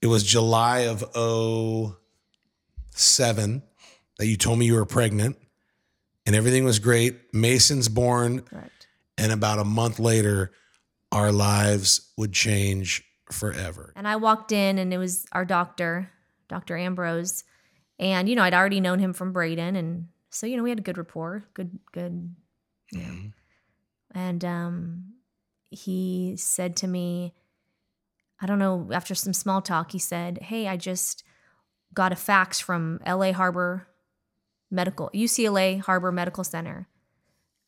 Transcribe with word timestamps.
It 0.00 0.06
was 0.06 0.22
July 0.22 0.86
of 0.86 1.00
07 2.92 3.62
that 4.18 4.26
you 4.26 4.36
told 4.36 4.58
me 4.58 4.66
you 4.66 4.74
were 4.74 4.84
pregnant 4.84 5.36
and 6.26 6.36
everything 6.36 6.64
was 6.64 6.78
great. 6.78 7.16
Mason's 7.32 7.88
born. 7.88 8.42
Correct. 8.42 8.86
And 9.16 9.32
about 9.32 9.58
a 9.58 9.64
month 9.64 9.98
later, 9.98 10.52
our 11.10 11.32
lives 11.32 12.12
would 12.16 12.32
change 12.32 13.02
forever. 13.32 13.92
And 13.96 14.06
I 14.06 14.16
walked 14.16 14.52
in 14.52 14.78
and 14.78 14.92
it 14.92 14.98
was 14.98 15.26
our 15.32 15.44
doctor, 15.44 16.10
Dr. 16.48 16.76
Ambrose. 16.76 17.44
And, 17.98 18.28
you 18.28 18.36
know, 18.36 18.42
I'd 18.42 18.54
already 18.54 18.80
known 18.80 18.98
him 18.98 19.12
from 19.12 19.32
Braden. 19.32 19.74
And 19.74 20.08
so, 20.30 20.46
you 20.46 20.56
know, 20.56 20.62
we 20.62 20.70
had 20.70 20.78
a 20.78 20.82
good 20.82 20.98
rapport, 20.98 21.44
good, 21.54 21.78
good, 21.92 22.34
know. 22.92 23.32
And 24.14 24.44
um, 24.44 25.14
he 25.70 26.34
said 26.36 26.76
to 26.76 26.86
me, 26.86 27.34
I 28.40 28.46
don't 28.46 28.58
know, 28.58 28.88
after 28.92 29.14
some 29.14 29.32
small 29.32 29.60
talk, 29.60 29.92
he 29.92 29.98
said, 29.98 30.38
Hey, 30.42 30.68
I 30.68 30.76
just 30.76 31.24
got 31.94 32.12
a 32.12 32.16
fax 32.16 32.60
from 32.60 33.00
LA 33.06 33.32
Harbor 33.32 33.88
Medical, 34.70 35.10
UCLA 35.14 35.80
Harbor 35.80 36.12
Medical 36.12 36.44
Center. 36.44 36.88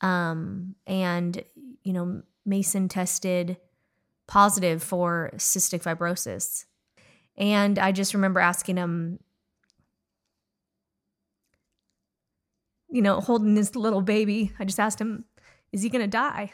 Um, 0.01 0.75
and, 0.87 1.43
you 1.83 1.93
know, 1.93 2.23
Mason 2.45 2.89
tested 2.89 3.57
positive 4.27 4.83
for 4.83 5.31
cystic 5.37 5.83
fibrosis. 5.83 6.65
And 7.37 7.79
I 7.79 7.91
just 7.93 8.15
remember 8.15 8.39
asking 8.41 8.77
him, 8.77 9.19
you 12.89 13.03
know, 13.03 13.21
holding 13.21 13.55
this 13.55 13.75
little 13.75 14.03
baby, 14.03 14.53
I 14.59 14.65
just 14.65 14.81
asked 14.81 15.01
him, 15.01 15.25
is 15.73 15.83
he 15.83 15.89
going 15.89 16.05
to 16.05 16.09
die? 16.09 16.53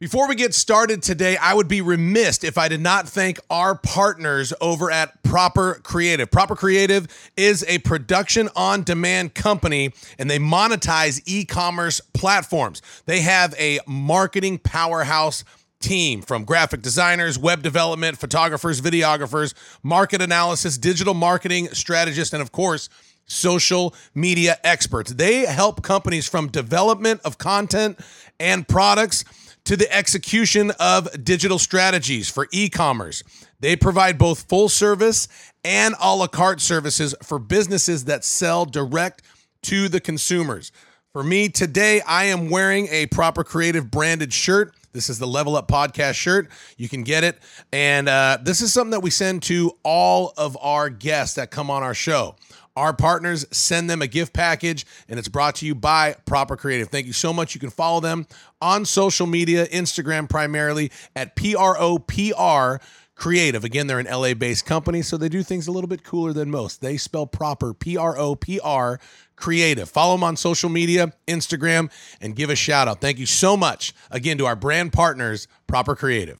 Before 0.00 0.26
we 0.26 0.34
get 0.34 0.54
started 0.54 1.02
today, 1.02 1.36
I 1.36 1.52
would 1.52 1.68
be 1.68 1.82
remiss 1.82 2.42
if 2.42 2.56
I 2.56 2.68
did 2.68 2.80
not 2.80 3.06
thank 3.06 3.38
our 3.50 3.74
partners 3.74 4.50
over 4.58 4.90
at 4.90 5.22
Proper 5.22 5.74
Creative. 5.82 6.30
Proper 6.30 6.56
Creative 6.56 7.06
is 7.36 7.66
a 7.68 7.80
production 7.80 8.48
on 8.56 8.82
demand 8.82 9.34
company 9.34 9.92
and 10.18 10.30
they 10.30 10.38
monetize 10.38 11.20
e 11.26 11.44
commerce 11.44 12.00
platforms. 12.14 12.80
They 13.04 13.20
have 13.20 13.54
a 13.58 13.80
marketing 13.86 14.60
powerhouse 14.60 15.44
team 15.80 16.22
from 16.22 16.44
graphic 16.44 16.80
designers, 16.80 17.38
web 17.38 17.62
development, 17.62 18.16
photographers, 18.16 18.80
videographers, 18.80 19.52
market 19.82 20.22
analysis, 20.22 20.78
digital 20.78 21.12
marketing 21.12 21.68
strategists, 21.74 22.32
and 22.32 22.40
of 22.40 22.52
course, 22.52 22.88
social 23.26 23.94
media 24.14 24.56
experts. 24.64 25.12
They 25.12 25.40
help 25.44 25.82
companies 25.82 26.26
from 26.26 26.48
development 26.48 27.20
of 27.22 27.36
content 27.36 28.00
and 28.40 28.66
products 28.66 29.24
to 29.64 29.76
the 29.76 29.92
execution 29.94 30.72
of 30.80 31.24
digital 31.24 31.58
strategies 31.58 32.28
for 32.28 32.48
e 32.52 32.68
commerce. 32.68 33.22
They 33.60 33.76
provide 33.76 34.18
both 34.18 34.48
full 34.48 34.68
service 34.68 35.28
and 35.64 35.94
a 36.00 36.14
la 36.14 36.26
carte 36.26 36.60
services 36.60 37.14
for 37.22 37.38
businesses 37.38 38.04
that 38.06 38.24
sell 38.24 38.64
direct 38.64 39.22
to 39.64 39.88
the 39.88 40.00
consumers. 40.00 40.72
For 41.12 41.22
me 41.22 41.48
today, 41.48 42.00
I 42.02 42.24
am 42.24 42.50
wearing 42.50 42.88
a 42.88 43.06
proper 43.06 43.44
creative 43.44 43.90
branded 43.90 44.32
shirt. 44.32 44.74
This 44.92 45.08
is 45.08 45.18
the 45.18 45.26
Level 45.26 45.56
Up 45.56 45.68
Podcast 45.68 46.14
shirt. 46.14 46.48
You 46.76 46.88
can 46.88 47.02
get 47.02 47.22
it. 47.24 47.38
And 47.72 48.08
uh, 48.08 48.38
this 48.42 48.60
is 48.60 48.72
something 48.72 48.90
that 48.92 49.00
we 49.00 49.10
send 49.10 49.42
to 49.44 49.72
all 49.84 50.32
of 50.36 50.56
our 50.60 50.88
guests 50.88 51.36
that 51.36 51.50
come 51.50 51.70
on 51.70 51.82
our 51.82 51.94
show. 51.94 52.36
Our 52.80 52.94
partners 52.94 53.44
send 53.50 53.90
them 53.90 54.00
a 54.00 54.06
gift 54.06 54.32
package, 54.32 54.86
and 55.06 55.18
it's 55.18 55.28
brought 55.28 55.56
to 55.56 55.66
you 55.66 55.74
by 55.74 56.16
Proper 56.24 56.56
Creative. 56.56 56.88
Thank 56.88 57.06
you 57.06 57.12
so 57.12 57.30
much. 57.30 57.54
You 57.54 57.60
can 57.60 57.68
follow 57.68 58.00
them 58.00 58.26
on 58.62 58.86
social 58.86 59.26
media, 59.26 59.66
Instagram 59.66 60.30
primarily 60.30 60.90
at 61.14 61.36
P 61.36 61.54
R 61.54 61.76
O 61.78 61.98
P 61.98 62.32
R 62.32 62.80
Creative. 63.14 63.64
Again, 63.64 63.86
they're 63.86 63.98
an 63.98 64.06
LA 64.06 64.32
based 64.32 64.64
company, 64.64 65.02
so 65.02 65.18
they 65.18 65.28
do 65.28 65.42
things 65.42 65.68
a 65.68 65.72
little 65.72 65.88
bit 65.88 66.04
cooler 66.04 66.32
than 66.32 66.50
most. 66.50 66.80
They 66.80 66.96
spell 66.96 67.26
proper 67.26 67.74
P 67.74 67.98
R 67.98 68.16
O 68.16 68.34
P 68.34 68.58
R 68.60 68.98
Creative. 69.36 69.86
Follow 69.86 70.14
them 70.14 70.24
on 70.24 70.38
social 70.38 70.70
media, 70.70 71.12
Instagram, 71.28 71.92
and 72.18 72.34
give 72.34 72.48
a 72.48 72.56
shout 72.56 72.88
out. 72.88 73.02
Thank 73.02 73.18
you 73.18 73.26
so 73.26 73.58
much 73.58 73.92
again 74.10 74.38
to 74.38 74.46
our 74.46 74.56
brand 74.56 74.94
partners, 74.94 75.48
Proper 75.66 75.94
Creative. 75.94 76.38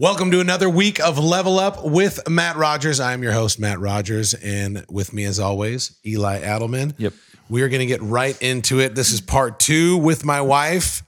Welcome 0.00 0.30
to 0.30 0.38
another 0.38 0.70
week 0.70 1.00
of 1.00 1.18
Level 1.18 1.58
Up 1.58 1.84
with 1.84 2.28
Matt 2.28 2.54
Rogers. 2.54 3.00
I 3.00 3.14
am 3.14 3.24
your 3.24 3.32
host, 3.32 3.58
Matt 3.58 3.80
Rogers, 3.80 4.32
and 4.32 4.86
with 4.88 5.12
me, 5.12 5.24
as 5.24 5.40
always, 5.40 5.98
Eli 6.06 6.40
Adelman. 6.40 6.94
Yep. 6.98 7.14
We 7.48 7.62
are 7.62 7.68
going 7.68 7.80
to 7.80 7.86
get 7.86 8.00
right 8.00 8.40
into 8.40 8.78
it. 8.78 8.94
This 8.94 9.10
is 9.10 9.20
part 9.20 9.58
two 9.58 9.96
with 9.96 10.24
my 10.24 10.40
wife, 10.40 11.02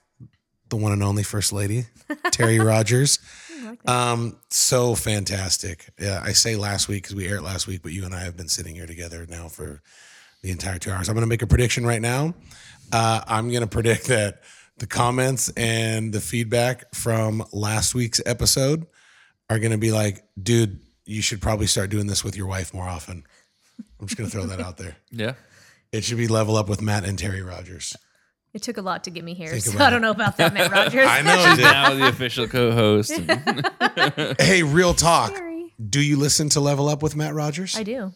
the 0.71 0.77
one 0.77 0.91
and 0.91 1.05
only 1.05 1.23
First 1.23 1.53
Lady, 1.53 1.85
Terry 2.33 2.59
Rogers. 2.59 3.21
Um, 3.87 4.37
so 4.49 4.97
fantastic. 4.97 5.89
Yeah, 5.97 6.21
I 6.21 6.33
say 6.33 6.57
last 6.57 6.89
week 6.89 7.05
because 7.05 7.15
we 7.15 7.29
aired 7.29 7.43
last 7.43 7.69
week, 7.69 7.83
but 7.85 7.93
you 7.93 8.05
and 8.05 8.13
I 8.13 8.25
have 8.25 8.37
been 8.37 8.49
sitting 8.49 8.75
here 8.75 8.87
together 8.87 9.25
now 9.31 9.47
for 9.47 9.83
the 10.43 10.51
entire 10.51 10.79
two 10.79 10.91
hours. 10.91 11.09
I'm 11.09 11.15
going 11.15 11.23
to 11.23 11.29
make 11.29 11.43
a 11.43 11.47
prediction 11.47 11.87
right 11.87 12.03
now. 12.03 12.35
Uh, 12.93 13.21
I'm 13.29 13.51
going 13.51 13.61
to 13.61 13.69
predict 13.69 14.09
that 14.09 14.43
the 14.81 14.87
comments 14.87 15.51
and 15.57 16.13
the 16.13 16.21
feedback 16.21 16.93
from 16.95 17.45
last 17.53 17.95
week's 17.95 18.21
episode 18.27 18.87
are 19.49 19.59
going 19.59 19.73
to 19.73 19.79
be 19.79 19.93
like, 19.93 20.25
dude, 20.43 20.81
you 21.05 21.23
should 21.23 21.41
probably 21.41 21.67
start 21.67 21.91
doing 21.91 22.07
this 22.07 22.25
with 22.25 22.37
your 22.37 22.47
wife 22.47 22.73
more 22.75 22.89
often. 22.89 23.25
I'm 24.01 24.07
just 24.07 24.17
going 24.19 24.29
to 24.29 24.35
throw 24.37 24.47
that 24.47 24.61
out 24.61 24.77
there. 24.79 24.97
Yeah. 25.11 25.35
It 25.93 26.05
should 26.05 26.19
be 26.19 26.29
level 26.29 26.57
up 26.57 26.69
with 26.69 26.81
Matt 26.81 27.05
and 27.05 27.19
Terry 27.19 27.43
Rogers. 27.43 27.97
It 28.55 28.63
took 28.63 28.77
a 28.77 28.81
lot 28.83 29.03
to 29.05 29.11
get 29.11 29.25
me 29.25 29.35
here, 29.35 29.51
Think 29.51 29.65
so 29.65 29.85
I 29.85 29.91
don't 29.91 29.99
it. 29.99 30.03
know 30.03 30.13
about 30.13 30.37
that, 30.37 30.55
Matt 30.55 30.71
Rogers. 30.73 31.05
I 31.07 31.21
know. 31.23 31.45
She's 31.51 31.59
now 31.59 31.95
the 31.95 32.09
official 32.09 32.47
co-host. 32.47 33.11
hey, 34.41 34.63
real 34.63 34.95
talk. 34.95 35.35
Scary. 35.35 35.75
Do 35.89 36.01
you 36.01 36.17
listen 36.17 36.49
to 36.51 36.61
Level 36.61 36.89
Up 36.89 37.03
with 37.03 37.17
Matt 37.17 37.35
Rogers? 37.35 37.77
I 37.77 37.83
do. 37.83 38.13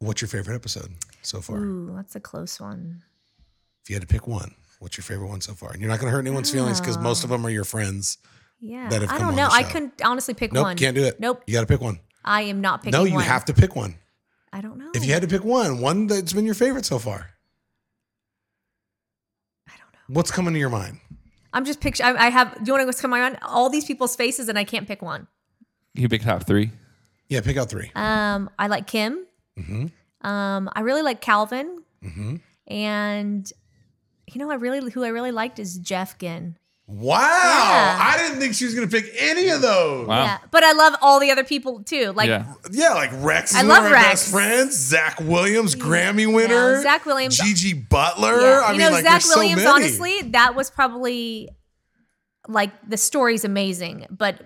What's 0.00 0.20
your 0.22 0.28
favorite 0.28 0.56
episode 0.56 0.92
so 1.22 1.40
far? 1.40 1.58
Ooh, 1.58 1.92
that's 1.94 2.16
a 2.16 2.20
close 2.20 2.60
one. 2.60 3.02
If 3.84 3.90
you 3.90 3.94
had 3.94 4.02
to 4.02 4.08
pick 4.08 4.26
one, 4.26 4.54
what's 4.78 4.96
your 4.96 5.02
favorite 5.04 5.28
one 5.28 5.40
so 5.40 5.54
far? 5.54 5.70
And 5.72 5.80
you're 5.80 5.90
not 5.90 5.98
going 6.00 6.10
to 6.10 6.12
hurt 6.16 6.26
anyone's 6.26 6.50
feelings 6.50 6.80
because 6.80 6.98
most 6.98 7.24
of 7.24 7.30
them 7.30 7.44
are 7.46 7.50
your 7.50 7.64
friends. 7.64 8.18
Yeah, 8.60 8.88
That 8.88 9.02
have 9.02 9.10
I 9.10 9.18
don't 9.18 9.36
know. 9.36 9.48
I 9.50 9.62
couldn't 9.62 10.00
honestly 10.02 10.32
pick 10.34 10.52
Nope, 10.52 10.62
one. 10.64 10.76
can't 10.76 10.94
do 10.96 11.04
it. 11.04 11.20
Nope, 11.20 11.42
You 11.46 11.52
got 11.52 11.60
to 11.62 11.66
pick 11.66 11.80
one. 11.80 12.00
I 12.24 12.42
am 12.42 12.60
not 12.62 12.80
picking 12.82 12.98
No, 12.98 13.04
you 13.04 13.14
one. 13.14 13.24
have 13.24 13.44
to 13.46 13.54
pick 13.54 13.76
one. 13.76 13.96
I 14.52 14.60
don't 14.62 14.78
know. 14.78 14.90
If 14.94 15.04
you 15.04 15.12
had 15.12 15.22
to 15.22 15.28
pick 15.28 15.44
one, 15.44 15.80
one 15.80 16.06
that's 16.06 16.32
been 16.32 16.46
your 16.46 16.54
favorite 16.54 16.86
so 16.86 16.98
far, 16.98 17.30
I 19.68 19.72
don't 19.72 19.92
know. 19.92 20.14
what's 20.14 20.30
coming 20.30 20.54
to 20.54 20.60
your 20.60 20.70
mind? 20.70 21.00
I'm 21.52 21.64
just 21.64 21.80
picture. 21.80 22.04
I, 22.04 22.26
I 22.26 22.30
have. 22.30 22.54
Do 22.54 22.62
you 22.66 22.72
want 22.72 22.82
to 22.82 22.86
what's 22.86 23.00
coming 23.00 23.20
on? 23.20 23.36
All 23.42 23.68
these 23.70 23.84
people's 23.84 24.16
faces, 24.16 24.48
and 24.48 24.58
I 24.58 24.64
can't 24.64 24.86
pick 24.88 25.02
one. 25.02 25.26
you 25.94 26.08
pick 26.08 26.22
top 26.22 26.46
three. 26.46 26.70
Yeah, 27.28 27.40
pick 27.40 27.56
out 27.56 27.68
three. 27.70 27.90
Um, 27.94 28.50
I 28.58 28.66
like 28.66 28.86
Kim. 28.86 29.24
Mm-hmm. 29.58 30.26
Um, 30.26 30.68
I 30.72 30.80
really 30.80 31.02
like 31.02 31.20
Calvin, 31.20 31.82
Mm-hmm. 32.04 32.36
and 32.66 33.52
you 34.32 34.38
know, 34.40 34.50
I 34.50 34.54
really 34.54 34.90
who 34.90 35.04
I 35.04 35.08
really 35.08 35.32
liked 35.32 35.58
is 35.58 35.76
Jeff 35.78 36.18
Ginn. 36.18 36.56
Wow. 36.86 37.16
Yeah. 37.18 37.98
I 37.98 38.18
didn't 38.18 38.40
think 38.40 38.52
she 38.54 38.66
was 38.66 38.74
going 38.74 38.86
to 38.86 38.94
pick 38.94 39.10
any 39.18 39.48
of 39.48 39.62
those. 39.62 40.06
Wow. 40.06 40.24
Yeah, 40.24 40.38
but 40.50 40.62
I 40.62 40.72
love 40.72 40.94
all 41.00 41.18
the 41.18 41.30
other 41.30 41.42
people 41.44 41.82
too. 41.82 42.12
Like 42.12 42.28
yeah. 42.28 42.44
Yeah, 42.70 42.92
like 42.92 43.10
Rex 43.14 43.52
is 43.52 43.56
I 43.56 43.62
love 43.62 43.90
Rex. 43.90 44.04
best 44.06 44.30
friends. 44.30 44.76
Zach 44.76 45.18
Williams, 45.20 45.74
Grammy 45.74 46.26
winner. 46.32 46.76
No, 46.76 46.82
Zach 46.82 47.06
Williams- 47.06 47.38
Gigi 47.38 47.72
Butler. 47.72 48.38
Yeah. 48.38 48.60
I 48.66 48.72
you 48.72 48.78
mean, 48.78 48.86
know, 48.86 48.92
like, 48.92 49.02
Zach 49.04 49.12
there's 49.12 49.32
so 49.32 49.38
Williams, 49.40 49.62
many. 49.64 49.70
honestly, 49.74 50.22
that 50.32 50.54
was 50.54 50.70
probably 50.70 51.48
like 52.48 52.70
the 52.88 52.98
story's 52.98 53.44
amazing, 53.44 54.06
but 54.10 54.42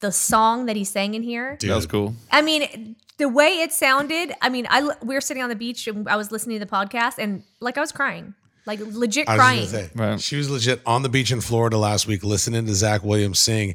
the 0.00 0.12
song 0.12 0.66
that 0.66 0.76
he 0.76 0.84
sang 0.84 1.14
in 1.14 1.22
here, 1.22 1.56
Dude, 1.58 1.70
That 1.70 1.76
was 1.76 1.86
cool. 1.86 2.14
I 2.30 2.42
mean, 2.42 2.96
the 3.16 3.28
way 3.28 3.60
it 3.60 3.72
sounded, 3.72 4.32
I 4.42 4.48
mean, 4.50 4.66
I 4.68 4.82
we 5.02 5.14
were 5.14 5.20
sitting 5.22 5.42
on 5.42 5.48
the 5.48 5.56
beach 5.56 5.86
and 5.86 6.06
I 6.08 6.16
was 6.16 6.30
listening 6.30 6.58
to 6.58 6.64
the 6.66 6.70
podcast 6.70 7.14
and 7.18 7.44
like 7.60 7.78
I 7.78 7.80
was 7.80 7.92
crying, 7.92 8.34
like 8.66 8.80
legit 8.80 9.28
I 9.28 9.32
was 9.32 9.38
crying. 9.40 9.60
just 9.60 9.72
gonna 9.72 9.84
say, 9.86 9.90
Right. 9.94 10.20
she 10.20 10.36
was 10.36 10.50
legit 10.50 10.80
on 10.86 11.02
the 11.02 11.08
beach 11.08 11.30
in 11.32 11.40
Florida 11.40 11.78
last 11.78 12.06
week 12.06 12.22
listening 12.24 12.66
to 12.66 12.74
Zach 12.74 13.02
Williams 13.02 13.38
sing. 13.38 13.74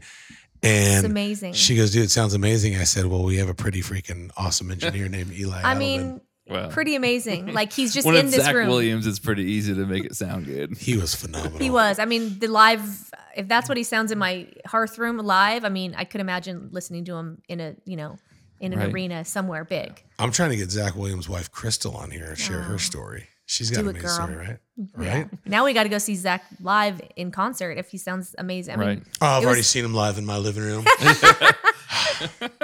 And 0.63 0.98
It's 0.98 1.06
amazing. 1.06 1.54
she 1.54 1.75
goes, 1.75 1.92
dude, 1.92 2.06
it 2.06 2.10
sounds 2.12 2.34
amazing. 2.34 2.75
I 2.78 2.84
said, 2.84 3.06
well, 3.06 3.24
we 3.24 3.38
have 3.38 3.48
a 3.50 3.54
pretty 3.54 3.81
freaking 3.81 4.31
awesome 4.38 4.72
engineer 4.72 5.07
named 5.07 5.31
Eli. 5.38 5.62
I 5.63 5.75
Adelman. 5.75 5.78
mean, 5.78 6.22
Wow. 6.50 6.69
pretty 6.69 6.95
amazing. 6.95 7.48
Like 7.54 7.74
he's 7.74 7.94
just 7.94 8.07
when 8.07 8.16
in 8.16 8.28
it's 8.28 8.36
this 8.36 8.45
Zach 8.45 8.56
room. 8.56 8.69
Williams, 8.69 9.06
it's 9.06 9.19
pretty 9.19 9.44
easy 9.44 9.75
to 9.75 9.86
make 9.86 10.06
it 10.06 10.16
sound 10.16 10.45
good. 10.45 10.78
he 10.78 10.95
was 10.98 11.13
phenomenal. 11.13 11.60
He 11.60 11.69
was. 11.69 12.00
I 12.00 12.06
mean, 12.06 12.40
the 12.40 12.48
live. 12.48 13.12
If 13.36 13.48
that's 13.50 13.68
what 13.69 13.78
he 13.78 13.83
sounds 13.83 14.12
in 14.12 14.18
my 14.18 14.48
hearth 14.66 14.98
room 14.98 15.18
live, 15.18 15.63
I 15.66 15.69
mean, 15.69 15.94
I 15.95 16.06
could 16.06 16.22
imagine 16.22 16.69
listening 16.72 17.04
to 17.06 17.16
him 17.16 17.42
in 17.50 17.60
a 17.60 17.75
you 17.86 17.98
know, 17.98 18.16
in 18.62 18.72
an 18.74 18.80
Right. 18.80 18.94
arena 18.94 19.25
somewhere 19.25 19.63
big. 19.66 20.01
I'm 20.18 20.31
trying 20.31 20.50
to 20.51 20.56
get 20.56 20.72
Zach 20.72 20.95
Williams' 20.95 21.28
wife, 21.30 21.51
Crystal, 21.51 21.95
on 21.98 22.10
here 22.12 22.28
and 22.30 22.38
share 22.38 22.62
her 22.62 22.75
ah. 22.75 22.78
story. 22.78 23.28
She's 23.50 23.72
got 23.72 23.78
Do 23.84 23.90
an 23.90 23.96
amazing 23.96 24.08
girl. 24.08 24.16
story, 24.28 24.36
right? 24.36 24.58
Yeah. 25.00 25.14
Right? 25.20 25.30
Now 25.46 25.64
we 25.66 25.72
got 25.74 25.84
to 25.84 25.90
go 25.90 25.98
see 26.00 26.16
Zach 26.16 26.44
live 26.62 27.00
in 27.16 27.32
concert 27.32 27.72
if 27.78 27.90
he 27.90 27.98
sounds 27.98 28.36
amazing. 28.38 28.74
I 28.76 28.78
mean, 28.78 28.88
Right. 28.88 29.04
Oh, 29.22 29.26
I've 29.26 29.44
It 29.44 29.46
already 29.46 29.60
was- 29.62 29.70
seen 29.70 29.86
him 29.86 29.94
live 29.94 30.18
in 30.18 30.26
my 30.26 30.38
living 30.38 30.64
room. 30.64 30.86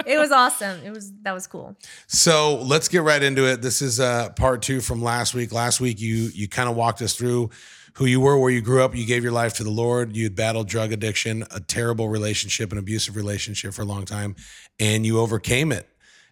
it 0.06 0.20
was 0.20 0.32
awesome. 0.32 0.82
It 0.84 0.92
was 0.92 1.12
that 1.22 1.32
was 1.34 1.48
cool. 1.48 1.76
So 2.08 2.58
let's 2.64 2.88
get 2.88 3.02
right 3.04 3.22
into 3.22 3.50
it. 3.50 3.62
This 3.62 3.82
is 3.82 4.00
uh, 4.00 4.30
part 4.32 4.62
two 4.62 4.82
from 4.82 5.02
last 5.02 5.34
week. 5.34 5.52
Last 5.52 5.80
week, 5.80 6.00
you 6.02 6.30
you 6.34 6.48
kind 6.48 6.70
of 6.70 6.76
walked 6.76 7.02
us 7.02 7.16
through 7.16 7.50
who 7.96 8.06
you 8.06 8.20
were, 8.20 8.38
where 8.38 8.52
you 8.52 8.62
grew 8.62 8.84
up. 8.84 8.96
You 8.96 9.06
gave 9.06 9.24
your 9.24 9.32
life 9.32 9.54
to 9.56 9.64
the 9.64 9.70
Lord. 9.70 10.16
You 10.16 10.24
had 10.26 10.36
battled 10.36 10.68
drug 10.68 10.92
addiction, 10.92 11.44
a 11.52 11.60
terrible 11.60 12.10
relationship, 12.10 12.72
an 12.72 12.78
abusive 12.78 13.16
relationship 13.16 13.74
for 13.74 13.84
a 13.84 13.86
long 13.86 14.06
time, 14.06 14.36
and 14.80 15.06
you 15.06 15.20
overcame 15.20 15.72
it. 15.72 15.88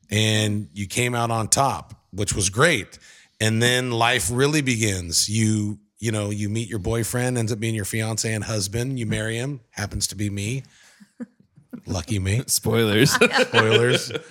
And 0.10 0.68
you 0.74 0.88
came 0.88 1.16
out 1.16 1.32
on 1.32 1.48
top, 1.48 1.94
which 2.12 2.34
was 2.34 2.50
great. 2.50 3.00
And 3.42 3.62
then 3.62 3.90
life 3.92 4.30
really 4.32 4.62
begins. 4.62 5.28
You, 5.28 5.80
you 5.98 6.12
know, 6.12 6.30
you 6.30 6.48
meet 6.48 6.70
your 6.70 6.80
boyfriend, 6.80 7.38
ends 7.38 7.52
up 7.52 7.60
being 7.60 7.74
your 7.76 7.86
fiance 7.86 8.32
and 8.32 8.44
husband. 8.44 9.00
You 9.00 9.08
marry 9.08 9.36
him, 9.36 9.62
happens 9.72 10.08
to 10.08 10.16
be 10.16 10.30
me. 10.30 10.64
Lucky 11.88 12.20
me. 12.20 12.44
Spoilers. 12.48 13.12
Spoilers. 13.12 14.12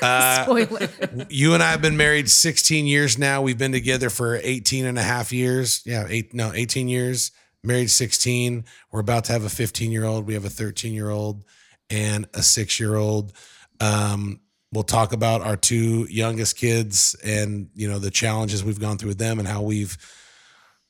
Uh, 0.00 0.44
Spoiler. 0.44 0.88
you 1.28 1.52
and 1.52 1.62
I 1.62 1.70
have 1.70 1.82
been 1.82 1.96
married 1.98 2.30
16 2.30 2.86
years 2.86 3.18
now. 3.18 3.42
We've 3.42 3.58
been 3.58 3.70
together 3.72 4.08
for 4.08 4.36
18 4.42 4.86
and 4.86 4.98
a 4.98 5.02
half 5.02 5.30
years. 5.30 5.82
Yeah, 5.84 6.06
eight, 6.08 6.32
no, 6.32 6.52
18 6.54 6.88
years. 6.88 7.32
Married 7.62 7.90
16. 7.90 8.64
We're 8.90 9.00
about 9.00 9.24
to 9.24 9.32
have 9.32 9.44
a 9.44 9.50
15 9.50 9.92
year 9.92 10.04
old. 10.04 10.26
We 10.26 10.34
have 10.34 10.46
a 10.46 10.50
13 10.50 10.94
year 10.94 11.10
old 11.10 11.44
and 11.90 12.26
a 12.32 12.42
six 12.42 12.80
year 12.80 12.96
old. 12.96 13.34
Um, 13.78 14.40
we'll 14.74 14.84
talk 14.84 15.12
about 15.12 15.40
our 15.40 15.56
two 15.56 16.06
youngest 16.10 16.56
kids 16.56 17.16
and 17.24 17.70
you 17.74 17.88
know 17.88 17.98
the 17.98 18.10
challenges 18.10 18.62
we've 18.64 18.80
gone 18.80 18.98
through 18.98 19.10
with 19.10 19.18
them 19.18 19.38
and 19.38 19.48
how 19.48 19.62
we've 19.62 19.96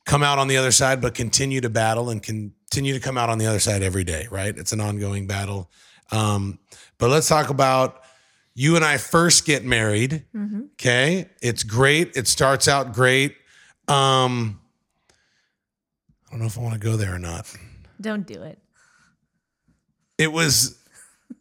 come 0.05 0.23
out 0.23 0.37
on 0.37 0.47
the 0.47 0.57
other 0.57 0.71
side, 0.71 1.01
but 1.01 1.13
continue 1.13 1.61
to 1.61 1.69
battle 1.69 2.09
and 2.09 2.21
continue 2.21 2.93
to 2.93 2.99
come 2.99 3.17
out 3.17 3.29
on 3.29 3.37
the 3.37 3.45
other 3.45 3.59
side 3.59 3.81
every 3.83 4.03
day. 4.03 4.27
Right? 4.29 4.55
It's 4.57 4.73
an 4.73 4.81
ongoing 4.81 5.27
battle. 5.27 5.69
Um, 6.11 6.59
but 6.97 7.09
let's 7.09 7.27
talk 7.27 7.49
about 7.49 8.01
you 8.53 8.75
and 8.75 8.85
I 8.85 8.97
first 8.97 9.45
get 9.45 9.65
married. 9.65 10.23
Okay. 10.73 11.29
It's 11.41 11.63
great. 11.63 12.15
It 12.15 12.27
starts 12.27 12.67
out 12.67 12.93
great. 12.93 13.35
Um, 13.87 14.61
I 16.27 16.31
don't 16.31 16.39
know 16.39 16.45
if 16.45 16.57
I 16.57 16.61
want 16.61 16.73
to 16.73 16.79
go 16.79 16.95
there 16.95 17.13
or 17.13 17.19
not. 17.19 17.53
Don't 17.99 18.25
do 18.25 18.41
it. 18.41 18.59
It 20.17 20.31
was, 20.31 20.77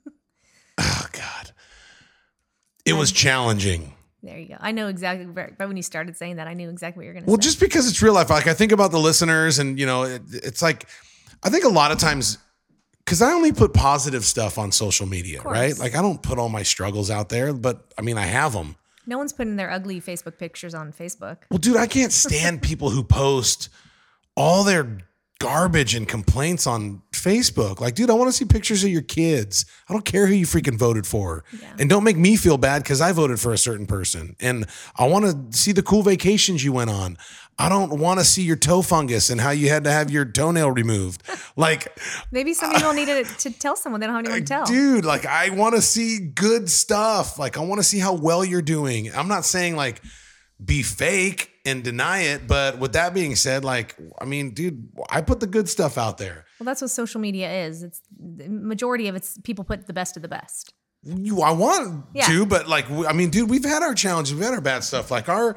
oh 0.79 1.06
God, 1.12 1.52
it 2.84 2.92
was 2.94 3.12
challenging. 3.12 3.94
There 4.22 4.38
you 4.38 4.48
go. 4.48 4.56
I 4.58 4.72
know 4.72 4.88
exactly. 4.88 5.26
But 5.26 5.58
when 5.58 5.76
you 5.76 5.82
started 5.82 6.16
saying 6.16 6.36
that, 6.36 6.48
I 6.48 6.54
knew 6.54 6.70
exactly 6.70 7.00
what 7.00 7.04
you 7.04 7.08
were 7.10 7.14
going 7.14 7.25
to 7.25 7.28
say. 7.28 7.32
Well, 7.32 7.40
say. 7.40 7.46
just 7.46 7.60
because 7.60 7.88
it's 7.88 8.00
real 8.00 8.14
life, 8.14 8.31
like 8.31 8.46
I 8.46 8.54
think 8.54 8.72
about 8.72 8.90
the 8.90 8.98
listeners, 8.98 9.58
and 9.58 9.78
you 9.78 9.84
know, 9.84 10.04
it, 10.04 10.22
it's 10.32 10.62
like 10.62 10.88
I 11.42 11.50
think 11.50 11.64
a 11.64 11.69
lot 11.69 11.92
of 11.92 11.98
times 11.98 12.38
because 13.04 13.20
I 13.20 13.32
only 13.32 13.52
put 13.52 13.75
positive 13.75 14.25
stuff 14.25 14.56
on 14.56 14.72
social 14.72 15.06
media, 15.06 15.40
course. 15.40 15.52
right? 15.52 15.78
Like 15.78 15.94
I 15.94 16.00
don't 16.00 16.22
put 16.22 16.38
all 16.38 16.48
my 16.48 16.62
struggles 16.62 17.10
out 17.10 17.28
there, 17.28 17.52
but 17.52 17.92
I 17.98 18.02
mean, 18.02 18.16
I 18.16 18.25
have 18.25 18.54
them. 18.54 18.76
no 19.06 19.19
one's 19.19 19.34
putting 19.34 19.56
their 19.56 19.70
ugly 19.70 20.00
Facebook 20.00 20.38
pictures 20.38 20.75
on 20.75 20.92
Facebook. 20.92 21.38
Well, 21.50 21.58
dude, 21.58 21.76
I 21.76 21.87
can't 21.87 22.12
stand 22.12 22.62
people 22.70 22.88
who 22.90 23.04
post 23.04 23.69
all 24.37 24.64
their 24.64 24.98
garbage 25.40 25.94
and 25.94 26.08
complaints 26.08 26.66
on 26.66 27.02
Facebook. 27.12 27.81
Like, 27.81 27.94
dude, 27.94 28.08
I 28.08 28.14
want 28.14 28.28
to 28.28 28.32
see 28.32 28.44
pictures 28.44 28.82
of 28.84 28.90
your 28.90 29.02
kids. 29.02 29.66
I 29.88 29.92
don't 29.92 30.04
care 30.04 30.26
who 30.26 30.32
you 30.34 30.46
freaking 30.46 30.78
voted 30.78 31.06
for. 31.06 31.44
And 31.78 31.90
don't 31.90 32.04
make 32.04 32.16
me 32.16 32.36
feel 32.36 32.56
bad 32.56 32.82
because 32.82 33.00
I 33.00 33.12
voted 33.12 33.40
for 33.40 33.52
a 33.52 33.58
certain 33.58 33.86
person. 33.86 34.36
And 34.40 34.66
I 34.96 35.06
want 35.06 35.52
to 35.52 35.58
see 35.58 35.72
the 35.72 35.82
cool 35.82 36.02
vacations 36.02 36.64
you 36.64 36.72
went 36.72 36.90
on. 36.90 37.19
I 37.58 37.69
don't 37.69 37.98
want 38.00 38.19
to 38.20 38.25
see 38.25 38.42
your 38.42 38.56
toe 38.56 38.82
fungus 38.82 39.31
and 39.31 39.40
how 39.40 39.50
you 39.50 39.69
had 39.69 39.84
to 39.84 39.92
have 39.92 40.10
your 40.10 40.25
toenail 40.25 40.70
removed. 40.70 41.22
Like, 41.56 41.96
Maybe 42.32 42.52
some 42.52 42.72
people 42.72 42.92
needed 42.94 43.26
to 43.26 43.50
tell 43.50 43.76
someone 43.76 44.00
they 44.00 44.08
don't 44.08 44.16
have 44.16 44.25
anyone 44.25 44.40
to 44.40 44.44
tell. 44.46 44.66
dude, 44.66 45.04
like 45.04 45.25
I 45.25 45.50
want 45.50 45.76
to 45.76 45.80
see 45.82 46.19
good 46.19 46.69
stuff. 46.69 47.38
Like 47.38 47.56
I 47.56 47.60
want 47.60 47.78
to 47.78 47.84
see 47.84 48.00
how 48.00 48.12
well 48.14 48.44
you're 48.44 48.60
doing. 48.60 49.14
I'm 49.14 49.28
not 49.28 49.44
saying 49.44 49.76
like 49.76 50.02
be 50.64 50.82
fake 50.82 51.50
and 51.64 51.82
deny 51.82 52.20
it, 52.22 52.46
but 52.46 52.78
with 52.78 52.93
that 52.93 53.14
being 53.14 53.37
said, 53.37 53.64
like 53.64 53.96
I 54.20 54.25
mean, 54.25 54.50
dude, 54.50 54.88
I 55.11 55.20
put 55.22 55.40
the 55.40 55.46
good 55.46 55.69
stuff 55.69 55.96
out 55.99 56.19
there. 56.19 56.44
Well, 56.61 56.64
that's 56.66 56.81
what 56.82 56.90
social 56.90 57.20
media 57.20 57.50
is. 57.66 57.82
It's 57.82 58.00
the 58.16 58.49
majority 58.49 59.08
of 59.08 59.16
it's 59.16 59.38
people 59.44 59.64
put 59.64 59.87
the 59.87 59.93
best 59.93 60.16
of 60.16 60.22
the 60.22 60.28
best. 60.28 60.72
You, 61.02 61.43
I 61.43 61.50
want 61.52 62.06
Yeah. 62.14 62.26
to, 62.26 62.46
but 62.46 62.69
like 62.69 62.90
I 62.90 63.12
mean, 63.12 63.31
dude, 63.31 63.50
we've 63.50 63.64
had 63.64 63.82
our 63.82 63.94
challenges, 63.94 64.34
we've 64.34 64.44
had 64.44 64.55
our 64.55 64.61
bad 64.61 64.84
stuff. 64.84 65.11
Like 65.11 65.28
our 65.28 65.56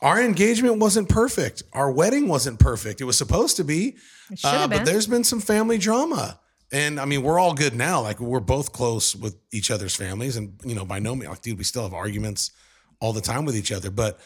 our 0.00 0.20
engagement 0.20 0.78
wasn't 0.78 1.08
perfect. 1.08 1.62
Our 1.72 1.90
wedding 1.92 2.26
wasn't 2.28 2.58
perfect. 2.58 3.00
It 3.00 3.04
was 3.04 3.16
supposed 3.16 3.56
to 3.58 3.64
be, 3.64 3.96
It 4.30 4.38
should 4.40 4.50
have 4.50 4.72
Uh, 4.72 4.78
but 4.78 4.84
there's 4.84 5.06
been 5.06 5.22
some 5.22 5.40
family 5.40 5.78
drama. 5.78 6.40
And 6.72 6.98
I 6.98 7.04
mean, 7.04 7.22
we're 7.22 7.38
all 7.38 7.54
good 7.54 7.74
now. 7.74 8.00
Like 8.00 8.18
we're 8.18 8.40
both 8.40 8.72
close 8.72 9.14
with 9.14 9.36
each 9.52 9.70
other's 9.70 9.94
families, 9.94 10.36
and 10.36 10.58
you 10.64 10.74
know, 10.74 10.84
by 10.86 10.98
no 10.98 11.14
means, 11.14 11.28
like, 11.28 11.42
dude, 11.42 11.58
we 11.58 11.64
still 11.64 11.82
have 11.82 11.92
arguments 11.94 12.50
all 12.98 13.12
the 13.12 13.20
time 13.20 13.44
with 13.44 13.54
each 13.54 13.70
other. 13.70 13.90
But 13.90 14.18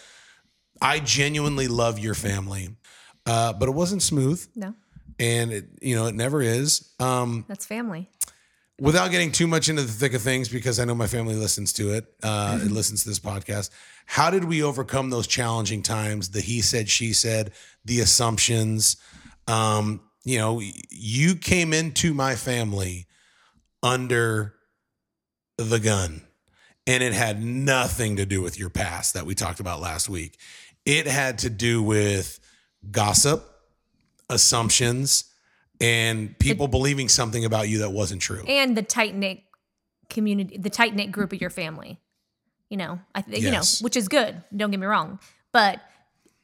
I 0.81 1.00
genuinely 1.00 1.69
love 1.69 1.99
your 1.99 2.14
family, 2.14 2.76
uh, 3.25 3.52
but 3.55 3.69
it 3.69 3.73
wasn't 3.73 4.02
smooth, 4.02 4.46
No, 4.55 4.75
and 5.19 5.52
it, 5.52 5.67
you 5.81 5.96
know, 5.96 6.06
it 6.06 6.14
never 6.14 6.43
is. 6.43 6.93
Um, 7.00 7.44
that's 7.49 7.64
family. 7.67 8.11
without 8.81 9.11
getting 9.11 9.32
too 9.32 9.46
much 9.46 9.69
into 9.69 9.82
the 9.82 9.93
thick 9.93 10.14
of 10.14 10.23
things, 10.23 10.49
because 10.49 10.78
I 10.78 10.84
know 10.84 10.94
my 10.94 11.06
family 11.06 11.34
listens 11.34 11.73
to 11.75 11.93
it, 11.94 12.06
uh, 12.23 12.58
it 12.62 12.70
listens 12.70 13.02
to 13.05 13.08
this 13.08 13.19
podcast. 13.20 13.70
How 14.06 14.31
did 14.31 14.44
we 14.44 14.62
overcome 14.62 15.11
those 15.11 15.26
challenging 15.26 15.82
times? 15.82 16.31
The 16.31 16.40
he 16.40 16.61
said, 16.61 16.88
she 16.88 17.12
said, 17.12 17.52
the 17.84 18.00
assumptions. 18.00 18.96
Um, 19.49 20.00
you 20.25 20.38
know, 20.38 20.61
you 20.90 21.37
came 21.37 21.73
into 21.73 22.12
my 22.12 22.34
family 22.34 23.06
under 23.82 24.55
the 25.56 25.78
gun, 25.78 26.23
and 26.87 27.02
it 27.02 27.12
had 27.12 27.43
nothing 27.43 28.17
to 28.17 28.26
do 28.26 28.43
with 28.43 28.58
your 28.58 28.70
past 28.70 29.14
that 29.14 29.25
we 29.26 29.34
talked 29.34 29.61
about 29.61 29.81
last 29.81 30.08
week. 30.08 30.37
It 30.87 31.06
had 31.06 31.38
to 31.38 31.50
do 31.50 31.83
with 31.83 32.41
gossip, 32.91 33.44
assumptions, 34.31 35.25
and 35.81 36.38
people 36.38 36.69
believing 36.69 37.09
something 37.09 37.44
about 37.44 37.69
you 37.69 37.79
that 37.79 37.91
wasn't 37.91 38.23
true. 38.23 38.44
and 38.47 38.77
the 38.77 38.83
tight 38.83 39.15
knit 39.15 39.43
community, 40.09 40.56
the 40.56 40.71
tight 40.71 40.94
knit 40.94 41.12
group 41.12 41.33
of 41.33 41.41
your 41.41 41.50
family. 41.50 42.00
You 42.71 42.77
know, 42.79 43.00
I 43.15 43.23
think 43.23 43.44
you 43.44 43.50
know, 43.50 43.62
which 43.81 43.97
is 43.97 44.09
good. 44.09 44.43
Don't 44.56 44.71
get 44.71 44.81
me 44.81 44.87
wrong, 44.87 45.21
but 45.53 45.81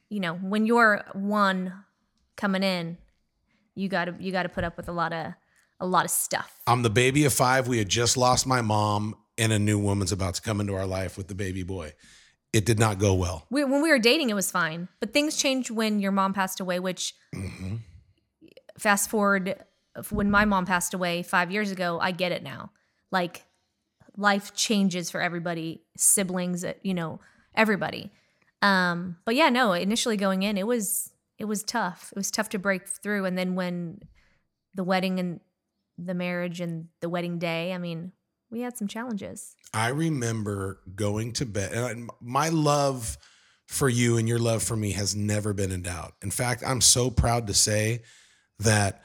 you 0.09 0.19
know, 0.19 0.35
when 0.35 0.65
you're 0.65 1.03
one 1.13 1.73
coming 2.37 2.63
in, 2.63 2.97
you 3.75 3.89
got 3.89 4.05
to 4.05 4.15
you 4.19 4.31
got 4.31 4.43
to 4.43 4.49
put 4.49 4.63
up 4.63 4.77
with 4.77 4.87
a 4.87 4.91
lot 4.93 5.11
of 5.11 5.33
a 5.79 5.85
lot 5.85 6.05
of 6.05 6.11
stuff. 6.11 6.61
I'm 6.65 6.81
the 6.83 6.89
baby 6.89 7.25
of 7.25 7.33
five. 7.33 7.67
We 7.67 7.77
had 7.77 7.89
just 7.89 8.15
lost 8.15 8.47
my 8.47 8.61
mom, 8.61 9.15
and 9.37 9.51
a 9.51 9.59
new 9.59 9.77
woman's 9.79 10.11
about 10.13 10.35
to 10.35 10.41
come 10.41 10.61
into 10.61 10.75
our 10.75 10.85
life 10.85 11.17
with 11.17 11.27
the 11.27 11.35
baby 11.35 11.63
boy. 11.63 11.93
It 12.53 12.65
did 12.65 12.77
not 12.79 12.99
go 12.99 13.15
well. 13.15 13.47
We, 13.49 13.63
when 13.63 13.81
we 13.81 13.89
were 13.89 13.99
dating, 13.99 14.29
it 14.29 14.35
was 14.35 14.51
fine, 14.51 14.87
but 14.99 15.11
things 15.11 15.35
changed 15.35 15.71
when 15.71 15.99
your 15.99 16.11
mom 16.11 16.33
passed 16.33 16.59
away. 16.59 16.79
Which, 16.79 17.13
Mm-hmm. 17.33 17.77
fast 18.77 19.09
forward, 19.09 19.55
when 20.11 20.29
my 20.29 20.45
mom 20.45 20.65
passed 20.65 20.93
away 20.93 21.23
five 21.23 21.51
years 21.51 21.71
ago, 21.71 21.99
I 21.99 22.11
get 22.11 22.31
it 22.31 22.43
now. 22.43 22.71
Like, 23.11 23.43
life 24.15 24.53
changes 24.53 25.09
for 25.09 25.19
everybody, 25.19 25.81
siblings, 25.97 26.63
uh, 26.63 26.73
you 26.83 26.93
know, 26.93 27.19
everybody. 27.55 28.11
Um, 28.61 29.17
but 29.25 29.35
yeah, 29.35 29.49
no. 29.49 29.73
Initially 29.73 30.15
going 30.17 30.43
in, 30.43 30.57
it 30.57 30.67
was 30.67 31.11
it 31.39 31.45
was 31.45 31.63
tough. 31.63 32.09
It 32.11 32.17
was 32.17 32.29
tough 32.31 32.49
to 32.49 32.59
break 32.59 32.87
through, 32.87 33.25
and 33.25 33.35
then 33.37 33.55
when 33.55 33.99
the 34.75 34.83
wedding 34.83 35.19
and 35.19 35.39
the 35.97 36.13
marriage 36.13 36.61
and 36.61 36.87
the 37.01 37.09
wedding 37.09 37.39
day, 37.39 37.73
I 37.73 37.77
mean, 37.77 38.11
we 38.53 38.61
had 38.61 38.77
some 38.77 38.87
challenges. 38.87 39.55
I 39.73 39.89
remember 39.89 40.79
going 40.95 41.33
to 41.33 41.45
bed, 41.45 41.73
and 41.73 42.09
I- 42.11 42.13
my 42.21 42.49
love 42.49 43.17
for 43.65 43.89
you 43.89 44.17
and 44.17 44.27
your 44.27 44.37
love 44.39 44.61
for 44.61 44.75
me 44.75 44.91
has 44.91 45.15
never 45.15 45.53
been 45.53 45.71
in 45.71 45.81
doubt. 45.81 46.13
In 46.21 46.29
fact, 46.31 46.63
I'm 46.65 46.79
so 46.79 47.09
proud 47.09 47.47
to 47.47 47.53
say 47.53 48.03
that 48.59 49.01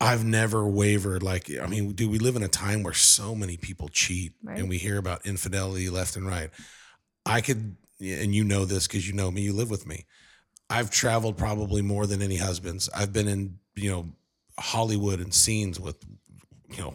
I've 0.00 0.24
never 0.24 0.66
wavered. 0.66 1.22
Like, 1.22 1.48
I 1.56 1.66
mean, 1.68 1.92
do 1.92 2.08
we 2.08 2.18
live 2.18 2.34
in 2.34 2.42
a 2.42 2.48
time 2.48 2.82
where 2.82 2.94
so 2.94 3.34
many 3.36 3.56
people 3.56 3.88
cheat 3.88 4.32
Right. 4.42 4.58
and 4.58 4.68
we 4.68 4.78
hear 4.78 4.98
about 4.98 5.24
infidelity 5.24 5.88
left 5.88 6.16
and 6.16 6.26
right. 6.26 6.50
I 7.24 7.40
could, 7.40 7.76
and 8.00 8.34
you 8.34 8.42
know 8.42 8.64
this 8.64 8.88
because 8.88 9.06
you 9.06 9.12
know 9.14 9.30
me, 9.30 9.42
you 9.42 9.52
live 9.52 9.70
with 9.70 9.86
me. 9.86 10.06
I've 10.68 10.90
traveled 10.90 11.36
probably 11.36 11.82
more 11.82 12.06
than 12.08 12.20
any 12.20 12.36
husbands. 12.38 12.88
I've 12.92 13.12
been 13.12 13.28
in, 13.28 13.58
you 13.76 13.90
know, 13.90 14.12
Hollywood 14.58 15.20
and 15.20 15.32
scenes 15.32 15.78
with, 15.78 15.96
you 16.70 16.78
know, 16.78 16.94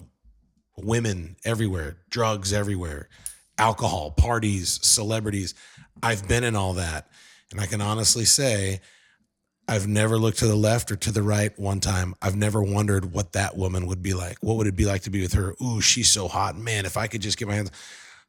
women 0.77 1.36
everywhere, 1.43 1.98
drugs 2.10 2.53
everywhere, 2.53 3.10
alcohol, 3.57 4.12
parties, 4.12 4.79
celebrities. 4.81 5.53
I've 6.01 6.27
been 6.27 6.43
in 6.43 6.55
all 6.55 6.74
that. 6.74 7.07
And 7.51 7.60
I 7.60 7.65
can 7.65 7.81
honestly 7.81 8.25
say, 8.25 8.81
I've 9.67 9.88
never 9.88 10.17
looked 10.17 10.39
to 10.39 10.48
the 10.48 10.55
left 10.55 10.91
or 10.91 10.96
to 10.96 11.12
the 11.12 11.22
right 11.22 11.57
one 11.60 11.79
time. 11.79 12.15
I've 12.22 12.38
never 12.38 12.62
wondered 12.62 13.12
what 13.12 13.34
that 13.34 13.57
woman 13.57 13.88
would 13.88 14.01
be 14.01 14.13
like. 14.13 14.38
What 14.41 14.57
would 14.57 14.67
it 14.67 14.75
be 14.75 14.86
like 14.86 15.01
to 15.03 15.10
be 15.10 15.22
with 15.22 15.34
her? 15.34 15.55
Ooh, 15.62 15.81
she's 15.81 16.10
so 16.10 16.27
hot. 16.27 16.57
Man, 16.57 16.86
if 16.86 16.96
I 16.96 17.07
could 17.07 17.22
just 17.22 17.38
get 17.38 17.48
my 17.48 17.55
hands. 17.55 17.72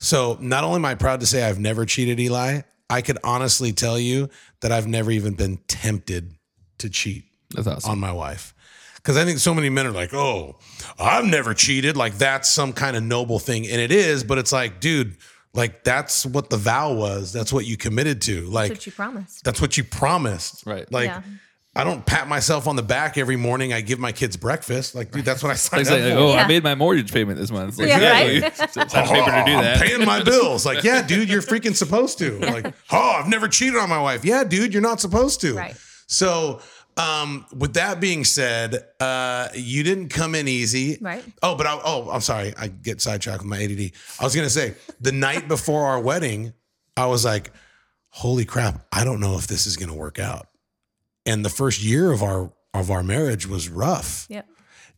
So, 0.01 0.37
not 0.41 0.65
only 0.65 0.77
am 0.77 0.85
I 0.85 0.95
proud 0.95 1.21
to 1.21 1.27
say 1.27 1.43
I've 1.43 1.59
never 1.59 1.85
cheated 1.85 2.21
Eli, 2.21 2.63
I 2.91 3.03
could 3.03 3.19
honestly 3.23 3.73
tell 3.73 3.99
you 3.99 4.31
that 4.61 4.73
I've 4.73 4.87
never 4.87 5.11
even 5.11 5.35
been 5.35 5.59
tempted 5.69 6.35
to 6.79 6.89
cheat 6.89 7.25
awesome. 7.57 7.91
on 7.91 7.99
my 7.99 8.13
wife. 8.13 8.55
Because 9.09 9.17
I 9.17 9.25
think 9.25 9.39
so 9.39 9.55
many 9.55 9.71
men 9.71 9.87
are 9.87 9.91
like, 9.91 10.13
oh, 10.13 10.57
I've 11.01 11.25
never 11.25 11.55
cheated. 11.55 11.97
Like 11.97 12.19
that's 12.19 12.47
some 12.47 12.75
kind 12.75 12.95
of 12.95 13.03
noble 13.03 13.39
thing. 13.39 13.67
And 13.67 13.81
it 13.81 13.91
is, 13.91 14.23
but 14.23 14.37
it's 14.37 14.53
like, 14.53 14.81
dude, 14.81 15.17
like 15.55 15.83
that's 15.83 16.27
what 16.27 16.51
the 16.51 16.59
vow 16.59 16.93
was. 16.93 17.33
That's 17.33 17.51
what 17.51 17.65
you 17.65 17.79
committed 17.79 18.21
to. 18.23 18.43
Like 18.43 18.69
That's 18.69 18.81
what 18.81 18.87
you 18.87 18.93
promised. 18.93 19.45
that's 19.45 19.61
what 19.63 19.79
you 19.79 19.85
promised. 19.85 20.67
Right. 20.67 20.93
Like 20.93 21.07
Yeah. 21.07 21.23
I 21.75 21.85
don't 21.85 22.05
pat 22.05 22.29
myself 22.29 22.67
on 22.67 22.77
the 22.77 22.83
back 22.83 23.17
every 23.17 23.37
morning. 23.37 23.73
I 23.73 23.81
give 23.81 23.99
my 23.99 24.13
kids 24.13 24.37
breakfast. 24.37 24.95
Like, 24.95 25.11
dude, 25.11 25.25
that's 25.25 25.43
what 25.43 25.53
I 25.53 25.55
signed 25.55 25.81
It's 25.83 25.91
up 25.91 26.01
like, 26.01 26.13
for. 26.13 26.19
oh, 26.19 26.33
Yeah. 26.35 26.43
I 26.45 26.47
made 26.47 26.63
my 26.63 26.75
mortgage 26.75 27.11
payment 27.11 27.39
this 27.39 27.51
month. 27.51 27.79
Like, 27.79 27.89
Yeah, 27.89 28.19
exactly. 28.21 28.41
right? 28.43 28.71
So 28.75 28.81
it's 28.83 28.95
on 28.95 29.07
paper 29.09 29.31
to 29.31 29.45
do 29.47 29.53
Oh, 29.57 29.63
that. 29.63 29.81
I'm 29.81 29.89
paying 29.89 30.05
my 30.05 30.23
bills. 30.23 30.67
Like, 30.67 30.85
yeah, 30.85 31.01
dude, 31.01 31.31
you're 31.31 31.41
freaking 31.53 31.75
supposed 31.75 32.19
to. 32.19 32.39
Like, 32.41 32.75
oh, 32.91 32.99
I've 33.19 33.29
never 33.29 33.49
cheated 33.49 33.77
on 33.77 33.89
my 33.89 34.03
wife. 34.03 34.23
Yeah, 34.23 34.45
dude, 34.45 34.75
you're 34.75 34.83
not 34.83 35.01
supposed 35.01 35.41
to. 35.41 35.55
Right. 35.55 35.77
So, 36.11 36.61
um, 36.99 37.47
with 37.57 37.75
that 37.75 38.01
being 38.01 38.25
said, 38.25 38.85
uh, 39.01 39.49
you 39.55 39.83
didn't 39.83 40.09
come 40.09 40.35
in 40.35 40.49
easy. 40.49 40.99
Right. 41.01 41.25
Oh, 41.43 41.55
but 41.55 41.67
I, 41.67 41.81
oh, 41.85 42.11
I'm 42.11 42.21
sorry. 42.21 42.53
I 42.59 42.69
get 42.69 43.01
sidetracked 43.01 43.41
with 43.43 43.49
my 43.49 43.63
ADD. 43.63 43.93
I 44.21 44.25
was 44.25 44.35
gonna 44.35 44.51
say 44.51 44.75
the 45.01 45.13
night 45.13 45.49
before 45.49 45.87
our 45.87 46.01
wedding, 46.01 46.53
I 46.97 47.07
was 47.07 47.25
like, 47.25 47.53
"Holy 48.11 48.45
crap! 48.45 48.87
I 48.93 49.05
don't 49.05 49.21
know 49.21 49.39
if 49.39 49.47
this 49.47 49.67
is 49.67 49.77
gonna 49.77 49.95
work 49.95 50.19
out." 50.19 50.49
And 51.25 51.45
the 51.45 51.51
first 51.51 51.83
year 51.83 52.11
of 52.13 52.23
our 52.23 52.53
of 52.75 52.91
our 52.91 53.03
marriage 53.03 53.47
was 53.47 53.69
rough. 53.69 54.27
Yep. 54.29 54.47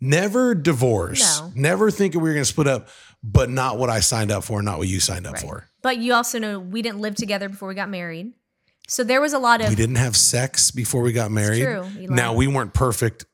Never 0.00 0.54
divorce. 0.54 1.40
No. 1.40 1.52
Never 1.54 1.90
thinking 1.90 2.20
we 2.22 2.30
were 2.30 2.34
gonna 2.34 2.44
split 2.46 2.66
up, 2.66 2.88
but 3.22 3.50
not 3.50 3.78
what 3.78 3.90
I 3.90 4.00
signed 4.00 4.30
up 4.30 4.44
for, 4.44 4.62
not 4.62 4.78
what 4.78 4.88
you 4.88 4.98
signed 5.00 5.26
up 5.26 5.34
Right. 5.34 5.42
for. 5.42 5.66
But 5.82 5.98
you 5.98 6.14
also 6.14 6.38
know 6.38 6.58
we 6.58 6.80
didn't 6.82 7.00
live 7.00 7.14
together 7.14 7.48
before 7.50 7.68
we 7.68 7.74
got 7.74 7.90
married. 7.90 8.32
So 8.88 9.04
there 9.04 9.20
was 9.20 9.32
a 9.32 9.38
lot 9.38 9.60
of 9.60 9.68
We 9.68 9.74
didn't 9.76 9.96
have 9.96 10.16
sex 10.16 10.70
before 10.70 11.02
we 11.02 11.12
got 11.12 11.30
married. 11.30 11.62
true, 11.62 11.84
Eli. 11.98 12.14
Now 12.14 12.34
we 12.34 12.46
weren't 12.48 12.74
perfect 12.74 13.24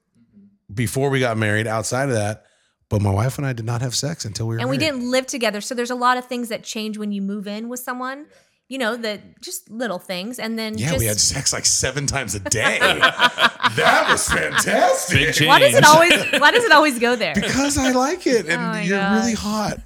before 0.72 1.08
we 1.10 1.20
got 1.20 1.36
married. 1.38 1.66
Outside 1.66 2.08
of 2.08 2.14
that, 2.14 2.44
but 2.90 3.00
my 3.00 3.10
wife 3.10 3.38
and 3.38 3.46
I 3.46 3.52
did 3.52 3.64
not 3.64 3.80
have 3.82 3.94
sex 3.94 4.24
until 4.24 4.46
we 4.48 4.56
were 4.56 4.60
and 4.60 4.68
we 4.68 4.76
married. 4.78 4.92
didn't 4.92 5.10
live 5.10 5.26
together. 5.26 5.60
So 5.60 5.74
there's 5.74 5.90
a 5.90 5.94
lot 5.94 6.18
of 6.18 6.26
things 6.26 6.48
that 6.50 6.62
change 6.62 6.98
when 6.98 7.10
you 7.12 7.22
move 7.22 7.46
in 7.46 7.68
with 7.68 7.80
someone. 7.80 8.26
You 8.68 8.78
know, 8.78 8.96
the 8.96 9.20
just 9.40 9.70
little 9.70 10.00
things. 10.00 10.40
And 10.40 10.58
then 10.58 10.76
Yeah, 10.76 10.88
just 10.88 10.98
we 10.98 11.06
had 11.06 11.20
sex 11.20 11.52
like 11.52 11.64
seven 11.64 12.06
times 12.06 12.34
a 12.34 12.40
day. 12.40 12.78
that 12.82 14.06
was 14.10 14.28
fantastic. 14.28 15.16
Big 15.18 15.34
change. 15.34 15.48
why 15.48 15.60
does 15.60 15.74
it 15.74 15.84
always 15.84 16.12
why 16.40 16.50
does 16.50 16.64
it 16.64 16.72
always 16.72 16.98
go 16.98 17.14
there? 17.14 17.32
Because 17.34 17.78
I 17.78 17.92
like 17.92 18.26
it, 18.26 18.46
and 18.46 18.54
Oh 18.60 18.66
my 18.66 18.82
you're 18.82 18.98
really 19.12 19.34
hot, 19.34 19.78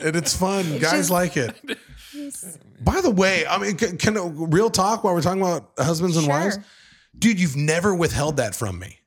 and 0.00 0.16
it's 0.16 0.36
fun. 0.36 0.64
Guys 0.80 0.90
just- 0.92 1.10
like 1.10 1.36
it. 1.36 1.54
By 2.80 3.00
the 3.00 3.10
way, 3.10 3.46
I 3.46 3.58
mean, 3.58 3.76
can, 3.76 3.96
can 3.98 4.50
real 4.50 4.70
talk 4.70 5.04
while 5.04 5.14
we're 5.14 5.22
talking 5.22 5.42
about 5.42 5.70
husbands 5.78 6.16
and 6.16 6.26
Sure. 6.26 6.34
wives, 6.34 6.58
dude, 7.18 7.40
you've 7.40 7.56
never 7.56 7.94
withheld 7.94 8.36
that 8.38 8.54
from 8.54 8.78
me. 8.78 8.98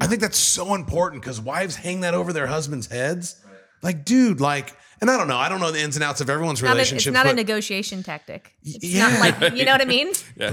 I 0.00 0.06
think 0.06 0.20
that's 0.20 0.38
so 0.38 0.74
important 0.74 1.22
because 1.22 1.40
wives 1.40 1.76
hang 1.76 2.00
that 2.00 2.14
over 2.14 2.32
their 2.32 2.46
husbands' 2.46 2.86
heads. 2.86 3.36
Like, 3.82 4.04
dude, 4.04 4.40
like, 4.40 4.74
and 5.00 5.10
I 5.10 5.16
don't 5.16 5.28
know, 5.28 5.36
I 5.36 5.48
don't 5.48 5.60
know 5.60 5.70
the 5.70 5.80
ins 5.80 5.96
and 5.96 6.02
outs 6.04 6.20
of 6.20 6.28
everyone's 6.30 6.62
Not 6.62 6.70
a, 6.70 6.72
relationship. 6.72 7.08
it's 7.08 7.14
not 7.14 7.26
a 7.26 7.32
negotiation 7.34 8.02
tactic. 8.02 8.52
It's 8.62 8.84
Yeah. 8.84 9.08
not 9.08 9.20
like 9.40 9.54
you 9.56 9.64
know 9.64 9.72
what 9.72 9.80
I 9.80 9.86
mean? 9.86 10.12
Yeah. 10.36 10.52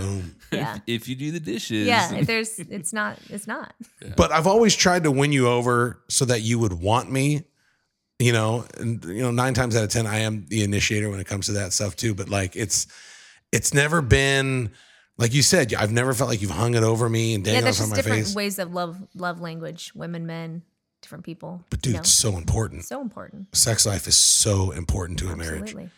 Yeah. 0.51 0.77
If 0.87 1.09
you 1.09 1.15
do 1.15 1.31
the 1.31 1.41
dishes. 1.41 1.85
Yeah. 1.87 2.13
If 2.13 2.25
there's 2.27 2.57
it's 2.59 2.93
not 2.93 3.19
it's 3.29 3.47
not. 3.47 3.73
but 4.15 4.31
I've 4.31 4.47
always 4.47 4.75
tried 4.75 5.03
to 5.03 5.11
win 5.11 5.33
you 5.33 5.47
over 5.49 6.01
so 6.07 6.23
that 6.25 6.41
you 6.41 6.57
would 6.59 6.73
want 6.73 7.11
me. 7.11 7.43
You 8.19 8.33
know, 8.33 8.65
and 8.77 9.03
you 9.05 9.21
know, 9.21 9.31
nine 9.31 9.53
times 9.53 9.75
out 9.75 9.83
of 9.83 9.89
ten, 9.89 10.07
I 10.07 10.19
am 10.19 10.45
the 10.47 10.63
initiator 10.63 11.09
when 11.09 11.19
it 11.19 11.27
comes 11.27 11.45
to 11.47 11.51
that 11.53 11.71
stuff 11.73 11.95
too. 11.95 12.15
But 12.15 12.29
like, 12.29 12.55
it's 12.55 12.87
it's 13.51 13.73
never 13.73 14.01
been 14.01 14.71
like 15.17 15.33
you 15.33 15.41
said. 15.43 15.73
I've 15.73 15.91
never 15.91 16.13
felt 16.13 16.29
like 16.29 16.41
you've 16.41 16.51
hung 16.51 16.73
it 16.73 16.83
over 16.83 17.07
me 17.09 17.35
and 17.35 17.45
Yeah, 17.45 17.61
dangled 17.61 17.75
it 17.75 17.81
on 17.81 17.89
my 17.89 17.95
different 17.95 18.25
face. 18.25 18.35
ways 18.35 18.59
of 18.59 18.73
love 18.73 18.97
love 19.13 19.39
language, 19.39 19.91
women, 19.93 20.25
men, 20.25 20.63
different 21.01 21.25
people. 21.25 21.63
But 21.69 21.81
dude, 21.81 21.91
you 21.91 21.93
know? 21.97 21.99
it's 22.01 22.09
so 22.11 22.37
important. 22.37 22.85
so 22.85 23.01
important. 23.01 23.55
Sex 23.55 23.85
life 23.85 24.07
is 24.07 24.17
so 24.17 24.71
important 24.71 25.19
to 25.19 25.29
a 25.29 25.35
marriage. 25.35 25.61
Absolutely. 25.61 25.89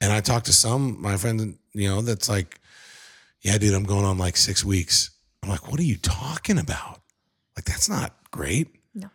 And 0.00 0.12
I 0.12 0.20
talked 0.20 0.46
to 0.46 0.52
some 0.52 1.00
my 1.00 1.16
friends, 1.16 1.56
you 1.74 1.88
know, 1.88 2.00
that's 2.02 2.28
like, 2.28 2.60
yeah, 3.42 3.56
dude, 3.58 3.74
I'm 3.74 3.84
going 3.84 4.04
on 4.04 4.18
like 4.18 4.36
six 4.36 4.64
weeks. 4.64 5.10
I'm 5.42 5.48
like, 5.48 5.70
what 5.70 5.78
are 5.78 5.84
you 5.84 5.96
talking 5.96 6.58
about? 6.58 7.00
Like, 7.56 7.64
that's 7.64 7.88
not 7.88 8.16
great. 8.30 8.68
No. 8.94 9.08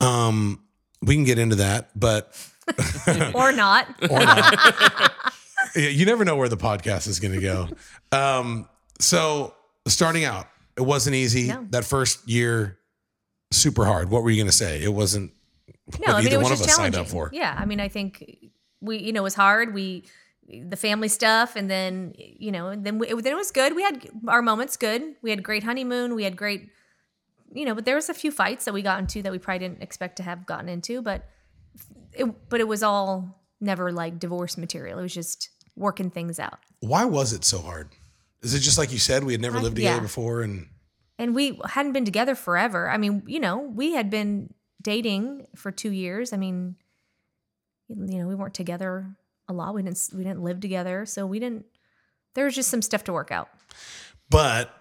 Um, 0.00 0.62
we 1.02 1.14
can 1.14 1.24
get 1.24 1.38
into 1.38 1.56
that, 1.56 1.90
but 1.98 2.34
Or 3.34 3.52
not. 3.52 3.88
or 4.10 4.20
not. 4.20 5.12
You 5.74 6.04
never 6.04 6.24
know 6.24 6.36
where 6.36 6.50
the 6.50 6.56
podcast 6.56 7.06
is 7.08 7.18
going 7.18 7.32
to 7.32 7.40
go. 7.40 7.68
Um, 8.10 8.68
so 8.98 9.54
starting 9.88 10.24
out, 10.24 10.46
it 10.76 10.82
wasn't 10.82 11.16
easy. 11.16 11.48
No. 11.48 11.66
That 11.70 11.84
first 11.84 12.28
year, 12.28 12.78
super 13.52 13.86
hard. 13.86 14.10
What 14.10 14.22
were 14.22 14.28
you 14.30 14.36
going 14.36 14.50
to 14.50 14.56
say? 14.56 14.82
It 14.82 14.92
wasn't. 14.92 15.32
No, 16.06 16.12
I 16.14 16.18
mean 16.18 16.26
either 16.26 16.34
it 16.34 16.38
was 16.38 16.42
one 16.44 16.52
of 16.52 16.58
just 16.58 16.68
us 16.70 16.76
signed 16.76 16.94
challenging. 16.94 17.00
up 17.00 17.28
for. 17.28 17.30
Yeah, 17.32 17.56
I 17.58 17.64
mean 17.64 17.80
I 17.80 17.88
think 17.88 18.22
we 18.82 18.98
you 18.98 19.12
know 19.12 19.20
it 19.20 19.24
was 19.24 19.34
hard. 19.34 19.72
We 19.72 20.04
the 20.48 20.76
family 20.76 21.08
stuff, 21.08 21.56
and 21.56 21.70
then 21.70 22.12
you 22.18 22.52
know, 22.52 22.68
and 22.68 22.84
then 22.84 22.98
we, 22.98 23.08
it, 23.08 23.22
then 23.22 23.32
it 23.32 23.36
was 23.36 23.50
good. 23.50 23.74
We 23.74 23.82
had 23.82 24.06
our 24.28 24.42
moments 24.42 24.76
good. 24.76 25.02
We 25.22 25.30
had 25.30 25.42
great 25.42 25.62
honeymoon. 25.64 26.14
We 26.14 26.24
had 26.24 26.36
great, 26.36 26.68
you 27.54 27.64
know, 27.64 27.74
but 27.74 27.84
there 27.84 27.96
was 27.96 28.08
a 28.08 28.14
few 28.14 28.30
fights 28.30 28.64
that 28.64 28.74
we 28.74 28.82
got 28.82 28.98
into 28.98 29.22
that 29.22 29.32
we 29.32 29.38
probably 29.38 29.60
didn't 29.60 29.82
expect 29.82 30.16
to 30.16 30.22
have 30.22 30.46
gotten 30.46 30.68
into, 30.68 31.02
but 31.02 31.28
it 32.12 32.48
but 32.48 32.60
it 32.60 32.68
was 32.68 32.82
all 32.82 33.42
never 33.60 33.92
like 33.92 34.18
divorce 34.18 34.56
material. 34.58 34.98
It 34.98 35.02
was 35.02 35.14
just 35.14 35.50
working 35.76 36.10
things 36.10 36.38
out. 36.38 36.58
Why 36.80 37.04
was 37.04 37.32
it 37.32 37.44
so 37.44 37.58
hard? 37.58 37.90
Is 38.42 38.54
it 38.54 38.60
just 38.60 38.78
like 38.78 38.92
you 38.92 38.98
said, 38.98 39.24
we 39.24 39.32
had 39.32 39.40
never 39.40 39.58
I- 39.58 39.62
lived 39.62 39.76
together 39.76 39.96
yeah. 39.96 40.02
before, 40.02 40.42
and 40.42 40.66
and 41.18 41.34
we 41.34 41.60
hadn't 41.64 41.92
been 41.92 42.04
together 42.04 42.34
forever. 42.34 42.90
I 42.90 42.96
mean, 42.96 43.22
you 43.26 43.38
know, 43.38 43.58
we 43.58 43.92
had 43.92 44.10
been 44.10 44.52
dating 44.80 45.46
for 45.54 45.70
two 45.70 45.90
years. 45.90 46.32
I 46.32 46.36
mean, 46.36 46.76
you 47.88 48.18
know, 48.18 48.26
we 48.26 48.34
weren't 48.34 48.54
together 48.54 49.06
a 49.48 49.52
lot. 49.52 49.74
We 49.74 49.82
didn't 49.82 50.00
we 50.14 50.24
didn't 50.24 50.42
live 50.42 50.60
together, 50.60 51.06
so 51.06 51.26
we 51.26 51.38
didn't. 51.38 51.66
There 52.34 52.46
was 52.46 52.54
just 52.54 52.70
some 52.70 52.82
stuff 52.82 53.04
to 53.04 53.12
work 53.12 53.30
out. 53.30 53.48
but 54.30 54.74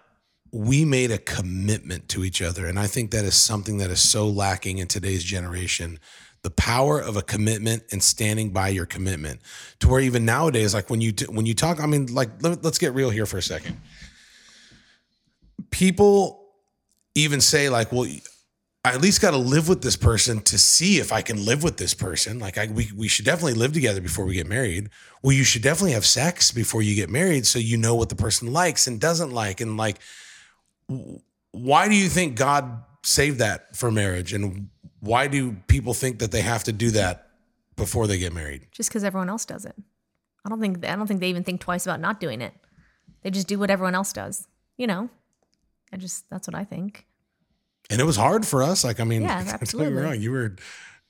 we 0.52 0.84
made 0.84 1.12
a 1.12 1.18
commitment 1.18 2.10
to 2.10 2.24
each 2.24 2.42
other, 2.42 2.66
and 2.66 2.78
I 2.78 2.88
think 2.88 3.12
that 3.12 3.24
is 3.24 3.36
something 3.36 3.78
that 3.78 3.90
is 3.90 4.02
so 4.02 4.28
lacking 4.28 4.80
in 4.80 4.88
today's 4.88 5.24
generation. 5.24 6.00
The 6.44 6.50
power 6.50 7.00
of 7.00 7.16
a 7.18 7.22
commitment 7.22 7.84
and 7.92 8.02
standing 8.04 8.50
by 8.50 8.70
your 8.70 8.86
commitment, 8.86 9.42
to 9.80 9.88
where 9.88 10.02
even 10.02 10.26
nowadays, 10.26 10.74
like 10.74 10.90
when 10.90 11.00
you 11.00 11.14
when 11.30 11.46
you 11.46 11.54
talk, 11.54 11.80
I 11.80 11.86
mean, 11.86 12.08
like 12.08 12.30
let, 12.42 12.64
let's 12.64 12.80
get 12.80 12.94
real 12.94 13.12
here 13.12 13.26
for 13.26 13.38
a 13.38 13.42
second. 13.42 13.80
People 15.70 16.44
even 17.16 17.42
say 17.42 17.70
like, 17.70 17.92
well. 17.92 18.10
I 18.84 18.96
at 18.96 19.02
least 19.02 19.22
got 19.22 19.30
to 19.30 19.38
live 19.38 19.70
with 19.70 19.84
this 19.84 19.96
person 19.96 20.42
to 20.42 20.58
see 20.58 20.98
if 20.98 21.14
I 21.14 21.22
can 21.22 21.46
live 21.46 21.62
with 21.62 21.78
this 21.78 21.94
person. 21.94 22.40
Like 22.40 22.58
I, 22.58 22.66
we, 22.66 22.90
we 22.98 23.08
should 23.08 23.26
definitely 23.26 23.54
live 23.54 23.74
together 23.74 24.02
before 24.02 24.26
we 24.26 24.34
get 24.34 24.48
married. 24.48 24.90
Well, 25.22 25.34
you 25.34 25.44
should 25.44 25.62
definitely 25.62 25.92
have 25.92 26.04
sex 26.04 26.52
before 26.52 26.82
you 26.82 26.96
get 26.96 27.08
married, 27.08 27.46
so 27.46 27.60
you 27.60 27.78
know 27.78 27.94
what 27.94 28.10
the 28.10 28.16
person 28.16 28.52
likes 28.52 28.88
and 28.88 29.00
doesn't 29.00 29.30
like. 29.30 29.62
And 29.62 29.78
like, 29.78 30.00
why 31.52 31.88
do 31.90 31.96
you 31.96 32.10
think 32.10 32.36
God 32.36 32.84
saved 33.04 33.40
that 33.40 33.76
for 33.76 33.92
marriage? 33.92 34.34
And 34.34 34.70
why 35.00 35.28
do 35.28 35.54
people 35.68 35.94
think 35.94 36.20
that 36.20 36.32
they 36.32 36.42
have 36.42 36.64
to 36.66 36.72
do 36.72 36.92
that 36.92 37.28
before 37.76 38.08
they 38.08 38.18
get 38.18 38.34
married? 38.34 38.68
Just 38.72 38.90
because 38.90 39.04
everyone 39.04 39.30
else 39.30 39.46
does 39.46 39.66
it, 39.66 39.76
I 40.46 40.50
don't 40.50 40.60
think 40.62 40.86
I 40.86 40.96
don't 40.96 41.08
think 41.08 41.20
they 41.20 41.30
even 41.30 41.44
think 41.44 41.62
twice 41.62 41.86
about 41.86 42.00
not 42.00 42.20
doing 42.20 42.42
it. 42.42 42.54
They 43.24 43.30
just 43.32 43.48
do 43.48 43.60
what 43.60 43.70
everyone 43.70 43.96
else 43.96 44.14
does. 44.14 44.48
You 44.78 44.88
know, 44.88 45.10
I 45.94 45.98
just 45.98 46.30
that's 46.30 46.48
what 46.48 46.56
I 46.56 46.64
think. 46.64 47.06
And 47.90 48.00
it 48.00 48.06
was 48.06 48.16
hard 48.16 48.46
for 48.48 48.64
us. 48.64 48.84
Like, 48.84 49.00
I 49.00 49.04
mean, 49.04 49.24
Yeah, 49.24 49.36
don't 49.38 49.46
get 49.46 49.54
me 49.54 49.60
absolutely. 49.62 50.02
wrong, 50.02 50.22
you 50.22 50.32
were 50.32 50.56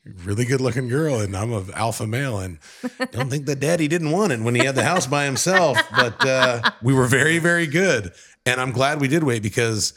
a 0.06 0.10
really 0.24 0.46
good 0.46 0.62
looking 0.62 0.88
girl, 0.88 1.20
and 1.22 1.38
I'm 1.38 1.54
an 1.54 1.70
alpha 1.76 2.08
male, 2.08 2.40
and 2.40 2.58
don't 3.12 3.30
think 3.30 3.46
that 3.46 3.60
daddy 3.60 3.88
didn't 3.88 4.10
want 4.12 4.32
it 4.32 4.40
when 4.42 4.56
he 4.56 4.66
had 4.66 4.74
the 4.76 4.84
house 4.84 5.06
by 5.06 5.26
himself. 5.26 5.78
But 5.96 6.26
uh, 6.26 6.72
we 6.82 6.94
were 6.94 7.06
very, 7.06 7.38
very 7.38 7.68
good, 7.68 8.12
and 8.46 8.60
I'm 8.60 8.72
glad 8.72 9.00
we 9.02 9.08
did 9.08 9.24
wait 9.24 9.44
because 9.44 9.94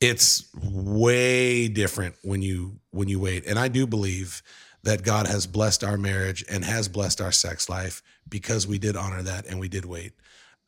it's 0.00 0.48
way 0.54 1.68
different 1.68 2.14
when 2.22 2.42
you 2.42 2.78
when 2.90 3.08
you 3.08 3.18
wait. 3.20 3.46
And 3.46 3.58
I 3.58 3.68
do 3.68 3.86
believe 3.86 4.42
that 4.84 5.02
God 5.02 5.26
has 5.26 5.46
blessed 5.46 5.82
our 5.82 5.96
marriage 5.98 6.44
and 6.48 6.64
has 6.64 6.88
blessed 6.88 7.20
our 7.20 7.32
sex 7.32 7.68
life 7.68 8.02
because 8.28 8.66
we 8.66 8.78
did 8.78 8.96
honor 8.96 9.22
that 9.22 9.46
and 9.46 9.58
we 9.58 9.68
did 9.68 9.84
wait. 9.84 10.12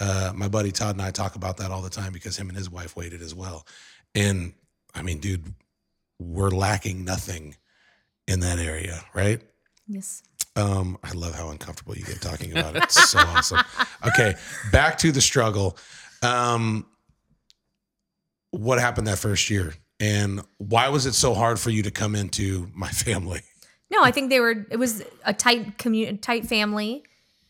Uh, 0.00 0.32
my 0.34 0.48
buddy 0.48 0.72
Todd 0.72 0.96
and 0.96 1.02
I 1.02 1.10
talk 1.10 1.36
about 1.36 1.58
that 1.58 1.70
all 1.70 1.82
the 1.82 1.90
time 1.90 2.12
because 2.12 2.36
him 2.36 2.48
and 2.48 2.56
his 2.56 2.70
wife 2.70 2.96
waited 2.96 3.22
as 3.22 3.34
well. 3.34 3.66
And 4.14 4.54
I 4.94 5.02
mean, 5.02 5.18
dude, 5.18 5.54
we're 6.18 6.50
lacking 6.50 7.04
nothing 7.04 7.56
in 8.26 8.40
that 8.40 8.58
area, 8.58 9.04
right? 9.14 9.40
Yes. 9.86 10.22
Um, 10.56 10.98
I 11.04 11.12
love 11.12 11.34
how 11.34 11.50
uncomfortable 11.50 11.96
you 11.96 12.04
get 12.04 12.20
talking 12.20 12.52
about 12.52 12.76
it. 12.76 12.84
It's 12.84 13.10
so 13.10 13.18
awesome. 13.18 13.60
Okay, 14.06 14.34
back 14.72 14.96
to 14.98 15.12
the 15.12 15.20
struggle. 15.20 15.76
Um, 16.22 16.86
what 18.50 18.78
happened 18.80 19.06
that 19.06 19.18
first 19.18 19.50
year, 19.50 19.74
and 19.98 20.42
why 20.58 20.88
was 20.88 21.06
it 21.06 21.14
so 21.14 21.34
hard 21.34 21.58
for 21.58 21.70
you 21.70 21.82
to 21.82 21.90
come 21.90 22.14
into 22.14 22.68
my 22.74 22.88
family? 22.90 23.42
No, 23.90 24.02
I 24.02 24.10
think 24.10 24.30
they 24.30 24.40
were. 24.40 24.66
It 24.70 24.78
was 24.78 25.02
a 25.24 25.32
tight 25.32 25.78
community, 25.78 26.18
tight 26.18 26.46
family, 26.46 27.04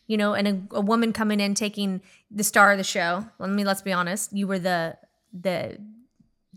you 0.07 0.17
know, 0.17 0.35
and 0.35 0.49
a, 0.49 0.77
a 0.77 0.81
woman 0.81 1.13
coming 1.13 1.39
in 1.39 1.55
taking 1.55 2.01
the 2.31 2.45
star 2.45 2.73
of 2.73 2.79
the 2.79 2.85
show. 2.85 3.27
Let 3.39 3.51
me 3.51 3.65
let's 3.65 3.83
be 3.83 3.93
honest. 3.93 4.33
You 4.33 4.47
were 4.47 4.59
the 4.59 4.97
the 5.33 5.79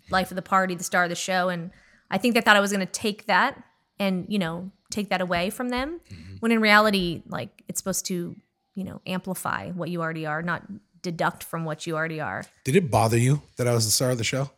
life 0.10 0.32
of 0.32 0.36
the 0.36 0.42
party, 0.42 0.76
the 0.76 0.84
star 0.84 1.04
of 1.04 1.10
the 1.10 1.16
show, 1.16 1.50
and 1.50 1.72
I 2.10 2.18
think 2.18 2.34
they 2.34 2.42
thought 2.42 2.56
I 2.56 2.62
was 2.62 2.72
going 2.72 2.86
to 2.86 2.92
take 2.92 3.28
that 3.28 3.62
and 4.00 4.26
you 4.30 4.40
know 4.40 4.72
take 4.90 5.10
that 5.10 5.22
away 5.22 5.50
from 5.50 5.70
them. 5.70 6.00
Mm-hmm. 6.12 6.36
When 6.40 6.52
in 6.52 6.62
reality, 6.62 7.24
like 7.28 7.64
it's 7.68 7.80
supposed 7.80 8.06
to, 8.06 8.36
you 8.76 8.84
know, 8.84 9.02
amplify 9.06 9.72
what 9.72 9.90
you 9.90 10.02
already 10.02 10.26
are, 10.26 10.42
not 10.42 10.64
deduct 11.04 11.44
from 11.44 11.66
what 11.66 11.86
you 11.86 11.96
already 11.96 12.20
are. 12.20 12.46
Did 12.64 12.76
it 12.76 12.90
bother 12.90 13.18
you 13.18 13.44
that 13.58 13.68
I 13.68 13.74
was 13.74 13.86
the 13.86 13.92
star 13.92 14.10
of 14.10 14.18
the 14.18 14.24
show? 14.24 14.50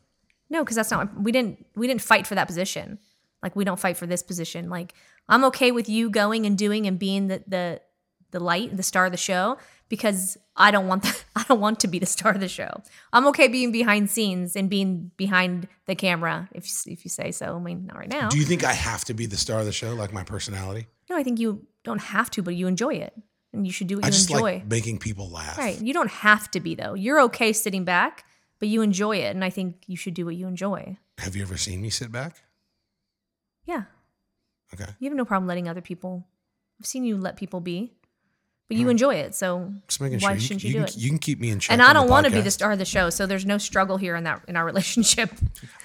No, 0.49 0.63
because 0.63 0.77
that's 0.77 0.91
not 0.91 1.19
we 1.19 1.31
didn't 1.31 1.65
we 1.75 1.87
didn't 1.87 2.01
fight 2.01 2.25
for 2.25 2.35
that 2.35 2.47
position. 2.47 2.99
Like 3.43 3.55
we 3.55 3.65
don't 3.65 3.79
fight 3.79 3.97
for 3.97 4.07
this 4.07 4.23
position. 4.23 4.69
Like 4.69 4.93
I'm 5.27 5.43
okay 5.45 5.71
with 5.71 5.89
you 5.89 6.09
going 6.09 6.45
and 6.45 6.57
doing 6.57 6.87
and 6.87 6.97
being 6.97 7.27
the 7.27 7.43
the 7.47 7.81
the 8.31 8.39
light, 8.39 8.75
the 8.75 8.83
star 8.83 9.05
of 9.05 9.11
the 9.11 9.17
show, 9.17 9.57
because 9.87 10.37
I 10.55 10.71
don't 10.71 10.87
want 10.87 11.03
that. 11.03 11.23
I 11.35 11.43
don't 11.47 11.59
want 11.59 11.79
to 11.81 11.87
be 11.87 11.99
the 11.99 12.05
star 12.05 12.31
of 12.31 12.39
the 12.39 12.47
show. 12.47 12.81
I'm 13.13 13.27
okay 13.27 13.47
being 13.47 13.71
behind 13.71 14.09
scenes 14.09 14.55
and 14.55 14.69
being 14.69 15.11
behind 15.17 15.67
the 15.85 15.95
camera, 15.95 16.49
if 16.53 16.65
if 16.85 17.05
you 17.05 17.09
say 17.09 17.31
so. 17.31 17.55
I 17.55 17.59
mean, 17.59 17.87
not 17.87 17.97
right 17.97 18.09
now. 18.09 18.29
Do 18.29 18.37
you 18.37 18.45
think 18.45 18.63
I 18.63 18.73
have 18.73 19.05
to 19.05 19.13
be 19.13 19.25
the 19.25 19.37
star 19.37 19.59
of 19.59 19.65
the 19.65 19.71
show, 19.71 19.93
like 19.93 20.13
my 20.13 20.23
personality? 20.23 20.87
no, 21.09 21.15
I 21.15 21.23
think 21.23 21.39
you 21.39 21.67
don't 21.83 22.01
have 22.01 22.31
to, 22.31 22.41
but 22.41 22.55
you 22.55 22.67
enjoy 22.67 22.95
it, 22.95 23.13
and 23.55 23.65
you 23.65 23.71
should 23.71 23.87
do 23.87 23.95
what 23.95 24.05
I 24.05 24.07
you 24.07 24.13
just 24.13 24.29
enjoy. 24.29 24.53
like 24.55 24.67
making 24.67 24.99
people 24.99 25.29
laugh. 25.29 25.57
Right. 25.57 25.81
You 25.81 25.93
don't 25.93 26.11
have 26.11 26.51
to 26.51 26.59
be 26.59 26.75
though. 26.75 26.93
You're 26.93 27.21
okay 27.21 27.53
sitting 27.53 27.83
back, 27.83 28.25
but 28.59 28.67
you 28.67 28.81
enjoy 28.81 29.17
it, 29.17 29.35
and 29.35 29.43
I 29.43 29.49
think 29.49 29.83
you 29.87 29.97
should 29.97 30.13
do 30.13 30.25
what 30.25 30.35
you 30.35 30.47
enjoy. 30.47 30.97
Have 31.19 31.35
you 31.35 31.41
ever 31.41 31.57
seen 31.57 31.81
me 31.81 31.89
sit 31.89 32.11
back? 32.11 32.43
Yeah. 33.65 33.83
Okay. 34.73 34.91
You 34.99 35.09
have 35.09 35.17
no 35.17 35.25
problem 35.25 35.47
letting 35.47 35.67
other 35.67 35.81
people. 35.81 36.25
I've 36.79 36.85
seen 36.85 37.05
you 37.05 37.17
let 37.17 37.37
people 37.37 37.61
be, 37.61 37.93
but 38.67 38.77
you 38.77 38.85
hmm. 38.85 38.91
enjoy 38.91 39.15
it. 39.15 39.35
So 39.35 39.73
why 39.97 40.17
sure 40.17 40.39
shouldn't 40.39 40.63
you, 40.63 40.69
you, 40.69 40.73
you 40.75 40.79
do 40.81 40.85
can, 40.85 40.87
it? 40.87 40.97
you 40.97 41.09
can 41.09 41.19
keep 41.19 41.39
me 41.39 41.49
in 41.49 41.59
check. 41.59 41.71
and 41.71 41.81
I 41.81 41.93
don't 41.93 42.09
want 42.09 42.25
to 42.25 42.31
be 42.31 42.41
the 42.41 42.51
star 42.51 42.71
of 42.71 42.79
the 42.79 42.85
show, 42.85 43.09
so 43.09 43.25
there's 43.25 43.45
no 43.45 43.57
struggle 43.57 43.97
here 43.97 44.15
in 44.15 44.25
that 44.25 44.41
in 44.47 44.57
our 44.57 44.65
relationship. 44.71 45.31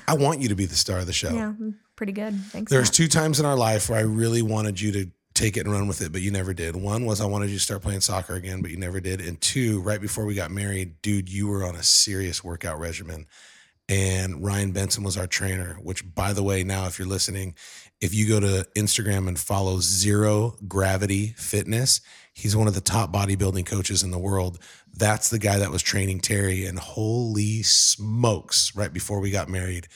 I 0.09 0.15
want 0.15 0.41
you 0.41 0.49
to 0.49 0.55
be 0.55 0.67
the 0.67 0.75
star 0.75 0.99
of 0.99 1.07
the 1.07 1.13
show. 1.13 1.33
Yeah, 1.33 1.53
mm, 1.59 1.75
pretty 1.95 2.13
good. 2.13 2.35
Thanks. 2.47 2.71
There's 2.71 2.91
two 2.91 3.09
times 3.09 3.39
in 3.39 3.47
our 3.47 3.57
life 3.57 3.89
where 3.89 3.99
I 3.99 4.03
really 4.03 4.43
wanted 4.43 4.81
you 4.81 4.93
to 4.93 5.11
take 5.41 5.57
it 5.57 5.61
and 5.61 5.73
run 5.73 5.89
with 5.89 6.03
it, 6.03 6.13
but 6.13 6.21
you 6.21 6.31
never 6.31 6.53
did. 6.53 6.77
One 6.77 7.05
was 7.05 7.21
I 7.21 7.27
wanted 7.27 7.51
you 7.51 7.57
to 7.57 7.63
start 7.63 7.83
playing 7.83 8.03
soccer 8.03 8.35
again, 8.35 8.61
but 8.61 8.71
you 8.71 8.77
never 8.77 9.01
did. 9.01 9.21
And 9.21 9.41
two, 9.41 9.81
right 9.81 10.01
before 10.01 10.27
we 10.27 10.35
got 10.35 10.51
married, 10.51 11.01
dude, 11.03 11.29
you 11.29 11.49
were 11.49 11.65
on 11.65 11.75
a 11.77 11.83
serious 11.83 12.45
workout 12.45 12.79
regimen. 12.79 13.27
And 13.89 14.45
Ryan 14.45 14.71
Benson 14.71 15.03
was 15.03 15.17
our 15.17 15.27
trainer, 15.27 15.77
which, 15.83 16.15
by 16.15 16.33
the 16.33 16.45
way, 16.45 16.63
now 16.63 16.87
if 16.87 16.99
you're 16.99 17.09
listening, 17.09 17.55
if 18.01 18.15
you 18.15 18.29
go 18.29 18.39
to 18.39 18.69
Instagram 18.77 19.27
and 19.27 19.39
follow 19.39 19.81
Zero 19.81 20.55
Gravity 20.69 21.35
Fitness, 21.37 22.01
he's 22.33 22.55
one 22.55 22.69
of 22.69 22.75
the 22.75 22.81
top 22.81 23.13
bodybuilding 23.13 23.67
coaches 23.67 24.05
in 24.05 24.13
the 24.13 24.19
world. 24.19 24.61
That's 24.95 25.31
the 25.31 25.41
guy 25.41 25.59
that 25.59 25.71
was 25.71 25.83
training 25.83 26.21
Terry. 26.21 26.67
And 26.67 26.79
holy 26.79 27.63
smokes, 27.63 28.77
right 28.77 28.93
before 28.93 29.19
we 29.19 29.33
got 29.33 29.49
married, 29.49 29.89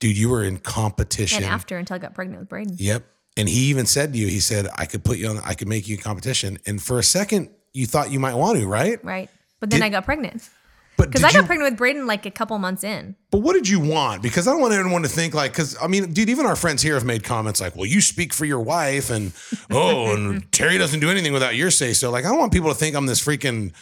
dude, 0.00 0.18
you 0.18 0.28
were 0.28 0.44
in 0.44 0.58
competition. 0.58 1.42
and 1.42 1.46
after 1.46 1.78
until 1.78 1.94
I 1.94 1.98
got 1.98 2.14
pregnant 2.14 2.40
with 2.40 2.48
Braden. 2.48 2.76
Yep. 2.78 3.04
And 3.36 3.48
he 3.48 3.66
even 3.70 3.86
said 3.86 4.12
to 4.12 4.18
you, 4.18 4.26
he 4.26 4.40
said, 4.40 4.66
I 4.76 4.86
could 4.86 5.04
put 5.04 5.18
you 5.18 5.28
on, 5.28 5.38
I 5.44 5.54
could 5.54 5.68
make 5.68 5.88
you 5.88 5.96
in 5.96 6.02
competition. 6.02 6.58
And 6.66 6.82
for 6.82 6.98
a 6.98 7.02
second, 7.02 7.50
you 7.72 7.86
thought 7.86 8.10
you 8.10 8.18
might 8.18 8.34
want 8.34 8.58
to, 8.58 8.66
right? 8.66 9.02
Right. 9.04 9.30
But 9.60 9.70
then 9.70 9.80
Did- 9.80 9.86
I 9.86 9.88
got 9.90 10.04
pregnant 10.04 10.48
But 10.96 11.08
because 11.10 11.22
I 11.22 11.30
got 11.32 11.42
you, 11.42 11.46
pregnant 11.46 11.70
with 11.72 11.78
Braden 11.78 12.06
like 12.06 12.26
a 12.26 12.30
couple 12.30 12.58
months 12.58 12.82
in. 12.82 13.14
but 13.30 13.38
what 13.38 13.52
did 13.54 13.68
you 13.68 13.78
want? 13.78 14.22
Because 14.22 14.48
I 14.48 14.52
don't 14.52 14.60
want 14.60 14.74
anyone 14.74 15.02
to 15.02 15.08
think 15.08 15.32
like, 15.34 15.52
because 15.52 15.76
I 15.80 15.86
mean, 15.86 16.12
dude, 16.12 16.28
even 16.28 16.44
our 16.44 16.56
friends 16.56 16.82
here 16.82 16.94
have 16.94 17.04
made 17.04 17.22
comments 17.24 17.60
like, 17.60 17.76
well, 17.76 17.86
you 17.86 18.00
speak 18.00 18.32
for 18.34 18.44
your 18.44 18.60
wife 18.60 19.10
and, 19.10 19.32
oh, 19.70 20.12
and 20.14 20.50
Terry 20.50 20.76
doesn't 20.78 21.00
do 21.00 21.08
anything 21.10 21.32
without 21.32 21.54
your 21.54 21.70
say 21.70 21.92
so. 21.92 22.10
Like, 22.10 22.24
I 22.24 22.28
don't 22.28 22.38
want 22.38 22.52
people 22.52 22.68
to 22.70 22.74
think 22.74 22.96
I'm 22.96 23.06
this 23.06 23.24
freaking 23.24 23.72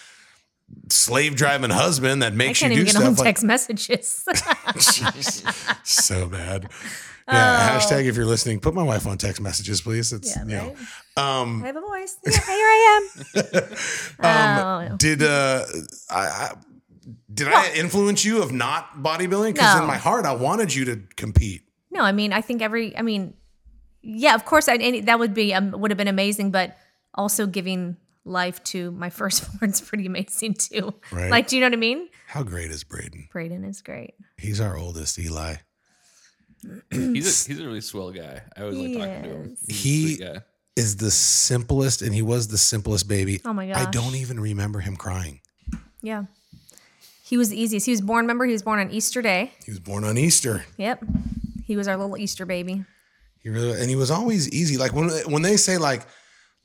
slave 0.91 1.35
driving 1.35 1.71
husband 1.71 2.21
that 2.23 2.33
I 2.33 2.37
makes 2.37 2.61
can't 2.61 2.73
you 2.75 2.81
even 2.83 2.93
do 2.93 2.99
get 2.99 3.03
on 3.07 3.15
stuff. 3.15 3.25
Like, 3.25 3.35
text 3.35 3.45
messages. 3.45 4.25
So 5.85 6.29
bad. 6.29 6.69
Yeah. 7.29 7.79
Hashtag 7.79 8.07
if 8.07 8.17
you're 8.17 8.25
listening, 8.27 8.61
put 8.61 8.75
my 8.75 8.83
wife 8.83 9.07
on 9.07 9.19
text 9.19 9.41
messages, 9.41 9.81
please. 9.81 10.13
It's, 10.13 10.37
Oh. 10.37 10.41
Yeah, 10.47 10.63
you 10.67 10.69
know, 10.71 10.77
right. 11.17 11.41
um, 11.41 11.63
I 11.63 11.67
have 11.67 11.77
a 11.77 11.81
voice. 11.81 12.17
Yeah, 12.27 12.33
here 12.33 12.67
I 12.67 13.01
am. 13.35 13.63
Um, 14.21 14.93
Oh. 14.93 14.97
Did 14.97 15.23
uh, 15.23 15.65
I, 16.11 16.21
I 16.21 16.53
did 17.33 17.49
I 17.49 17.73
influence 17.75 18.25
you 18.25 18.43
of 18.43 18.53
not 18.53 19.03
bodybuilding? 19.03 19.55
Because 19.55 19.81
in 19.81 19.87
my 19.87 19.97
heart, 19.97 20.25
I 20.27 20.35
wanted 20.35 20.75
you 20.75 20.85
to 20.87 21.01
compete. 21.17 21.63
No, 21.91 22.03
I 22.03 22.13
mean, 22.13 22.33
I 22.33 22.41
think 22.41 22.61
every, 22.63 22.97
I 22.97 23.03
mean, 23.03 23.35
yeah, 24.03 24.35
of 24.35 24.45
course, 24.45 24.69
I, 24.69 25.01
that 25.03 25.19
would 25.19 25.35
be, 25.35 25.55
um, 25.55 25.71
would 25.73 25.91
have 25.91 25.99
been 25.99 26.09
amazing, 26.09 26.51
but 26.51 26.77
also 27.15 27.47
giving 27.47 27.97
life 28.25 28.63
to 28.65 28.91
my 28.93 29.09
firstborn's 29.19 29.81
pretty 29.81 30.07
amazing 30.07 30.55
too. 30.55 30.95
Right. 31.11 31.31
Like, 31.31 31.49
do 31.49 31.57
you 31.57 31.61
know 31.61 31.67
what 31.67 31.75
I 31.75 31.77
mean? 31.81 32.09
How 32.27 32.43
great 32.43 32.71
is 32.71 32.85
Braden? 32.85 33.29
Braden 33.33 33.65
is 33.65 33.81
great. 33.83 34.15
He's 34.37 34.61
our 34.61 34.77
oldest, 34.77 35.19
Eli. 35.19 35.57
He's 36.91 37.49
a, 37.49 37.49
he's 37.53 37.61
a 37.61 37.65
really 37.65 37.81
swell 37.81 38.11
guy. 38.11 38.43
I 38.57 38.63
always 38.63 38.79
like 38.79 38.99
talking 38.99 39.23
to 39.23 39.29
him. 39.37 39.57
He's 39.69 40.19
He- 40.19 40.25
Is 40.77 40.97
the 40.97 41.11
simplest, 41.11 42.03
and 42.03 42.15
he 42.15 42.23
was 42.23 42.49
the 42.49 42.59
simplest 42.59 43.09
baby. 43.09 43.41
Oh 43.45 43.53
my 43.53 43.67
god. 43.67 43.77
I 43.77 43.91
don't 43.91 44.15
even 44.15 44.39
remember 44.41 44.79
him 44.81 44.97
crying. 44.97 45.41
Yeah. 46.03 46.25
He 47.25 47.37
was 47.37 47.51
the 47.51 47.61
easiest. 47.61 47.85
He 47.87 47.93
was 47.93 48.01
born, 48.01 48.25
remember, 48.25 48.47
he 48.47 48.53
was 48.53 48.63
born 48.63 48.79
on 48.79 48.91
Easter 48.91 49.21
Day. 49.21 49.53
He 49.67 49.71
was 49.71 49.81
born 49.81 50.05
on 50.05 50.17
Easter. 50.17 50.65
Yep. 50.79 51.05
He 51.65 51.77
was 51.77 51.87
our 51.89 51.97
little 51.97 52.17
Easter 52.17 52.47
baby. 52.47 52.85
He 53.43 53.51
really, 53.51 53.79
and 53.81 53.91
he 53.91 53.97
was 53.97 54.11
always 54.11 54.49
easy. 54.51 54.77
Like 54.79 54.95
when 54.95 55.11
when 55.31 55.43
they 55.43 55.57
say 55.57 55.79
like 55.79 56.07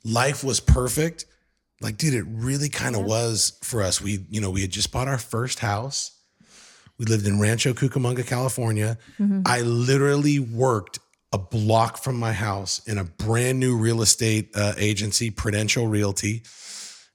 life 0.04 0.42
was 0.44 0.60
perfect, 0.60 1.26
like 1.80 1.96
dude, 1.98 2.14
it 2.14 2.24
really 2.28 2.68
kind 2.68 2.96
of 2.96 3.04
was 3.04 3.58
for 3.62 3.82
us. 3.82 4.00
We 4.00 4.24
you 4.30 4.40
know 4.40 4.50
we 4.50 4.62
had 4.62 4.70
just 4.70 4.90
bought 4.92 5.06
our 5.08 5.18
first 5.18 5.58
house. 5.58 6.13
We 6.98 7.06
lived 7.06 7.26
in 7.26 7.40
Rancho 7.40 7.72
Cucamonga, 7.72 8.26
California. 8.26 8.98
I 9.46 9.62
literally 9.62 10.38
worked 10.38 11.00
a 11.32 11.38
block 11.38 11.98
from 11.98 12.16
my 12.16 12.32
house 12.32 12.80
in 12.86 12.98
a 12.98 13.04
brand 13.04 13.58
new 13.58 13.76
real 13.76 14.02
estate 14.02 14.50
uh, 14.54 14.74
agency, 14.76 15.30
Prudential 15.30 15.88
Realty, 15.88 16.42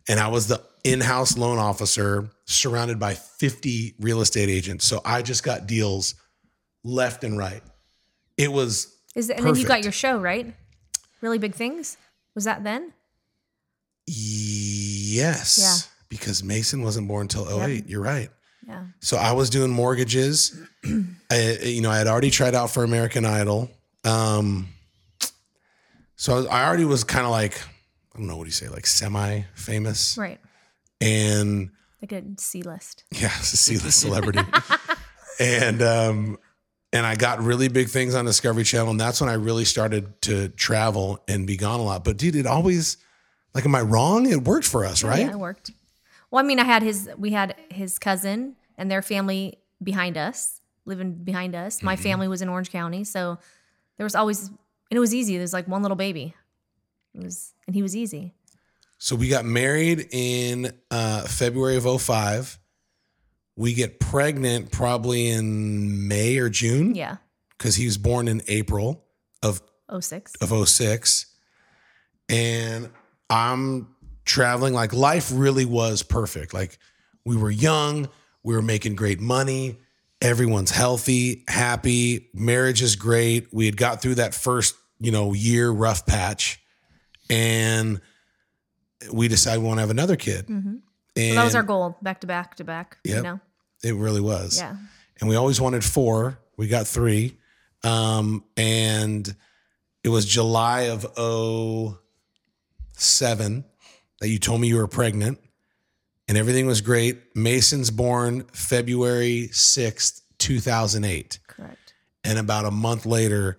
and 0.09 0.19
I 0.19 0.27
was 0.27 0.47
the 0.47 0.61
in-house 0.83 1.37
loan 1.37 1.57
officer, 1.57 2.29
surrounded 2.45 2.99
by 2.99 3.13
50 3.13 3.95
real 3.99 4.21
estate 4.21 4.49
agents. 4.49 4.85
So 4.85 5.01
I 5.05 5.21
just 5.21 5.43
got 5.43 5.67
deals 5.67 6.15
left 6.83 7.23
and 7.23 7.37
right. 7.37 7.61
It 8.37 8.51
was 8.51 8.93
Is 9.15 9.29
it, 9.29 9.37
and 9.37 9.45
then 9.45 9.55
you 9.55 9.65
got 9.65 9.83
your 9.83 9.91
show, 9.91 10.17
right? 10.17 10.53
Really 11.21 11.37
big 11.37 11.55
things? 11.55 11.97
Was 12.35 12.45
that 12.45 12.63
then? 12.63 12.93
Yes. 14.07 15.59
Yeah. 15.61 16.05
Because 16.09 16.43
Mason 16.43 16.81
wasn't 16.81 17.07
born 17.07 17.23
until 17.23 17.61
08. 17.61 17.87
You're 17.87 18.01
right. 18.01 18.29
Yeah. 18.69 18.83
So 18.99 19.17
I 19.17 19.31
was 19.31 19.49
doing 19.49 19.71
mortgages. 19.71 20.55
I, 21.31 21.57
you 21.63 21.81
know, 21.81 21.89
I 21.89 21.97
had 21.97 22.05
already 22.07 22.29
tried 22.29 22.53
out 22.53 22.69
for 22.69 22.83
American 22.83 23.25
Idol. 23.25 23.71
Um, 24.05 24.67
so 26.15 26.33
I, 26.33 26.35
was, 26.35 26.45
I 26.47 26.67
already 26.67 26.85
was 26.85 27.03
kind 27.03 27.25
of 27.25 27.31
like, 27.31 27.59
I 28.13 28.17
don't 28.19 28.27
know 28.27 28.37
what 28.37 28.43
do 28.43 28.49
you 28.49 28.53
say, 28.53 28.67
like 28.69 28.85
semi 28.85 29.41
famous. 29.55 30.17
Right. 30.17 30.39
And 31.01 31.71
Like 32.01 32.11
a 32.11 32.23
C 32.37 32.61
list. 32.61 33.05
yeah, 33.11 33.31
it's 33.39 33.53
a 33.53 33.57
C-list 33.57 33.99
celebrity. 34.01 34.41
and 35.39 35.81
um, 35.81 36.37
and 36.93 37.05
I 37.05 37.15
got 37.15 37.41
really 37.41 37.69
big 37.69 37.87
things 37.87 38.15
on 38.15 38.25
Discovery 38.25 38.63
Channel, 38.63 38.91
and 38.91 38.99
that's 38.99 39.21
when 39.21 39.29
I 39.29 39.33
really 39.33 39.65
started 39.65 40.21
to 40.23 40.49
travel 40.49 41.23
and 41.27 41.47
be 41.47 41.55
gone 41.57 41.79
a 41.79 41.83
lot. 41.83 42.03
But 42.03 42.17
dude, 42.17 42.35
it 42.35 42.45
always 42.45 42.97
like, 43.55 43.65
am 43.65 43.73
I 43.75 43.81
wrong? 43.81 44.29
It 44.29 44.43
worked 44.43 44.65
for 44.67 44.85
us, 44.85 45.03
right? 45.03 45.21
Yeah, 45.21 45.31
it 45.31 45.39
worked. 45.39 45.71
Well, 46.31 46.43
I 46.43 46.47
mean, 46.47 46.59
I 46.59 46.63
had 46.63 46.83
his, 46.83 47.09
we 47.17 47.31
had 47.31 47.55
his 47.69 47.97
cousin 47.99 48.55
and 48.77 48.89
their 48.89 49.01
family 49.01 49.57
behind 49.81 50.17
us, 50.17 50.61
living 50.85 51.13
behind 51.23 51.55
us. 51.55 51.81
My 51.81 51.95
Mhm. 51.95 51.99
family 52.03 52.27
was 52.27 52.41
in 52.41 52.49
Orange 52.49 52.69
County. 52.71 53.03
So 53.03 53.39
there 53.97 54.03
was 54.03 54.15
always, 54.15 54.47
and 54.47 54.57
it 54.91 54.99
was 54.99 55.13
easy. 55.13 55.37
There's 55.37 55.53
like 55.53 55.67
one 55.67 55.81
little 55.81 55.97
baby. 55.97 56.35
It 57.15 57.23
was, 57.23 57.53
and 57.65 57.75
he 57.75 57.81
was 57.81 57.95
easy. 57.95 58.33
So 58.97 59.15
we 59.15 59.29
got 59.29 59.45
married 59.45 60.07
in 60.11 60.71
uh, 60.91 61.21
February 61.23 61.77
of 61.77 61.85
05. 62.01 62.59
We 63.55 63.73
get 63.73 63.99
pregnant 63.99 64.71
probably 64.71 65.27
in 65.29 66.07
May 66.07 66.37
or 66.37 66.49
June 66.49 66.95
Yeah. 66.95 67.17
because 67.57 67.75
he 67.75 67.85
was 67.85 67.97
born 67.97 68.27
in 68.27 68.41
April 68.47 69.05
of 69.41 69.61
06. 69.99 70.33
of 70.41 70.51
06. 70.51 71.25
And 72.29 72.89
I'm 73.29 73.95
traveling 74.29 74.75
like 74.75 74.93
life 74.93 75.31
really 75.33 75.65
was 75.65 76.03
perfect. 76.03 76.53
Like 76.53 76.77
we 77.25 77.35
were 77.35 77.49
young, 77.49 78.07
we 78.43 78.53
were 78.53 78.61
making 78.61 78.95
great 78.95 79.19
money, 79.19 79.77
everyone's 80.21 80.69
healthy, 80.69 81.43
happy, 81.47 82.29
marriage 82.33 82.83
is 82.83 82.95
great. 82.95 83.47
We 83.51 83.65
had 83.65 83.75
got 83.75 84.01
through 84.03 84.15
that 84.15 84.35
first, 84.35 84.75
you 84.99 85.11
know, 85.11 85.33
year 85.33 85.71
rough 85.71 86.05
patch 86.05 86.59
and 87.29 87.99
we 89.11 89.27
decided 89.27 89.61
we 89.61 89.67
want 89.67 89.77
to 89.79 89.81
have 89.81 89.89
another 89.89 90.15
kid. 90.15 90.45
hmm 90.45 90.75
And 91.15 91.37
that 91.37 91.43
was 91.43 91.55
our 91.55 91.63
goal, 91.63 91.97
back 92.01 92.21
to 92.21 92.27
back 92.27 92.55
to 92.57 92.63
back. 92.63 92.97
Yep. 93.03 93.17
You 93.17 93.23
know? 93.23 93.39
it 93.83 93.95
really 93.95 94.21
was. 94.21 94.59
Yeah. 94.59 94.75
and 95.19 95.27
we 95.27 95.37
always 95.37 95.59
wanted 95.59 95.83
four. 95.83 96.39
We 96.55 96.67
got 96.67 96.85
three. 96.85 97.37
Um, 97.83 98.43
and 98.57 99.35
it 100.03 100.09
was 100.09 100.25
July 100.25 100.89
of 100.89 101.01
07 102.97 103.63
that 104.19 104.29
you 104.29 104.39
told 104.39 104.61
me 104.61 104.67
you 104.67 104.77
were 104.77 104.87
pregnant 104.87 105.39
and 106.27 106.37
everything 106.37 106.67
was 106.67 106.81
great. 106.81 107.35
Mason's 107.35 107.91
born 107.91 108.43
February 108.53 109.49
6th, 109.51 110.21
2008. 110.37 111.39
Correct. 111.47 111.93
And 112.23 112.37
about 112.37 112.65
a 112.65 112.71
month 112.71 113.05
later, 113.05 113.57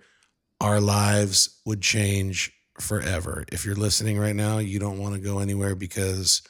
our 0.59 0.79
lives 0.79 1.61
would 1.65 1.81
change 1.81 2.53
forever. 2.79 3.45
If 3.51 3.65
you're 3.65 3.75
listening 3.75 4.17
right 4.17 4.35
now, 4.35 4.59
you 4.59 4.79
don't 4.79 4.99
want 4.99 5.15
to 5.15 5.21
go 5.21 5.39
anywhere 5.39 5.75
because 5.75 6.41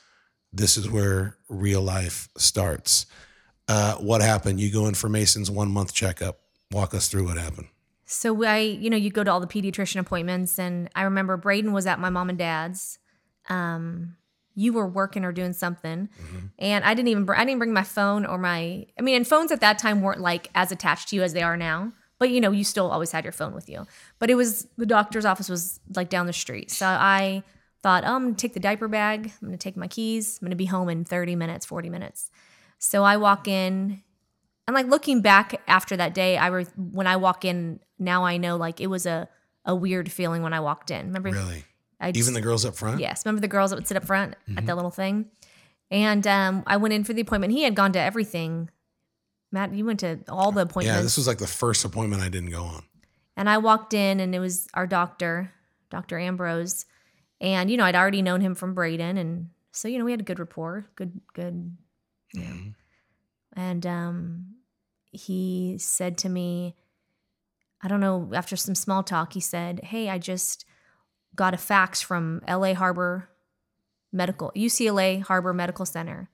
this 0.53 0.77
is 0.77 0.89
where 0.89 1.37
real 1.49 1.81
life 1.81 2.29
starts. 2.37 3.05
Uh, 3.67 3.95
what 3.95 4.21
happened? 4.21 4.59
You 4.59 4.71
go 4.71 4.87
in 4.87 4.93
for 4.93 5.09
Mason's 5.09 5.49
one 5.49 5.71
month 5.71 5.93
checkup. 5.93 6.39
Walk 6.71 6.93
us 6.93 7.07
through 7.07 7.25
what 7.25 7.37
happened. 7.37 7.67
So 8.05 8.43
I, 8.43 8.57
you 8.57 8.89
know, 8.89 8.97
you 8.97 9.09
go 9.09 9.23
to 9.23 9.31
all 9.31 9.39
the 9.39 9.47
pediatrician 9.47 9.99
appointments, 9.99 10.59
and 10.59 10.89
I 10.93 11.03
remember 11.03 11.37
Braden 11.37 11.71
was 11.71 11.87
at 11.87 11.99
my 11.99 12.09
mom 12.09 12.29
and 12.29 12.37
dad's. 12.37 12.99
Um, 13.51 14.15
you 14.53 14.73
were 14.73 14.87
working 14.87 15.23
or 15.23 15.31
doing 15.31 15.53
something, 15.53 16.09
and 16.59 16.83
I 16.83 16.93
didn't 16.93 17.07
even 17.09 17.25
br- 17.25 17.35
I 17.35 17.45
didn't 17.45 17.59
bring 17.59 17.73
my 17.73 17.83
phone 17.83 18.25
or 18.25 18.37
my. 18.37 18.85
I 18.97 19.01
mean, 19.01 19.15
and 19.15 19.25
phones 19.27 19.51
at 19.51 19.61
that 19.61 19.79
time 19.79 20.01
weren't 20.01 20.19
like 20.19 20.49
as 20.55 20.71
attached 20.71 21.09
to 21.09 21.15
you 21.15 21.23
as 21.23 21.33
they 21.33 21.41
are 21.41 21.55
now. 21.57 21.93
But 22.19 22.29
you 22.31 22.41
know, 22.41 22.51
you 22.51 22.63
still 22.63 22.91
always 22.91 23.11
had 23.11 23.23
your 23.23 23.31
phone 23.31 23.53
with 23.53 23.67
you. 23.69 23.87
But 24.19 24.29
it 24.29 24.35
was 24.35 24.67
the 24.77 24.85
doctor's 24.85 25.25
office 25.25 25.49
was 25.49 25.79
like 25.95 26.09
down 26.09 26.27
the 26.27 26.33
street, 26.33 26.69
so 26.71 26.85
I 26.85 27.43
thought, 27.81 28.03
oh, 28.05 28.13
I'm 28.15 28.23
gonna 28.25 28.35
take 28.35 28.53
the 28.53 28.59
diaper 28.59 28.87
bag. 28.87 29.31
I'm 29.41 29.47
gonna 29.47 29.57
take 29.57 29.77
my 29.77 29.87
keys. 29.87 30.37
I'm 30.41 30.45
gonna 30.45 30.55
be 30.55 30.65
home 30.65 30.89
in 30.89 31.03
30 31.05 31.35
minutes, 31.35 31.65
40 31.65 31.89
minutes. 31.89 32.29
So 32.77 33.03
I 33.03 33.17
walk 33.17 33.47
in, 33.47 34.03
and 34.67 34.75
like 34.75 34.85
looking 34.87 35.21
back 35.21 35.61
after 35.67 35.95
that 35.97 36.13
day, 36.13 36.37
I 36.37 36.47
re- 36.47 36.65
when 36.77 37.07
I 37.07 37.15
walk 37.15 37.43
in 37.45 37.79
now, 37.97 38.23
I 38.25 38.37
know 38.37 38.55
like 38.57 38.81
it 38.81 38.87
was 38.87 39.05
a 39.05 39.29
a 39.65 39.73
weird 39.75 40.11
feeling 40.11 40.41
when 40.43 40.53
I 40.53 40.59
walked 40.59 40.91
in. 40.91 41.07
Remember, 41.07 41.29
Really? 41.31 41.63
I 42.01 42.11
Even 42.15 42.33
the 42.33 42.41
girls 42.41 42.65
up 42.65 42.75
front? 42.75 42.99
yes, 42.99 43.23
remember 43.25 43.41
the 43.41 43.47
girls 43.47 43.69
that 43.71 43.77
would 43.77 43.87
sit 43.87 43.95
up 43.97 44.05
front 44.05 44.35
Mm-hmm. 44.49 44.57
at 44.57 44.65
that 44.65 44.75
little 44.75 44.91
thing, 44.91 45.27
and 45.91 46.25
um, 46.27 46.63
I 46.67 46.77
went 46.77 46.93
in 46.93 47.03
for 47.03 47.13
the 47.13 47.21
appointment. 47.21 47.53
He 47.53 47.63
had 47.63 47.75
gone 47.75 47.91
to 47.93 47.99
everything. 47.99 48.69
Matt, 49.51 49.73
you 49.73 49.85
went 49.85 49.99
to 50.01 50.19
all 50.29 50.51
the 50.51 50.61
appointments. 50.61 50.95
Yeah, 50.97 51.01
this 51.01 51.17
was 51.17 51.27
like 51.27 51.37
the 51.37 51.47
first 51.47 51.83
appointment 51.85 52.21
I 52.23 52.29
didn't 52.29 52.49
go 52.51 52.63
on. 52.63 52.83
And 53.37 53.49
I 53.49 53.57
walked 53.57 53.93
in 53.93 54.19
and 54.21 54.33
it 54.33 54.39
was 54.39 54.67
our 54.73 54.87
doctor, 54.87 55.51
Dr. 55.89 56.17
Ambrose. 56.17 56.85
And, 57.41 57.69
you 57.69 57.75
know, 57.75 57.83
I'd 57.83 57.95
already 57.95 58.21
known 58.21 58.39
him 58.39 58.55
from 58.55 58.73
Braden. 58.73 59.17
And 59.17 59.49
so, 59.73 59.87
you 59.89 59.97
know, 59.99 60.05
we 60.05 60.11
had 60.11 60.21
a 60.21 60.23
good 60.23 60.39
rapport, 60.39 60.87
good, 60.95 61.19
good. 61.33 61.75
Yeah. 62.33 62.43
Mhm. 62.43 62.75
And 63.53 63.85
um, 63.85 64.45
he 65.11 65.75
said 65.79 66.17
to 66.19 66.29
me, 66.29 66.75
I 67.81 67.87
don't 67.89 67.99
know, 67.99 68.29
after 68.33 68.55
some 68.55 68.75
small 68.75 69.03
talk, 69.03 69.33
he 69.33 69.41
said, 69.41 69.81
Hey, 69.83 70.07
I 70.09 70.17
just 70.17 70.63
got 71.35 71.53
a 71.53 71.57
fax 71.57 72.01
from 72.01 72.41
LA 72.47 72.73
Harbor 72.73 73.29
Medical, 74.11 74.51
UCLA 74.55 75.21
Harbor 75.21 75.53
Medical 75.53 75.85
Center. 75.85 76.29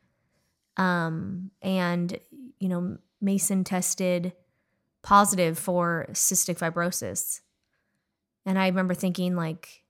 Um, 0.78 1.52
and, 1.62 2.18
you 2.60 2.70
know, 2.70 2.98
Mason 3.22 3.64
tested 3.64 4.34
positive 5.04 5.58
for 5.58 6.08
cystic 6.12 6.58
fibrosis. 6.60 7.42
And 8.46 8.58
I 8.60 8.68
remember 8.68 8.94
thinking, 8.94 9.36
like, 9.36 9.84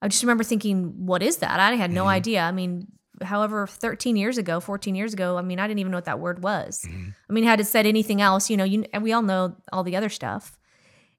I 0.00 0.08
just 0.08 0.22
remember 0.22 0.44
thinking, 0.44 1.06
what 1.06 1.22
is 1.22 1.38
that? 1.38 1.58
I 1.58 1.74
had 1.74 1.90
no 1.90 2.04
Mhm. 2.04 2.08
idea. 2.08 2.42
I 2.42 2.52
mean, 2.52 2.86
however, 3.22 3.66
13 3.66 4.16
years 4.16 4.38
ago, 4.38 4.60
14 4.60 4.94
years 4.94 5.12
ago, 5.12 5.36
I 5.36 5.42
mean, 5.42 5.58
I 5.58 5.66
didn't 5.66 5.80
even 5.80 5.90
know 5.90 5.96
what 5.98 6.04
that 6.04 6.20
word 6.20 6.42
was. 6.42 6.84
Mhm. 6.88 7.14
I 7.28 7.32
mean, 7.32 7.44
had 7.44 7.60
it 7.60 7.64
said 7.64 7.84
anything 7.86 8.20
else, 8.20 8.48
you 8.48 8.56
know, 8.56 8.64
you 8.64 8.84
and 8.92 9.02
we 9.02 9.12
all 9.12 9.22
know 9.22 9.56
all 9.72 9.82
the 9.82 9.96
other 9.96 10.08
stuff. 10.08 10.56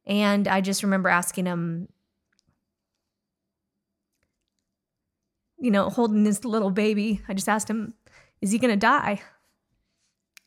And 0.06 0.48
I 0.48 0.62
just 0.62 0.82
remember 0.82 1.10
asking 1.10 1.46
him, 1.46 1.90
you 5.60 5.72
know, 5.72 5.90
holding 5.90 6.24
this 6.24 6.44
little 6.46 6.72
baby. 6.72 7.22
I 7.28 7.34
just 7.34 7.50
asked 7.50 7.70
him, 7.70 7.94
is 8.42 8.52
he 8.52 8.58
going 8.58 8.72
to 8.74 8.78
die? 8.80 9.22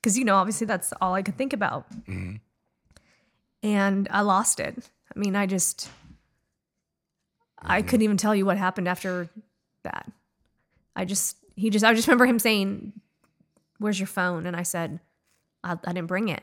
Because, 0.01 0.19
you 0.19 0.25
know, 0.25 0.37
obviously 0.37 0.67
that's 0.67 0.93
all 1.01 1.15
I 1.15 1.23
could 1.23 1.37
think 1.37 1.53
about. 1.53 1.87
Mhm. 2.07 2.41
And 3.63 4.09
I 4.11 4.23
lost 4.23 4.59
it. 4.59 4.91
I 5.15 5.19
mean, 5.19 5.37
I 5.37 5.47
just, 5.47 5.89
I 7.61 7.83
couldn't 7.83 8.03
even 8.03 8.17
tell 8.17 8.35
you 8.35 8.45
what 8.45 8.57
happened 8.59 8.89
after 8.89 9.29
that. 9.85 10.11
I 10.97 11.05
just, 11.05 11.37
he 11.55 11.71
just, 11.71 11.85
I 11.85 11.95
just 11.95 12.09
remember 12.09 12.27
him 12.27 12.39
saying, 12.39 12.93
Where's 13.79 13.99
your 13.99 14.07
phone? 14.07 14.47
And 14.47 14.57
I 14.57 14.63
said, 14.63 15.01
I, 15.65 15.73
I 15.85 15.93
didn't 15.93 16.07
bring 16.07 16.29
it. 16.29 16.43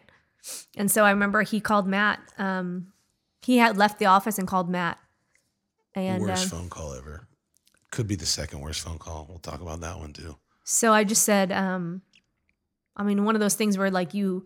And 0.75 0.89
so 0.91 1.03
I 1.05 1.11
remember 1.11 1.41
he 1.41 1.59
called 1.61 1.87
Matt. 1.87 2.19
Um, 2.37 2.91
he 3.41 3.57
had 3.57 3.77
left 3.77 3.97
the 3.99 4.05
office 4.07 4.37
and 4.37 4.47
called 4.47 4.69
Matt. 4.69 4.97
And 5.95 6.21
worst 6.23 6.53
uh, 6.53 6.57
phone 6.57 6.69
call 6.69 6.93
ever. 6.93 7.27
Could 7.91 8.07
be 8.07 8.15
the 8.15 8.25
second 8.25 8.61
worst 8.61 8.81
phone 8.81 8.99
call. 8.99 9.25
We'll 9.27 9.39
talk 9.39 9.61
about 9.61 9.81
that 9.81 9.97
one 9.97 10.13
too. 10.13 10.37
So 10.63 10.93
I 10.93 11.03
just 11.03 11.23
said, 11.23 11.51
um, 11.51 12.01
I 12.95 13.03
mean, 13.03 13.25
one 13.25 13.35
of 13.35 13.41
those 13.41 13.55
things 13.55 13.77
where 13.77 13.89
like 13.89 14.13
you, 14.13 14.45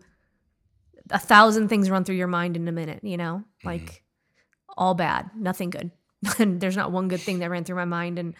a 1.10 1.18
thousand 1.18 1.68
things 1.68 1.90
run 1.90 2.04
through 2.04 2.14
your 2.16 2.28
mind 2.28 2.56
in 2.56 2.66
a 2.66 2.72
minute, 2.72 3.00
you 3.02 3.16
know, 3.16 3.44
like 3.64 4.02
all 4.76 4.94
bad, 4.94 5.30
nothing 5.36 5.70
good. 5.70 5.90
and 6.38 6.60
there's 6.60 6.76
not 6.76 6.92
one 6.92 7.08
good 7.08 7.20
thing 7.20 7.40
that 7.40 7.50
ran 7.50 7.64
through 7.64 7.76
my 7.76 7.84
mind. 7.84 8.18
And 8.18 8.34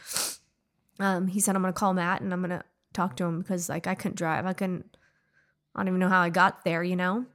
um, 0.98 1.26
he 1.26 1.40
said, 1.40 1.56
I'm 1.56 1.62
going 1.62 1.74
to 1.74 1.78
call 1.78 1.92
Matt 1.94 2.22
and 2.22 2.32
I'm 2.32 2.40
going 2.40 2.58
to 2.58 2.64
talk 2.94 3.16
to 3.16 3.24
him 3.24 3.40
because 3.40 3.68
like 3.68 3.86
I 3.86 3.94
couldn't 3.94 4.16
drive. 4.16 4.46
I 4.46 4.52
couldn't, 4.52 4.96
I 5.74 5.80
don't 5.80 5.88
even 5.88 6.00
know 6.00 6.08
how 6.08 6.20
I 6.20 6.30
got 6.30 6.64
there, 6.64 6.82
you 6.82 6.96
know? 6.96 7.26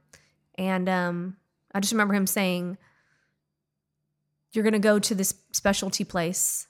And 0.56 0.88
um, 0.88 1.36
I 1.72 1.80
just 1.80 1.92
remember 1.92 2.14
him 2.14 2.26
saying, 2.26 2.76
You're 4.52 4.64
going 4.64 4.72
to 4.72 4.78
go 4.78 4.98
to 4.98 5.14
this 5.14 5.34
specialty 5.52 6.04
place. 6.04 6.66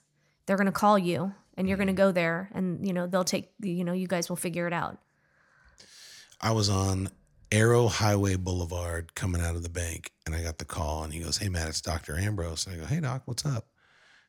They're 0.47 0.57
going 0.57 0.67
to 0.67 0.73
call 0.73 0.99
you 0.99 1.35
and 1.57 1.69
you're 1.69 1.77
going 1.77 1.89
to 1.89 1.93
mm-hmm. 1.93 2.09
go 2.09 2.13
there 2.13 2.51
and, 2.55 2.87
you 2.87 2.93
know, 2.93 3.07
they'll 3.07 3.25
take, 3.25 3.51
you 3.61 3.85
know, 3.85 3.93
you 3.93 4.07
guys 4.07 4.29
will 4.29 4.37
figure 4.37 4.67
it 4.67 4.73
out. 4.73 4.99
I 6.41 6.53
was 6.53 6.69
on 6.71 7.11
Arrow 7.53 7.89
Highway 7.89 8.37
Boulevard 8.37 9.15
coming 9.15 9.43
out 9.43 9.57
of 9.57 9.63
the 9.63 9.69
bank, 9.69 10.13
and 10.25 10.35
I 10.35 10.43
got 10.43 10.59
the 10.59 10.65
call, 10.65 11.03
and 11.03 11.13
he 11.13 11.21
goes, 11.21 11.39
"Hey, 11.39 11.49
Matt, 11.49 11.69
it's 11.69 11.81
Doctor 11.81 12.17
Ambrose." 12.17 12.67
And 12.67 12.77
I 12.77 12.79
go, 12.79 12.87
"Hey, 12.87 13.01
Doc, 13.01 13.23
what's 13.25 13.45
up?" 13.45 13.67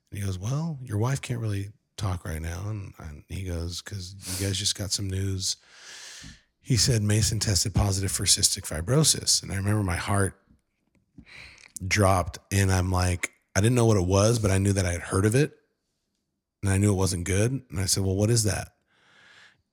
And 0.10 0.20
he 0.20 0.26
goes, 0.26 0.40
"Well, 0.40 0.80
your 0.84 0.98
wife 0.98 1.22
can't 1.22 1.40
really 1.40 1.72
talk 1.98 2.26
right 2.26 2.42
now," 2.42 2.64
and, 2.68 2.94
and 2.98 3.24
he 3.30 3.44
goes, 3.44 3.82
"Because 3.82 4.16
you 4.40 4.46
guys 4.46 4.58
just 4.58 4.78
got 4.78 4.92
some 4.92 5.10
news." 5.10 5.58
He 6.62 6.78
said 6.78 7.02
Mason 7.02 7.40
tested 7.40 7.74
positive 7.74 8.12
for 8.12 8.24
cystic 8.24 8.68
fibrosis, 8.68 9.44
and 9.44 9.52
I 9.52 9.56
remember 9.56 9.84
my 9.84 9.96
heart 9.96 10.40
dropped, 11.86 12.40
and 12.52 12.72
I'm 12.72 12.92
like, 12.92 13.32
I 13.56 13.62
didn't 13.62 13.76
know 13.76 13.86
what 13.86 13.98
it 13.98 14.06
was, 14.06 14.40
but 14.40 14.52
I 14.52 14.58
knew 14.58 14.74
that 14.74 14.86
I 14.86 14.92
had 14.92 15.02
heard 15.02 15.26
of 15.26 15.36
it, 15.36 15.58
and 16.62 16.72
I 16.72 16.78
knew 16.78 16.92
it 16.92 16.98
wasn't 16.98 17.26
good. 17.26 17.52
And 17.70 17.80
I 17.80 17.86
said, 17.86 18.04
"Well, 18.04 18.16
what 18.16 18.30
is 18.30 18.44
that?" 18.44 18.74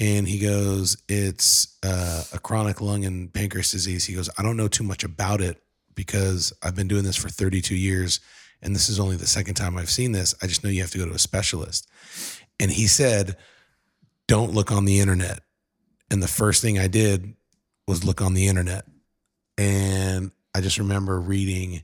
and 0.00 0.28
he 0.28 0.38
goes, 0.38 0.96
"It's 1.08 1.76
uh, 1.82 2.24
a 2.32 2.38
chronic 2.38 2.80
lung 2.80 3.04
and 3.04 3.32
pancreas 3.32 3.70
disease." 3.70 4.04
He 4.04 4.14
goes, 4.14 4.30
"I 4.38 4.42
don't 4.42 4.56
know 4.56 4.68
too 4.68 4.84
much 4.84 5.04
about 5.04 5.40
it 5.40 5.62
because 5.94 6.52
I've 6.62 6.76
been 6.76 6.88
doing 6.88 7.04
this 7.04 7.16
for 7.16 7.28
32 7.28 7.74
years, 7.74 8.20
and 8.62 8.74
this 8.74 8.88
is 8.88 9.00
only 9.00 9.16
the 9.16 9.26
second 9.26 9.54
time 9.54 9.76
I've 9.76 9.90
seen 9.90 10.12
this. 10.12 10.34
I 10.42 10.46
just 10.46 10.62
know 10.62 10.70
you 10.70 10.82
have 10.82 10.90
to 10.92 10.98
go 10.98 11.06
to 11.06 11.14
a 11.14 11.18
specialist." 11.18 11.88
And 12.60 12.70
he 12.70 12.86
said, 12.86 13.36
"Don't 14.26 14.54
look 14.54 14.70
on 14.70 14.84
the 14.84 15.00
internet." 15.00 15.40
And 16.10 16.22
the 16.22 16.28
first 16.28 16.62
thing 16.62 16.78
I 16.78 16.88
did 16.88 17.34
was 17.86 18.04
look 18.04 18.20
on 18.22 18.34
the 18.34 18.46
internet, 18.46 18.86
and 19.56 20.30
I 20.54 20.60
just 20.60 20.78
remember 20.78 21.20
reading. 21.20 21.82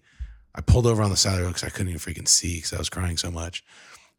I 0.56 0.60
pulled 0.60 0.86
over 0.86 1.02
on 1.02 1.10
the 1.10 1.16
side 1.16 1.32
of 1.32 1.38
the 1.38 1.44
road 1.46 1.54
because 1.54 1.64
I 1.64 1.70
couldn't 1.70 1.88
even 1.88 1.98
freaking 1.98 2.28
see 2.28 2.56
because 2.56 2.72
I 2.72 2.78
was 2.78 2.88
crying 2.88 3.16
so 3.16 3.28
much, 3.28 3.64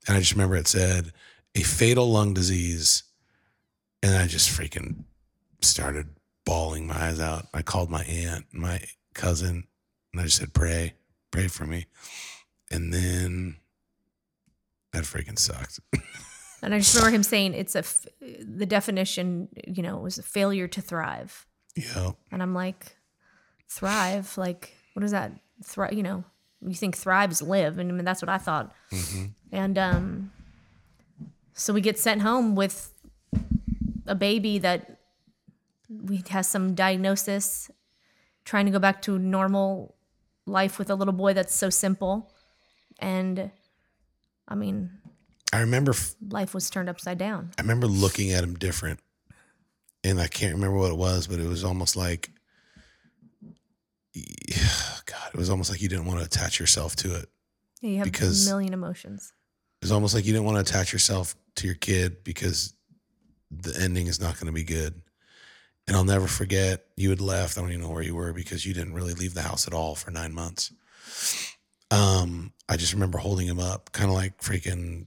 and 0.07 0.15
I 0.17 0.19
just 0.19 0.33
remember 0.33 0.55
it 0.55 0.67
said, 0.67 1.11
"A 1.55 1.61
fatal 1.61 2.11
lung 2.11 2.33
disease." 2.33 3.03
And 4.03 4.15
I 4.15 4.27
just 4.27 4.49
freaking 4.49 5.05
started 5.61 6.09
bawling 6.45 6.85
my 6.85 7.07
eyes 7.07 7.19
out. 7.19 7.47
I 7.55 7.63
called 7.63 7.89
my 7.89 8.03
aunt, 8.03 8.45
my 8.51 8.81
cousin, 9.15 9.65
and 10.13 10.21
I 10.21 10.25
just 10.25 10.37
said, 10.37 10.53
pray, 10.53 10.93
pray 11.31 11.47
for 11.47 11.65
me. 11.65 11.87
And 12.69 12.93
then 12.93 13.55
that 14.93 15.03
freaking 15.03 15.39
sucked. 15.39 15.79
And 16.61 16.73
I 16.73 16.79
just 16.79 16.95
remember 16.95 17.15
him 17.15 17.21
saying 17.23 17.53
it's 17.53 17.75
a, 17.75 17.79
f- 17.79 18.07
the 18.21 18.65
definition, 18.65 19.49
you 19.67 19.83
know, 19.83 19.97
was 19.97 20.17
a 20.17 20.23
failure 20.23 20.67
to 20.69 20.81
thrive. 20.81 21.45
yeah. 21.75 22.11
And 22.31 22.41
I'm 22.41 22.55
like, 22.55 22.95
thrive? 23.69 24.35
Like, 24.35 24.73
what 24.93 25.03
is 25.03 25.11
that? 25.11 25.31
Thrive, 25.63 25.93
you 25.93 26.01
know, 26.01 26.23
you 26.67 26.73
think 26.75 26.95
thrive 26.97 27.31
is 27.31 27.41
live. 27.41 27.77
And 27.77 27.91
I 27.91 27.93
mean, 27.93 28.05
that's 28.05 28.21
what 28.21 28.29
I 28.29 28.37
thought. 28.37 28.73
hmm 28.91 29.25
And 29.51 29.77
um, 29.77 30.31
so 31.53 31.73
we 31.73 31.81
get 31.81 31.97
sent 31.97 32.21
home 32.21 32.55
with 32.55 32.91
a 34.07 34.15
baby 34.15 34.59
that 34.59 34.99
we 35.89 36.23
has 36.29 36.47
some 36.49 36.73
diagnosis, 36.75 37.69
trying 38.43 38.65
to 38.65 38.71
go 38.71 38.79
back 38.79 39.01
to 39.03 39.17
normal 39.19 39.95
life 40.45 40.77
with 40.79 40.89
a 40.89 40.95
little 40.95 41.13
boy 41.13 41.33
that's 41.33 41.53
so 41.55 41.69
simple. 41.69 42.31
And 42.99 43.51
I 44.47 44.55
mean, 44.55 44.91
I 45.53 45.59
remember, 45.61 45.91
f- 45.91 46.15
life 46.29 46.53
was 46.53 46.69
turned 46.69 46.89
upside 46.89 47.17
down. 47.17 47.51
I 47.57 47.61
remember 47.61 47.87
looking 47.87 48.31
at 48.31 48.43
him 48.43 48.55
different. 48.55 48.99
And 50.03 50.19
I 50.21 50.27
can't 50.27 50.53
remember 50.53 50.77
what 50.77 50.91
it 50.91 50.97
was, 50.97 51.25
but 51.27 51.39
it 51.39 51.47
was 51.47 51.63
almost 51.63 51.95
like, 51.95 52.29
God, 55.05 55.29
it 55.33 55.37
was 55.37 55.49
almost 55.49 55.69
like 55.71 55.81
you 55.81 55.89
didn't 55.89 56.05
want 56.05 56.19
to 56.19 56.25
attach 56.25 56.59
yourself 56.59 56.95
to 56.97 57.15
it. 57.15 57.29
Yeah, 57.81 57.89
you 57.89 57.97
have 57.97 58.05
Because- 58.05 58.47
a 58.47 58.49
million 58.49 58.73
emotions. 58.73 59.31
It 59.81 59.85
was 59.85 59.91
almost 59.91 60.15
like 60.15 60.25
you 60.25 60.33
didn't 60.33 60.45
want 60.45 60.55
to 60.55 60.61
attach 60.61 60.91
yourself 60.93 61.35
to 61.55 61.67
your 61.67 61.75
kid 61.75 62.23
because 62.23 62.73
the 63.51 63.79
ending 63.79 64.07
is 64.07 64.19
not 64.19 64.35
going 64.35 64.47
to 64.47 64.51
be 64.51 64.63
good. 64.63 65.01
And 65.87 65.95
I'll 65.95 66.03
never 66.03 66.25
forget 66.27 66.85
you 66.97 67.11
had 67.11 67.21
left. 67.21 67.57
I 67.57 67.61
don't 67.61 67.69
even 67.69 67.81
know 67.83 67.89
where 67.91 68.01
you 68.01 68.15
were 68.15 68.33
because 68.33 68.65
you 68.65 68.73
didn't 68.73 68.93
really 68.95 69.13
leave 69.13 69.35
the 69.35 69.43
house 69.43 69.67
at 69.67 69.73
all 69.73 69.93
for 69.93 70.09
nine 70.09 70.33
months. 70.33 70.71
Um, 71.91 72.53
I 72.67 72.77
just 72.77 72.93
remember 72.93 73.19
holding 73.19 73.45
him 73.47 73.59
up, 73.59 73.91
kind 73.91 74.09
of 74.09 74.15
like 74.15 74.41
freaking. 74.41 75.05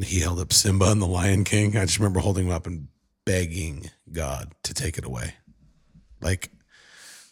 He 0.00 0.20
held 0.20 0.38
up 0.38 0.52
Simba 0.52 0.90
and 0.92 1.02
the 1.02 1.06
Lion 1.06 1.42
King. 1.44 1.76
I 1.76 1.84
just 1.84 1.98
remember 1.98 2.20
holding 2.20 2.46
him 2.46 2.52
up 2.52 2.66
and 2.66 2.86
begging 3.24 3.90
God 4.12 4.52
to 4.62 4.72
take 4.74 4.96
it 4.96 5.04
away. 5.04 5.34
Like, 6.20 6.50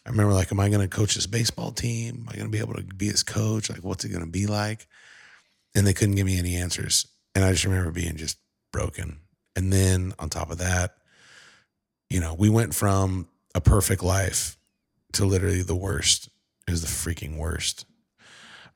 I 0.07 0.11
remember, 0.11 0.33
like, 0.33 0.51
am 0.51 0.61
I 0.61 0.69
going 0.69 0.81
to 0.81 0.89
coach 0.89 1.15
this 1.15 1.27
baseball 1.27 1.73
team? 1.73 2.23
Am 2.23 2.29
I 2.29 2.33
going 2.33 2.47
to 2.47 2.51
be 2.51 2.59
able 2.59 2.75
to 2.75 2.83
be 2.83 3.07
his 3.07 3.23
coach? 3.23 3.69
Like, 3.69 3.85
what's 3.85 4.05
it 4.05 4.09
going 4.09 4.25
to 4.25 4.31
be 4.31 4.47
like? 4.47 4.87
And 5.75 5.87
they 5.87 5.93
couldn't 5.93 6.15
give 6.15 6.27
me 6.27 6.39
any 6.39 6.57
answers. 6.57 7.07
And 7.35 7.45
I 7.45 7.53
just 7.53 7.65
remember 7.65 7.91
being 7.91 8.17
just 8.17 8.39
broken. 8.73 9.19
And 9.55 9.73
then 9.73 10.15
on 10.19 10.31
top 10.31 10.51
of 10.51 10.59
that, 10.59 10.97
you 12.09 12.21
know, 12.21 12.35
we 12.35 12.49
went 12.49 12.75
from 12.75 13.29
a 13.55 13.61
perfect 13.61 14.03
life 14.03 14.57
to 15.13 15.25
literally 15.25 15.63
the 15.63 15.77
worst. 15.77 16.29
It 16.67 16.71
was 16.71 16.83
the 16.83 16.89
freaking 17.11 17.37
worst. 17.37 17.85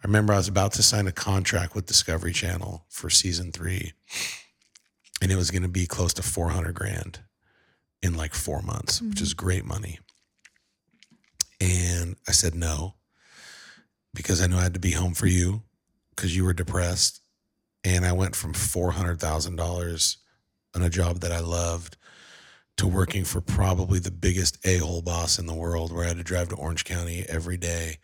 I 0.05 0.07
remember 0.07 0.35
I 0.35 0.37
was 0.37 0.49
about 0.49 0.73
to 0.73 0.83
sign 0.83 1.07
a 1.07 1.13
contract 1.13 1.75
with 1.75 1.87
Discovery 1.87 2.33
Channel 2.33 2.85
for 2.89 3.09
season 3.09 3.53
three, 3.53 3.93
and 5.23 5.33
it 5.33 5.37
was 5.37 5.51
going 5.51 5.63
to 5.63 5.69
be 5.69 5.87
close 5.87 6.13
to 6.15 6.23
400 6.23 6.75
grand 6.75 7.21
in 8.03 8.15
like 8.15 8.35
four 8.35 8.61
months, 8.61 9.01
which 9.01 9.23
is 9.23 9.33
mm. 9.33 9.39
great 9.39 9.65
money. 9.65 9.99
I 12.29 12.33
said 12.33 12.55
no 12.55 12.95
because 14.15 14.41
I 14.41 14.47
knew 14.47 14.57
I 14.57 14.63
had 14.63 14.75
to 14.75 14.81
be 14.81 14.93
home 14.93 15.15
for 15.15 15.27
you 15.27 15.63
because 16.15 16.37
you 16.37 16.45
were 16.45 16.53
depressed. 16.53 17.21
And 17.83 18.07
I 18.07 18.13
went 18.13 18.35
from 18.35 18.55
$400,000 18.55 20.17
on 20.75 20.83
a 20.83 20.91
job 20.91 21.21
that 21.21 21.33
I 21.33 21.41
loved 21.41 21.97
to 22.77 22.87
working 22.87 23.25
for 23.25 23.41
probably 23.41 23.99
the 23.99 24.11
biggest 24.11 24.59
a 24.67 24.79
hole 24.79 25.03
boss 25.03 25.39
in 25.39 25.47
the 25.47 25.55
world 25.55 25.93
where 25.93 26.05
I 26.05 26.09
had 26.09 26.17
to 26.17 26.25
drive 26.25 26.49
to 26.49 26.57
Orange 26.57 26.85
County 26.85 27.25
every 27.29 27.57
day 27.57 27.99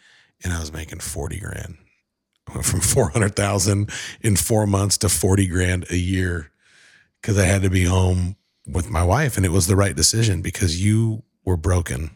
and 0.44 0.52
I 0.52 0.60
was 0.60 0.72
making 0.72 1.00
40 1.00 1.40
grand. 1.40 1.76
I 2.48 2.54
went 2.54 2.66
from 2.66 2.80
400,000 2.80 3.90
in 4.20 4.36
four 4.36 4.66
months 4.66 4.98
to 4.98 5.08
40 5.08 5.46
grand 5.46 5.86
a 5.90 5.96
year 5.96 6.50
because 7.20 7.38
I 7.38 7.44
had 7.44 7.62
to 7.62 7.70
be 7.70 7.84
home 7.84 8.36
with 8.66 8.90
my 8.90 9.02
wife. 9.02 9.36
And 9.36 9.44
it 9.44 9.52
was 9.52 9.66
the 9.66 9.76
right 9.76 9.96
decision 9.96 10.42
because 10.42 10.82
you 10.82 11.22
were 11.44 11.56
broken. 11.56 12.10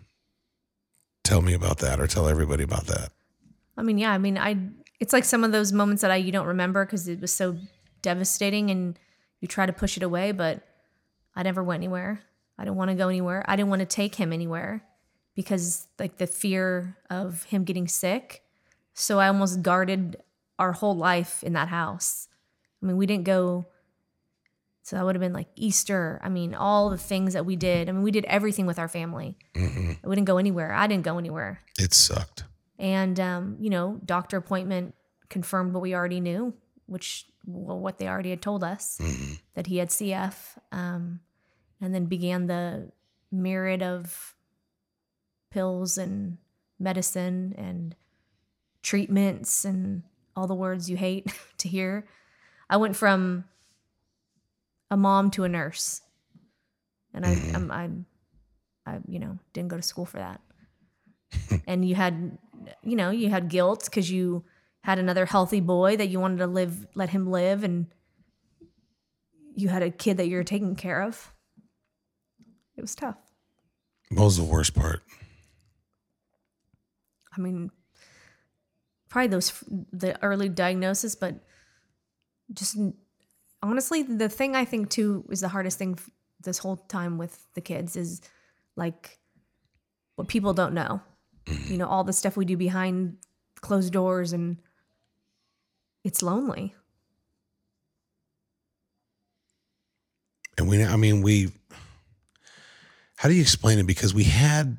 Tell 1.24 1.42
me 1.42 1.54
about 1.54 1.78
that 1.78 1.98
or 2.00 2.06
tell 2.06 2.28
everybody 2.28 2.62
about 2.62 2.86
that. 2.86 3.10
I 3.76 3.82
mean, 3.82 3.98
yeah, 3.98 4.12
I 4.12 4.18
mean, 4.18 4.38
I 4.38 4.56
it's 5.00 5.12
like 5.12 5.24
some 5.24 5.42
of 5.42 5.52
those 5.52 5.72
moments 5.72 6.02
that 6.02 6.10
I 6.10 6.16
you 6.16 6.30
don't 6.30 6.46
remember 6.46 6.84
because 6.84 7.08
it 7.08 7.20
was 7.20 7.32
so 7.32 7.56
devastating 8.02 8.70
and 8.70 8.98
you 9.40 9.48
try 9.48 9.66
to 9.66 9.72
push 9.72 9.96
it 9.96 10.02
away, 10.02 10.32
but 10.32 10.62
I 11.34 11.42
never 11.42 11.62
went 11.62 11.80
anywhere. 11.80 12.20
I 12.58 12.64
didn't 12.64 12.76
want 12.76 12.90
to 12.90 12.94
go 12.94 13.08
anywhere. 13.08 13.44
I 13.48 13.56
didn't 13.56 13.70
want 13.70 13.80
to 13.80 13.86
take 13.86 14.14
him 14.14 14.32
anywhere 14.32 14.84
because 15.34 15.88
like 15.98 16.18
the 16.18 16.26
fear 16.26 16.96
of 17.10 17.44
him 17.44 17.64
getting 17.64 17.88
sick. 17.88 18.42
So 18.92 19.18
I 19.18 19.26
almost 19.26 19.62
guarded 19.62 20.16
our 20.58 20.72
whole 20.72 20.96
life 20.96 21.42
in 21.42 21.54
that 21.54 21.68
house. 21.68 22.28
I 22.82 22.86
mean, 22.86 22.96
we 22.96 23.06
didn't 23.06 23.24
go 23.24 23.66
so 24.84 24.96
that 24.96 25.04
would 25.04 25.14
have 25.14 25.20
been 25.20 25.32
like 25.32 25.48
Easter. 25.56 26.20
I 26.22 26.28
mean, 26.28 26.54
all 26.54 26.90
the 26.90 26.98
things 26.98 27.32
that 27.32 27.46
we 27.46 27.56
did. 27.56 27.88
I 27.88 27.92
mean, 27.92 28.02
we 28.02 28.10
did 28.10 28.26
everything 28.26 28.66
with 28.66 28.78
our 28.78 28.86
family. 28.86 29.38
We 29.56 30.08
wouldn't 30.08 30.26
go 30.26 30.36
anywhere. 30.36 30.74
I 30.74 30.86
didn't 30.86 31.04
go 31.04 31.16
anywhere. 31.16 31.60
It 31.78 31.94
sucked. 31.94 32.44
And 32.78 33.18
um, 33.18 33.56
you 33.58 33.70
know, 33.70 33.98
doctor 34.04 34.36
appointment 34.36 34.94
confirmed 35.30 35.72
what 35.72 35.80
we 35.80 35.94
already 35.94 36.20
knew, 36.20 36.52
which 36.84 37.24
well, 37.46 37.78
what 37.78 37.96
they 37.96 38.06
already 38.06 38.28
had 38.28 38.42
told 38.42 38.62
us 38.62 39.00
that 39.54 39.68
he 39.68 39.78
had 39.78 39.88
CF. 39.88 40.34
Um, 40.70 41.20
and 41.80 41.94
then 41.94 42.04
began 42.04 42.46
the 42.46 42.90
myriad 43.32 43.82
of 43.82 44.34
pills 45.50 45.96
and 45.96 46.36
medicine 46.78 47.54
and 47.56 47.96
treatments 48.82 49.64
and 49.64 50.02
all 50.36 50.46
the 50.46 50.54
words 50.54 50.90
you 50.90 50.98
hate 50.98 51.32
to 51.58 51.68
hear. 51.68 52.06
I 52.68 52.76
went 52.76 52.96
from 52.96 53.44
a 54.94 54.96
mom 54.96 55.30
to 55.32 55.44
a 55.44 55.48
nurse, 55.48 56.00
and 57.12 57.26
I, 57.26 57.34
mm-hmm. 57.34 57.56
I'm, 57.56 57.70
I'm, 57.70 58.06
I, 58.86 58.98
you 59.08 59.18
know, 59.18 59.38
didn't 59.52 59.68
go 59.68 59.76
to 59.76 59.82
school 59.82 60.06
for 60.06 60.18
that. 60.18 60.40
and 61.66 61.86
you 61.86 61.96
had, 61.96 62.38
you 62.82 62.94
know, 62.94 63.10
you 63.10 63.28
had 63.28 63.48
guilt 63.48 63.84
because 63.86 64.10
you 64.10 64.44
had 64.82 65.00
another 65.00 65.26
healthy 65.26 65.60
boy 65.60 65.96
that 65.96 66.06
you 66.06 66.20
wanted 66.20 66.38
to 66.38 66.46
live, 66.46 66.86
let 66.94 67.10
him 67.10 67.28
live, 67.28 67.64
and 67.64 67.86
you 69.56 69.68
had 69.68 69.82
a 69.82 69.90
kid 69.90 70.16
that 70.18 70.28
you 70.28 70.36
were 70.36 70.44
taking 70.44 70.76
care 70.76 71.02
of. 71.02 71.32
It 72.76 72.80
was 72.80 72.94
tough. 72.94 73.18
What 74.10 74.24
was 74.24 74.36
the 74.36 74.44
worst 74.44 74.74
part? 74.74 75.02
I 77.36 77.40
mean, 77.40 77.72
probably 79.08 79.28
those 79.28 79.64
the 79.92 80.22
early 80.22 80.48
diagnosis, 80.48 81.16
but 81.16 81.34
just 82.52 82.76
honestly, 83.64 84.02
the 84.02 84.28
thing 84.28 84.54
I 84.54 84.64
think 84.64 84.90
too 84.90 85.24
is 85.30 85.40
the 85.40 85.48
hardest 85.48 85.78
thing 85.78 85.94
f- 85.98 86.10
this 86.42 86.58
whole 86.58 86.76
time 86.76 87.18
with 87.18 87.46
the 87.54 87.60
kids 87.60 87.96
is 87.96 88.20
like 88.76 89.18
what 90.16 90.28
people 90.28 90.52
don't 90.52 90.74
know. 90.74 91.00
Mm-hmm. 91.46 91.72
You 91.72 91.78
know, 91.78 91.88
all 91.88 92.04
the 92.04 92.12
stuff 92.12 92.36
we 92.36 92.44
do 92.44 92.56
behind 92.56 93.18
closed 93.60 93.92
doors, 93.92 94.32
and 94.32 94.58
it's 96.04 96.22
lonely. 96.22 96.74
And 100.56 100.68
we, 100.68 100.84
I 100.84 100.96
mean, 100.96 101.22
we, 101.22 101.50
how 103.16 103.28
do 103.28 103.34
you 103.34 103.42
explain 103.42 103.78
it? 103.78 103.86
Because 103.86 104.14
we 104.14 104.24
had 104.24 104.76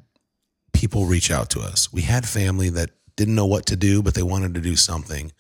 people 0.74 1.06
reach 1.06 1.32
out 1.32 1.50
to 1.52 1.60
us. 1.60 1.92
We 1.92 2.02
had 2.02 2.28
family 2.28 2.70
that 2.70 2.92
didn't 3.16 3.36
know 3.36 3.46
what 3.46 3.66
to 3.68 3.76
do, 3.76 4.02
but 4.02 4.14
they 4.14 4.24
wanted 4.24 4.54
to 4.56 4.62
do 4.62 4.76
something. 4.76 5.32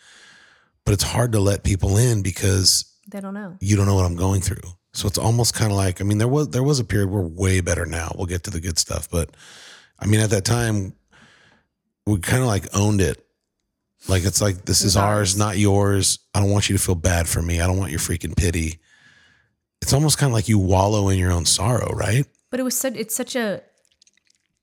But 0.85 0.93
it's 0.93 1.03
hard 1.03 1.31
to 1.33 1.39
let 1.39 1.63
people 1.63 1.97
in 1.97 2.21
because 2.21 2.94
They 3.07 3.21
don't 3.21 3.33
know. 3.33 3.57
you 3.59 3.75
don't 3.75 3.85
know 3.85 3.95
what 3.95 4.05
I'm 4.05 4.15
going 4.15 4.41
through. 4.41 4.69
So 4.93 5.07
it's 5.07 5.17
almost 5.17 5.53
kind 5.53 5.71
of 5.71 5.77
like, 5.77 5.99
I 6.01 6.03
mean, 6.05 6.17
there 6.17 6.27
was 6.27 6.49
there 6.49 6.63
was 6.63 6.79
a 6.79 6.83
period 6.83 7.09
we're 7.09 7.21
way 7.21 7.61
better 7.61 7.85
now. 7.85 8.13
We'll 8.15 8.27
get 8.27 8.43
to 8.43 8.51
the 8.51 8.61
good 8.61 8.79
stuff, 8.79 9.09
but 9.09 9.29
I 9.99 10.07
mean, 10.07 10.19
at 10.21 10.29
that 10.31 10.45
time, 10.45 10.93
we 12.05 12.17
kind 12.19 12.41
of 12.41 12.47
like 12.47 12.67
owned 12.75 13.01
it. 13.01 13.21
Like 14.07 14.23
it's 14.23 14.41
like 14.41 14.65
this 14.65 14.81
is 14.83 14.95
ours, 14.95 15.37
not 15.37 15.57
yours. 15.57 16.19
I 16.33 16.39
don't 16.39 16.51
want 16.51 16.69
you 16.69 16.77
to 16.77 16.83
feel 16.83 16.95
bad 16.95 17.27
for 17.27 17.41
me. 17.41 17.59
I 17.59 17.67
don't 17.67 17.77
want 17.77 17.91
your 17.91 17.99
freaking 17.99 18.35
pity. 18.37 18.79
It's 19.81 19.93
almost 19.93 20.17
kind 20.17 20.29
of 20.29 20.33
like 20.33 20.47
you 20.47 20.59
wallow 20.59 21.09
in 21.09 21.19
your 21.19 21.31
own 21.31 21.45
sorrow, 21.45 21.91
right? 21.93 22.25
But 22.49 22.59
it 22.59 22.63
was 22.63 22.77
such 22.77 22.95
it's 22.95 23.15
such 23.15 23.35
a 23.35 23.61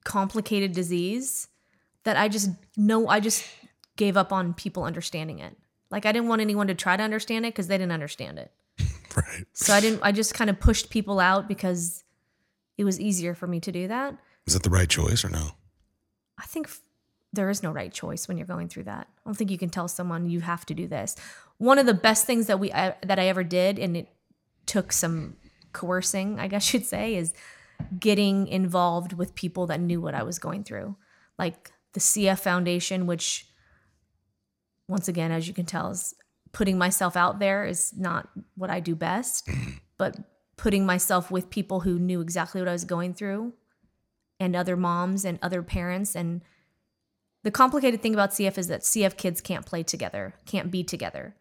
complicated 0.03 0.73
disease 0.73 1.47
that 2.03 2.17
I 2.17 2.27
just 2.27 2.49
no 2.75 3.07
I 3.07 3.19
just 3.19 3.45
gave 3.97 4.17
up 4.17 4.31
on 4.33 4.53
people 4.53 4.83
understanding 4.83 5.39
it. 5.39 5.55
Like 5.93 6.07
I 6.07 6.11
didn't 6.11 6.27
want 6.27 6.41
anyone 6.41 6.65
to 6.67 6.73
try 6.73 6.97
to 6.97 7.03
understand 7.03 7.45
it 7.45 7.53
because 7.53 7.67
they 7.67 7.77
didn't 7.77 7.93
understand 7.93 8.39
it. 8.39 8.51
Right. 9.15 9.45
So 9.53 9.75
I 9.75 9.79
didn't 9.79 9.99
I 10.01 10.11
just 10.11 10.33
kind 10.33 10.49
of 10.49 10.59
pushed 10.59 10.89
people 10.89 11.19
out 11.19 11.47
because 11.47 12.03
it 12.79 12.83
was 12.83 12.99
easier 12.99 13.35
for 13.35 13.45
me 13.45 13.59
to 13.59 13.71
do 13.71 13.87
that. 13.87 14.17
Is 14.47 14.55
that 14.55 14.63
the 14.63 14.71
right 14.71 14.89
choice 14.89 15.23
or 15.23 15.29
no? 15.29 15.51
I 16.39 16.45
think 16.45 16.65
f- 16.65 16.81
there 17.31 17.51
is 17.51 17.61
no 17.61 17.71
right 17.71 17.93
choice 17.93 18.27
when 18.27 18.37
you're 18.37 18.47
going 18.47 18.69
through 18.69 18.85
that. 18.85 19.07
I 19.07 19.21
don't 19.29 19.35
think 19.35 19.51
you 19.51 19.59
can 19.59 19.69
tell 19.69 19.87
someone 19.87 20.31
you 20.31 20.41
have 20.41 20.65
to 20.65 20.73
do 20.73 20.87
this. 20.87 21.15
One 21.59 21.77
of 21.77 21.85
the 21.85 21.93
best 21.93 22.25
things 22.25 22.47
that 22.47 22.59
we 22.59 22.73
I, 22.73 22.95
that 23.05 23.19
I 23.19 23.27
ever 23.27 23.43
did, 23.43 23.77
and 23.77 23.95
it 23.95 24.07
took 24.65 24.91
some 24.91 25.35
coercing, 25.73 26.39
I 26.39 26.47
guess 26.47 26.73
you'd 26.73 26.87
say, 26.87 27.15
is 27.15 27.35
getting 27.99 28.47
involved 28.47 29.13
with 29.13 29.35
people 29.35 29.67
that 29.67 29.79
knew 29.79 30.01
what 30.01 30.15
I 30.15 30.23
was 30.23 30.39
going 30.39 30.63
through, 30.63 30.95
like 31.37 31.71
the 31.93 31.99
CF 31.99 32.39
Foundation, 32.39 33.05
which 33.05 33.47
once 34.87 35.07
again, 35.07 35.31
as 35.31 35.47
you 35.47 35.53
can 35.53 35.65
tell, 35.65 35.91
is 35.91 36.13
putting 36.51 36.77
myself 36.77 37.17
out 37.17 37.39
there 37.39 37.65
is 37.65 37.93
not 37.97 38.29
what 38.55 38.69
I 38.69 38.79
do 38.79 38.95
best, 38.95 39.49
but 39.97 40.17
putting 40.55 40.85
myself 40.85 41.31
with 41.31 41.49
people 41.49 41.81
who 41.81 41.99
knew 41.99 42.21
exactly 42.21 42.61
what 42.61 42.67
I 42.67 42.73
was 42.73 42.85
going 42.85 43.13
through 43.13 43.53
and 44.39 44.55
other 44.55 44.77
moms 44.77 45.25
and 45.25 45.39
other 45.41 45.63
parents. 45.63 46.15
And 46.15 46.41
the 47.43 47.51
complicated 47.51 48.01
thing 48.01 48.13
about 48.13 48.31
CF 48.31 48.57
is 48.57 48.67
that 48.67 48.81
CF 48.81 49.17
kids 49.17 49.41
can't 49.41 49.65
play 49.65 49.83
together, 49.83 50.35
can't 50.45 50.71
be 50.71 50.83
together. 50.83 51.35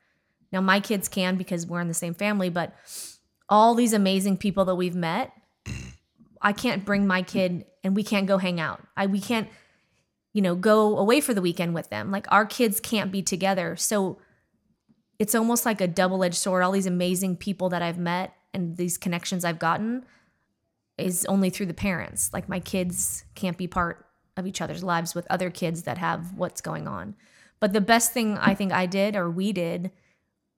Now, 0.51 0.61
my 0.61 0.81
kids 0.81 1.09
can 1.09 1.37
because 1.37 1.67
we're 1.67 1.81
in 1.81 1.89
the 1.89 1.95
same 1.95 2.15
family, 2.15 2.49
but 2.49 2.75
all 3.49 3.75
these 3.75 3.93
amazing 3.93 4.39
people 4.39 4.65
that 4.67 4.75
we've 4.75 4.95
met, 4.95 5.33
I 6.43 6.53
can't 6.53 6.85
bring 6.85 7.07
my 7.07 7.23
kid 7.23 7.67
and 7.85 7.95
we 7.95 8.03
can't 8.03 8.27
go 8.27 8.39
hang 8.39 8.61
out. 8.61 8.87
I 8.97 9.07
we 9.07 9.21
can't, 9.21 9.49
you 10.33 10.43
know, 10.43 10.55
go 10.55 10.97
away 10.97 11.21
for 11.21 11.35
the 11.35 11.43
weekend 11.43 11.75
with 11.75 11.91
them. 11.91 12.11
Like 12.11 12.27
our 12.31 12.47
kids 12.47 12.81
can't 12.81 13.13
be 13.13 13.23
together. 13.23 13.77
So 13.77 14.19
it's 15.19 15.35
almost 15.35 15.67
like 15.67 15.81
a 15.81 15.87
double-edged 15.87 16.37
sword. 16.37 16.63
All 16.63 16.73
these 16.73 16.87
amazing 16.87 17.37
people 17.37 17.69
that 17.69 17.83
I've 17.83 17.99
met 17.99 18.35
and 18.55 18.77
these 18.77 18.99
connections 18.99 19.45
I've 19.45 19.59
gotten 19.59 20.05
is 20.99 21.25
only 21.27 21.51
through 21.51 21.67
the 21.67 21.75
parents. 21.75 22.33
Like 22.33 22.49
my 22.49 22.61
kids 22.61 23.25
can't 23.35 23.59
be 23.59 23.67
part 23.67 24.07
of 24.37 24.47
each 24.47 24.61
other's 24.61 24.83
lives 24.83 25.15
with 25.15 25.27
other 25.29 25.51
kids 25.51 25.83
that 25.83 25.99
have 25.99 26.35
what's 26.35 26.61
going 26.61 26.89
on. 26.89 27.15
But 27.61 27.73
the 27.73 27.81
best 27.81 28.13
thing 28.13 28.39
I 28.39 28.55
think 28.55 28.73
I 28.73 28.87
did 28.87 29.15
or 29.15 29.31
we 29.31 29.53
did 29.53 29.93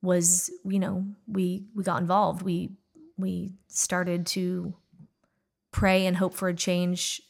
was, 0.00 0.50
you 0.64 0.78
know, 0.78 1.04
we 1.26 1.66
we 1.74 1.82
got 1.82 2.00
involved. 2.00 2.42
We 2.42 2.70
we 3.16 3.54
started 3.68 4.26
to 4.28 4.74
pray 5.72 6.06
and 6.06 6.16
hope 6.16 6.34
for 6.34 6.48
a 6.48 6.54
change 6.54 7.20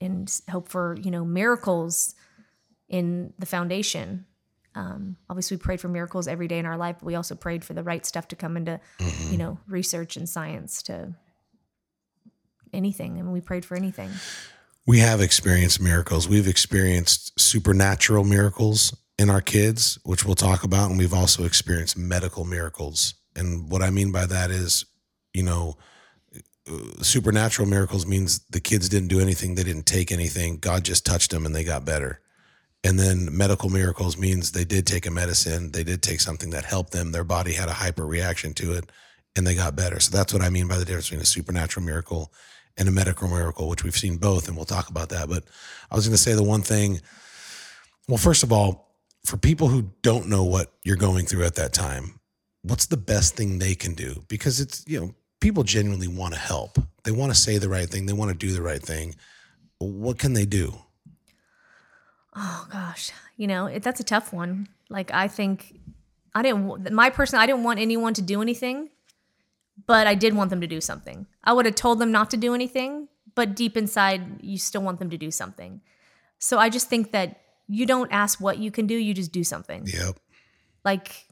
and 0.00 0.32
hope 0.50 0.68
for, 0.68 0.96
you 1.02 1.10
know, 1.10 1.24
miracles 1.24 2.14
in 2.88 3.32
the 3.38 3.46
foundation. 3.46 4.26
Um, 4.74 5.16
obviously, 5.28 5.56
we 5.56 5.62
prayed 5.62 5.80
for 5.80 5.88
miracles 5.88 6.28
every 6.28 6.48
day 6.48 6.58
in 6.58 6.66
our 6.66 6.76
life, 6.76 6.96
but 7.00 7.06
we 7.06 7.14
also 7.14 7.34
prayed 7.34 7.64
for 7.64 7.74
the 7.74 7.82
right 7.82 8.06
stuff 8.06 8.28
to 8.28 8.36
come 8.36 8.56
into, 8.56 8.80
you 9.30 9.36
know, 9.36 9.58
research 9.66 10.16
and 10.16 10.28
science 10.28 10.82
to 10.84 11.14
anything, 12.72 13.16
I 13.16 13.18
and 13.18 13.32
we 13.32 13.40
prayed 13.40 13.64
for 13.64 13.76
anything. 13.76 14.10
We 14.86 15.00
have 15.00 15.20
experienced 15.20 15.80
miracles. 15.80 16.28
We've 16.28 16.48
experienced 16.48 17.38
supernatural 17.38 18.24
miracles 18.24 18.96
in 19.18 19.30
our 19.30 19.40
kids, 19.40 19.98
which 20.04 20.24
we'll 20.24 20.34
talk 20.34 20.62
about, 20.62 20.90
and 20.90 20.98
we've 20.98 21.14
also 21.14 21.44
experienced 21.44 21.98
medical 21.98 22.44
miracles. 22.44 23.14
And 23.34 23.70
what 23.70 23.82
I 23.82 23.90
mean 23.90 24.12
by 24.12 24.26
that 24.26 24.50
is, 24.50 24.86
you 25.34 25.42
know, 25.42 25.76
supernatural 27.00 27.68
miracles 27.68 28.06
means 28.06 28.40
the 28.50 28.60
kids 28.60 28.88
didn't 28.88 29.08
do 29.08 29.20
anything, 29.20 29.54
they 29.54 29.64
didn't 29.64 29.86
take 29.86 30.12
anything. 30.12 30.58
God 30.58 30.84
just 30.84 31.06
touched 31.06 31.30
them 31.30 31.46
and 31.46 31.54
they 31.54 31.64
got 31.64 31.84
better. 31.84 32.20
And 32.84 32.98
then 32.98 33.36
medical 33.36 33.70
miracles 33.70 34.16
means 34.16 34.52
they 34.52 34.64
did 34.64 34.86
take 34.86 35.06
a 35.06 35.10
medicine, 35.10 35.72
they 35.72 35.82
did 35.82 36.02
take 36.02 36.20
something 36.20 36.50
that 36.50 36.64
helped 36.64 36.92
them, 36.92 37.10
their 37.12 37.24
body 37.24 37.52
had 37.52 37.68
a 37.68 37.72
hyper 37.72 38.06
reaction 38.06 38.54
to 38.54 38.72
it, 38.74 38.90
and 39.34 39.46
they 39.46 39.54
got 39.54 39.76
better. 39.76 39.98
So 40.00 40.16
that's 40.16 40.32
what 40.32 40.42
I 40.42 40.50
mean 40.50 40.68
by 40.68 40.78
the 40.78 40.84
difference 40.84 41.08
between 41.08 41.22
a 41.22 41.26
supernatural 41.26 41.84
miracle 41.84 42.32
and 42.76 42.88
a 42.88 42.92
medical 42.92 43.28
miracle, 43.28 43.68
which 43.68 43.82
we've 43.82 43.96
seen 43.96 44.16
both, 44.16 44.46
and 44.46 44.56
we'll 44.56 44.64
talk 44.64 44.88
about 44.88 45.08
that. 45.08 45.28
But 45.28 45.44
I 45.90 45.96
was 45.96 46.06
going 46.06 46.16
to 46.16 46.22
say 46.22 46.34
the 46.34 46.44
one 46.44 46.62
thing. 46.62 47.00
Well, 48.06 48.18
first 48.18 48.44
of 48.44 48.52
all, 48.52 48.94
for 49.24 49.36
people 49.36 49.68
who 49.68 49.90
don't 50.02 50.28
know 50.28 50.44
what 50.44 50.72
you're 50.84 50.96
going 50.96 51.26
through 51.26 51.44
at 51.44 51.56
that 51.56 51.72
time, 51.72 52.20
what's 52.62 52.86
the 52.86 52.96
best 52.96 53.34
thing 53.36 53.58
they 53.58 53.74
can 53.74 53.94
do? 53.94 54.22
Because 54.28 54.60
it's 54.60 54.84
you 54.86 55.00
know 55.00 55.14
people 55.40 55.62
genuinely 55.62 56.08
want 56.08 56.34
to 56.34 56.40
help. 56.40 56.78
They 57.04 57.12
want 57.12 57.32
to 57.32 57.38
say 57.38 57.58
the 57.58 57.68
right 57.68 57.88
thing. 57.88 58.06
They 58.06 58.12
want 58.12 58.30
to 58.30 58.36
do 58.36 58.52
the 58.52 58.62
right 58.62 58.82
thing. 58.82 59.14
What 59.78 60.18
can 60.18 60.32
they 60.32 60.44
do? 60.44 60.74
Oh 62.34 62.66
gosh, 62.70 63.10
you 63.36 63.46
know 63.46 63.66
it, 63.66 63.82
that's 63.82 64.00
a 64.00 64.04
tough 64.04 64.32
one. 64.32 64.68
Like 64.88 65.10
I 65.12 65.28
think 65.28 65.78
I 66.34 66.42
didn't. 66.42 66.92
My 66.92 67.10
person, 67.10 67.38
I 67.38 67.46
didn't 67.46 67.64
want 67.64 67.80
anyone 67.80 68.14
to 68.14 68.22
do 68.22 68.42
anything 68.42 68.90
but 69.86 70.06
I 70.06 70.14
did 70.14 70.34
want 70.34 70.50
them 70.50 70.60
to 70.60 70.66
do 70.66 70.80
something. 70.80 71.26
I 71.44 71.52
would 71.52 71.66
have 71.66 71.74
told 71.74 71.98
them 71.98 72.10
not 72.10 72.30
to 72.30 72.36
do 72.36 72.54
anything, 72.54 73.08
but 73.34 73.54
deep 73.54 73.76
inside, 73.76 74.42
you 74.42 74.58
still 74.58 74.82
want 74.82 74.98
them 74.98 75.10
to 75.10 75.18
do 75.18 75.30
something. 75.30 75.80
So 76.38 76.58
I 76.58 76.68
just 76.68 76.88
think 76.88 77.12
that 77.12 77.40
you 77.68 77.86
don't 77.86 78.10
ask 78.12 78.40
what 78.40 78.58
you 78.58 78.70
can 78.70 78.86
do, 78.86 78.94
you 78.94 79.14
just 79.14 79.32
do 79.32 79.44
something. 79.44 79.86
Yep. 79.86 80.18
Like, 80.84 81.26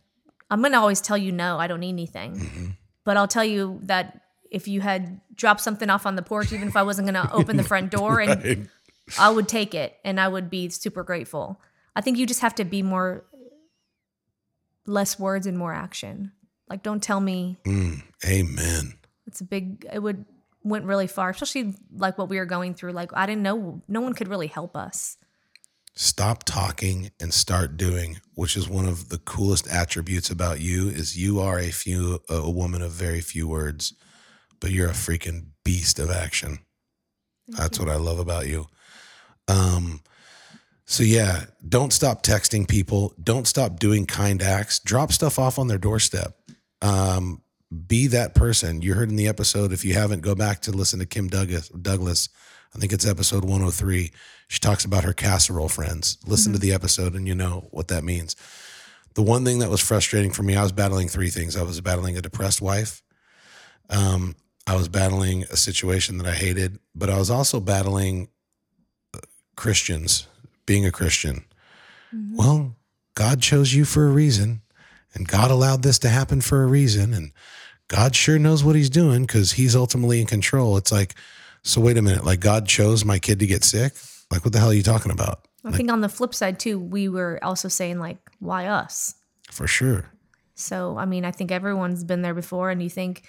I'm 0.51 0.61
going 0.61 0.73
to 0.73 0.79
always 0.79 1.01
tell 1.01 1.19
you 1.19 1.33
no, 1.33 1.59
I 1.59 1.66
don't 1.66 1.81
need 1.81 1.90
anything. 1.90 2.37
Mm-hmm. 2.37 2.66
But 3.07 3.16
I'll 3.16 3.29
tell 3.29 3.45
you 3.45 3.79
that 3.85 4.21
if 4.51 4.66
you 4.66 4.81
had 4.81 5.21
dropped 5.35 5.61
something 5.61 5.88
off 5.88 6.07
on 6.07 6.16
the 6.16 6.23
porch, 6.23 6.53
even 6.53 6.66
if 6.66 6.77
I 6.77 6.83
wasn't 6.83 7.07
going 7.09 7.27
to 7.27 7.33
open 7.33 7.57
the 7.57 7.62
front 7.62 7.92
door, 7.92 8.21
and 8.21 8.45
right. 8.45 8.69
I 9.16 9.31
would 9.31 9.49
take 9.49 9.75
it 9.75 9.97
and 10.05 10.21
I 10.21 10.27
would 10.27 10.51
be 10.51 10.69
super 10.71 11.05
grateful. 11.05 11.61
I 11.95 12.01
think 12.01 12.19
you 12.19 12.27
just 12.27 12.40
have 12.40 12.57
to 12.57 12.64
be 12.64 12.83
more, 12.83 13.25
less 14.87 15.21
words 15.21 15.47
and 15.47 15.57
more 15.57 15.73
action. 15.73 16.33
Like, 16.69 16.83
don't 16.83 17.01
tell 17.01 17.21
me. 17.21 17.59
Mm, 17.64 18.03
amen. 18.27 18.99
It's 19.29 19.40
a 19.40 19.45
big. 19.45 19.87
It 19.92 20.01
would 20.01 20.25
went 20.64 20.85
really 20.85 21.07
far, 21.07 21.31
especially 21.31 21.77
like 21.97 22.19
what 22.19 22.29
we 22.29 22.38
were 22.38 22.45
going 22.45 22.75
through. 22.75 22.90
Like, 22.90 23.11
I 23.14 23.25
didn't 23.25 23.42
know. 23.42 23.83
No 23.87 24.01
one 24.01 24.14
could 24.14 24.27
really 24.27 24.49
help 24.49 24.77
us. 24.77 25.16
Stop 25.97 26.45
talking 26.45 27.11
and 27.21 27.33
start 27.33 27.77
doing, 27.77 28.21
which 28.35 28.57
is 28.57 28.69
one 28.69 28.87
of 28.87 29.09
the 29.09 29.19
coolest 29.19 29.67
attributes 29.69 30.31
about 30.31 30.61
you. 30.61 30.89
Is 30.89 31.17
you 31.17 31.41
are 31.41 31.59
a 31.59 31.71
few 31.71 32.21
a 32.29 32.51
woman 32.51 32.83
of 32.83 32.93
very 32.93 33.21
few 33.21 33.49
words, 33.49 33.95
but 34.61 34.71
you're 34.71 34.91
a 34.91 34.93
freaking 34.93 35.47
beast 35.65 35.99
of 35.99 36.11
action. 36.11 36.59
Thank 37.47 37.59
That's 37.59 37.79
you. 37.79 37.87
what 37.87 37.95
I 37.95 37.97
love 37.97 38.19
about 38.19 38.47
you. 38.47 38.67
Um, 39.49 40.01
so 40.85 41.03
yeah, 41.03 41.47
don't 41.67 41.93
stop 41.93 42.23
texting 42.23 42.69
people. 42.69 43.15
Don't 43.23 43.47
stop 43.47 43.79
doing 43.79 44.07
kind 44.07 44.43
acts. 44.43 44.79
Drop 44.79 45.13
stuff 45.13 45.39
off 45.39 45.59
on 45.59 45.67
their 45.67 45.79
doorstep 45.79 46.37
um, 46.83 47.43
be 47.87 48.07
that 48.09 48.35
person. 48.35 48.83
You 48.83 48.95
heard 48.95 49.11
in 49.11 49.17
the 49.17 49.29
episode. 49.29 49.73
If 49.73 49.85
you 49.85 49.95
haven't, 49.95 50.21
go 50.21 50.35
back 50.35 50.61
to 50.63 50.73
listen 50.73 50.99
to 51.01 51.07
Kim 51.07 51.29
Douglas. 51.29 51.69
Douglas. 51.69 52.29
I 52.75 52.79
think 52.79 52.93
it's 52.93 53.07
episode 53.07 53.45
103. 53.45 54.13
She 54.49 54.61
talks 54.61 54.85
about 54.85 55.05
her 55.05 55.13
casserole 55.13 55.69
friends. 55.69 56.19
Listen 56.27 56.53
mm-hmm. 56.53 56.61
to 56.61 56.67
the 56.67 56.73
episode 56.73 57.15
and 57.15 57.27
you 57.27 57.35
know 57.35 57.69
what 57.71 57.89
that 57.89 58.05
means. 58.05 58.37
The 59.15 59.23
one 59.23 59.45
thing 59.45 59.61
that 59.61 59.71
was 59.71 59.81
frustrating 59.81 60.31
for 60.31 60.43
me, 60.43 60.57
I 60.57 60.63
was 60.63 60.73
battling 60.73 61.09
three 61.09 61.31
things. 61.31 61.57
I 61.57 61.63
was 61.63 61.81
battling 61.81 62.17
a 62.17 62.23
depressed 62.23 62.61
wife. 62.61 63.03
Um, 63.89 64.37
I 64.67 64.77
was 64.77 64.89
battling 64.89 65.45
a 65.45 65.57
situation 65.57 66.19
that 66.19 66.27
I 66.27 66.35
hated, 66.35 66.79
but 66.95 67.09
I 67.09 67.19
was 67.19 67.31
also 67.31 67.61
battling 67.61 68.29
uh, 69.15 69.21
Christians, 69.57 70.27
being 70.67 70.85
a 70.85 70.93
Christian. 70.93 71.45
Mm-hmm. 72.15 72.37
Well, 72.37 72.77
God 73.15 73.41
chose 73.41 73.73
you 73.73 73.85
for 73.85 74.07
a 74.07 74.11
reason 74.11 74.63
and 75.15 75.27
God 75.27 75.51
allowed 75.51 75.83
this 75.83 75.99
to 76.01 76.09
happen 76.09 76.41
for 76.41 76.63
a 76.63 76.67
reason 76.67 77.15
and 77.15 77.33
God 77.89 78.15
sure 78.15 78.39
knows 78.39 78.63
what 78.63 78.77
he's 78.77 78.91
doing 78.91 79.23
because 79.23 79.53
he's 79.53 79.75
ultimately 79.75 80.21
in 80.21 80.27
control. 80.27 80.77
It's 80.77 80.93
like, 80.93 81.15
so 81.63 81.81
wait 81.81 81.97
a 81.97 82.03
minute, 82.03 82.25
like 82.25 82.41
God 82.41 82.67
chose 82.67 83.05
my 83.05 83.19
kid 83.19 83.39
to 83.41 83.47
get 83.47 83.65
sick? 83.65 83.95
Like, 84.31 84.45
what 84.45 84.53
the 84.53 84.59
hell 84.59 84.71
are 84.71 84.75
you 84.75 84.83
talking 84.83 85.12
about? 85.12 85.47
I 85.65 85.69
like, 85.69 85.77
think 85.77 85.91
on 85.91 86.01
the 86.01 86.09
flip 86.09 86.35
side, 86.35 86.59
too, 86.59 86.79
we 86.79 87.09
were 87.09 87.39
also 87.43 87.69
saying, 87.69 87.99
like, 87.99 88.19
why 88.41 88.67
us? 88.67 89.15
For 89.51 89.67
sure. 89.67 90.11
So, 90.55 90.97
I 90.99 91.05
mean, 91.05 91.25
I 91.25 91.31
think 91.31 91.51
everyone's 91.53 92.05
been 92.05 92.23
there 92.23 92.35
before, 92.35 92.71
and 92.71 92.83
you 92.83 92.91
think, 92.91 93.25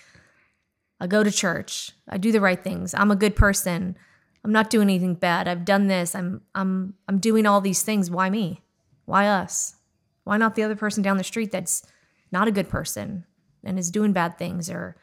I 1.00 1.08
go 1.08 1.24
to 1.24 1.32
church, 1.32 1.92
I 2.10 2.18
do 2.18 2.32
the 2.32 2.42
right 2.42 2.62
things, 2.62 2.94
I'm 2.94 3.12
a 3.12 3.16
good 3.16 3.36
person, 3.36 3.98
I'm 4.44 4.52
not 4.52 4.70
doing 4.70 4.90
anything 4.90 5.16
bad, 5.16 5.48
I've 5.48 5.66
done 5.66 5.88
this, 5.88 6.16
I'm, 6.16 6.42
I'm, 6.56 6.96
I'm 7.08 7.20
doing 7.20 7.46
all 7.46 7.62
these 7.62 7.84
things. 7.84 8.10
Why 8.10 8.30
me? 8.30 8.64
Why 9.06 9.28
us? 9.28 9.76
Why 10.24 10.38
not 10.38 10.56
the 10.56 10.64
other 10.64 10.76
person 10.76 11.04
down 11.04 11.18
the 11.18 11.24
street 11.24 11.52
that's 11.52 11.84
not 12.32 12.48
a 12.48 12.52
good 12.52 12.70
person 12.70 13.26
and 13.64 13.78
is 13.78 13.92
doing 13.92 14.14
bad 14.14 14.38
things 14.38 14.70
or 14.70 14.96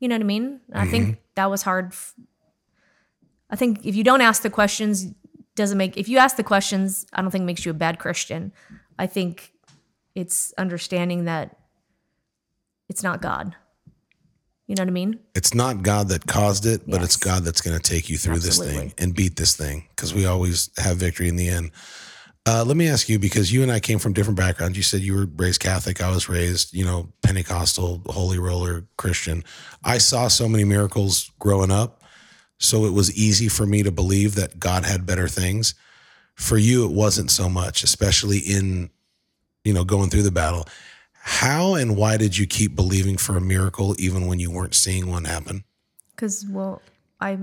you 0.00 0.08
know 0.08 0.16
what 0.16 0.22
I 0.22 0.26
mean? 0.26 0.60
Mm-hmm. 0.70 0.78
I 0.78 0.86
think 0.86 1.04
mm-hmm. 1.06 1.20
that 1.36 1.50
was 1.50 1.62
hard. 1.62 1.86
F- 1.86 2.14
I 3.48 3.56
think 3.56 3.86
if 3.86 3.94
you 3.94 4.04
don't 4.04 4.20
ask 4.20 4.42
the 4.42 4.50
questions, 4.50 5.06
doesn't 5.54 5.78
make 5.78 5.96
if 5.96 6.08
you 6.08 6.18
ask 6.18 6.36
the 6.36 6.42
questions, 6.42 7.06
I 7.12 7.22
don't 7.22 7.30
think 7.30 7.44
makes 7.44 7.64
you 7.64 7.70
a 7.70 7.74
bad 7.74 7.98
Christian. 7.98 8.52
I 8.98 9.06
think 9.06 9.52
it's 10.14 10.52
understanding 10.58 11.24
that 11.24 11.56
it's 12.88 13.02
not 13.02 13.20
God. 13.20 13.54
You 14.66 14.74
know 14.74 14.82
what 14.82 14.88
I 14.88 14.92
mean? 14.92 15.20
It's 15.34 15.52
not 15.52 15.82
God 15.82 16.08
that 16.08 16.26
caused 16.26 16.64
it, 16.64 16.82
but 16.86 17.00
yes. 17.00 17.04
it's 17.04 17.16
God 17.16 17.44
that's 17.44 17.60
going 17.60 17.76
to 17.76 17.82
take 17.82 18.08
you 18.08 18.16
through 18.16 18.36
Absolutely. 18.36 18.72
this 18.72 18.76
thing 18.76 18.94
and 18.96 19.14
beat 19.14 19.36
this 19.36 19.54
thing 19.54 19.88
because 19.90 20.14
we 20.14 20.24
always 20.24 20.70
have 20.78 20.96
victory 20.96 21.28
in 21.28 21.36
the 21.36 21.48
end. 21.48 21.70
Uh, 22.46 22.64
let 22.66 22.76
me 22.76 22.88
ask 22.88 23.08
you 23.08 23.18
because 23.18 23.52
you 23.52 23.62
and 23.62 23.72
I 23.72 23.80
came 23.80 23.98
from 23.98 24.12
different 24.12 24.38
backgrounds. 24.38 24.76
You 24.76 24.82
said 24.82 25.00
you 25.00 25.14
were 25.14 25.26
raised 25.36 25.60
Catholic. 25.60 26.02
I 26.02 26.10
was 26.10 26.28
raised, 26.28 26.74
you 26.74 26.84
know, 26.84 27.08
Pentecostal, 27.22 28.02
Holy 28.06 28.38
Roller 28.38 28.86
Christian. 28.96 29.44
I 29.82 29.98
saw 29.98 30.28
so 30.28 30.48
many 30.48 30.64
miracles 30.64 31.30
growing 31.38 31.70
up. 31.70 32.02
So 32.58 32.84
it 32.84 32.92
was 32.92 33.14
easy 33.16 33.48
for 33.48 33.66
me 33.66 33.82
to 33.82 33.90
believe 33.90 34.34
that 34.36 34.58
God 34.58 34.84
had 34.84 35.06
better 35.06 35.28
things. 35.28 35.74
For 36.34 36.56
you, 36.56 36.84
it 36.84 36.92
wasn't 36.92 37.30
so 37.30 37.48
much, 37.48 37.82
especially 37.82 38.38
in, 38.38 38.90
you 39.64 39.72
know, 39.72 39.84
going 39.84 40.10
through 40.10 40.22
the 40.22 40.30
battle. 40.30 40.66
How 41.12 41.74
and 41.74 41.96
why 41.96 42.16
did 42.16 42.36
you 42.36 42.46
keep 42.46 42.74
believing 42.74 43.16
for 43.16 43.36
a 43.36 43.40
miracle 43.40 43.94
even 43.98 44.26
when 44.26 44.38
you 44.38 44.50
weren't 44.50 44.74
seeing 44.74 45.10
one 45.10 45.24
happen? 45.24 45.64
Because, 46.10 46.44
well, 46.48 46.82
I 47.20 47.38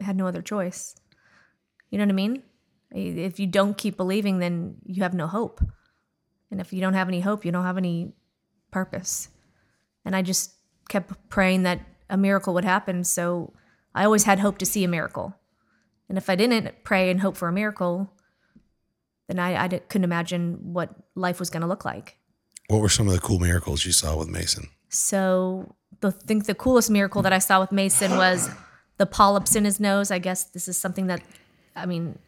had 0.00 0.16
no 0.16 0.26
other 0.26 0.42
choice. 0.42 0.96
You 1.90 1.98
know 1.98 2.04
what 2.04 2.12
I 2.12 2.14
mean? 2.14 2.42
If 2.90 3.40
you 3.40 3.46
don't 3.46 3.76
keep 3.76 3.96
believing, 3.96 4.38
then 4.38 4.76
you 4.84 5.02
have 5.02 5.14
no 5.14 5.26
hope. 5.26 5.60
And 6.50 6.60
if 6.60 6.72
you 6.72 6.80
don't 6.80 6.94
have 6.94 7.08
any 7.08 7.20
hope, 7.20 7.44
you 7.44 7.52
don't 7.52 7.64
have 7.64 7.78
any 7.78 8.12
purpose. 8.70 9.28
And 10.04 10.14
I 10.14 10.22
just 10.22 10.54
kept 10.88 11.12
praying 11.28 11.62
that 11.64 11.80
a 12.10 12.16
miracle 12.16 12.54
would 12.54 12.64
happen. 12.64 13.04
So 13.04 13.52
I 13.94 14.04
always 14.04 14.24
had 14.24 14.40
hope 14.40 14.58
to 14.58 14.66
see 14.66 14.84
a 14.84 14.88
miracle. 14.88 15.34
And 16.08 16.18
if 16.18 16.28
I 16.28 16.36
didn't 16.36 16.84
pray 16.84 17.10
and 17.10 17.20
hope 17.20 17.36
for 17.36 17.48
a 17.48 17.52
miracle, 17.52 18.12
then 19.28 19.38
I, 19.38 19.64
I 19.64 19.68
couldn't 19.68 20.04
imagine 20.04 20.72
what 20.72 20.90
life 21.14 21.38
was 21.38 21.50
going 21.50 21.62
to 21.62 21.66
look 21.66 21.84
like. 21.84 22.18
What 22.68 22.80
were 22.80 22.88
some 22.88 23.06
of 23.08 23.14
the 23.14 23.20
cool 23.20 23.38
miracles 23.38 23.84
you 23.84 23.92
saw 23.92 24.16
with 24.16 24.28
Mason? 24.28 24.68
So 24.88 25.74
the, 26.00 26.08
I 26.08 26.26
think 26.26 26.46
the 26.46 26.54
coolest 26.54 26.90
miracle 26.90 27.22
that 27.22 27.32
I 27.32 27.38
saw 27.38 27.60
with 27.60 27.72
Mason 27.72 28.16
was 28.16 28.50
the 28.98 29.06
polyps 29.06 29.56
in 29.56 29.64
his 29.64 29.80
nose. 29.80 30.10
I 30.10 30.18
guess 30.18 30.44
this 30.44 30.68
is 30.68 30.76
something 30.76 31.06
that, 31.06 31.22
I 31.74 31.86
mean, 31.86 32.18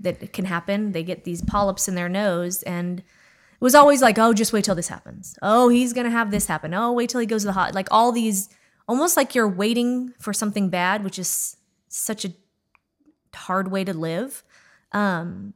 that 0.00 0.32
can 0.32 0.44
happen. 0.44 0.92
They 0.92 1.02
get 1.02 1.24
these 1.24 1.42
polyps 1.42 1.88
in 1.88 1.94
their 1.94 2.08
nose 2.08 2.62
and 2.62 3.00
it 3.00 3.64
was 3.64 3.74
always 3.74 4.00
like, 4.00 4.18
oh, 4.18 4.32
just 4.32 4.52
wait 4.52 4.64
till 4.64 4.76
this 4.76 4.88
happens. 4.88 5.36
Oh, 5.42 5.68
he's 5.68 5.92
gonna 5.92 6.10
have 6.10 6.30
this 6.30 6.46
happen. 6.46 6.72
Oh, 6.74 6.92
wait 6.92 7.10
till 7.10 7.20
he 7.20 7.26
goes 7.26 7.42
to 7.42 7.46
the 7.48 7.52
hot. 7.52 7.74
Like 7.74 7.88
all 7.90 8.12
these, 8.12 8.48
almost 8.88 9.16
like 9.16 9.34
you're 9.34 9.48
waiting 9.48 10.12
for 10.18 10.32
something 10.32 10.70
bad, 10.70 11.04
which 11.04 11.18
is 11.18 11.56
such 11.88 12.24
a 12.24 12.32
hard 13.34 13.70
way 13.70 13.84
to 13.84 13.92
live. 13.92 14.42
Um, 14.92 15.54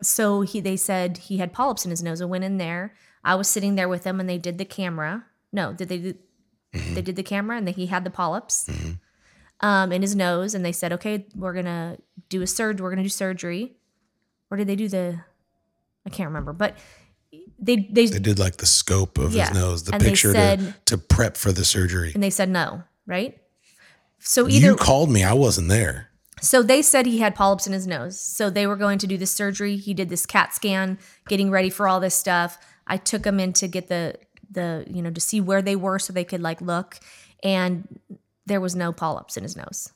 so 0.00 0.42
he, 0.42 0.60
they 0.60 0.76
said 0.76 1.18
he 1.18 1.38
had 1.38 1.52
polyps 1.52 1.84
in 1.84 1.90
his 1.90 2.02
nose. 2.02 2.22
I 2.22 2.26
went 2.26 2.44
in 2.44 2.58
there. 2.58 2.94
I 3.24 3.34
was 3.34 3.48
sitting 3.48 3.74
there 3.74 3.88
with 3.88 4.04
him, 4.04 4.20
and 4.20 4.28
they 4.28 4.38
did 4.38 4.58
the 4.58 4.64
camera. 4.64 5.26
No, 5.52 5.72
did 5.72 5.88
they? 5.88 5.98
Do, 5.98 6.14
mm-hmm. 6.74 6.94
They 6.94 7.02
did 7.02 7.16
the 7.16 7.22
camera, 7.22 7.56
and 7.58 7.68
he 7.68 7.86
had 7.86 8.04
the 8.04 8.10
polyps. 8.10 8.68
Mm-hmm 8.68 8.92
um, 9.60 9.92
in 9.92 10.02
his 10.02 10.14
nose, 10.14 10.54
and 10.54 10.64
they 10.64 10.72
said, 10.72 10.92
"Okay, 10.92 11.26
we're 11.34 11.52
gonna 11.52 11.98
do 12.28 12.42
a 12.42 12.46
surgery. 12.46 12.82
We're 12.82 12.90
gonna 12.90 13.02
do 13.02 13.08
surgery." 13.08 13.76
Or 14.50 14.56
did 14.56 14.66
they 14.66 14.76
do 14.76 14.88
the? 14.88 15.20
I 16.06 16.10
can't 16.10 16.28
remember, 16.28 16.52
but 16.52 16.76
they 17.58 17.76
they 17.76 18.06
they 18.06 18.18
did 18.18 18.38
like 18.38 18.58
the 18.58 18.66
scope 18.66 19.18
of 19.18 19.34
yeah. 19.34 19.48
his 19.48 19.58
nose, 19.58 19.84
the 19.84 19.94
and 19.94 20.02
picture 20.02 20.32
said, 20.32 20.58
to, 20.86 20.96
to 20.96 20.98
prep 20.98 21.36
for 21.36 21.52
the 21.52 21.64
surgery, 21.64 22.12
and 22.14 22.22
they 22.22 22.30
said 22.30 22.48
no, 22.48 22.84
right? 23.06 23.38
So 24.20 24.48
either 24.48 24.68
you 24.68 24.76
called 24.76 25.10
me. 25.10 25.24
I 25.24 25.32
wasn't 25.32 25.68
there. 25.68 26.10
so 26.40 26.62
they 26.62 26.82
said 26.82 27.06
he 27.06 27.18
had 27.18 27.34
polyps 27.34 27.66
in 27.66 27.72
his 27.72 27.86
nose. 27.86 28.20
So 28.20 28.50
they 28.50 28.66
were 28.66 28.76
going 28.76 28.98
to 28.98 29.06
do 29.06 29.16
the 29.16 29.26
surgery. 29.26 29.76
He 29.76 29.94
did 29.94 30.08
this 30.08 30.26
CAT 30.26 30.54
scan, 30.54 30.98
getting 31.28 31.50
ready 31.50 31.70
for 31.70 31.88
all 31.88 32.00
this 32.00 32.14
stuff. 32.14 32.58
I 32.86 32.96
took 32.96 33.24
him 33.24 33.40
in 33.40 33.52
to 33.54 33.68
get 33.68 33.88
the 33.88 34.14
the 34.50 34.84
you 34.88 35.02
know 35.02 35.10
to 35.10 35.20
see 35.20 35.40
where 35.40 35.62
they 35.62 35.76
were 35.76 35.98
so 35.98 36.12
they 36.12 36.24
could 36.24 36.40
like 36.40 36.60
look, 36.60 36.98
and 37.42 38.00
there 38.46 38.60
was 38.60 38.76
no 38.76 38.92
polyps 38.92 39.36
in 39.36 39.42
his 39.42 39.56
nose. 39.56 39.92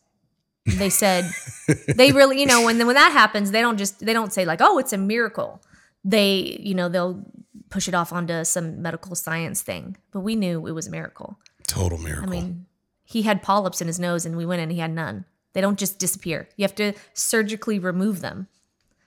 They 0.67 0.91
said 0.91 1.31
they 1.97 2.13
really 2.13 2.41
you 2.41 2.47
know 2.47 2.65
when 2.65 2.85
when 2.87 2.95
that 2.95 3.13
happens 3.13 3.51
they 3.51 3.61
don't 3.61 3.79
just 3.79 3.99
they 4.01 4.13
don't 4.13 4.33
say 4.33 4.45
like 4.45 4.61
oh 4.61 4.79
it's 4.79 4.93
a 4.93 4.99
miracle. 4.99 5.63
They 6.05 6.59
you 6.61 6.75
know 6.75 6.89
they'll 6.89 7.25
push 7.73 7.89
it 7.89 7.95
off 7.95 8.13
onto 8.13 8.45
some 8.45 8.83
medical 8.83 9.15
science 9.15 9.63
thing. 9.63 9.97
But 10.13 10.21
we 10.21 10.37
knew 10.37 10.67
it 10.67 10.73
was 10.73 10.87
a 10.87 10.91
miracle. 10.91 11.39
Total 11.67 11.99
miracle. 11.99 12.29
I 12.29 12.31
mean, 12.31 12.67
he 13.03 13.23
had 13.23 13.43
polyps 13.43 13.81
in 13.81 13.87
his 13.87 13.99
nose 13.99 14.25
and 14.25 14.37
we 14.37 14.47
went 14.47 14.61
in 14.61 14.65
and 14.65 14.73
he 14.73 14.79
had 14.79 14.93
none. 14.93 15.25
They 15.55 15.61
don't 15.61 15.79
just 15.79 15.99
disappear. 15.99 16.49
You 16.57 16.63
have 16.63 16.75
to 16.77 16.93
surgically 17.15 17.79
remove 17.79 18.21
them. 18.21 18.49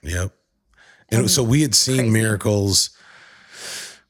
Yep. 0.02 0.32
And 1.08 1.30
so 1.30 1.42
we 1.42 1.62
had 1.62 1.74
seen 1.74 2.12
miracles. 2.12 2.90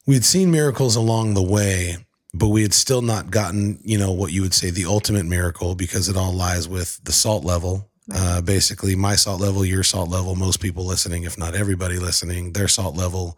We 0.05 0.15
had 0.15 0.25
seen 0.25 0.51
miracles 0.51 0.95
along 0.95 1.35
the 1.35 1.43
way, 1.43 1.97
but 2.33 2.47
we 2.47 2.63
had 2.63 2.73
still 2.73 3.01
not 3.01 3.29
gotten, 3.29 3.79
you 3.83 3.97
know, 3.97 4.11
what 4.11 4.31
you 4.31 4.41
would 4.41 4.53
say 4.53 4.71
the 4.71 4.85
ultimate 4.85 5.25
miracle 5.25 5.75
because 5.75 6.09
it 6.09 6.17
all 6.17 6.33
lies 6.33 6.67
with 6.67 7.03
the 7.03 7.11
salt 7.11 7.43
level. 7.43 7.89
Uh, 8.13 8.41
basically, 8.41 8.95
my 8.95 9.15
salt 9.15 9.41
level, 9.41 9.65
your 9.65 9.83
salt 9.83 10.09
level, 10.09 10.35
most 10.35 10.61
people 10.61 10.85
listening, 10.85 11.23
if 11.23 11.37
not 11.37 11.55
everybody 11.55 11.99
listening, 11.99 12.53
their 12.53 12.67
salt 12.67 12.95
level 12.95 13.37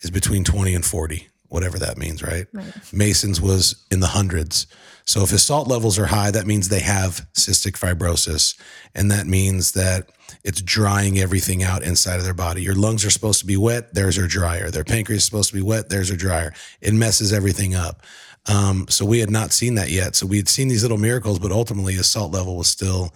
is 0.00 0.10
between 0.10 0.44
20 0.44 0.74
and 0.74 0.84
40, 0.84 1.28
whatever 1.48 1.78
that 1.78 1.96
means, 1.98 2.22
right? 2.22 2.46
Mason's 2.92 3.40
was 3.40 3.84
in 3.90 4.00
the 4.00 4.08
hundreds. 4.08 4.66
So 5.04 5.22
if 5.22 5.30
his 5.30 5.42
salt 5.42 5.68
levels 5.68 5.98
are 5.98 6.06
high, 6.06 6.30
that 6.32 6.46
means 6.46 6.68
they 6.68 6.80
have 6.80 7.26
cystic 7.32 7.78
fibrosis. 7.78 8.58
And 8.94 9.10
that 9.10 9.26
means 9.26 9.72
that 9.72 10.08
it's 10.44 10.60
drying 10.60 11.18
everything 11.18 11.62
out 11.62 11.82
inside 11.82 12.16
of 12.16 12.24
their 12.24 12.34
body. 12.34 12.62
Your 12.62 12.74
lungs 12.74 13.04
are 13.04 13.10
supposed 13.10 13.40
to 13.40 13.46
be 13.46 13.56
wet, 13.56 13.94
theirs 13.94 14.18
are 14.18 14.26
drier. 14.26 14.70
Their 14.70 14.84
pancreas 14.84 15.22
is 15.22 15.24
supposed 15.24 15.48
to 15.50 15.56
be 15.56 15.62
wet, 15.62 15.88
theirs 15.88 16.10
are 16.10 16.16
drier. 16.16 16.52
It 16.80 16.92
messes 16.92 17.32
everything 17.32 17.74
up. 17.74 18.02
Um, 18.46 18.86
so 18.88 19.04
we 19.04 19.20
had 19.20 19.30
not 19.30 19.52
seen 19.52 19.76
that 19.76 19.90
yet. 19.90 20.14
So 20.14 20.26
we 20.26 20.36
had 20.36 20.48
seen 20.48 20.68
these 20.68 20.82
little 20.82 20.98
miracles, 20.98 21.38
but 21.38 21.52
ultimately 21.52 21.94
his 21.94 22.08
salt 22.08 22.32
level 22.32 22.56
was 22.56 22.68
still, 22.68 23.14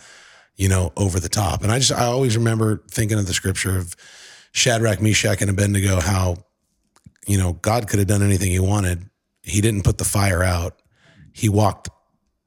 you 0.56 0.68
know, 0.68 0.92
over 0.96 1.18
the 1.18 1.28
top. 1.28 1.62
And 1.62 1.72
I 1.72 1.78
just, 1.78 1.92
I 1.92 2.04
always 2.04 2.36
remember 2.36 2.82
thinking 2.90 3.18
of 3.18 3.26
the 3.26 3.34
scripture 3.34 3.76
of 3.76 3.96
Shadrach, 4.52 5.00
Meshach, 5.00 5.40
and 5.40 5.50
Abednego, 5.50 6.00
how, 6.00 6.36
you 7.26 7.38
know, 7.38 7.54
God 7.54 7.88
could 7.88 7.98
have 7.98 8.08
done 8.08 8.22
anything 8.22 8.50
he 8.50 8.60
wanted. 8.60 9.08
He 9.42 9.60
didn't 9.60 9.82
put 9.82 9.98
the 9.98 10.04
fire 10.04 10.42
out. 10.42 10.80
He 11.32 11.48
walked 11.48 11.88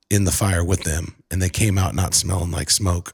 in 0.09 0.23
the 0.23 0.31
fire 0.31 0.63
with 0.63 0.83
them 0.83 1.15
and 1.31 1.41
they 1.41 1.49
came 1.49 1.77
out 1.77 1.95
not 1.95 2.13
smelling 2.13 2.51
like 2.51 2.69
smoke. 2.69 3.13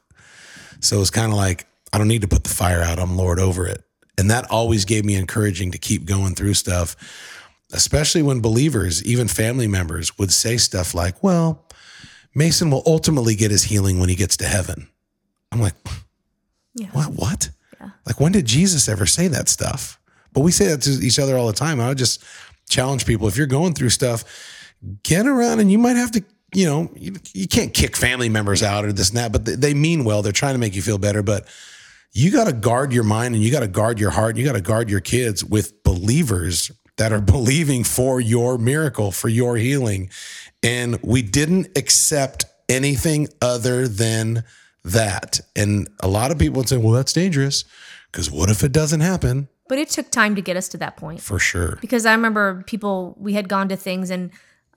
So 0.82 1.00
it's 1.00 1.10
kind 1.10 1.32
of 1.32 1.38
like, 1.38 1.68
I 1.94 1.98
don't 1.98 2.08
need 2.08 2.22
to 2.22 2.28
put 2.28 2.44
the 2.44 2.50
fire 2.50 2.82
out. 2.82 3.00
I'm 3.00 3.18
Lord 3.18 3.40
over 3.40 3.66
it. 3.66 3.84
And 4.18 4.30
that 4.30 4.50
always 4.52 4.86
gave 4.86 5.06
me 5.06 5.16
encouraging 5.16 5.72
to 5.72 5.78
keep 5.78 6.06
going 6.06 6.36
through 6.36 6.54
stuff, 6.54 6.96
especially 7.72 8.22
when 8.22 8.42
believers, 8.42 9.04
even 9.06 9.28
family 9.28 9.68
members, 9.68 10.18
would 10.18 10.32
say 10.32 10.58
stuff 10.58 10.94
like, 10.94 11.24
well, 11.24 11.66
Mason 12.34 12.72
will 12.72 12.84
ultimately 12.86 13.36
get 13.36 13.52
his 13.52 13.64
healing 13.64 14.00
when 14.00 14.10
he 14.10 14.16
gets 14.16 14.38
to 14.38 14.46
heaven. 14.46 14.88
I'm 15.52 15.60
like, 15.60 15.76
Yeah. 16.76 16.88
what? 16.92 17.10
What? 17.14 17.50
Like, 18.06 18.20
when 18.20 18.32
did 18.32 18.46
Jesus 18.46 18.88
ever 18.88 19.06
say 19.06 19.28
that 19.28 19.50
stuff? 19.50 20.00
But 20.34 20.42
we 20.42 20.52
say 20.52 20.68
that 20.68 20.82
to 20.84 20.92
each 21.06 21.20
other 21.20 21.38
all 21.38 21.48
the 21.48 21.54
time. 21.54 21.80
I 21.82 21.88
would 21.90 21.98
just 21.98 22.24
challenge 22.70 23.06
people 23.06 23.28
if 23.28 23.36
you're 23.38 23.48
going 23.48 23.74
through 23.74 23.90
stuff, 23.90 24.24
get 25.04 25.26
around 25.28 25.60
and 25.60 25.72
you 25.72 25.78
might 25.78 25.96
have 25.98 26.12
to, 26.12 26.24
you 26.54 26.66
know, 26.66 26.92
you, 26.96 27.16
you 27.34 27.48
can't 27.48 27.74
kick 27.74 27.98
family 27.98 28.30
members 28.30 28.64
out 28.64 28.86
or 28.86 28.94
this 28.94 29.10
and 29.10 29.18
that, 29.18 29.32
but 29.32 29.46
they, 29.46 29.56
they 29.56 29.74
mean 29.74 30.04
well. 30.04 30.22
They're 30.22 30.32
trying 30.32 30.54
to 30.54 30.60
make 30.60 30.76
you 30.76 30.82
feel 30.82 30.98
better. 31.00 31.22
But 31.24 31.48
you 32.14 32.32
got 32.32 32.46
to 32.46 32.54
guard 32.54 32.94
your 32.94 33.04
mind 33.04 33.36
and 33.36 33.44
you 33.44 33.52
got 33.52 33.62
to 33.62 33.68
guard 33.68 34.00
your 34.00 34.12
heart. 34.12 34.32
And 34.32 34.40
you 34.40 34.46
got 34.46 34.54
to 34.54 34.62
guard 34.62 34.90
your 34.90 35.02
kids 35.02 35.44
with 35.44 35.84
believers 35.84 36.72
that 36.98 37.12
are 37.12 37.22
believing 37.22 37.84
for 37.84 38.22
your 38.22 38.58
miracle, 38.58 39.12
for 39.12 39.28
your 39.28 39.58
healing. 39.58 40.10
And 40.64 41.00
we 41.04 41.22
didn't 41.22 41.76
accept 41.78 42.46
anything 42.70 43.28
other 43.42 43.88
than 43.88 44.44
that. 44.84 45.40
And 45.56 45.90
a 46.00 46.08
lot 46.08 46.32
of 46.32 46.38
people 46.40 46.58
would 46.58 46.70
say, 46.70 46.78
well, 46.78 46.94
that's 46.94 47.14
dangerous 47.14 47.66
because 48.12 48.30
what 48.30 48.50
if 48.50 48.64
it 48.64 48.72
doesn't 48.72 49.02
happen? 49.02 49.48
But 49.68 49.78
it 49.78 49.90
took 49.90 50.12
time 50.12 50.36
to 50.36 50.42
get 50.42 50.58
us 50.58 50.68
to 50.70 50.78
that 50.78 50.98
point. 50.98 51.22
For 51.22 51.40
sure. 51.40 51.78
Because 51.82 52.06
I 52.06 52.12
remember 52.14 52.64
people, 52.64 53.16
we 53.20 53.34
had 53.34 53.48
gone 53.48 53.70
to 53.70 53.76
things 53.76 54.10
and 54.10 54.32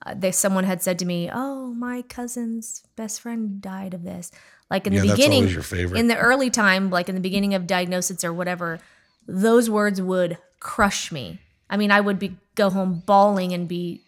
uh, 0.05 0.13
they, 0.17 0.31
someone 0.31 0.63
had 0.63 0.81
said 0.81 0.97
to 0.99 1.05
me, 1.05 1.29
Oh, 1.31 1.73
my 1.73 2.01
cousin's 2.03 2.83
best 2.95 3.21
friend 3.21 3.61
died 3.61 3.93
of 3.93 4.03
this. 4.03 4.31
Like 4.71 4.87
in 4.87 4.93
Yeah, 4.93 5.01
the 5.01 5.09
beginning, 5.09 5.47
your 5.49 5.61
favorite. 5.61 5.99
in 5.99 6.07
the 6.07 6.17
early 6.17 6.49
time, 6.49 6.89
like 6.89 7.09
in 7.09 7.15
the 7.15 7.21
beginning 7.21 7.53
of 7.53 7.67
diagnosis 7.67 8.23
or 8.23 8.33
whatever, 8.33 8.79
those 9.27 9.69
words 9.69 10.01
would 10.01 10.37
crush 10.59 11.11
me. 11.11 11.39
I 11.69 11.77
mean, 11.77 11.91
I 11.91 11.99
would 11.99 12.17
be 12.19 12.37
go 12.55 12.69
home 12.69 13.03
bawling 13.05 13.53
and 13.53 13.67
be 13.67 14.01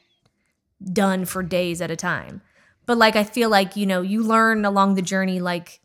done 0.83 1.25
for 1.25 1.43
days 1.43 1.81
at 1.81 1.91
a 1.91 1.95
time. 1.95 2.41
But 2.85 2.97
like 2.97 3.15
I 3.15 3.23
feel 3.23 3.49
like, 3.49 3.75
you 3.75 3.85
know, 3.85 4.01
you 4.01 4.23
learn 4.23 4.65
along 4.65 4.95
the 4.95 5.01
journey 5.01 5.39
like 5.39 5.81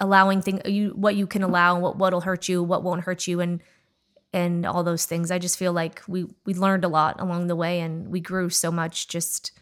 allowing 0.00 0.40
thing 0.40 0.62
you 0.64 0.90
what 0.96 1.14
you 1.14 1.26
can 1.26 1.42
allow 1.42 1.74
and 1.74 1.82
what 1.82 1.98
what'll 1.98 2.22
hurt 2.22 2.48
you, 2.48 2.62
what 2.62 2.82
won't 2.82 3.02
hurt 3.04 3.26
you 3.26 3.40
and 3.40 3.60
and 4.32 4.64
all 4.66 4.82
those 4.82 5.04
things. 5.04 5.30
I 5.30 5.38
just 5.38 5.58
feel 5.58 5.72
like 5.72 6.02
we 6.08 6.26
we 6.46 6.54
learned 6.54 6.84
a 6.84 6.88
lot 6.88 7.20
along 7.20 7.48
the 7.48 7.56
way 7.56 7.80
and 7.80 8.08
we 8.08 8.20
grew 8.20 8.48
so 8.50 8.70
much 8.70 9.08
just 9.08 9.52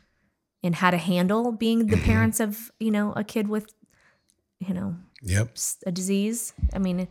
in 0.62 0.74
how 0.74 0.90
to 0.92 0.96
handle 0.96 1.50
being 1.50 1.88
the 1.88 1.96
parents 2.10 2.38
of, 2.38 2.70
you 2.78 2.90
know, 2.90 3.12
a 3.16 3.24
kid 3.24 3.48
with 3.48 3.72
you 4.60 4.74
know, 4.74 4.94
Yep. 5.22 5.56
a 5.86 5.90
disease. 5.92 6.52
I 6.72 6.78
mean, 6.78 7.08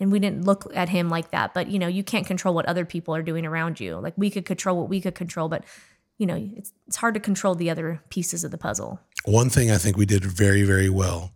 and 0.00 0.10
we 0.10 0.18
didn't 0.18 0.44
look 0.44 0.70
at 0.74 0.88
him 0.88 1.08
like 1.08 1.30
that, 1.30 1.54
but 1.54 1.68
you 1.68 1.78
know, 1.78 1.86
you 1.86 2.02
can't 2.02 2.26
control 2.26 2.54
what 2.54 2.66
other 2.66 2.84
people 2.84 3.14
are 3.14 3.22
doing 3.22 3.46
around 3.46 3.78
you. 3.78 3.96
Like 3.96 4.14
we 4.16 4.30
could 4.30 4.46
control 4.46 4.78
what 4.78 4.88
we 4.88 5.00
could 5.00 5.14
control, 5.14 5.48
but 5.48 5.64
you 6.18 6.26
know, 6.26 6.36
it's 6.56 6.72
it's 6.86 6.96
hard 6.96 7.14
to 7.14 7.20
control 7.20 7.54
the 7.54 7.70
other 7.70 8.02
pieces 8.08 8.42
of 8.42 8.50
the 8.50 8.58
puzzle. 8.58 9.00
One 9.24 9.50
thing 9.50 9.70
I 9.70 9.78
think 9.78 9.96
we 9.96 10.06
did 10.06 10.24
very, 10.24 10.62
very 10.62 10.88
well 10.88 11.32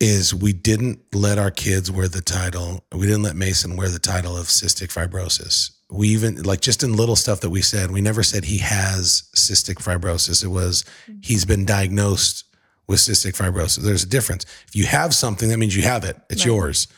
is 0.00 0.34
we 0.34 0.52
didn't 0.52 1.00
let 1.12 1.38
our 1.38 1.50
kids 1.50 1.90
wear 1.90 2.08
the 2.08 2.20
title. 2.20 2.84
We 2.92 3.06
didn't 3.06 3.22
let 3.22 3.36
Mason 3.36 3.76
wear 3.76 3.88
the 3.88 4.00
title 4.00 4.36
of 4.36 4.46
cystic 4.46 4.88
fibrosis. 4.88 5.70
We 5.90 6.08
even 6.08 6.42
like 6.42 6.60
just 6.60 6.82
in 6.82 6.96
little 6.96 7.14
stuff 7.14 7.40
that 7.40 7.50
we 7.50 7.62
said, 7.62 7.90
we 7.90 8.00
never 8.00 8.22
said 8.22 8.44
he 8.44 8.58
has 8.58 9.30
cystic 9.36 9.76
fibrosis. 9.76 10.42
It 10.42 10.48
was 10.48 10.84
mm-hmm. 11.06 11.20
he's 11.22 11.44
been 11.44 11.64
diagnosed 11.64 12.44
with 12.88 12.98
cystic 12.98 13.36
fibrosis. 13.36 13.76
There's 13.76 14.02
a 14.02 14.08
difference. 14.08 14.44
If 14.66 14.74
you 14.74 14.86
have 14.86 15.14
something, 15.14 15.48
that 15.50 15.58
means 15.58 15.76
you 15.76 15.82
have 15.82 16.04
it. 16.04 16.16
It's 16.28 16.44
yours. 16.44 16.88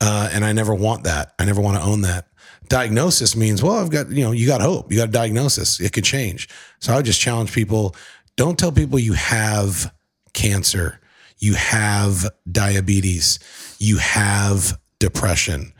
Uh, 0.00 0.30
and 0.32 0.44
I 0.44 0.52
never 0.52 0.74
want 0.74 1.04
that. 1.04 1.34
I 1.38 1.44
never 1.44 1.60
want 1.60 1.76
to 1.76 1.82
own 1.82 2.02
that. 2.02 2.28
Diagnosis 2.68 3.36
means, 3.36 3.62
well, 3.62 3.78
I've 3.78 3.90
got, 3.90 4.10
you 4.10 4.24
know, 4.24 4.32
you 4.32 4.46
got 4.46 4.60
hope. 4.60 4.90
You 4.90 4.98
got 4.98 5.08
a 5.08 5.12
diagnosis. 5.12 5.80
It 5.80 5.92
could 5.92 6.04
change. 6.04 6.48
So 6.78 6.92
I 6.92 6.96
would 6.96 7.04
just 7.04 7.20
challenge 7.20 7.52
people 7.52 7.94
don't 8.36 8.58
tell 8.58 8.72
people 8.72 8.98
you 8.98 9.12
have 9.12 9.92
cancer, 10.32 10.98
you 11.38 11.54
have 11.54 12.30
diabetes, 12.50 13.38
you 13.78 13.98
have 13.98 14.78
depression. 14.98 15.72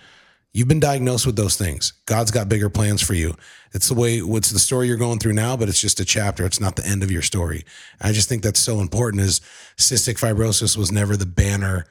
You've 0.52 0.68
been 0.68 0.80
diagnosed 0.80 1.26
with 1.26 1.36
those 1.36 1.56
things. 1.56 1.92
God's 2.06 2.32
got 2.32 2.48
bigger 2.48 2.68
plans 2.68 3.00
for 3.00 3.14
you. 3.14 3.34
It's 3.72 3.88
the 3.88 3.94
way, 3.94 4.20
what's 4.20 4.50
the 4.50 4.58
story 4.58 4.88
you're 4.88 4.96
going 4.96 5.20
through 5.20 5.34
now, 5.34 5.56
but 5.56 5.68
it's 5.68 5.80
just 5.80 6.00
a 6.00 6.04
chapter. 6.04 6.44
It's 6.44 6.60
not 6.60 6.74
the 6.74 6.84
end 6.84 7.04
of 7.04 7.10
your 7.10 7.22
story. 7.22 7.64
I 8.00 8.12
just 8.12 8.28
think 8.28 8.42
that's 8.42 8.58
so 8.58 8.80
important 8.80 9.22
is 9.22 9.40
cystic 9.78 10.18
fibrosis 10.18 10.76
was 10.76 10.90
never 10.90 11.16
the 11.16 11.24
banner 11.24 11.86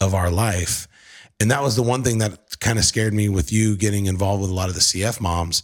of 0.00 0.14
our 0.14 0.30
life. 0.30 0.86
And 1.44 1.50
that 1.50 1.62
was 1.62 1.76
the 1.76 1.82
one 1.82 2.02
thing 2.02 2.16
that 2.20 2.58
kind 2.60 2.78
of 2.78 2.86
scared 2.86 3.12
me 3.12 3.28
with 3.28 3.52
you 3.52 3.76
getting 3.76 4.06
involved 4.06 4.40
with 4.40 4.50
a 4.50 4.54
lot 4.54 4.70
of 4.70 4.74
the 4.74 4.80
CF 4.80 5.20
moms 5.20 5.62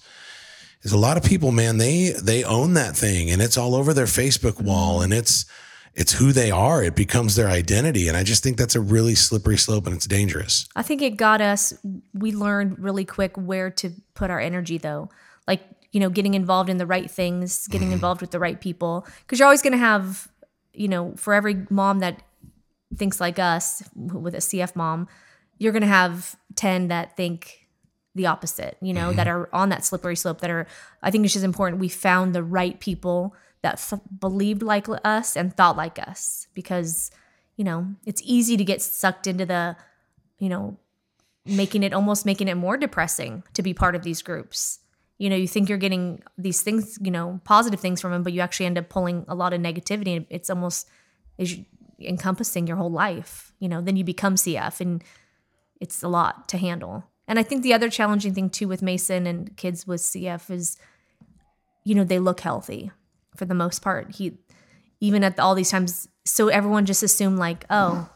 is 0.83 0.93
a 0.93 0.99
lot 0.99 1.17
of 1.17 1.25
people, 1.25 1.53
man, 1.53 1.79
they 1.79 2.11
they 2.23 2.45
own 2.45 2.75
that 2.75 2.95
thing 2.95 3.31
and 3.31 3.41
it's 3.41 3.57
all 3.57 3.75
over 3.75 3.95
their 3.95 4.05
Facebook 4.05 4.61
wall 4.61 5.01
and 5.01 5.11
it's 5.11 5.47
it's 5.95 6.13
who 6.13 6.33
they 6.33 6.51
are. 6.51 6.85
It 6.85 6.95
becomes 6.95 7.35
their 7.35 7.49
identity. 7.49 8.09
And 8.09 8.17
I 8.19 8.25
just 8.25 8.43
think 8.43 8.59
that's 8.59 8.75
a 8.75 8.81
really 8.83 9.15
slippery 9.15 9.57
slope 9.57 9.87
and 9.87 9.97
it's 9.97 10.07
dangerous. 10.07 10.69
I 10.77 10.83
think 10.83 11.01
it 11.01 11.17
got 11.17 11.41
us 11.41 11.73
we 12.13 12.33
learned 12.33 12.79
really 12.79 13.07
quick 13.07 13.39
where 13.39 13.71
to 13.71 13.91
put 14.13 14.31
our 14.31 14.39
energy 14.39 14.77
though. 14.77 15.09
Like, 15.49 15.63
you 15.93 16.01
know, 16.01 16.11
getting 16.11 16.35
involved 16.35 16.69
in 16.69 16.77
the 16.77 16.87
right 16.87 17.11
things, 17.11 17.67
getting 17.69 17.87
mm-hmm. 17.87 17.95
involved 17.95 18.21
with 18.21 18.33
the 18.33 18.39
right 18.39 18.61
people 18.61 19.07
because 19.21 19.39
you're 19.39 19.47
always 19.47 19.63
going 19.63 19.73
to 19.73 19.79
have, 19.79 20.29
you 20.75 20.89
know, 20.89 21.15
for 21.17 21.33
every 21.33 21.67
mom 21.71 22.01
that 22.01 22.23
thinks 22.97 23.19
like 23.19 23.39
us 23.39 23.83
with 23.95 24.35
a 24.35 24.41
CF 24.41 24.77
mom, 24.77 25.09
you're 25.61 25.73
going 25.73 25.83
to 25.83 25.87
have 25.87 26.37
10 26.57 26.89
that 26.89 27.17
think 27.17 27.69
the 28.17 28.27
opposite, 28.27 28.77
you 28.81 28.93
know, 28.93 29.13
that 29.13 29.29
mm-hmm. 29.29 29.43
are 29.43 29.49
on 29.53 29.69
that 29.69 29.85
slippery 29.85 30.17
slope 30.17 30.41
that 30.41 30.51
are 30.51 30.67
I 31.03 31.13
think 31.13 31.25
it's 31.25 31.35
just 31.35 31.45
important 31.45 31.81
we 31.81 31.89
found 31.89 32.35
the 32.35 32.43
right 32.43 32.81
people 32.81 33.37
that 33.63 33.75
f- 33.75 34.01
believed 34.19 34.63
like 34.63 34.89
us 35.05 35.37
and 35.37 35.55
thought 35.55 35.77
like 35.77 35.99
us 36.01 36.49
because 36.55 37.13
you 37.57 37.65
know, 37.65 37.87
it's 38.07 38.23
easy 38.25 38.57
to 38.57 38.65
get 38.65 38.81
sucked 38.81 39.27
into 39.27 39.45
the 39.45 39.77
you 40.39 40.49
know, 40.49 40.79
making 41.45 41.83
it 41.83 41.93
almost 41.93 42.25
making 42.27 42.49
it 42.49 42.55
more 42.55 42.77
depressing 42.77 43.45
to 43.53 43.63
be 43.63 43.75
part 43.75 43.95
of 43.95 44.03
these 44.03 44.23
groups. 44.23 44.81
you 45.19 45.29
know, 45.29 45.37
you 45.37 45.47
think 45.47 45.69
you're 45.69 45.77
getting 45.77 46.23
these 46.39 46.63
things, 46.63 46.99
you 47.03 47.11
know, 47.11 47.41
positive 47.45 47.79
things 47.79 48.01
from 48.01 48.13
them, 48.13 48.23
but 48.23 48.33
you 48.33 48.41
actually 48.41 48.65
end 48.65 48.79
up 48.79 48.89
pulling 48.89 49.27
a 49.29 49.35
lot 49.35 49.53
of 49.53 49.61
negativity. 49.61 50.25
It's 50.31 50.49
almost 50.49 50.89
is 51.37 51.59
encompassing 52.01 52.67
your 52.67 52.79
whole 52.79 52.91
life. 52.91 53.53
You 53.59 53.69
know, 53.69 53.83
then 53.83 53.97
you 53.97 54.05
become 54.05 54.37
CF, 54.37 54.81
and 54.81 55.05
it's 55.81 56.03
a 56.03 56.09
lot 56.09 56.49
to 56.49 56.59
handle. 56.59 57.05
And 57.27 57.39
I 57.39 57.43
think 57.43 57.63
the 57.63 57.75
other 57.75 57.89
challenging 57.89 58.35
thing 58.35 58.51
too 58.51 58.69
with 58.69 58.83
Mason 58.83 59.27
and 59.27 59.57
kids 59.57 59.87
with 59.87 60.01
CF 60.01 60.51
is, 60.51 60.77
you 61.85 61.95
know, 61.95 62.05
they 62.05 62.19
look 62.19 62.41
healthy 62.41 62.91
for 63.37 63.45
the 63.45 63.55
most 63.55 63.83
part. 63.83 64.17
He, 64.17 64.39
even 65.01 65.25
at 65.25 65.39
all 65.39 65.55
these 65.55 65.71
times, 65.71 66.09
so 66.25 66.49
everyone 66.49 66.87
just 66.87 67.03
assumed 67.03 67.39
like, 67.39 67.65
oh, 67.71 68.09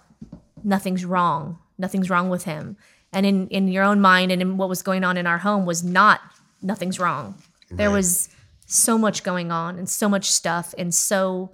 nothing's 0.62 1.04
wrong, 1.04 1.58
nothing's 1.78 2.10
wrong 2.10 2.28
with 2.28 2.44
him. 2.44 2.76
And 3.12 3.24
in 3.24 3.46
in 3.48 3.68
your 3.68 3.84
own 3.84 4.00
mind 4.00 4.32
and 4.32 4.42
in 4.42 4.56
what 4.56 4.68
was 4.68 4.82
going 4.82 5.04
on 5.04 5.16
in 5.16 5.26
our 5.26 5.38
home 5.38 5.64
was 5.64 5.84
not 5.84 6.20
nothing's 6.60 6.98
wrong. 6.98 7.36
There 7.70 7.90
was 7.90 8.28
so 8.66 8.98
much 8.98 9.22
going 9.22 9.52
on 9.52 9.78
and 9.78 9.88
so 9.88 10.08
much 10.08 10.30
stuff 10.30 10.74
and 10.76 10.92
so 10.92 11.52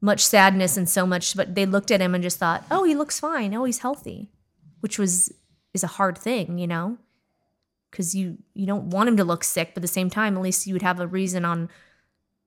much 0.00 0.24
sadness 0.24 0.76
and 0.76 0.88
so 0.88 1.04
much 1.04 1.36
but 1.36 1.56
they 1.56 1.66
looked 1.66 1.90
at 1.90 2.00
him 2.00 2.14
and 2.14 2.22
just 2.22 2.38
thought, 2.38 2.64
"Oh, 2.70 2.84
he 2.84 2.94
looks 2.94 3.18
fine. 3.18 3.52
Oh, 3.54 3.64
he's 3.64 3.80
healthy." 3.80 4.30
Which 4.80 4.98
was 4.98 5.32
is 5.74 5.82
a 5.84 5.88
hard 5.88 6.18
thing, 6.18 6.58
you 6.58 6.66
know? 6.66 6.98
Cuz 7.90 8.14
you 8.14 8.38
you 8.54 8.66
don't 8.66 8.90
want 8.90 9.08
him 9.08 9.16
to 9.16 9.24
look 9.24 9.44
sick, 9.44 9.70
but 9.74 9.78
at 9.78 9.82
the 9.82 9.88
same 9.88 10.10
time 10.10 10.36
at 10.36 10.42
least 10.42 10.66
you 10.66 10.74
would 10.74 10.82
have 10.82 11.00
a 11.00 11.06
reason 11.06 11.44
on 11.44 11.68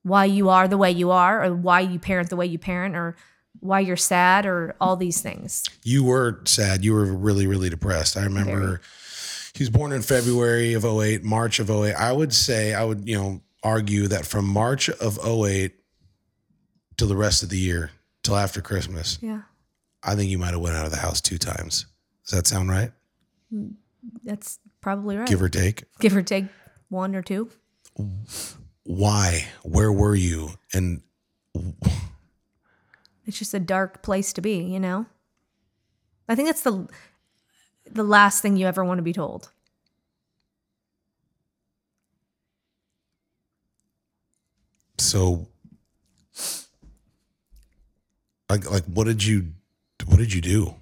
why 0.04 0.26
you 0.26 0.50
are 0.50 0.68
the 0.68 0.78
way 0.78 0.92
you 0.92 1.12
are 1.12 1.44
or 1.44 1.54
why 1.54 1.80
you 1.80 2.00
parent 2.00 2.30
the 2.30 2.36
way 2.36 2.46
you 2.46 2.58
parent 2.58 2.96
or 2.96 3.16
why 3.60 3.80
you're 3.80 3.98
sad 3.98 4.46
or 4.46 4.76
all 4.82 4.96
these 4.96 5.22
things. 5.22 5.64
You 5.84 6.04
were 6.04 6.42
sad. 6.46 6.84
You 6.84 6.94
were 6.94 7.06
really, 7.06 7.46
really 7.48 7.70
depressed. 7.70 8.18
I 8.18 8.24
remember 8.24 8.60
Very. 8.60 8.78
he 9.54 9.64
was 9.64 9.70
born 9.70 9.92
in 9.92 10.02
February 10.02 10.74
of 10.74 10.86
08, 10.86 11.24
March 11.24 11.60
of 11.60 11.70
08. 11.70 11.94
I 11.94 12.12
would 12.12 12.34
say, 12.34 12.74
I 12.74 12.84
would, 12.84 13.08
you 13.08 13.16
know, 13.16 13.42
argue 13.62 14.08
that 14.08 14.26
from 14.26 14.46
March 14.48 14.90
of 14.90 15.20
08 15.24 15.74
to 16.98 17.06
the 17.06 17.16
rest 17.16 17.44
of 17.44 17.50
the 17.50 17.60
year, 17.60 17.92
till 18.24 18.36
after 18.36 18.62
Christmas, 18.62 19.18
Yeah. 19.22 19.42
I 20.04 20.16
think 20.16 20.32
you 20.32 20.40
might 20.40 20.52
have 20.52 20.62
went 20.62 20.76
out 20.76 20.86
of 20.86 20.92
the 20.92 20.98
house 20.98 21.22
two 21.22 21.38
times. 21.38 21.86
Does 22.26 22.38
that 22.38 22.48
sound 22.48 22.70
right? 22.70 22.92
That's 24.24 24.60
probably 24.80 25.18
right. 25.18 25.28
Give 25.28 25.42
or 25.42 25.50
take. 25.50 25.84
Give 26.00 26.16
or 26.16 26.22
take 26.22 26.46
one 26.90 27.16
or 27.16 27.22
two. 27.22 27.50
Why? 28.84 29.48
Where 29.64 29.92
were 29.92 30.16
you? 30.16 30.52
And 30.74 31.02
It's 33.26 33.38
just 33.38 33.54
a 33.54 33.60
dark 33.60 34.02
place 34.02 34.34
to 34.34 34.42
be, 34.42 34.64
you 34.64 34.80
know? 34.80 35.06
I 36.28 36.36
think 36.36 36.48
that's 36.48 36.62
the 36.64 36.88
the 37.90 38.04
last 38.04 38.42
thing 38.42 38.56
you 38.56 38.68
ever 38.68 38.86
want 38.86 39.00
to 39.00 39.04
be 39.04 39.14
told. 39.14 39.50
so 45.02 45.48
like 48.50 48.70
like 48.70 48.86
what 48.86 49.06
did 49.08 49.24
you 49.24 49.48
what 50.06 50.18
did 50.18 50.34
you 50.34 50.42
do 50.42 50.74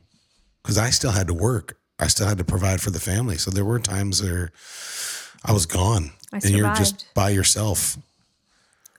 because 0.70 0.78
i 0.78 0.92
still 0.92 1.12
had 1.12 1.26
to 1.28 1.34
work. 1.34 1.78
I 1.98 2.08
still 2.08 2.28
had 2.28 2.38
to 2.38 2.44
provide 2.44 2.80
for 2.80 2.92
the 2.92 3.00
family. 3.00 3.38
So 3.38 3.50
there 3.52 3.66
were 3.66 3.80
times 3.80 4.22
where 4.22 4.52
i 5.44 5.52
was 5.52 5.66
gone. 5.66 6.12
I 6.32 6.38
and 6.38 6.52
you're 6.52 6.74
just 6.76 7.08
by 7.16 7.32
yourself. 7.32 7.98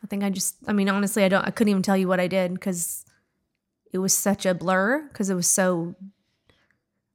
I 0.02 0.06
think 0.08 0.24
I 0.24 0.30
just 0.30 0.56
I 0.66 0.72
mean 0.72 0.88
honestly 0.88 1.22
I 1.22 1.28
don't 1.28 1.46
I 1.46 1.50
couldn't 1.52 1.70
even 1.70 1.82
tell 1.82 1.96
you 1.96 2.08
what 2.08 2.18
I 2.18 2.26
did 2.26 2.60
cuz 2.60 3.04
it 3.92 3.98
was 3.98 4.12
such 4.12 4.44
a 4.46 4.52
blur 4.54 5.08
cuz 5.12 5.30
it 5.30 5.34
was 5.34 5.48
so 5.48 5.94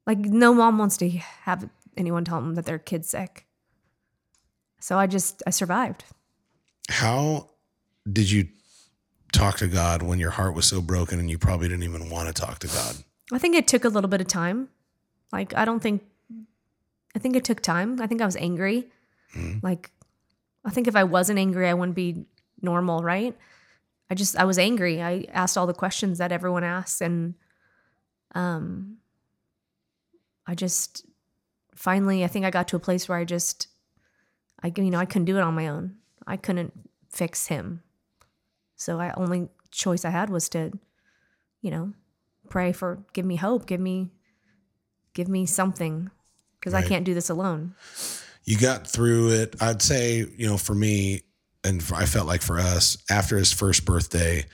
like 0.08 0.20
no 0.20 0.54
mom 0.54 0.78
wants 0.78 0.96
to 0.98 1.10
have 1.10 1.70
anyone 1.98 2.24
tell 2.24 2.40
them 2.40 2.56
that 2.56 2.66
their 2.66 2.80
kid's 2.80 3.10
sick. 3.10 3.46
So 4.80 4.98
I 4.98 5.06
just 5.08 5.44
I 5.46 5.50
survived. 5.50 6.06
how 6.90 7.50
did 8.12 8.32
you 8.32 8.48
talk 9.34 9.58
to 9.58 9.68
god 9.68 10.02
when 10.02 10.20
your 10.20 10.32
heart 10.32 10.56
was 10.56 10.66
so 10.66 10.80
broken 10.82 11.20
and 11.20 11.30
you 11.30 11.38
probably 11.38 11.68
didn't 11.68 11.84
even 11.84 12.10
want 12.10 12.28
to 12.30 12.34
talk 12.42 12.60
to 12.60 12.68
god 12.68 12.96
I 13.32 13.38
think 13.40 13.56
it 13.56 13.68
took 13.68 13.86
a 13.86 13.90
little 13.90 14.10
bit 14.10 14.22
of 14.22 14.28
time. 14.28 14.70
Like 15.32 15.56
I 15.56 15.66
don't 15.66 15.82
think 15.82 16.04
I 17.16 17.20
think 17.20 17.36
it 17.36 17.46
took 17.46 17.62
time. 17.62 18.02
I 18.02 18.08
think 18.08 18.22
I 18.22 18.26
was 18.26 18.36
angry. 18.36 18.90
Like 19.62 19.92
I 20.64 20.70
think 20.70 20.88
if 20.88 20.96
I 20.96 21.04
wasn't 21.04 21.40
angry, 21.40 21.68
I 21.68 21.74
wouldn't 21.74 21.96
be 21.96 22.26
normal, 22.62 23.04
right? 23.04 23.36
I 24.10 24.16
just 24.16 24.38
I 24.38 24.46
was 24.46 24.60
angry. 24.60 25.02
I 25.02 25.26
asked 25.32 25.58
all 25.58 25.68
the 25.68 25.74
questions 25.74 26.20
that 26.20 26.32
everyone 26.32 26.64
asks 26.64 27.02
and 27.02 27.36
um 28.34 28.98
I 30.46 30.56
just 30.56 31.06
finally 31.74 32.24
I 32.24 32.28
think 32.28 32.46
I 32.46 32.52
got 32.52 32.68
to 32.70 32.76
a 32.76 32.80
place 32.80 33.10
where 33.10 33.18
I 33.18 33.26
just 33.26 33.68
I 34.62 34.72
you 34.76 34.92
know, 34.92 35.00
I 35.00 35.06
couldn't 35.06 35.26
do 35.26 35.38
it 35.38 35.42
on 35.44 35.56
my 35.56 35.68
own. 35.68 35.96
I 36.28 36.38
couldn't 36.38 36.74
fix 37.10 37.48
him. 37.48 37.82
So 38.76 39.00
I 39.00 39.14
only 39.16 39.50
choice 39.72 40.06
I 40.06 40.12
had 40.12 40.30
was 40.30 40.50
to 40.50 40.72
you 41.62 41.72
know, 41.72 41.94
pray 42.50 42.72
for 42.72 43.04
give 43.14 43.26
me 43.26 43.36
hope, 43.36 43.66
give 43.66 43.80
me 43.80 44.12
give 45.14 45.28
me 45.28 45.46
something 45.46 46.10
because 46.60 46.74
I 46.74 46.82
can't 46.82 47.06
do 47.06 47.14
this 47.14 47.30
alone. 47.30 47.76
you 48.44 48.58
got 48.58 48.88
through 48.88 49.30
it. 49.32 49.56
I'd 49.62 49.82
say, 49.82 50.26
you 50.38 50.48
know, 50.48 50.58
for 50.58 50.74
me, 50.76 51.22
and 51.64 51.84
I 51.94 52.06
felt 52.06 52.28
like 52.28 52.42
for 52.42 52.60
us, 52.60 52.98
after 53.10 53.38
his 53.38 53.52
first 53.52 53.86
birthday, 53.86 54.46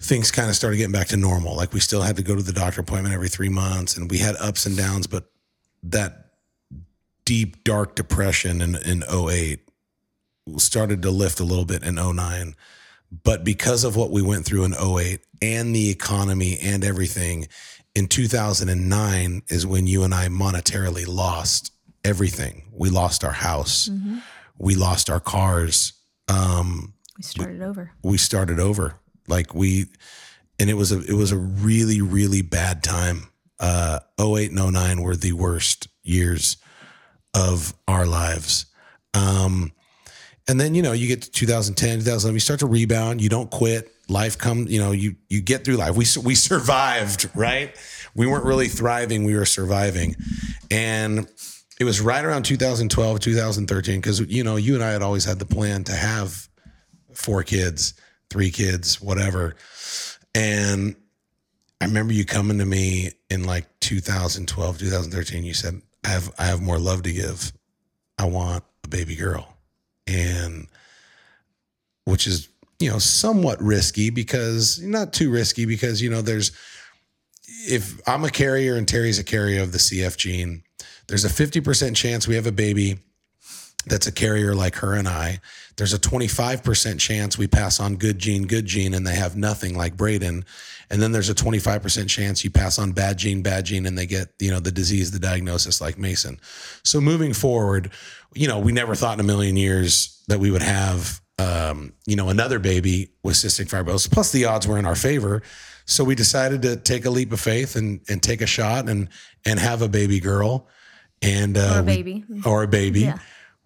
things 0.00 0.30
kind 0.30 0.48
of 0.48 0.56
started 0.56 0.76
getting 0.78 0.92
back 0.92 1.08
to 1.08 1.16
normal. 1.16 1.56
Like 1.56 1.72
we 1.72 1.80
still 1.80 2.02
had 2.02 2.16
to 2.16 2.22
go 2.22 2.34
to 2.34 2.42
the 2.42 2.52
doctor 2.52 2.80
appointment 2.80 3.14
every 3.14 3.28
three 3.28 3.48
months, 3.48 3.96
and 3.96 4.10
we 4.10 4.18
had 4.18 4.36
ups 4.36 4.66
and 4.66 4.76
downs, 4.76 5.06
but 5.06 5.30
that 5.84 6.32
deep, 7.24 7.62
dark 7.62 7.94
depression 7.94 8.60
in, 8.60 8.74
in 8.76 9.04
08 9.04 9.60
started 10.56 11.02
to 11.02 11.10
lift 11.10 11.38
a 11.38 11.44
little 11.44 11.64
bit 11.64 11.84
in 11.84 11.94
09. 11.94 12.56
But 13.10 13.44
because 13.44 13.84
of 13.84 13.96
what 13.96 14.10
we 14.10 14.22
went 14.22 14.44
through 14.44 14.64
in 14.64 14.74
08 14.74 15.20
and 15.42 15.74
the 15.74 15.90
economy 15.90 16.58
and 16.62 16.84
everything, 16.84 17.48
in 17.94 18.06
2009 18.06 19.42
is 19.48 19.66
when 19.66 19.86
you 19.86 20.04
and 20.04 20.14
I 20.14 20.28
monetarily 20.28 21.06
lost 21.08 21.72
everything. 22.04 22.68
We 22.72 22.88
lost 22.90 23.24
our 23.24 23.32
house. 23.32 23.90
We 24.58 24.74
lost 24.74 25.10
our 25.10 25.20
cars. 25.20 25.92
Um, 26.28 26.94
We 27.16 27.22
started 27.22 27.62
over. 27.62 27.92
we 28.02 28.16
started 28.16 28.60
over. 28.60 28.94
Like 29.26 29.54
we, 29.54 29.86
and 30.58 30.70
it 30.70 30.74
was 30.74 30.92
a 30.92 31.00
it 31.02 31.14
was 31.14 31.32
a 31.32 31.36
really 31.36 32.00
really 32.00 32.42
bad 32.42 32.82
time. 32.82 33.28
Uh, 33.58 34.00
08 34.18 34.52
and 34.52 34.72
09 34.72 35.02
were 35.02 35.16
the 35.16 35.32
worst 35.32 35.88
years 36.02 36.56
of 37.34 37.74
our 37.86 38.06
lives. 38.06 38.66
Um, 39.14 39.72
and 40.48 40.60
then 40.60 40.74
you 40.74 40.82
know 40.82 40.92
you 40.92 41.08
get 41.08 41.22
to 41.22 41.30
2010, 41.30 41.98
2011, 42.00 42.34
you 42.34 42.40
start 42.40 42.60
to 42.60 42.66
rebound. 42.66 43.20
You 43.20 43.28
don't 43.28 43.50
quit. 43.50 43.92
Life 44.08 44.38
come, 44.38 44.66
you 44.66 44.80
know, 44.80 44.90
you 44.90 45.16
you 45.28 45.40
get 45.40 45.64
through 45.64 45.76
life. 45.76 45.96
We 45.96 46.06
we 46.24 46.34
survived, 46.34 47.30
right? 47.34 47.76
We 48.14 48.26
weren't 48.26 48.44
really 48.44 48.68
thriving. 48.68 49.24
We 49.24 49.34
were 49.36 49.46
surviving, 49.46 50.16
and 50.70 51.28
it 51.78 51.84
was 51.84 52.00
right 52.00 52.24
around 52.24 52.44
2012, 52.44 53.20
2013, 53.20 54.00
because 54.00 54.20
you 54.20 54.44
know 54.44 54.56
you 54.56 54.74
and 54.74 54.82
I 54.82 54.90
had 54.90 55.02
always 55.02 55.24
had 55.24 55.38
the 55.38 55.46
plan 55.46 55.84
to 55.84 55.92
have 55.92 56.48
four 57.14 57.42
kids, 57.42 57.94
three 58.30 58.50
kids, 58.50 59.00
whatever. 59.00 59.56
And 60.34 60.96
I 61.80 61.86
remember 61.86 62.12
you 62.12 62.24
coming 62.24 62.58
to 62.58 62.66
me 62.66 63.10
in 63.30 63.44
like 63.44 63.66
2012, 63.80 64.78
2013. 64.78 65.44
You 65.44 65.54
said, 65.54 65.80
I 66.04 66.08
have, 66.08 66.32
I 66.38 66.44
have 66.44 66.60
more 66.60 66.78
love 66.78 67.02
to 67.02 67.12
give. 67.12 67.52
I 68.18 68.26
want 68.26 68.64
a 68.84 68.88
baby 68.88 69.16
girl. 69.16 69.56
And 70.06 70.66
which 72.04 72.26
is, 72.26 72.48
you 72.78 72.90
know, 72.90 72.98
somewhat 72.98 73.62
risky 73.62 74.10
because 74.10 74.80
not 74.80 75.12
too 75.12 75.30
risky 75.30 75.66
because, 75.66 76.00
you 76.00 76.10
know, 76.10 76.22
there's, 76.22 76.52
if 77.68 78.00
I'm 78.08 78.24
a 78.24 78.30
carrier 78.30 78.76
and 78.76 78.88
Terry's 78.88 79.18
a 79.18 79.24
carrier 79.24 79.62
of 79.62 79.72
the 79.72 79.78
CF 79.78 80.16
gene, 80.16 80.62
there's 81.08 81.24
a 81.24 81.28
50% 81.28 81.94
chance 81.94 82.26
we 82.26 82.36
have 82.36 82.46
a 82.46 82.52
baby 82.52 82.98
that's 83.86 84.06
a 84.06 84.12
carrier 84.12 84.54
like 84.54 84.76
her 84.76 84.94
and 84.94 85.08
I. 85.08 85.40
There's 85.80 85.94
a 85.94 85.98
25% 85.98 87.00
chance 87.00 87.38
we 87.38 87.46
pass 87.46 87.80
on 87.80 87.96
good 87.96 88.18
gene, 88.18 88.46
good 88.46 88.66
gene, 88.66 88.92
and 88.92 89.06
they 89.06 89.14
have 89.14 89.34
nothing 89.34 89.74
like 89.74 89.96
Braden. 89.96 90.44
And 90.90 91.00
then 91.00 91.10
there's 91.12 91.30
a 91.30 91.34
25% 91.34 92.06
chance 92.06 92.44
you 92.44 92.50
pass 92.50 92.78
on 92.78 92.92
bad 92.92 93.16
gene, 93.16 93.40
bad 93.40 93.64
gene, 93.64 93.86
and 93.86 93.96
they 93.96 94.04
get, 94.04 94.28
you 94.38 94.50
know, 94.50 94.60
the 94.60 94.70
disease, 94.72 95.10
the 95.10 95.18
diagnosis 95.18 95.80
like 95.80 95.96
Mason. 95.96 96.38
So 96.84 97.00
moving 97.00 97.32
forward, 97.32 97.90
you 98.34 98.46
know, 98.46 98.58
we 98.58 98.72
never 98.72 98.94
thought 98.94 99.14
in 99.14 99.20
a 99.20 99.26
million 99.26 99.56
years 99.56 100.22
that 100.28 100.38
we 100.38 100.50
would 100.50 100.60
have, 100.60 101.22
um, 101.38 101.94
you 102.04 102.14
know, 102.14 102.28
another 102.28 102.58
baby 102.58 103.12
with 103.22 103.36
cystic 103.36 103.70
fibrosis. 103.70 104.10
Plus 104.12 104.32
the 104.32 104.44
odds 104.44 104.68
were 104.68 104.76
in 104.76 104.84
our 104.84 104.94
favor. 104.96 105.40
So 105.86 106.04
we 106.04 106.14
decided 106.14 106.60
to 106.60 106.76
take 106.76 107.06
a 107.06 107.10
leap 107.10 107.32
of 107.32 107.40
faith 107.40 107.74
and, 107.74 108.02
and 108.06 108.22
take 108.22 108.42
a 108.42 108.46
shot 108.46 108.86
and, 108.86 109.08
and 109.46 109.58
have 109.58 109.80
a 109.80 109.88
baby 109.88 110.20
girl 110.20 110.68
and, 111.22 111.56
uh, 111.56 111.76
Or 111.76 111.78
a 111.78 111.82
we- 111.84 111.96
baby. 112.02 112.24
or 112.44 112.62
a 112.64 112.68
baby. 112.68 113.00
Yeah. 113.00 113.18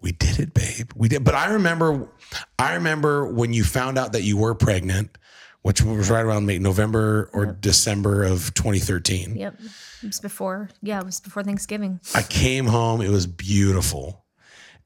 We 0.05 0.13
did 0.13 0.39
it, 0.39 0.53
babe. 0.53 0.91
We 0.95 1.09
did. 1.09 1.25
But 1.25 1.35
I 1.35 1.55
remember, 1.55 2.11
I 2.59 2.75
remember 2.75 3.27
when 3.27 3.55
you 3.55 3.65
found 3.65 3.97
out 3.97 4.13
that 4.13 4.23
you 4.23 4.37
were 4.37 4.55
pregnant, 4.55 5.17
which 5.63 5.81
was 5.81 6.11
right 6.11 6.21
around 6.21 6.47
November 6.47 7.31
or 7.33 7.47
December 7.47 8.23
of 8.25 8.53
2013. 8.53 9.35
Yep. 9.35 9.61
It 10.03 10.07
was 10.07 10.21
before, 10.21 10.69
yeah, 10.83 11.01
it 11.01 11.07
was 11.07 11.21
before 11.21 11.43
Thanksgiving. 11.43 12.01
I 12.15 12.21
came 12.21 12.67
home. 12.67 13.01
It 13.01 13.09
was 13.09 13.27
beautiful, 13.27 14.27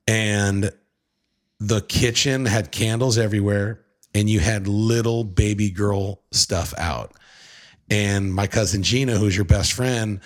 and 0.07 0.71
the 1.59 1.81
kitchen 1.81 2.47
had 2.47 2.71
candles 2.71 3.19
everywhere 3.19 3.85
and 4.15 4.31
you 4.31 4.39
had 4.39 4.69
little 4.69 5.25
baby 5.25 5.69
girl 5.69 6.23
stuff 6.31 6.73
out. 6.79 7.11
And 7.91 8.33
my 8.33 8.47
cousin 8.47 8.85
Gina, 8.85 9.17
who's 9.17 9.35
your 9.35 9.45
best 9.45 9.73
friend, 9.73 10.21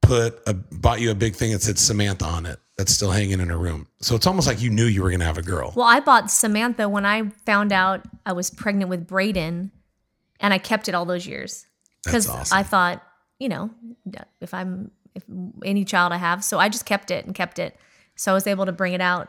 put 0.00 0.40
a 0.46 0.54
bought 0.54 1.02
you 1.02 1.10
a 1.10 1.14
big 1.14 1.36
thing 1.36 1.52
that 1.52 1.60
said 1.60 1.78
Samantha 1.78 2.24
on 2.24 2.46
it. 2.46 2.58
That's 2.78 2.92
still 2.92 3.10
hanging 3.10 3.40
in 3.40 3.48
her 3.48 3.58
room. 3.58 3.88
So 4.00 4.14
it's 4.14 4.26
almost 4.26 4.46
like 4.46 4.62
you 4.62 4.70
knew 4.70 4.84
you 4.84 5.02
were 5.02 5.10
gonna 5.10 5.24
have 5.24 5.36
a 5.36 5.42
girl. 5.42 5.72
Well, 5.74 5.86
I 5.86 5.98
bought 5.98 6.30
Samantha 6.30 6.88
when 6.88 7.04
I 7.04 7.28
found 7.44 7.72
out 7.72 8.06
I 8.24 8.32
was 8.32 8.50
pregnant 8.50 8.88
with 8.88 9.04
Braden, 9.04 9.72
and 10.38 10.54
I 10.54 10.58
kept 10.58 10.88
it 10.88 10.94
all 10.94 11.04
those 11.04 11.26
years 11.26 11.66
because 12.04 12.28
awesome. 12.28 12.56
I 12.56 12.62
thought, 12.62 13.02
you 13.40 13.48
know, 13.48 13.70
if 14.40 14.54
I'm 14.54 14.92
if 15.16 15.24
any 15.64 15.84
child 15.84 16.12
I 16.12 16.18
have, 16.18 16.44
so 16.44 16.60
I 16.60 16.68
just 16.68 16.86
kept 16.86 17.10
it 17.10 17.26
and 17.26 17.34
kept 17.34 17.58
it. 17.58 17.76
So 18.14 18.30
I 18.30 18.34
was 18.34 18.46
able 18.46 18.64
to 18.66 18.72
bring 18.72 18.92
it 18.92 19.00
out. 19.00 19.28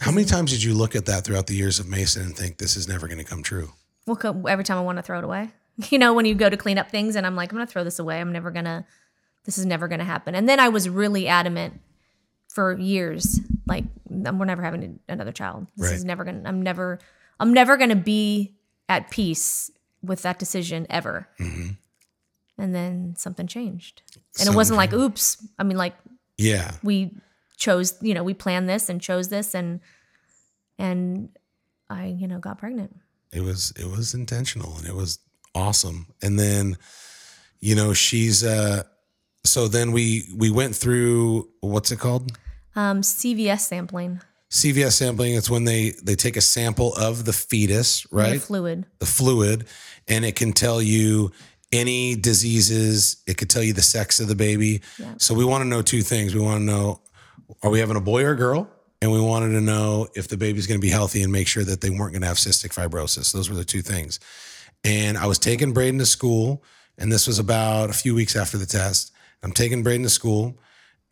How 0.00 0.10
many 0.10 0.26
times 0.26 0.50
did 0.50 0.62
you 0.62 0.74
look 0.74 0.94
at 0.94 1.06
that 1.06 1.24
throughout 1.24 1.46
the 1.46 1.54
years 1.54 1.78
of 1.78 1.88
Mason 1.88 2.22
and 2.22 2.36
think 2.36 2.58
this 2.58 2.76
is 2.76 2.86
never 2.86 3.08
gonna 3.08 3.24
come 3.24 3.42
true? 3.42 3.70
Well, 4.06 4.18
every 4.46 4.64
time 4.64 4.76
I 4.76 4.82
want 4.82 4.98
to 4.98 5.02
throw 5.02 5.16
it 5.16 5.24
away, 5.24 5.48
you 5.88 5.98
know, 5.98 6.12
when 6.12 6.26
you 6.26 6.34
go 6.34 6.50
to 6.50 6.56
clean 6.58 6.76
up 6.76 6.90
things, 6.90 7.16
and 7.16 7.26
I'm 7.26 7.34
like, 7.34 7.50
I'm 7.50 7.56
gonna 7.56 7.66
throw 7.66 7.82
this 7.82 7.98
away. 7.98 8.20
I'm 8.20 8.30
never 8.30 8.50
gonna. 8.50 8.84
This 9.46 9.56
is 9.56 9.64
never 9.64 9.88
gonna 9.88 10.04
happen. 10.04 10.34
And 10.34 10.46
then 10.46 10.60
I 10.60 10.68
was 10.68 10.86
really 10.86 11.28
adamant 11.28 11.80
for 12.54 12.78
years, 12.78 13.40
like 13.66 13.84
we're 14.08 14.44
never 14.46 14.62
having 14.62 15.00
another 15.08 15.32
child. 15.32 15.66
This 15.76 15.88
Right. 15.88 15.96
is 15.96 16.04
never 16.04 16.24
gonna. 16.24 16.42
I'm 16.46 16.62
never. 16.62 16.98
I'm 17.40 17.52
never 17.52 17.76
gonna 17.76 17.96
be 17.96 18.54
at 18.88 19.10
peace 19.10 19.70
with 20.02 20.22
that 20.22 20.38
decision 20.38 20.86
ever. 20.88 21.26
Mhm. 21.40 21.76
And 22.56 22.74
then 22.74 23.14
something 23.16 23.48
changed, 23.48 24.02
and 24.14 24.22
Something 24.36 24.54
it 24.54 24.56
wasn't 24.56 24.76
like, 24.76 24.92
oops. 24.92 25.36
I 25.58 25.64
mean, 25.64 25.76
like 25.76 25.96
Yeah. 26.38 26.76
we 26.84 27.10
chose. 27.56 27.94
You 28.00 28.14
know, 28.14 28.22
we 28.22 28.34
planned 28.34 28.68
this 28.68 28.88
and 28.88 29.00
chose 29.00 29.28
this, 29.28 29.54
and 29.54 29.80
and 30.78 31.30
I, 31.90 32.06
you 32.06 32.26
know, 32.28 32.38
got 32.38 32.58
pregnant. 32.58 32.94
it 33.32 33.40
was 33.42 33.72
it 33.76 33.90
was 33.90 34.14
intentional 34.14 34.76
and 34.78 34.86
it 34.86 34.94
was 34.94 35.18
awesome 35.56 36.06
and 36.22 36.38
then 36.38 36.76
you 37.58 37.74
know 37.74 37.92
she's 37.92 38.44
uh 38.44 38.80
so 39.44 39.66
then 39.66 39.90
we 39.90 40.28
we 40.36 40.50
went 40.50 40.74
through 40.76 41.48
what's 41.60 41.90
it 41.90 41.98
called 41.98 42.30
Um, 42.76 43.02
CVS 43.02 43.60
sampling, 43.60 44.20
cvs 44.50 44.92
sampling 44.92 45.34
it's 45.34 45.50
when 45.50 45.64
they 45.64 45.90
they 46.02 46.14
take 46.14 46.36
a 46.36 46.40
sample 46.40 46.94
of 46.94 47.24
the 47.24 47.32
fetus 47.32 48.06
right? 48.12 48.34
the 48.34 48.40
fluid. 48.40 48.86
the 49.00 49.06
fluid 49.06 49.66
and 50.06 50.24
it 50.24 50.36
can 50.36 50.52
tell 50.52 50.80
you 50.80 51.32
any 51.72 52.14
diseases. 52.14 53.22
It 53.26 53.36
could 53.36 53.50
tell 53.50 53.62
you 53.62 53.72
the 53.72 53.82
sex 53.82 54.20
of 54.20 54.28
the 54.28 54.36
baby. 54.36 54.80
Yeah. 54.98 55.14
so 55.18 55.34
we 55.34 55.44
want 55.44 55.62
to 55.62 55.68
know 55.68 55.82
two 55.82 56.02
things. 56.02 56.34
We 56.34 56.40
want 56.40 56.60
to 56.60 56.64
know 56.64 57.00
are 57.62 57.70
we 57.70 57.80
having 57.80 57.96
a 57.96 58.00
boy 58.00 58.24
or 58.24 58.30
a 58.30 58.36
girl? 58.36 58.70
And 59.02 59.12
we 59.12 59.20
wanted 59.20 59.50
to 59.50 59.60
know 59.60 60.06
if 60.14 60.28
the 60.28 60.36
baby's 60.36 60.66
going 60.66 60.80
to 60.80 60.84
be 60.84 60.90
healthy 60.90 61.22
and 61.22 61.32
make 61.32 61.48
sure 61.48 61.64
that 61.64 61.80
they 61.80 61.90
weren't 61.90 62.12
going 62.12 62.22
to 62.22 62.28
have 62.28 62.38
cystic 62.38 62.72
fibrosis. 62.72 63.32
Those 63.32 63.50
were 63.50 63.56
the 63.56 63.64
two 63.64 63.82
things. 63.82 64.20
And 64.84 65.18
i 65.18 65.26
was 65.26 65.38
taking 65.38 65.72
braden 65.72 65.98
to 65.98 66.06
school 66.06 66.62
and 66.96 67.10
this 67.10 67.26
was 67.26 67.38
about 67.38 67.90
a 67.90 67.92
few 67.92 68.14
weeks 68.14 68.36
after 68.36 68.56
the 68.56 68.66
test. 68.66 69.12
I'm 69.42 69.52
taking 69.52 69.82
braden 69.82 70.04
to 70.04 70.10
school 70.10 70.58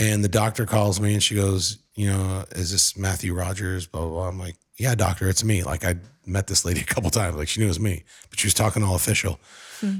and 0.02 0.24
the 0.24 0.28
doctor 0.28 0.66
calls 0.66 1.00
me 1.00 1.14
and 1.14 1.22
she 1.22 1.36
goes, 1.36 1.78
you 1.94 2.10
know, 2.10 2.44
is 2.52 2.72
this 2.72 2.96
Matthew 2.96 3.34
Rogers? 3.34 3.86
Blah, 3.86 4.02
blah, 4.02 4.10
blah. 4.10 4.28
I'm 4.28 4.38
like, 4.38 4.56
yeah, 4.76 4.94
doctor, 4.94 5.28
it's 5.28 5.44
me. 5.44 5.62
Like 5.62 5.84
I 5.84 5.96
met 6.26 6.48
this 6.48 6.64
lady 6.64 6.80
a 6.82 6.84
couple 6.84 7.10
times. 7.10 7.36
Like 7.36 7.48
she 7.48 7.60
knew 7.60 7.66
it 7.66 7.68
was 7.68 7.80
me, 7.80 8.02
but 8.30 8.38
she 8.38 8.46
was 8.46 8.54
talking 8.54 8.82
all 8.82 8.96
official. 8.96 9.38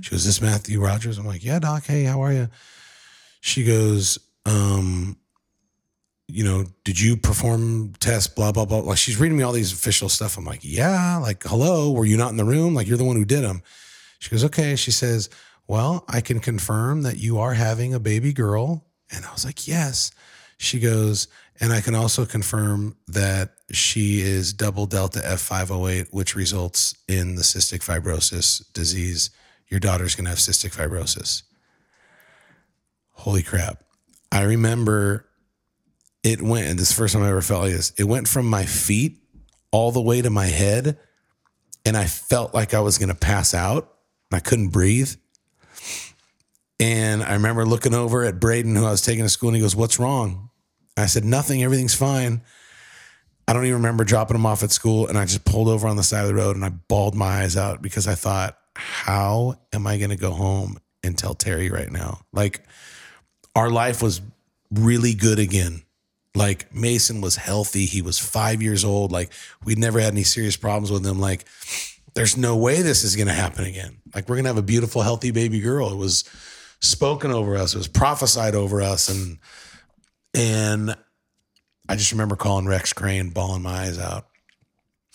She 0.01 0.11
goes, 0.11 0.25
this 0.25 0.41
Matthew 0.41 0.81
Rogers? 0.81 1.19
I'm 1.19 1.27
like, 1.27 1.45
yeah, 1.45 1.59
doc. 1.59 1.85
Hey, 1.87 2.05
how 2.05 2.23
are 2.23 2.33
you? 2.33 2.49
She 3.41 3.65
goes, 3.65 4.17
um, 4.47 5.17
you 6.29 6.45
know, 6.45 6.67
did 6.85 7.01
you 7.01 7.17
perform 7.17 7.93
tests? 7.99 8.33
Blah, 8.33 8.53
blah, 8.53 8.65
blah. 8.65 8.79
Like 8.79 8.99
she's 8.99 9.19
reading 9.19 9.37
me 9.37 9.43
all 9.43 9.53
these 9.53 9.73
official 9.73 10.09
stuff. 10.09 10.39
I'm 10.39 10.45
like, 10.45 10.61
yeah, 10.63 11.19
like, 11.19 11.43
hello, 11.43 11.91
were 11.91 12.05
you 12.05 12.17
not 12.17 12.31
in 12.31 12.37
the 12.37 12.45
room? 12.45 12.75
Like 12.75 12.87
you're 12.87 12.97
the 12.97 13.05
one 13.05 13.17
who 13.17 13.25
did 13.25 13.43
them. 13.43 13.63
She 14.21 14.31
goes, 14.31 14.45
okay. 14.45 14.77
She 14.77 14.93
says, 14.93 15.29
well, 15.67 16.05
I 16.09 16.21
can 16.21 16.39
confirm 16.39 17.03
that 17.03 17.19
you 17.19 17.39
are 17.39 17.55
having 17.55 17.93
a 17.93 18.01
baby 18.01 18.33
girl. 18.33 18.85
And 19.15 19.25
I 19.25 19.33
was 19.33 19.45
like, 19.45 19.69
yes. 19.69 20.11
She 20.59 20.79
goes, 20.79 21.29
and 21.61 21.73
I 21.73 21.81
can 21.81 21.95
also 21.95 22.25
confirm 22.25 22.97
that 23.09 23.51
she 23.71 24.21
is 24.21 24.53
double 24.53 24.87
delta 24.87 25.21
F508, 25.21 26.09
which 26.13 26.37
results 26.37 26.95
in 27.09 27.35
the 27.35 27.43
cystic 27.43 27.81
fibrosis 27.81 28.63
disease. 28.73 29.31
Your 29.69 29.81
daughter's 29.81 30.15
going 30.15 30.25
to 30.25 30.31
have 30.31 30.39
cystic 30.39 30.75
fibrosis. 30.77 31.43
Holy 33.13 33.43
crap. 33.43 33.83
I 34.31 34.43
remember 34.43 35.29
it 36.23 36.41
went, 36.41 36.69
and 36.69 36.79
this 36.79 36.91
is 36.91 36.97
the 36.97 37.03
first 37.03 37.15
time 37.15 37.23
I 37.23 37.29
ever 37.29 37.43
felt 37.43 37.63
like 37.63 37.73
this. 37.73 37.91
It 37.99 38.05
went 38.05 38.29
from 38.29 38.47
my 38.47 38.65
feet 38.65 39.19
all 39.71 39.93
the 39.93 40.01
way 40.01 40.23
to 40.23 40.31
my 40.31 40.47
head, 40.47 40.99
and 41.85 41.97
I 41.97 42.07
felt 42.07 42.55
like 42.55 42.75
I 42.75 42.81
was 42.81 42.99
going 42.99 43.09
to 43.09 43.15
pass 43.15 43.55
out. 43.55 43.93
I 44.33 44.41
couldn't 44.41 44.69
breathe. 44.69 45.15
And 46.83 47.23
I 47.23 47.35
remember 47.35 47.65
looking 47.65 47.95
over 47.95 48.25
at 48.25 48.41
Braden, 48.41 48.75
who 48.75 48.85
I 48.85 48.91
was 48.91 49.03
taking 49.03 49.23
to 49.25 49.29
school, 49.29 49.51
and 49.51 49.57
he 49.57 49.63
goes, 49.63 49.77
What's 49.77 50.01
wrong? 50.01 50.51
I 50.97 51.07
said, 51.07 51.25
Nothing, 51.25 51.63
everything's 51.63 51.95
fine. 51.95 52.43
I 53.47 53.53
don't 53.53 53.65
even 53.67 53.77
remember 53.77 54.03
dropping 54.03 54.35
him 54.35 54.47
off 54.47 54.65
at 54.65 54.73
school. 54.73 55.07
And 55.07 55.17
I 55.17 55.25
just 55.25 55.45
pulled 55.45 55.69
over 55.69 55.87
on 55.87 55.95
the 55.95 56.03
side 56.03 56.23
of 56.23 56.27
the 56.27 56.35
road 56.35 56.57
and 56.57 56.65
I 56.65 56.71
bawled 56.71 57.15
my 57.15 57.43
eyes 57.43 57.57
out 57.57 57.83
because 57.83 58.09
I 58.09 58.17
thought, 58.17 58.59
How 58.75 59.61
am 59.73 59.87
I 59.87 59.97
going 59.97 60.11
to 60.11 60.17
go 60.17 60.33
home 60.33 60.77
and 61.05 61.17
tell 61.17 61.35
Terry 61.35 61.71
right 61.71 61.91
now? 61.91 62.23
Like, 62.33 62.65
our 63.55 63.71
life 63.71 64.03
was 64.03 64.21
really 64.73 65.15
good 65.15 65.39
again. 65.39 65.83
Like, 66.35 66.75
Mason 66.75 67.21
was 67.21 67.37
healthy. 67.37 67.85
He 67.85 68.03
was 68.03 68.19
five 68.19 68.61
years 68.61 68.85
old. 68.85 69.13
Like, 69.13 69.33
we'd 69.65 69.79
never 69.79 70.01
had 70.01 70.15
any 70.15 70.25
serious 70.25 70.57
problems 70.57 70.91
with 70.91 71.07
him. 71.07 71.21
Like, 71.21 71.45
there's 72.15 72.37
no 72.37 72.57
way 72.57 72.83
this 72.83 73.05
is 73.05 73.15
going 73.15 73.29
to 73.29 73.35
happen 73.35 73.67
again. 73.67 73.99
Like, 74.13 74.29
we're 74.29 74.35
going 74.35 74.47
to 74.47 74.51
have 74.51 74.59
a 74.59 74.63
beautiful, 74.63 75.03
healthy 75.03 75.31
baby 75.31 75.61
girl. 75.61 75.93
It 75.93 75.97
was 75.97 76.25
spoken 76.83 77.31
over 77.31 77.57
us. 77.57 77.75
It 77.75 77.79
was 77.79 77.89
prophesied 77.89 78.55
over 78.55 78.83
us. 78.83 79.09
And, 79.09 79.39
and 80.35 80.95
I 81.89 81.97
just 81.97 82.13
remember 82.13 82.37
calling 82.37 82.67
Rex 82.67 82.93
Crane, 82.93 83.31
bawling 83.31 83.63
my 83.63 83.85
eyes 83.85 83.99
out. 83.99 84.27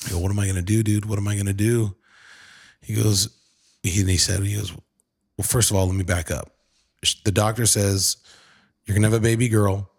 I 0.05 0.11
go, 0.11 0.19
what 0.19 0.31
am 0.31 0.39
I 0.39 0.45
going 0.45 0.55
to 0.55 0.61
do, 0.61 0.81
dude? 0.81 1.05
What 1.05 1.19
am 1.19 1.27
I 1.27 1.35
going 1.35 1.47
to 1.47 1.53
do? 1.53 1.95
He 2.81 2.95
goes, 2.95 3.37
he, 3.83 3.99
and 3.99 4.09
he 4.09 4.17
said, 4.17 4.41
he 4.43 4.55
goes, 4.55 4.71
well, 4.71 5.43
first 5.43 5.69
of 5.69 5.77
all, 5.77 5.85
let 5.85 5.95
me 5.95 6.03
back 6.03 6.31
up. 6.31 6.51
The 7.25 7.31
doctor 7.31 7.65
says, 7.65 8.17
you're 8.85 8.95
going 8.95 9.03
to 9.03 9.09
have 9.09 9.17
a 9.17 9.23
baby 9.23 9.49
girl. 9.49 9.91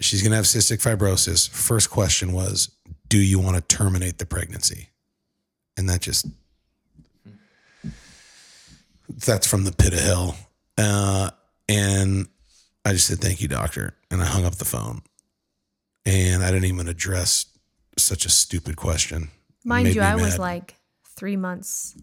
She's 0.00 0.22
going 0.22 0.30
to 0.30 0.36
have 0.36 0.46
cystic 0.46 0.80
fibrosis. 0.82 1.48
First 1.48 1.90
question 1.90 2.32
was, 2.32 2.70
do 3.08 3.18
you 3.18 3.38
want 3.38 3.56
to 3.56 3.76
terminate 3.76 4.18
the 4.18 4.26
pregnancy? 4.26 4.88
And 5.76 5.88
that 5.88 6.00
just, 6.02 6.26
that's 9.08 9.46
from 9.46 9.64
the 9.64 9.72
pit 9.72 9.92
of 9.92 10.00
hell. 10.00 10.36
Uh, 10.78 11.30
and 11.68 12.28
I 12.84 12.92
just 12.92 13.06
said, 13.06 13.18
thank 13.18 13.40
you, 13.40 13.48
doctor. 13.48 13.94
And 14.10 14.22
I 14.22 14.26
hung 14.26 14.44
up 14.44 14.56
the 14.56 14.64
phone. 14.64 15.02
And 16.04 16.42
I 16.42 16.50
didn't 16.50 16.64
even 16.64 16.88
address 16.88 17.46
such 17.96 18.24
a 18.24 18.28
stupid 18.28 18.76
question. 18.76 19.30
Mind 19.64 19.94
you, 19.94 20.00
I 20.00 20.16
was 20.16 20.38
like 20.38 20.76
three 21.16 21.36
months. 21.36 21.96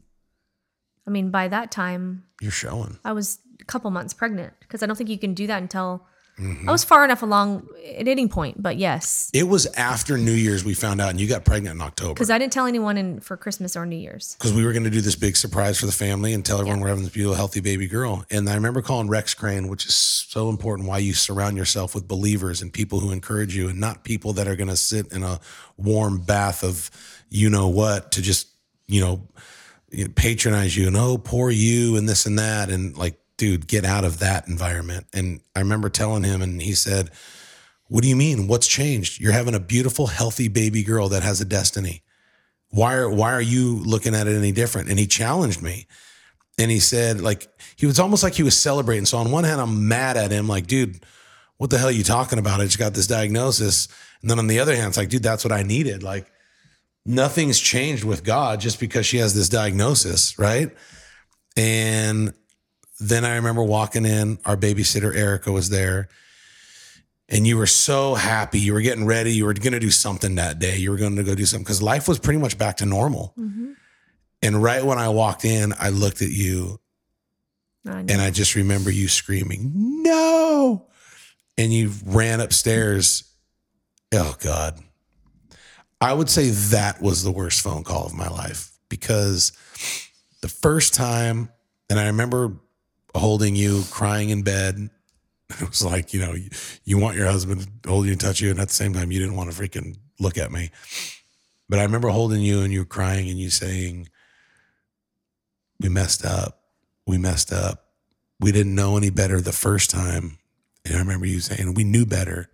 I 1.05 1.11
mean, 1.11 1.32
by 1.32 1.47
that 1.47 1.72
time, 1.72 2.24
you're 2.39 2.51
showing. 2.51 2.99
I 3.03 3.11
was 3.11 3.39
a 3.59 3.65
couple 3.65 3.91
months 3.91 4.13
pregnant 4.13 4.53
because 4.61 4.82
I 4.84 4.86
don't 4.86 4.95
think 4.95 5.09
you 5.09 5.17
can 5.20 5.34
do 5.34 5.47
that 5.47 5.61
until 5.61 6.07
Mm-hmm. 6.39 6.69
I 6.69 6.71
was 6.71 6.83
far 6.83 7.03
enough 7.03 7.21
along 7.21 7.67
at 7.97 8.07
any 8.07 8.27
point. 8.27 8.61
But 8.61 8.77
yes, 8.77 9.29
It 9.33 9.47
was 9.47 9.65
after 9.75 10.17
New 10.17 10.31
Year's 10.31 10.63
we 10.63 10.73
found 10.73 11.01
out, 11.01 11.09
and 11.09 11.19
you 11.19 11.27
got 11.27 11.43
pregnant 11.43 11.75
in 11.75 11.81
October. 11.81 12.13
because 12.13 12.29
I 12.29 12.37
didn't 12.37 12.53
tell 12.53 12.65
anyone 12.65 12.97
in 12.97 13.19
for 13.19 13.35
Christmas 13.35 13.75
or 13.75 13.85
New 13.85 13.97
Year's. 13.97 14.35
because 14.37 14.53
we 14.53 14.63
were 14.63 14.71
going 14.71 14.85
to 14.85 14.89
do 14.89 15.01
this 15.01 15.15
big 15.15 15.35
surprise 15.35 15.79
for 15.79 15.85
the 15.85 15.91
family 15.91 16.33
and 16.33 16.45
tell 16.45 16.59
everyone 16.59 16.79
we're 16.79 16.87
having 16.87 17.03
this 17.03 17.13
beautiful, 17.13 17.35
healthy 17.35 17.59
baby 17.59 17.87
girl. 17.87 18.23
And 18.31 18.49
I 18.49 18.55
remember 18.55 18.81
calling 18.81 19.09
Rex 19.09 19.33
Crane, 19.33 19.67
which 19.67 19.85
is 19.85 19.93
so 19.95 20.49
important 20.49 20.87
why 20.87 20.99
you 20.99 21.13
surround 21.13 21.57
yourself 21.57 21.93
with 21.93 22.07
believers 22.07 22.61
and 22.61 22.71
people 22.71 22.99
who 23.01 23.11
encourage 23.11 23.55
you 23.55 23.67
and 23.69 23.79
not 23.79 24.03
people 24.03 24.33
that 24.33 24.47
are 24.47 24.55
going 24.55 24.69
to 24.69 24.77
sit 24.77 25.11
in 25.11 25.23
a 25.23 25.39
warm 25.77 26.19
bath 26.19 26.63
of 26.63 26.89
you 27.29 27.49
know 27.49 27.67
what 27.67 28.11
to 28.13 28.21
just, 28.21 28.47
you 28.87 29.01
know, 29.01 29.21
patronize 30.15 30.75
you 30.77 30.87
and 30.87 30.95
oh, 30.95 31.17
poor 31.17 31.49
you 31.49 31.97
and 31.97 32.07
this 32.07 32.25
and 32.25 32.39
that. 32.39 32.69
And 32.69 32.95
like, 32.97 33.19
dude, 33.39 33.67
get 33.67 33.85
out 33.85 34.03
of 34.03 34.19
that 34.19 34.47
environment. 34.47 35.07
And 35.13 35.39
I 35.55 35.59
remember 35.59 35.89
telling 35.89 36.23
him, 36.23 36.43
and 36.43 36.61
he 36.61 36.73
said, 36.73 37.09
What 37.87 38.03
do 38.03 38.09
you 38.09 38.15
mean? 38.15 38.47
What's 38.47 38.67
changed? 38.67 39.19
You're 39.19 39.31
having 39.31 39.55
a 39.55 39.59
beautiful, 39.59 40.07
healthy 40.07 40.49
baby 40.49 40.83
girl 40.83 41.09
that 41.09 41.23
has 41.23 41.41
a 41.41 41.45
destiny. 41.45 42.03
Why 42.69 42.93
are 42.95 43.09
why 43.09 43.33
are 43.33 43.41
you 43.41 43.77
looking 43.77 44.13
at 44.13 44.27
it 44.27 44.37
any 44.37 44.51
different? 44.51 44.89
And 44.89 44.99
he 44.99 45.07
challenged 45.07 45.63
me. 45.63 45.87
And 46.59 46.69
he 46.69 46.79
said 46.79 47.21
like 47.21 47.47
he 47.75 47.87
was 47.87 47.99
almost 47.99 48.21
like 48.21 48.35
he 48.35 48.43
was 48.43 48.59
celebrating. 48.59 49.05
So 49.05 49.17
on 49.17 49.31
one 49.31 49.45
hand 49.45 49.59
i'm 49.59 49.87
mad 49.87 50.17
at 50.17 50.29
him 50.29 50.47
like 50.47 50.67
dude 50.67 51.03
what 51.57 51.69
the 51.69 51.77
hell 51.77 51.89
are 51.89 51.91
you 51.91 52.03
talking 52.03 52.39
about? 52.39 52.61
I 52.61 52.65
just 52.65 52.79
got 52.79 52.93
this 52.93 53.07
diagnosis. 53.07 53.89
And 54.21 54.31
then 54.31 54.39
on 54.39 54.47
the 54.47 54.59
other 54.59 54.75
hand 54.75 54.89
it's 54.89 54.97
like 54.97 55.09
dude 55.09 55.23
that's 55.23 55.43
what 55.43 55.51
i 55.51 55.63
needed. 55.63 56.03
Like 56.03 56.29
nothing's 57.05 57.59
changed 57.59 58.03
with 58.03 58.23
god 58.23 58.59
just 58.59 58.79
because 58.79 59.05
she 59.05 59.17
has 59.17 59.33
this 59.33 59.49
diagnosis 59.49 60.37
right? 60.37 60.69
And 61.57 62.33
then 63.00 63.26
i 63.26 63.36
remember 63.36 63.64
walking 63.64 64.06
in 64.06 64.38
our 64.45 64.58
babysitter 64.58 65.16
erica 65.16 65.52
was 65.52 65.70
there 65.70 66.10
and 67.32 67.45
you 67.45 67.58
were 67.58 67.68
so 67.68 68.16
happy. 68.16 68.60
You 68.60 68.74
were 68.74 68.82
getting 68.82 69.06
ready. 69.06 69.32
You 69.32 69.45
were 69.45 69.54
going 69.54 69.74
to 69.74 69.80
do 69.80 69.91
something 69.91 70.34
that 70.36 70.58
day. 70.58 70.78
You 70.78 70.89
were 70.89 70.97
going 70.97 71.16
to 71.16 71.24
go 71.24 71.36
do 71.36 71.45
something 71.45 71.64
because 71.64 71.80
life 71.80 72.08
was 72.08 72.18
pretty 72.18 72.39
much 72.39 72.58
back 72.58 72.78
to 72.78 72.88
normal. 72.88 73.36
Mhm. 73.39 73.76
And 74.41 74.64
right 74.64 74.84
when 74.84 74.97
I 74.97 75.10
walked 75.10 75.45
in, 75.45 75.76
I 75.80 75.89
looked 75.89 76.24
at 76.24 76.30
you 76.32 76.80
I 77.88 78.00
and 78.00 78.14
I 78.20 78.32
just 78.32 78.56
remember 78.56 78.89
you 78.89 79.08
screaming, 79.08 79.72
no. 80.02 80.88
And 81.56 81.72
you 81.72 81.91
ran 82.04 82.39
upstairs. 82.39 83.26
Oh, 84.12 84.36
God. 84.41 84.80
I 86.02 86.14
would 86.14 86.32
say 86.32 86.50
that 86.50 87.00
was 87.00 87.24
the 87.24 87.32
worst 87.32 87.62
phone 87.62 87.84
call 87.84 88.08
of 88.08 88.14
my 88.16 88.28
life 88.28 88.72
because 88.89 89.52
the 90.41 90.47
first 90.50 90.95
time, 90.95 91.50
and 91.91 92.00
I 92.00 92.08
remember 92.08 92.54
holding 93.16 93.55
you 93.55 93.84
crying 93.91 94.30
in 94.30 94.43
bed. 94.43 94.89
It 95.60 95.68
was 95.68 95.84
like, 95.84 96.14
you 96.14 96.20
know, 96.20 96.34
you, 96.34 96.47
you 96.84 96.99
want 96.99 97.18
your 97.18 97.26
husband 97.26 97.68
to 97.82 97.89
hold 97.89 98.05
you 98.05 98.12
and 98.12 98.22
touch 98.22 98.39
you, 98.39 98.51
and 98.51 98.60
at 98.60 98.68
the 98.68 98.74
same 98.74 98.93
time, 98.93 99.12
you 99.12 99.20
didn't 99.20 99.36
want 99.36 99.51
to 99.51 99.60
freaking 99.60 99.97
look 100.20 100.38
at 100.38 100.51
me. 100.51 100.70
But 101.68 101.80
I 101.80 101.84
remember 101.84 102.10
holding 102.10 102.41
you 102.41 102.62
and 102.62 102.72
you 102.72 102.86
crying 102.86 103.30
and 103.30 103.39
you 103.39 103.49
saying, 103.49 104.10
We 105.80 105.89
messed 105.89 106.24
up. 106.24 106.62
We 107.07 107.18
messed 107.18 107.51
up. 107.51 107.86
We 108.39 108.51
didn't 108.51 108.76
know 108.76 108.95
any 108.95 109.10
better 109.10 109.41
the 109.41 109.51
first 109.51 109.89
time. 109.89 110.38
And 110.86 110.95
I 110.95 110.99
remember 110.99 111.26
you 111.26 111.39
saying, 111.39 111.74
We 111.74 111.84
knew 111.84 112.05
better. 112.05 112.49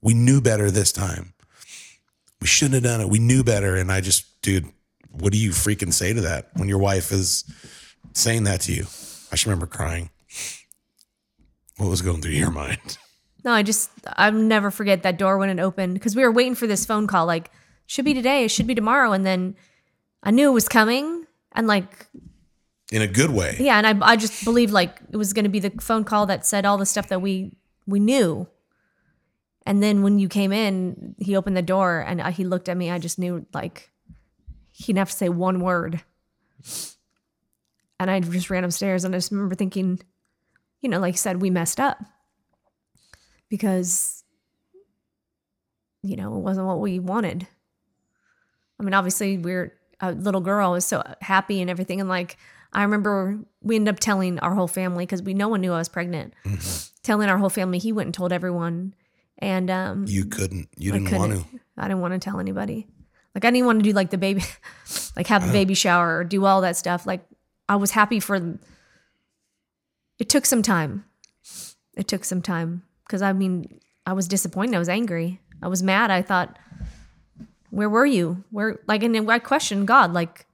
We 0.00 0.14
knew 0.14 0.40
better 0.40 0.70
this 0.70 0.92
time. 0.92 1.34
We 2.40 2.46
shouldn't 2.46 2.74
have 2.74 2.84
done 2.84 3.00
it. 3.00 3.08
We 3.08 3.18
knew 3.18 3.42
better. 3.42 3.76
And 3.76 3.90
I 3.90 4.00
just, 4.00 4.40
dude, 4.42 4.66
what 5.10 5.32
do 5.32 5.38
you 5.38 5.50
freaking 5.50 5.92
say 5.92 6.12
to 6.12 6.20
that 6.22 6.50
when 6.54 6.68
your 6.68 6.78
wife 6.78 7.10
is 7.12 7.44
saying 8.12 8.44
that 8.44 8.60
to 8.62 8.72
you? 8.72 8.86
I 9.30 9.34
just 9.34 9.46
remember 9.46 9.66
crying. 9.66 10.10
What 11.76 11.90
was 11.90 12.02
going 12.02 12.22
through 12.22 12.32
your 12.32 12.50
mind? 12.50 12.98
No, 13.44 13.52
I 13.52 13.62
just 13.62 13.90
I'll 14.16 14.32
never 14.32 14.70
forget 14.70 15.02
that 15.04 15.18
door 15.18 15.38
when 15.38 15.50
it 15.50 15.60
opened 15.60 15.94
because 15.94 16.16
we 16.16 16.22
were 16.22 16.32
waiting 16.32 16.54
for 16.54 16.66
this 16.66 16.84
phone 16.86 17.06
call. 17.06 17.26
Like, 17.26 17.50
should 17.86 18.04
be 18.04 18.14
today, 18.14 18.44
it 18.44 18.50
should 18.50 18.66
be 18.66 18.74
tomorrow, 18.74 19.12
and 19.12 19.24
then 19.24 19.54
I 20.22 20.30
knew 20.32 20.50
it 20.50 20.54
was 20.54 20.68
coming, 20.68 21.26
and 21.52 21.66
like, 21.68 22.06
In 22.90 23.02
a 23.02 23.06
good 23.06 23.30
way. 23.30 23.56
yeah, 23.60 23.78
and 23.78 23.86
I 23.86 24.12
I 24.12 24.16
just 24.16 24.42
believed 24.44 24.72
like 24.72 24.98
it 25.12 25.16
was 25.16 25.32
going 25.32 25.44
to 25.44 25.48
be 25.50 25.60
the 25.60 25.70
phone 25.80 26.02
call 26.04 26.26
that 26.26 26.44
said 26.46 26.64
all 26.66 26.78
the 26.78 26.86
stuff 26.86 27.08
that 27.08 27.20
we 27.22 27.56
we 27.86 28.00
knew. 28.00 28.48
And 29.64 29.82
then 29.82 30.02
when 30.02 30.18
you 30.18 30.28
came 30.28 30.52
in, 30.52 31.14
he 31.18 31.36
opened 31.36 31.56
the 31.56 31.62
door 31.62 32.00
and 32.00 32.20
uh, 32.20 32.30
he 32.30 32.44
looked 32.44 32.68
at 32.68 32.76
me. 32.76 32.90
I 32.90 32.98
just 32.98 33.18
knew 33.18 33.46
like 33.52 33.90
he 34.72 34.86
didn't 34.92 34.98
have 34.98 35.10
to 35.10 35.16
say 35.16 35.28
one 35.28 35.60
word. 35.60 36.02
And 37.98 38.10
I 38.10 38.20
just 38.20 38.50
ran 38.50 38.64
upstairs 38.64 39.04
and 39.04 39.14
I 39.14 39.18
just 39.18 39.32
remember 39.32 39.54
thinking, 39.54 40.00
you 40.82 40.88
know, 40.88 40.98
like 41.00 41.14
you 41.14 41.18
said, 41.18 41.40
we 41.40 41.50
messed 41.50 41.80
up 41.80 41.98
because, 43.48 44.24
you 46.02 46.16
know, 46.16 46.34
it 46.36 46.40
wasn't 46.40 46.66
what 46.66 46.80
we 46.80 46.98
wanted. 46.98 47.46
I 48.78 48.82
mean, 48.82 48.94
obviously, 48.94 49.38
we're 49.38 49.72
a 50.00 50.12
little 50.12 50.40
girl 50.42 50.74
is 50.74 50.84
so 50.84 51.02
happy 51.22 51.60
and 51.60 51.70
everything. 51.70 52.00
And 52.00 52.08
like, 52.08 52.36
I 52.72 52.82
remember 52.82 53.38
we 53.62 53.76
ended 53.76 53.94
up 53.94 54.00
telling 54.00 54.38
our 54.40 54.54
whole 54.54 54.68
family 54.68 55.06
because 55.06 55.22
we 55.22 55.32
no 55.32 55.48
one 55.48 55.62
knew 55.62 55.72
I 55.72 55.78
was 55.78 55.88
pregnant. 55.88 56.34
Telling 57.02 57.28
our 57.30 57.38
whole 57.38 57.48
family, 57.48 57.78
he 57.78 57.92
went 57.92 58.08
and 58.08 58.14
told 58.14 58.32
everyone, 58.32 58.92
and 59.38 59.70
um, 59.70 60.04
You 60.08 60.24
couldn't. 60.26 60.68
You 60.76 60.92
I 60.92 60.98
didn't 60.98 61.16
want 61.18 61.32
couldn't. 61.32 61.50
to. 61.52 61.60
I 61.78 61.88
didn't 61.88 62.00
want 62.00 62.12
to 62.14 62.18
tell 62.18 62.40
anybody. 62.40 62.88
Like 63.34 63.44
I 63.44 63.50
didn't 63.50 63.66
want 63.66 63.78
to 63.78 63.82
do 63.84 63.92
like 63.92 64.10
the 64.10 64.18
baby, 64.18 64.42
like 65.16 65.28
have 65.28 65.46
the 65.46 65.52
baby 65.52 65.74
shower 65.74 66.18
or 66.18 66.24
do 66.24 66.44
all 66.44 66.60
that 66.62 66.76
stuff. 66.76 67.06
Like 67.06 67.24
I 67.68 67.76
was 67.76 67.92
happy 67.92 68.20
for. 68.20 68.58
It 70.18 70.28
took 70.28 70.46
some 70.46 70.62
time. 70.62 71.04
It 71.96 72.08
took 72.08 72.24
some 72.24 72.42
time 72.42 72.82
because 73.06 73.22
I 73.22 73.32
mean 73.32 73.80
I 74.04 74.12
was 74.12 74.28
disappointed. 74.28 74.74
I 74.74 74.78
was 74.78 74.88
angry. 74.88 75.40
I 75.62 75.68
was 75.68 75.82
mad. 75.82 76.10
I 76.10 76.22
thought, 76.22 76.58
where 77.70 77.88
were 77.88 78.06
you? 78.06 78.44
Where 78.50 78.78
like 78.86 79.02
and 79.02 79.30
I 79.30 79.38
questioned 79.38 79.88
God. 79.88 80.12
Like, 80.12 80.46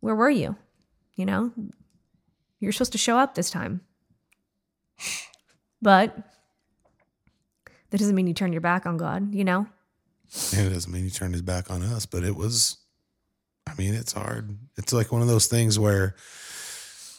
where 0.00 0.14
were 0.14 0.30
you? 0.30 0.56
You 1.14 1.26
know, 1.26 1.52
you're 2.58 2.72
supposed 2.72 2.92
to 2.92 2.98
show 2.98 3.18
up 3.18 3.34
this 3.34 3.50
time. 3.50 3.80
But 5.82 6.16
that 7.90 7.98
doesn't 7.98 8.14
mean 8.14 8.26
you 8.26 8.34
turn 8.34 8.52
your 8.52 8.60
back 8.60 8.86
on 8.86 8.96
God. 8.96 9.34
You 9.34 9.44
know. 9.44 9.66
And 10.56 10.66
it 10.66 10.70
doesn't 10.70 10.90
mean 10.90 11.04
he 11.04 11.10
turned 11.10 11.34
his 11.34 11.42
back 11.42 11.70
on 11.70 11.82
us, 11.82 12.06
but 12.06 12.24
it 12.24 12.34
was, 12.34 12.78
I 13.66 13.74
mean, 13.76 13.94
it's 13.94 14.12
hard. 14.12 14.56
It's 14.76 14.92
like 14.92 15.12
one 15.12 15.22
of 15.22 15.28
those 15.28 15.46
things 15.46 15.78
where 15.78 16.14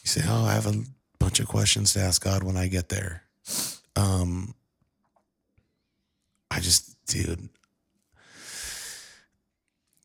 you 0.02 0.08
say, 0.08 0.22
Oh, 0.26 0.44
I 0.44 0.52
have 0.52 0.66
a 0.66 0.84
bunch 1.18 1.40
of 1.40 1.48
questions 1.48 1.92
to 1.94 2.00
ask 2.00 2.22
God 2.22 2.42
when 2.42 2.56
I 2.56 2.68
get 2.68 2.88
there. 2.88 3.22
Um, 3.96 4.54
I 6.50 6.60
just, 6.60 6.96
dude, 7.06 7.48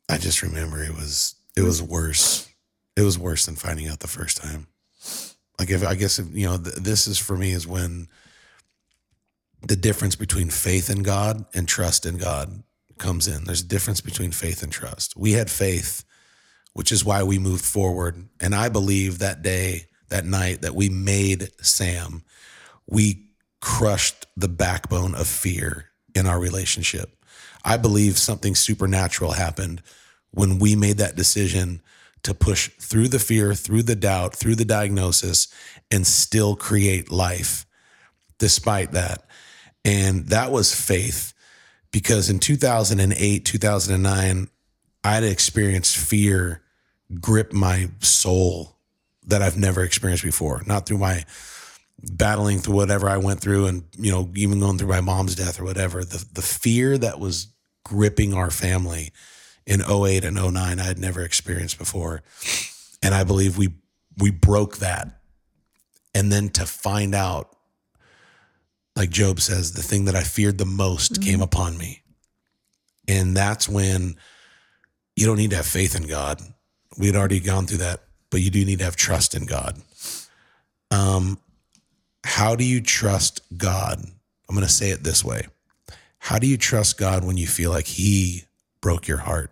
I 0.09 0.17
just 0.17 0.41
remember 0.41 0.83
it 0.83 0.95
was, 0.95 1.35
it 1.55 1.61
was 1.61 1.81
worse. 1.81 2.49
It 2.97 3.03
was 3.03 3.17
worse 3.17 3.45
than 3.45 3.55
finding 3.55 3.87
out 3.87 3.99
the 3.99 4.07
first 4.07 4.37
time. 4.37 4.67
Like, 5.57 5.69
if 5.69 5.85
I 5.85 5.95
guess, 5.95 6.19
if, 6.19 6.27
you 6.35 6.47
know, 6.47 6.57
th- 6.57 6.75
this 6.75 7.07
is 7.07 7.17
for 7.17 7.37
me 7.37 7.51
is 7.51 7.67
when 7.67 8.07
the 9.67 9.75
difference 9.75 10.15
between 10.15 10.49
faith 10.49 10.89
in 10.89 11.03
God 11.03 11.45
and 11.53 11.67
trust 11.67 12.05
in 12.05 12.17
God 12.17 12.63
comes 12.97 13.27
in. 13.27 13.43
There's 13.43 13.61
a 13.61 13.67
difference 13.67 14.01
between 14.01 14.31
faith 14.31 14.63
and 14.63 14.71
trust. 14.71 15.15
We 15.17 15.33
had 15.33 15.49
faith, 15.49 16.03
which 16.73 16.91
is 16.91 17.05
why 17.05 17.23
we 17.23 17.39
moved 17.39 17.65
forward. 17.65 18.27
And 18.39 18.55
I 18.55 18.69
believe 18.69 19.19
that 19.19 19.41
day, 19.41 19.87
that 20.09 20.25
night 20.25 20.61
that 20.61 20.75
we 20.75 20.89
made 20.89 21.49
Sam, 21.61 22.23
we 22.87 23.27
crushed 23.59 24.25
the 24.35 24.47
backbone 24.47 25.15
of 25.15 25.27
fear 25.27 25.85
in 26.15 26.27
our 26.27 26.39
relationship. 26.39 27.15
I 27.63 27.77
believe 27.77 28.17
something 28.17 28.55
supernatural 28.55 29.33
happened 29.33 29.81
when 30.31 30.59
we 30.59 30.75
made 30.75 30.97
that 30.97 31.15
decision 31.15 31.81
to 32.23 32.33
push 32.33 32.69
through 32.79 33.07
the 33.07 33.19
fear, 33.19 33.53
through 33.53 33.83
the 33.83 33.95
doubt, 33.95 34.35
through 34.35 34.55
the 34.55 34.65
diagnosis, 34.65 35.47
and 35.89 36.05
still 36.05 36.55
create 36.55 37.11
life 37.11 37.65
despite 38.37 38.91
that. 38.91 39.25
And 39.83 40.27
that 40.27 40.51
was 40.51 40.73
faith 40.73 41.33
because 41.91 42.29
in 42.29 42.39
2008, 42.39 43.45
2009, 43.45 44.47
I 45.03 45.15
had 45.15 45.23
experienced 45.23 45.97
fear 45.97 46.61
grip 47.19 47.53
my 47.53 47.89
soul 47.99 48.77
that 49.27 49.41
I've 49.41 49.57
never 49.57 49.83
experienced 49.83 50.23
before. 50.23 50.61
Not 50.65 50.85
through 50.85 50.99
my 50.99 51.25
battling 52.13 52.59
through 52.59 52.75
whatever 52.75 53.09
I 53.09 53.17
went 53.17 53.41
through 53.41 53.67
and, 53.67 53.83
you 53.97 54.11
know, 54.11 54.29
even 54.35 54.59
going 54.59 54.77
through 54.77 54.87
my 54.87 55.01
mom's 55.01 55.35
death 55.35 55.59
or 55.59 55.63
whatever. 55.63 56.03
The, 56.03 56.25
the 56.33 56.41
fear 56.41 56.97
that 56.97 57.19
was 57.19 57.47
gripping 57.83 58.33
our 58.33 58.49
family 58.49 59.11
in 59.65 59.81
08 59.81 60.25
and 60.25 60.35
09, 60.35 60.79
I 60.79 60.83
had 60.83 60.97
never 60.97 61.21
experienced 61.21 61.77
before. 61.77 62.23
And 63.03 63.13
I 63.13 63.23
believe 63.23 63.57
we, 63.57 63.69
we 64.17 64.31
broke 64.31 64.77
that. 64.77 65.19
And 66.15 66.31
then 66.31 66.49
to 66.49 66.65
find 66.65 67.13
out 67.13 67.55
like 68.95 69.09
Job 69.09 69.39
says, 69.39 69.73
the 69.73 69.81
thing 69.81 70.05
that 70.05 70.15
I 70.15 70.23
feared 70.23 70.57
the 70.57 70.65
most 70.65 71.13
mm-hmm. 71.13 71.23
came 71.23 71.41
upon 71.41 71.77
me. 71.77 72.03
And 73.07 73.35
that's 73.35 73.67
when 73.67 74.15
you 75.15 75.25
don't 75.25 75.37
need 75.37 75.51
to 75.51 75.57
have 75.57 75.65
faith 75.65 75.95
in 75.95 76.07
God. 76.07 76.41
We 76.97 77.07
had 77.07 77.15
already 77.15 77.39
gone 77.39 77.67
through 77.67 77.79
that, 77.79 78.01
but 78.29 78.41
you 78.41 78.49
do 78.49 78.65
need 78.65 78.79
to 78.79 78.85
have 78.85 78.95
trust 78.95 79.35
in 79.35 79.45
God. 79.45 79.81
Um, 80.89 81.39
how 82.23 82.55
do 82.55 82.63
you 82.63 82.81
trust 82.81 83.41
God? 83.57 83.99
I'm 84.47 84.55
going 84.55 84.67
to 84.67 84.71
say 84.71 84.89
it 84.89 85.03
this 85.03 85.23
way. 85.23 85.47
How 86.19 86.37
do 86.37 86.47
you 86.47 86.57
trust 86.57 86.97
God 86.97 87.23
when 87.23 87.37
you 87.37 87.47
feel 87.47 87.71
like 87.71 87.87
He 87.87 88.43
broke 88.81 89.07
your 89.07 89.17
heart? 89.17 89.51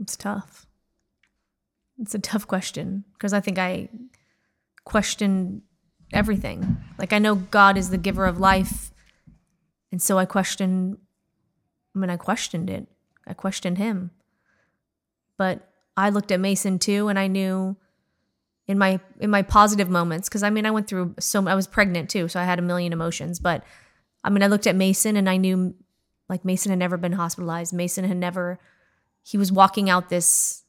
It's 0.00 0.16
tough. 0.16 0.66
It's 1.98 2.14
a 2.14 2.18
tough 2.18 2.46
question 2.46 3.04
because 3.12 3.32
I 3.32 3.40
think 3.40 3.58
I 3.58 3.88
question 4.84 5.62
everything. 6.12 6.78
Like 6.98 7.12
I 7.12 7.18
know 7.18 7.34
God 7.34 7.76
is 7.76 7.90
the 7.90 7.98
giver 7.98 8.26
of 8.26 8.38
life, 8.38 8.90
and 9.92 10.00
so 10.00 10.18
I 10.18 10.24
question. 10.24 10.98
I 11.94 11.98
mean, 11.98 12.10
I 12.10 12.16
questioned 12.16 12.70
it. 12.70 12.86
I 13.30 13.34
questioned 13.34 13.78
Him, 13.78 14.10
but 15.36 15.68
I 15.96 16.10
looked 16.10 16.32
at 16.32 16.40
Mason 16.40 16.78
too, 16.78 17.08
and 17.08 17.18
I 17.18 17.26
knew 17.26 17.76
in 18.66 18.78
my 18.78 19.00
in 19.18 19.30
my 19.30 19.42
positive 19.42 19.88
moments 19.88 20.28
because 20.28 20.42
I 20.42 20.50
mean 20.50 20.64
I 20.66 20.70
went 20.70 20.86
through 20.86 21.16
so 21.18 21.46
I 21.48 21.54
was 21.54 21.66
pregnant 21.66 22.10
too, 22.10 22.28
so 22.28 22.38
I 22.38 22.44
had 22.44 22.58
a 22.58 22.62
million 22.62 22.92
emotions. 22.92 23.40
But 23.40 23.64
I 24.22 24.30
mean, 24.30 24.42
I 24.42 24.48
looked 24.48 24.66
at 24.66 24.76
Mason 24.76 25.16
and 25.16 25.28
I 25.28 25.36
knew 25.38 25.74
like 26.28 26.44
Mason 26.44 26.70
had 26.70 26.78
never 26.78 26.96
been 26.96 27.12
hospitalized. 27.12 27.72
Mason 27.72 28.04
had 28.04 28.16
never 28.16 28.58
he 29.22 29.38
was 29.38 29.50
walking 29.50 29.90
out 29.90 30.08
this 30.08 30.62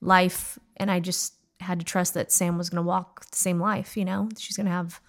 life 0.00 0.58
and 0.76 0.90
I 0.90 1.00
just 1.00 1.34
had 1.60 1.78
to 1.78 1.84
trust 1.84 2.14
that 2.14 2.30
Sam 2.30 2.58
was 2.58 2.68
going 2.68 2.82
to 2.84 2.86
walk 2.86 3.24
the 3.30 3.36
same 3.36 3.58
life, 3.58 3.96
you 3.96 4.04
know. 4.04 4.28
She's 4.36 4.56
going 4.56 4.66
to 4.66 4.72
have 4.72 5.00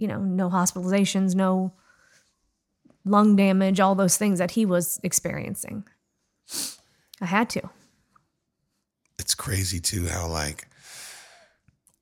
you 0.00 0.08
know, 0.08 0.18
no 0.18 0.48
hospitalizations, 0.48 1.34
no 1.34 1.72
lung 3.04 3.36
damage, 3.36 3.80
all 3.80 3.94
those 3.94 4.16
things 4.16 4.38
that 4.38 4.52
he 4.52 4.64
was 4.64 4.98
experiencing. 5.02 5.84
I 7.20 7.26
had 7.26 7.50
to. 7.50 7.70
It's 9.18 9.34
crazy 9.34 9.80
too 9.80 10.06
how 10.08 10.26
like 10.26 10.66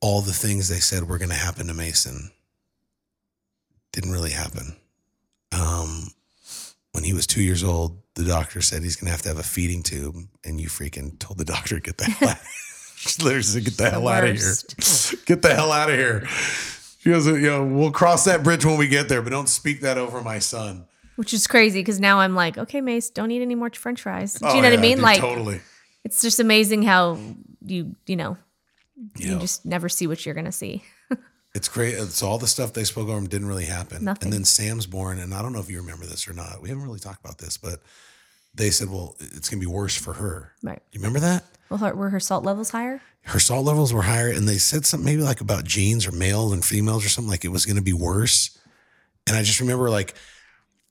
all 0.01 0.21
the 0.21 0.33
things 0.33 0.69
they 0.69 0.79
said 0.79 1.09
were 1.09 1.19
going 1.19 1.31
to 1.31 1.35
happen 1.35 1.67
to 1.67 1.75
Mason 1.75 2.31
didn't 3.93 4.13
really 4.13 4.31
happen. 4.31 4.77
Um, 5.53 6.13
when 6.93 7.05
he 7.05 7.13
was 7.13 7.27
two 7.27 7.43
years 7.43 7.65
old, 7.65 7.99
the 8.15 8.25
doctor 8.25 8.61
said 8.61 8.83
he's 8.83 8.97
gonna 8.97 9.11
have 9.11 9.23
to 9.23 9.29
have 9.29 9.39
a 9.39 9.45
feeding 9.45 9.83
tube, 9.83 10.17
and 10.45 10.61
you 10.61 10.69
freaking 10.69 11.19
told 11.19 11.39
the 11.39 11.45
doctor 11.45 11.79
get 11.79 11.99
the 11.99 12.05
hell 12.05 12.31
out. 12.31 12.39
She 13.01 13.23
literally 13.23 13.43
said, 13.45 13.65
"Get 13.65 13.77
the 13.77 13.91
hell 13.91 14.09
out 14.09 14.25
of 14.25 14.37
here! 14.37 14.55
Get 15.25 15.41
the 15.41 15.55
hell 15.55 15.71
out 15.71 15.89
of 15.89 15.95
here!" 15.95 16.27
She 16.99 17.11
goes, 17.11 17.29
"You 17.29 17.41
know, 17.43 17.65
we'll 17.65 17.93
cross 17.93 18.25
that 18.25 18.43
bridge 18.43 18.65
when 18.65 18.77
we 18.77 18.89
get 18.89 19.09
there, 19.09 19.23
but 19.23 19.31
don't 19.31 19.49
speak 19.49 19.83
that 19.83 19.99
over 19.99 20.21
my 20.21 20.41
son." 20.41 20.85
Which 21.19 21.35
is 21.35 21.49
crazy 21.49 21.81
because 21.81 21.99
now 21.99 22.21
I'm 22.21 22.37
like, 22.37 22.57
okay, 22.57 22.81
Mace, 22.81 23.11
don't 23.11 23.33
eat 23.33 23.43
any 23.43 23.57
more 23.57 23.71
French 23.71 24.03
fries. 24.03 24.35
Do 24.35 24.47
Oh, 24.47 24.55
you 24.55 24.62
know 24.62 24.71
what 24.71 24.79
I 24.79 24.81
mean? 24.81 24.97
dude, 24.99 25.03
Like, 25.03 25.19
totally. 25.21 25.61
it's 26.05 26.23
just 26.23 26.39
amazing 26.39 26.83
how 26.85 27.19
you, 27.66 27.97
you 28.07 28.14
know, 28.14 28.37
Yeah. 29.16 29.33
you 29.33 29.39
just 29.41 29.66
never 29.66 29.89
see 29.89 30.07
what 30.07 30.25
you're 30.25 30.35
gonna 30.37 30.53
see. 30.53 30.85
It's 31.55 31.69
great. 31.69 31.99
Uh, 31.99 32.05
it's 32.05 32.23
all 32.23 32.37
the 32.39 32.47
stuff 32.47 32.75
they 32.75 32.85
spoke 32.85 33.09
over 33.09 33.27
didn't 33.27 33.49
really 33.49 33.64
happen. 33.64 34.05
Nothing. 34.05 34.27
And 34.27 34.33
then 34.33 34.45
Sam's 34.45 34.87
born, 34.87 35.19
and 35.19 35.33
I 35.35 35.41
don't 35.43 35.53
know 35.55 35.59
if 35.61 35.71
you 35.71 35.79
remember 35.79 36.05
this 36.05 36.29
or 36.29 36.35
not. 36.35 36.61
We 36.62 36.69
haven't 36.69 36.85
really 36.85 36.99
talked 37.01 37.25
about 37.25 37.39
this, 37.39 37.57
but 37.57 37.81
they 38.55 38.71
said, 38.71 38.91
"Well, 38.91 39.16
it's 39.19 39.49
gonna 39.49 39.59
be 39.59 39.66
worse 39.66 39.97
for 39.97 40.12
her." 40.12 40.53
Right. 40.62 40.81
You 40.93 41.01
remember 41.01 41.21
that? 41.21 41.45
Well, 41.71 41.79
her, 41.79 41.95
were 41.97 42.11
her 42.11 42.21
salt 42.21 42.45
levels 42.45 42.71
higher? 42.71 43.01
Her 43.23 43.41
salt 43.41 43.64
levels 43.64 43.95
were 43.95 44.03
higher, 44.03 44.29
and 44.29 44.47
they 44.47 44.59
said 44.59 44.85
something 44.85 45.07
maybe 45.07 45.23
like 45.23 45.41
about 45.41 45.64
genes 45.64 46.07
or 46.07 46.12
males 46.12 46.53
and 46.53 46.62
females 46.62 47.05
or 47.05 47.09
something 47.09 47.31
like 47.31 47.47
it 47.47 47.49
was 47.49 47.64
gonna 47.64 47.83
be 47.83 47.95
worse. 47.95 48.57
And 49.27 49.35
I 49.35 49.43
just 49.43 49.59
remember 49.59 49.89
like 49.91 50.14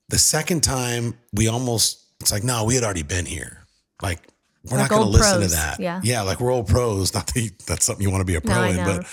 the 0.10 0.18
second 0.18 0.64
time 0.64 1.16
we 1.34 1.48
almost 1.48 2.04
it's 2.20 2.32
like 2.32 2.44
no, 2.44 2.64
we 2.66 2.76
had 2.76 2.84
already 2.84 3.04
been 3.04 3.26
here. 3.26 3.66
Like 4.02 4.20
we're 4.64 4.78
Like 4.78 4.90
not 4.92 4.98
gonna 4.98 5.10
listen 5.10 5.40
pros, 5.40 5.52
to 5.52 5.56
that. 5.58 5.80
yeah. 5.80 6.02
yeah, 6.04 6.22
like 6.22 6.40
we're 6.40 6.52
old 6.52 6.68
pros. 6.68 7.14
Not 7.14 7.28
that 7.28 7.42
you- 7.42 7.52
that's 7.66 7.86
something 7.86 8.04
you 8.04 8.10
want 8.12 8.22
to 8.22 8.26
be 8.26 8.36
a 8.36 8.42
pro 8.42 8.56
No, 8.56 8.64
in, 8.64 8.78
but 8.86 9.06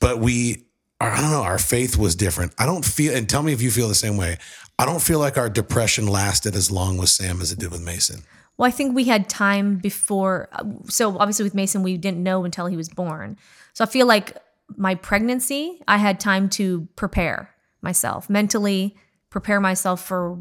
but 0.00 0.18
we 0.20 0.64
our, 1.00 1.10
I 1.10 1.20
don't 1.20 1.30
know, 1.30 1.42
our 1.42 1.58
faith 1.58 1.96
was 1.98 2.14
different. 2.14 2.52
I 2.58 2.66
don't 2.66 2.84
feel 2.84 3.14
and 3.14 3.28
tell 3.28 3.42
me 3.42 3.52
if 3.52 3.60
you 3.62 3.70
feel 3.70 3.88
the 3.88 3.94
same 3.94 4.16
way. 4.16 4.38
I 4.78 4.84
don't 4.86 5.00
feel 5.02 5.18
like 5.18 5.38
our 5.38 5.48
depression 5.48 6.06
lasted 6.06 6.54
as 6.54 6.70
long 6.70 6.98
with 6.98 7.08
Sam 7.08 7.40
as 7.40 7.50
it 7.52 7.58
did 7.58 7.70
with 7.70 7.80
Mason. 7.82 8.20
Well, 8.58 8.66
I 8.68 8.70
think 8.70 8.94
we 8.94 9.04
had 9.04 9.28
time 9.28 9.76
before. 9.76 10.48
So 10.88 11.18
obviously 11.18 11.44
with 11.44 11.54
Mason, 11.54 11.82
we 11.82 11.96
didn't 11.96 12.22
know 12.22 12.44
until 12.44 12.66
he 12.66 12.76
was 12.76 12.88
born. 12.88 13.36
So 13.74 13.84
I 13.84 13.86
feel 13.86 14.06
like 14.06 14.36
my 14.76 14.94
pregnancy, 14.94 15.80
I 15.88 15.96
had 15.98 16.18
time 16.20 16.48
to 16.50 16.88
prepare 16.96 17.50
myself 17.82 18.28
mentally, 18.30 18.96
prepare 19.30 19.60
myself 19.60 20.04
for 20.04 20.38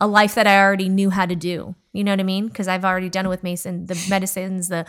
a 0.00 0.06
life 0.06 0.34
that 0.34 0.46
I 0.46 0.60
already 0.60 0.88
knew 0.88 1.10
how 1.10 1.26
to 1.26 1.34
do. 1.34 1.74
You 1.92 2.04
know 2.04 2.12
what 2.12 2.20
I 2.20 2.24
mean? 2.24 2.48
Because 2.48 2.68
I've 2.68 2.84
already 2.84 3.08
done 3.08 3.26
it 3.26 3.30
with 3.30 3.42
Mason, 3.42 3.86
the 3.86 4.06
medicines, 4.08 4.68
the 4.68 4.86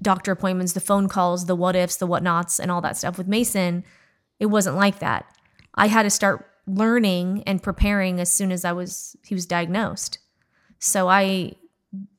doctor 0.00 0.32
appointments, 0.32 0.72
the 0.72 0.80
phone 0.80 1.08
calls, 1.08 1.46
the 1.46 1.56
what 1.56 1.76
ifs, 1.76 1.96
the 1.96 2.06
whatnots, 2.06 2.58
and 2.58 2.70
all 2.70 2.80
that 2.82 2.96
stuff. 2.96 3.18
With 3.18 3.26
Mason, 3.26 3.84
it 4.38 4.46
wasn't 4.46 4.76
like 4.76 4.98
that. 5.00 5.26
I 5.74 5.88
had 5.88 6.04
to 6.04 6.10
start 6.10 6.48
learning 6.66 7.42
and 7.46 7.62
preparing 7.62 8.20
as 8.20 8.32
soon 8.32 8.50
as 8.50 8.64
I 8.64 8.72
was 8.72 9.16
he 9.24 9.34
was 9.34 9.46
diagnosed. 9.46 10.18
So 10.78 11.08
I 11.08 11.52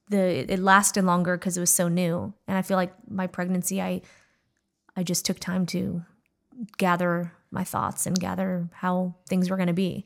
the 0.10 0.52
it 0.52 0.60
lasted 0.60 1.04
longer 1.04 1.38
because 1.38 1.58
it 1.58 1.62
was 1.62 1.72
so 1.72 1.88
new. 1.88 2.34
And 2.48 2.58
I 2.58 2.62
feel 2.62 2.78
like 2.78 2.94
my 3.10 3.28
pregnancy 3.28 3.82
I 3.82 4.02
I 4.96 5.04
just 5.04 5.26
took 5.26 5.40
time 5.40 5.66
to 5.68 6.04
gather 6.78 7.34
my 7.56 7.64
thoughts 7.64 8.06
and 8.06 8.20
gather 8.20 8.70
how 8.74 9.16
things 9.28 9.50
were 9.50 9.58
going 9.58 9.68
to 9.68 9.74
be. 9.74 10.06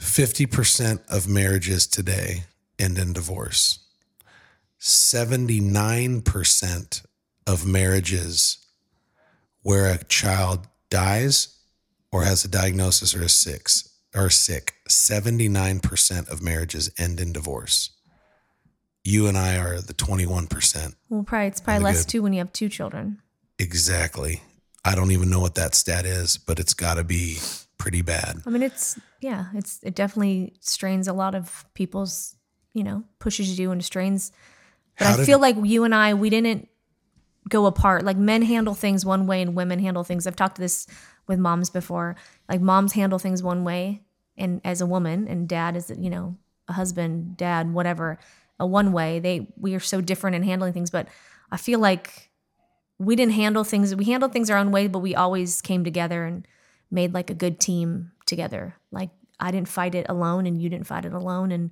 50% 0.00 1.00
of 1.08 1.26
marriages 1.26 1.86
today 1.86 2.44
end 2.78 2.98
in 2.98 3.14
divorce. 3.14 3.78
79% 4.78 7.06
of 7.46 7.66
marriages 7.66 8.58
where 9.62 9.90
a 9.90 10.04
child 10.04 10.66
dies 10.90 11.56
or 12.12 12.24
has 12.24 12.44
a 12.44 12.48
diagnosis 12.48 13.14
or 13.14 13.22
is 13.22 13.32
sick 13.32 13.68
or 14.14 14.28
sick, 14.30 14.74
79% 14.88 16.28
of 16.28 16.42
marriages 16.42 16.90
end 16.98 17.20
in 17.20 17.32
divorce. 17.32 17.90
You 19.04 19.28
and 19.28 19.38
I 19.38 19.58
are 19.58 19.80
the 19.80 19.94
21%. 19.94 20.94
Well, 21.08 21.22
probably 21.22 21.46
it's 21.46 21.60
probably 21.60 21.84
less 21.84 22.04
good. 22.04 22.10
too 22.10 22.22
when 22.22 22.32
you 22.32 22.38
have 22.38 22.52
two 22.52 22.68
children. 22.68 23.20
Exactly. 23.58 24.42
I 24.86 24.94
don't 24.94 25.10
even 25.10 25.28
know 25.30 25.40
what 25.40 25.56
that 25.56 25.74
stat 25.74 26.06
is, 26.06 26.38
but 26.38 26.58
it's 26.60 26.72
got 26.74 26.94
to 26.94 27.04
be 27.04 27.38
pretty 27.76 28.02
bad. 28.02 28.36
I 28.46 28.50
mean, 28.50 28.62
it's 28.62 28.98
yeah, 29.20 29.46
it's 29.54 29.80
it 29.82 29.94
definitely 29.96 30.54
strains 30.60 31.08
a 31.08 31.12
lot 31.12 31.34
of 31.34 31.64
people's, 31.74 32.36
you 32.72 32.84
know, 32.84 33.02
pushes 33.18 33.58
you 33.58 33.72
into 33.72 33.84
strains. 33.84 34.30
But 34.98 35.06
How 35.08 35.14
I 35.14 35.16
did- 35.16 35.26
feel 35.26 35.40
like 35.40 35.56
you 35.62 35.84
and 35.84 35.94
I, 35.94 36.14
we 36.14 36.30
didn't 36.30 36.68
go 37.48 37.66
apart. 37.66 38.04
Like 38.04 38.16
men 38.16 38.42
handle 38.42 38.74
things 38.74 39.04
one 39.04 39.26
way 39.26 39.42
and 39.42 39.54
women 39.56 39.78
handle 39.80 40.04
things. 40.04 40.26
I've 40.26 40.36
talked 40.36 40.56
to 40.56 40.62
this 40.62 40.86
with 41.26 41.38
moms 41.38 41.68
before. 41.68 42.16
Like 42.48 42.60
moms 42.60 42.92
handle 42.92 43.18
things 43.18 43.42
one 43.42 43.64
way, 43.64 44.02
and 44.38 44.60
as 44.64 44.80
a 44.80 44.86
woman, 44.86 45.26
and 45.28 45.48
dad 45.48 45.74
is 45.76 45.92
you 45.98 46.10
know 46.10 46.36
a 46.68 46.72
husband, 46.74 47.36
dad, 47.36 47.72
whatever, 47.74 48.18
a 48.60 48.66
one 48.66 48.92
way. 48.92 49.18
They 49.18 49.48
we 49.56 49.74
are 49.74 49.80
so 49.80 50.00
different 50.00 50.36
in 50.36 50.44
handling 50.44 50.72
things. 50.72 50.90
But 50.90 51.08
I 51.50 51.56
feel 51.56 51.80
like 51.80 52.30
we 52.98 53.16
didn't 53.16 53.34
handle 53.34 53.64
things. 53.64 53.94
We 53.94 54.06
handled 54.06 54.32
things 54.32 54.50
our 54.50 54.56
own 54.56 54.70
way, 54.70 54.86
but 54.88 55.00
we 55.00 55.14
always 55.14 55.60
came 55.60 55.84
together 55.84 56.24
and 56.24 56.46
made 56.90 57.12
like 57.12 57.30
a 57.30 57.34
good 57.34 57.60
team 57.60 58.12
together. 58.26 58.76
Like 58.90 59.10
I 59.38 59.50
didn't 59.50 59.68
fight 59.68 59.94
it 59.94 60.06
alone 60.08 60.46
and 60.46 60.60
you 60.60 60.68
didn't 60.68 60.86
fight 60.86 61.04
it 61.04 61.12
alone 61.12 61.52
and 61.52 61.70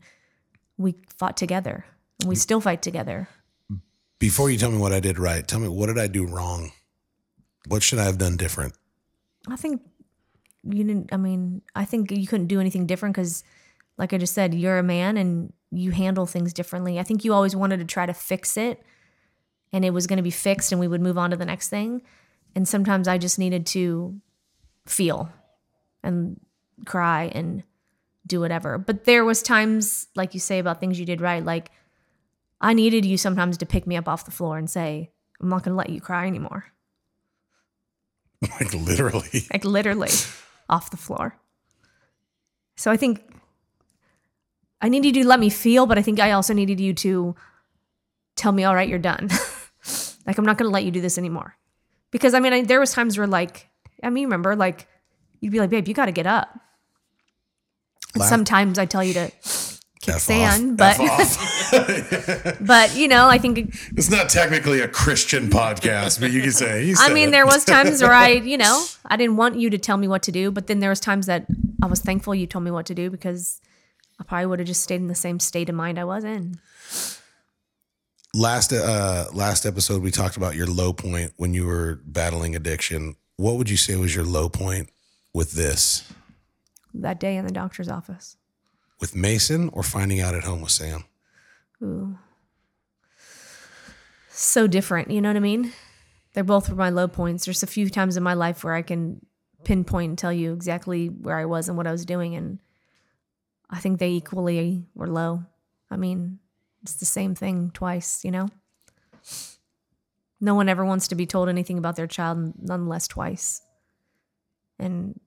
we 0.77 0.97
fought 1.17 1.37
together. 1.37 1.87
And 2.21 2.29
we 2.29 2.35
mm. 2.35 2.39
still 2.39 2.61
fight 2.61 2.83
together. 2.83 3.29
Before 4.19 4.51
you 4.51 4.59
tell 4.59 4.71
me 4.71 4.79
what 4.79 4.93
I 4.93 5.01
did 5.01 5.19
right, 5.19 5.47
tell 5.47 5.61
me 5.61 5.69
what 5.69 5.87
did 5.87 5.99
I 5.99 6.07
do 6.07 6.27
wrong? 6.27 6.73
What 7.67 7.83
should 7.83 7.99
I 7.99 8.05
have 8.05 8.19
done 8.19 8.37
different? 8.37 8.75
I 9.49 9.57
think 9.57 9.83
you 10.63 10.85
didn't 10.85 11.13
I 11.13 11.17
mean, 11.17 11.63
I 11.75 11.85
think 11.85 12.11
you 12.11 12.27
couldn't 12.27 12.47
do 12.47 12.61
anything 12.61 12.87
different 12.87 13.15
cuz 13.15 13.45
like 13.97 14.13
I 14.13 14.19
just 14.19 14.35
said, 14.35 14.55
you're 14.55 14.79
a 14.79 14.83
man 14.83 15.17
and 15.17 15.53
you 15.71 15.93
handle 15.93 16.27
things 16.27 16.53
differently. 16.53 16.99
I 16.99 17.03
think 17.03 17.25
you 17.25 17.33
always 17.33 17.57
wanted 17.57 17.79
to 17.79 17.85
try 17.85 18.07
to 18.07 18.15
fix 18.15 18.57
it 18.57 18.83
and 19.75 19.85
it 19.85 19.91
was 19.91 20.07
going 20.07 20.19
to 20.19 20.23
be 20.23 20.31
fixed 20.31 20.71
and 20.71 20.81
we 20.81 20.87
would 20.87 21.01
move 21.01 21.19
on 21.19 21.31
to 21.31 21.37
the 21.37 21.45
next 21.45 21.69
thing. 21.69 22.01
And 22.55 22.67
sometimes 22.67 23.09
I 23.09 23.19
just 23.19 23.41
needed 23.41 23.67
to 23.67 24.21
feel 24.87 25.33
and 26.05 26.41
cry 26.87 27.33
and 27.35 27.65
do 28.25 28.39
whatever. 28.39 28.79
But 28.79 29.05
there 29.05 29.25
was 29.25 29.43
times 29.43 30.07
like 30.15 30.33
you 30.33 30.39
say 30.39 30.61
about 30.61 30.79
things 30.79 31.01
you 31.01 31.05
did 31.05 31.21
right 31.21 31.45
like 31.45 31.73
I 32.61 32.73
needed 32.73 33.05
you 33.05 33.19
sometimes 33.19 33.59
to 33.59 33.67
pick 33.67 33.85
me 33.85 33.97
up 33.97 34.09
off 34.09 34.25
the 34.25 34.31
floor 34.31 34.57
and 34.57 34.71
say, 34.71 35.11
"I'm 35.41 35.49
not 35.49 35.65
going 35.65 35.73
to 35.73 35.77
let 35.77 35.91
you 35.91 36.01
cry 36.01 36.27
anymore." 36.27 36.67
Like 38.61 38.73
literally. 38.73 39.47
Like 39.53 39.65
literally 39.65 40.11
off 40.69 40.91
the 40.91 40.97
floor. 40.97 41.37
So 42.77 42.91
I 42.91 42.97
think 42.97 43.23
I 44.81 44.89
needed 44.89 45.17
you 45.17 45.25
to 45.25 45.29
let 45.29 45.41
me 45.41 45.51
feel, 45.51 45.87
but 45.87 45.99
I 45.99 46.03
think 46.03 46.21
I 46.21 46.31
also 46.31 46.55
needed 46.55 46.79
you 46.81 46.95
to 46.95 47.35
tell 48.37 48.53
me, 48.53 48.65
"All 48.65 48.75
right, 48.75 48.89
you're 48.89 48.99
done." 48.99 49.29
like 50.27 50.39
I'm 50.39 50.45
not 50.45 50.59
going 50.59 50.69
to 50.69 50.73
let 50.73 50.85
you 50.85 50.91
do 50.91 51.01
this 51.01 51.19
anymore. 51.19 51.57
Because 52.11 52.35
I 52.35 52.41
mean, 52.41 52.53
I, 52.53 52.63
there 52.63 52.81
was 52.81 52.93
times 52.93 53.19
where 53.19 53.27
like 53.27 53.69
I 54.03 54.11
mean, 54.11 54.25
remember 54.25 54.57
like 54.57 54.87
you'd 55.41 55.53
be 55.53 55.59
like, 55.61 55.71
"Babe, 55.71 55.89
you 55.89 55.95
got 55.95 56.07
to 56.07 56.13
get 56.13 56.27
up." 56.27 56.49
And 58.15 58.21
Laugh- 58.21 58.29
sometimes 58.29 58.79
I 58.79 58.87
tell 58.87 59.03
you 59.03 59.15
to 59.15 59.31
kick 60.01 60.15
F 60.15 60.21
sand, 60.21 60.81
off. 60.81 60.99
but 60.99 62.57
but 62.61 62.97
you 62.97 63.09
know, 63.09 63.29
I 63.29 63.39
think 63.39 63.75
it's 63.97 64.11
not 64.11 64.29
technically 64.29 64.81
a 64.81 64.89
Christian 64.89 65.49
podcast, 65.49 66.21
but 66.21 66.31
you 66.31 66.41
can 66.41 66.53
say. 66.53 66.85
you 66.85 66.95
I 66.99 67.13
mean, 67.13 67.29
it. 67.29 67.33
there 67.33 67.47
was 67.47 67.65
times 67.65 68.03
where 68.03 68.13
I, 68.13 68.29
you 68.29 68.57
know, 68.57 68.85
I 69.07 69.17
didn't 69.17 69.37
want 69.37 69.57
you 69.57 69.71
to 69.71 69.79
tell 69.79 69.97
me 69.97 70.09
what 70.09 70.23
to 70.25 70.33
do, 70.33 70.51
but 70.51 70.67
then 70.67 70.81
there 70.81 70.91
was 70.91 71.01
times 71.01 71.27
that 71.27 71.47
I 71.83 71.87
was 71.87 72.01
thankful 72.01 72.35
you 72.35 72.47
told 72.47 72.65
me 72.65 72.71
what 72.71 72.87
to 72.87 72.95
do 72.95 73.11
because 73.11 73.61
I 74.21 74.25
probably 74.25 74.47
would 74.47 74.59
have 74.61 74.69
just 74.69 74.83
stayed 74.83 75.01
in 75.01 75.09
the 75.09 75.15
same 75.15 75.41
state 75.41 75.69
of 75.69 75.75
mind 75.75 75.99
I 75.99 76.05
was 76.05 76.25
in. 76.25 76.61
Last 78.35 78.73
uh 78.73 79.27
last 79.33 79.65
episode 79.65 80.03
we 80.03 80.11
talked 80.11 80.37
about 80.37 80.57
your 80.57 80.67
low 80.67 80.93
point 80.93 81.33
when 81.37 81.55
you 81.55 81.65
were 81.65 82.01
battling 82.05 82.55
addiction. 82.55 83.17
What 83.37 83.57
would 83.57 83.71
you 83.71 83.77
say 83.77 83.97
was 83.97 84.15
your 84.15 84.25
low 84.25 84.49
point 84.49 84.91
with 85.33 85.53
this? 85.53 86.13
That 86.93 87.19
day 87.19 87.37
in 87.37 87.47
the 87.47 87.53
doctor's 87.53 87.89
office. 87.89 88.37
With 89.01 89.15
Mason 89.15 89.71
or 89.73 89.83
finding 89.83 90.21
out 90.21 90.35
at 90.35 90.45
home 90.45 90.61
with 90.61 90.71
Sam? 90.71 91.05
Ooh. 91.83 92.19
So 94.31 94.67
different, 94.67 95.11
you 95.11 95.21
know 95.21 95.29
what 95.29 95.37
I 95.37 95.41
mean? 95.41 95.73
They're 96.33 96.45
both 96.45 96.69
were 96.69 96.77
my 96.77 96.91
low 96.91 97.09
points. 97.09 97.45
There's 97.45 97.63
a 97.63 97.69
few 97.69 97.89
times 97.89 98.17
in 98.17 98.23
my 98.23 98.35
life 98.35 98.65
where 98.65 98.75
I 98.75 98.83
can 98.83 99.25
pinpoint 99.65 100.11
and 100.11 100.19
tell 100.19 100.33
you 100.33 100.53
exactly 100.53 101.07
where 101.07 101.37
I 101.37 101.45
was 101.45 101.69
and 101.69 101.77
what 101.77 101.87
I 101.87 101.93
was 101.93 102.05
doing 102.05 102.35
and 102.35 102.59
I 103.71 103.79
think 103.79 103.99
they 103.99 104.11
equally 104.11 104.85
were 104.95 105.09
low. 105.09 105.45
I 105.91 105.97
mean, 105.97 106.39
it's 106.85 106.95
the 106.95 107.05
same 107.05 107.35
thing 107.35 107.73
twice, 107.75 108.25
you 108.25 108.31
know? 108.31 108.49
No 110.41 110.55
one 110.55 110.69
ever 110.69 110.85
wants 110.85 111.09
to 111.09 111.17
be 111.17 111.27
told 111.27 111.49
anything 111.49 111.79
about 111.79 111.97
their 111.97 112.07
child, 112.07 112.53
nonetheless 112.61 113.09
twice. 113.09 113.61
And 114.79 115.19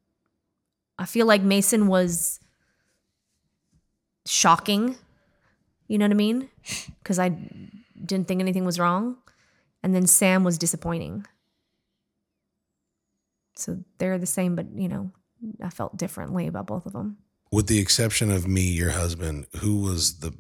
I 0.97 1.05
feel 1.05 1.26
like 1.26 1.41
Mason 1.41 1.88
was 1.88 2.39
shocking 4.26 4.95
you 5.88 5.97
know 5.97 6.05
what 6.05 6.12
I 6.12 6.16
mean? 6.16 6.49
Because 7.01 7.20
I 7.20 7.30
didn't 8.05 8.28
think 8.28 8.41
anything 8.41 8.66
was 8.66 8.80
wrong. 8.80 9.18
And 9.84 9.95
then 9.95 10.08
Sam 10.08 10.43
was 10.43 10.58
disappointing. 10.58 11.26
So 13.55 13.80
they're 13.97 14.18
the 14.18 14.26
same, 14.26 14.55
but 14.55 14.68
you 14.76 14.89
know, 14.89 15.12
I 15.64 15.70
felt 15.70 15.97
differently 15.97 16.47
about 16.47 16.68
both 16.68 16.86
of 16.86 16.93
them. 16.93 17.18
With 17.51 17.68
the 17.68 17.80
exception 17.80 18.30
of 18.30 18.47
me, 18.47 18.62
your 18.62 18.91
husband, 18.91 19.47
who 19.58 19.82
was 19.82 20.20
the 20.20 20.34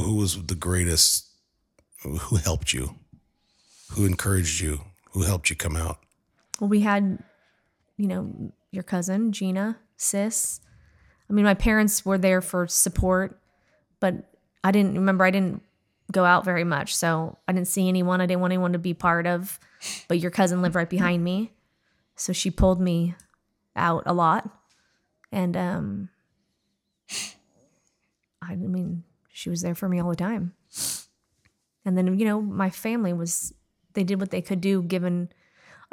who 0.00 0.16
was 0.16 0.46
the 0.46 0.54
greatest 0.54 1.26
who 2.02 2.36
helped 2.36 2.72
you? 2.72 2.94
Who 3.92 4.06
encouraged 4.06 4.60
you? 4.60 4.80
Who 5.12 5.22
helped 5.22 5.50
you 5.50 5.56
come 5.56 5.76
out? 5.76 5.98
Well, 6.60 6.68
we 6.68 6.80
had, 6.80 7.22
you 7.96 8.06
know, 8.06 8.52
your 8.70 8.82
cousin 8.82 9.32
Gina, 9.32 9.78
sis. 9.96 10.60
I 11.28 11.32
mean, 11.32 11.44
my 11.44 11.54
parents 11.54 12.04
were 12.04 12.18
there 12.18 12.40
for 12.40 12.66
support, 12.66 13.38
but 14.00 14.14
I 14.62 14.70
didn't 14.70 14.94
remember. 14.94 15.24
I 15.24 15.30
didn't 15.30 15.62
go 16.12 16.24
out 16.24 16.44
very 16.44 16.64
much, 16.64 16.94
so 16.94 17.36
I 17.46 17.52
didn't 17.52 17.68
see 17.68 17.88
anyone. 17.88 18.20
I 18.20 18.26
didn't 18.26 18.40
want 18.40 18.52
anyone 18.52 18.72
to 18.72 18.78
be 18.78 18.94
part 18.94 19.26
of. 19.26 19.58
But 20.08 20.18
your 20.18 20.30
cousin 20.30 20.62
lived 20.62 20.74
right 20.74 20.88
behind 20.88 21.22
me, 21.22 21.52
so 22.16 22.32
she 22.32 22.50
pulled 22.50 22.80
me 22.80 23.14
out 23.76 24.02
a 24.06 24.12
lot, 24.12 24.48
and 25.30 25.56
um, 25.56 26.08
I 28.42 28.56
mean, 28.56 29.04
she 29.38 29.48
was 29.48 29.62
there 29.62 29.76
for 29.76 29.88
me 29.88 30.00
all 30.00 30.10
the 30.10 30.16
time. 30.16 30.52
And 31.84 31.96
then, 31.96 32.18
you 32.18 32.24
know, 32.24 32.42
my 32.42 32.70
family 32.70 33.12
was, 33.12 33.54
they 33.92 34.02
did 34.02 34.18
what 34.18 34.30
they 34.30 34.42
could 34.42 34.60
do 34.60 34.82
given, 34.82 35.28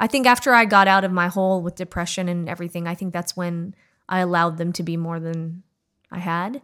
I 0.00 0.08
think 0.08 0.26
after 0.26 0.52
I 0.52 0.64
got 0.64 0.88
out 0.88 1.04
of 1.04 1.12
my 1.12 1.28
hole 1.28 1.62
with 1.62 1.76
depression 1.76 2.28
and 2.28 2.48
everything, 2.48 2.88
I 2.88 2.96
think 2.96 3.12
that's 3.12 3.36
when 3.36 3.76
I 4.08 4.18
allowed 4.18 4.58
them 4.58 4.72
to 4.72 4.82
be 4.82 4.96
more 4.96 5.20
than 5.20 5.62
I 6.10 6.18
had. 6.18 6.60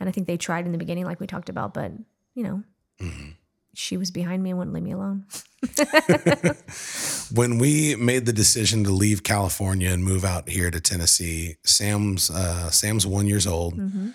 And 0.00 0.08
I 0.08 0.12
think 0.12 0.26
they 0.26 0.38
tried 0.38 0.64
in 0.64 0.72
the 0.72 0.78
beginning, 0.78 1.04
like 1.04 1.20
we 1.20 1.26
talked 1.26 1.50
about, 1.50 1.74
but, 1.74 1.92
you 2.34 2.42
know, 2.42 2.62
mm-hmm. 2.98 3.32
she 3.74 3.98
was 3.98 4.10
behind 4.10 4.42
me 4.42 4.48
and 4.48 4.58
wouldn't 4.58 4.74
leave 4.74 4.82
me 4.82 4.92
alone. 4.92 5.26
when 7.34 7.58
we 7.58 7.96
made 7.96 8.24
the 8.24 8.32
decision 8.32 8.82
to 8.84 8.90
leave 8.90 9.24
California 9.24 9.90
and 9.90 10.02
move 10.02 10.24
out 10.24 10.48
here 10.48 10.70
to 10.70 10.80
Tennessee, 10.80 11.56
Sam's, 11.64 12.30
uh, 12.30 12.70
Sam's 12.70 13.06
one 13.06 13.26
years 13.26 13.46
old. 13.46 13.76
Mm-hmm. 13.76 14.08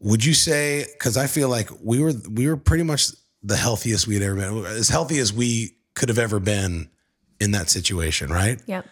Would 0.00 0.24
you 0.24 0.34
say, 0.34 0.86
cause 1.00 1.16
I 1.16 1.26
feel 1.26 1.48
like 1.48 1.70
we 1.82 2.00
were, 2.00 2.12
we 2.30 2.46
were 2.46 2.56
pretty 2.56 2.84
much 2.84 3.08
the 3.42 3.56
healthiest 3.56 4.06
we 4.06 4.14
had 4.14 4.22
ever 4.22 4.36
been, 4.36 4.64
as 4.64 4.88
healthy 4.88 5.18
as 5.18 5.32
we 5.32 5.76
could 5.94 6.08
have 6.08 6.18
ever 6.18 6.38
been 6.38 6.88
in 7.40 7.50
that 7.52 7.68
situation, 7.68 8.30
right? 8.30 8.60
Yep. 8.66 8.86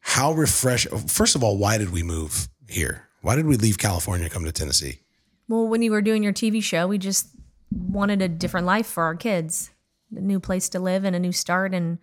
How 0.00 0.32
refresh 0.32 0.86
first 1.08 1.36
of 1.36 1.44
all, 1.44 1.56
why 1.58 1.78
did 1.78 1.90
we 1.90 2.02
move 2.02 2.48
here? 2.68 3.08
Why 3.22 3.36
did 3.36 3.46
we 3.46 3.56
leave 3.56 3.78
California 3.78 4.28
come 4.28 4.44
to 4.44 4.52
Tennessee? 4.52 5.00
Well, 5.48 5.66
when 5.68 5.82
you 5.82 5.90
were 5.90 6.02
doing 6.02 6.22
your 6.22 6.32
TV 6.32 6.62
show, 6.62 6.86
we 6.86 6.98
just 6.98 7.28
wanted 7.70 8.22
a 8.22 8.28
different 8.28 8.66
life 8.66 8.86
for 8.86 9.04
our 9.04 9.14
kids, 9.14 9.70
a 10.14 10.20
new 10.20 10.40
place 10.40 10.68
to 10.70 10.80
live 10.80 11.04
and 11.04 11.14
a 11.14 11.18
new 11.18 11.32
start 11.32 11.74
and 11.74 11.98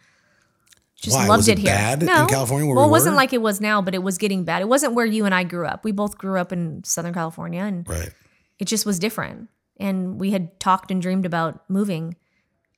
just 0.95 1.15
Why? 1.15 1.27
loved 1.27 1.39
was 1.39 1.47
it, 1.47 1.57
here. 1.57 1.71
Bad 1.71 2.01
no. 2.03 2.23
in 2.23 2.27
California? 2.27 2.67
well, 2.73 2.85
we 2.85 2.89
it 2.89 2.91
wasn't 2.91 3.13
were? 3.13 3.17
like 3.17 3.33
it 3.33 3.41
was 3.41 3.61
now, 3.61 3.81
but 3.81 3.95
it 3.95 4.03
was 4.03 4.17
getting 4.17 4.43
bad. 4.43 4.61
It 4.61 4.67
wasn't 4.67 4.93
where 4.93 5.05
you 5.05 5.25
and 5.25 5.33
I 5.33 5.43
grew 5.43 5.65
up. 5.65 5.83
We 5.83 5.91
both 5.91 6.17
grew 6.17 6.37
up 6.37 6.51
in 6.51 6.83
Southern 6.83 7.13
California, 7.13 7.61
and 7.61 7.87
right. 7.87 8.11
It 8.59 8.65
just 8.65 8.85
was 8.85 8.99
different 8.99 9.49
and 9.79 10.19
we 10.19 10.31
had 10.31 10.59
talked 10.59 10.91
and 10.91 11.01
dreamed 11.01 11.25
about 11.25 11.67
moving 11.69 12.15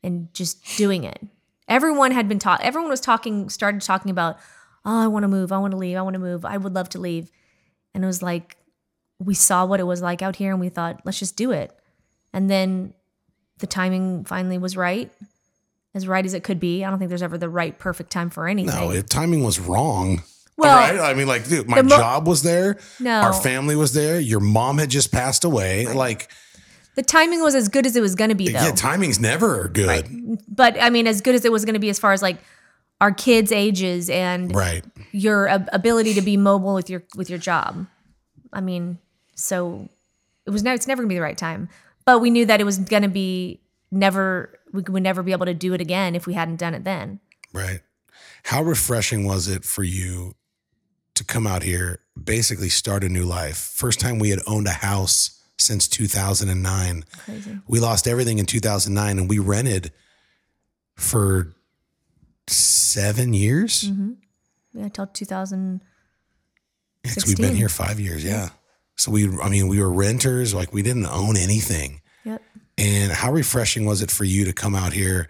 and 0.04 0.34
just 0.34 0.78
doing 0.78 1.04
it. 1.04 1.20
Everyone 1.68 2.12
had 2.12 2.28
been 2.30 2.40
taught, 2.40 2.62
everyone 2.62 2.90
was 2.90 3.02
talking, 3.02 3.50
started 3.50 3.82
talking 3.82 4.12
about, 4.12 4.38
oh, 4.86 5.04
I 5.04 5.08
want 5.08 5.24
to 5.24 5.28
move, 5.28 5.52
I 5.52 5.58
want 5.58 5.72
to 5.72 5.78
leave, 5.78 5.98
I 5.98 6.02
want 6.02 6.14
to 6.14 6.20
move, 6.20 6.46
I 6.46 6.58
would 6.58 6.74
love 6.74 6.90
to 6.90 7.00
leave. 7.00 7.32
And 7.94 8.04
it 8.04 8.08
was 8.08 8.22
like, 8.22 8.58
we 9.20 9.34
saw 9.34 9.66
what 9.66 9.80
it 9.80 9.84
was 9.84 10.02
like 10.02 10.22
out 10.22 10.36
here 10.36 10.52
and 10.52 10.60
we 10.60 10.70
thought, 10.70 11.02
let's 11.06 11.20
just 11.20 11.36
do 11.36 11.52
it. 11.52 11.78
And 12.34 12.50
then 12.50 12.94
the 13.60 13.68
timing 13.68 14.26
finally 14.26 14.58
was 14.58 14.76
right, 14.76 15.12
as 15.94 16.08
right 16.08 16.26
as 16.26 16.34
it 16.34 16.44
could 16.44 16.60
be. 16.60 16.84
I 16.84 16.90
don't 16.90 17.00
think 17.00 17.10
there's 17.10 17.22
ever 17.24 17.38
the 17.38 17.50
right, 17.50 17.78
perfect 17.78 18.12
time 18.12 18.30
for 18.30 18.48
anything. 18.48 18.74
No, 18.74 18.92
it, 18.92 19.10
timing 19.10 19.44
was 19.44 19.60
wrong. 19.60 20.24
Well, 20.62 20.78
right? 20.78 21.00
I 21.00 21.14
mean, 21.16 21.28
like, 21.28 21.48
dude, 21.48 21.68
my 21.68 21.82
mo- 21.82 21.90
job 21.90 22.28
was 22.28 22.44
there. 22.44 22.78
No, 23.00 23.20
our 23.22 23.34
family 23.34 23.76
was 23.76 23.94
there. 23.94 24.20
Your 24.20 24.40
mom 24.40 24.78
had 24.78 24.90
just 24.90 25.12
passed 25.12 25.44
away. 25.44 25.86
Right. 25.86 25.96
Like, 25.96 26.32
the 26.96 27.04
timing 27.04 27.42
was 27.42 27.56
as 27.56 27.68
good 27.68 27.86
as 27.86 27.96
it 27.96 28.02
was 28.02 28.16
going 28.16 28.30
to 28.30 28.36
be, 28.36 28.50
though. 28.50 28.64
Yeah, 28.64 28.72
timing's 28.72 29.20
never 29.20 29.68
good. 29.70 29.88
Right. 29.88 30.06
But 30.48 30.82
I 30.82 30.90
mean, 30.90 31.08
as 31.08 31.22
good 31.22 31.36
as 31.36 31.46
it 31.46 31.52
was 31.52 31.66
going 31.66 31.74
to 31.74 31.80
be 31.80 31.90
as 31.90 32.00
far 32.00 32.14
as 32.14 32.22
like 32.22 32.38
our 33.00 33.12
kids' 33.12 33.52
ages 33.52 34.10
and 34.10 34.54
right. 34.54 34.86
your 35.12 35.48
ability 35.48 36.14
to 36.14 36.22
be 36.22 36.38
mobile 36.38 36.76
with 36.76 36.90
your 36.90 37.04
with 37.16 37.30
your 37.30 37.40
job. 37.40 37.88
I 38.54 38.62
mean, 38.62 39.00
so 39.36 39.90
it 40.46 40.52
was 40.52 40.64
never 40.64 40.76
it's 40.76 40.88
never 40.88 41.02
going 41.02 41.10
to 41.10 41.14
be 41.14 41.18
the 41.18 41.24
right 41.24 41.38
time. 41.38 41.70
But 42.06 42.20
we 42.20 42.30
knew 42.30 42.46
that 42.46 42.62
it 42.62 42.66
was 42.66 42.78
going 42.78 43.04
to 43.04 43.10
be 43.10 43.62
never 43.90 44.60
we 44.72 44.84
would 44.88 45.04
never 45.04 45.24
be 45.24 45.32
able 45.32 45.48
to 45.48 45.54
do 45.54 45.74
it 45.74 45.82
again 45.82 46.16
if 46.16 46.28
we 46.28 46.34
hadn't 46.34 46.58
done 46.58 46.74
it 46.74 46.84
then. 46.84 47.20
Right. 47.54 47.82
How 48.44 48.64
refreshing 48.64 49.26
was 49.26 49.48
it 49.48 49.66
for 49.66 49.84
you 49.84 50.36
to 51.16 51.24
come 51.24 51.46
out 51.46 51.64
here, 51.64 52.00
basically 52.22 52.70
start 52.70 53.04
a 53.04 53.10
new 53.10 53.26
life? 53.26 53.58
First 53.58 54.00
time 54.00 54.20
we 54.20 54.30
had 54.30 54.40
owned 54.48 54.68
a 54.68 54.72
house 54.72 55.42
since 55.58 55.88
2009. 55.88 57.06
Crazy. 57.26 57.60
We 57.68 57.80
lost 57.80 58.08
everything 58.08 58.40
in 58.40 58.46
2009 58.46 59.20
and 59.20 59.30
we 59.30 59.40
rented 59.40 59.92
for 60.96 61.54
seven 62.48 63.34
years. 63.34 63.84
Mm-hmm. 63.84 64.12
Yeah, 64.74 64.84
until 64.84 65.08
2000. 65.08 65.82
Yeah, 67.04 67.12
we've 67.28 67.38
been 67.38 67.56
here 67.56 67.70
five 67.70 68.00
years. 68.00 68.24
Yeah. 68.24 68.50
So 68.96 69.12
we, 69.12 69.28
I 69.40 69.50
mean, 69.50 69.68
we 69.68 69.82
were 69.82 69.92
renters. 69.92 70.54
Like 70.54 70.74
we 70.74 70.82
didn't 70.82 71.08
own 71.08 71.36
anything. 71.38 72.02
Yep. 72.24 72.42
And 72.78 73.12
how 73.12 73.32
refreshing 73.32 73.86
was 73.86 74.02
it 74.02 74.12
for 74.12 74.24
you 74.24 74.46
to 74.46 74.54
come 74.54 74.76
out 74.76 74.94
here, 74.94 75.28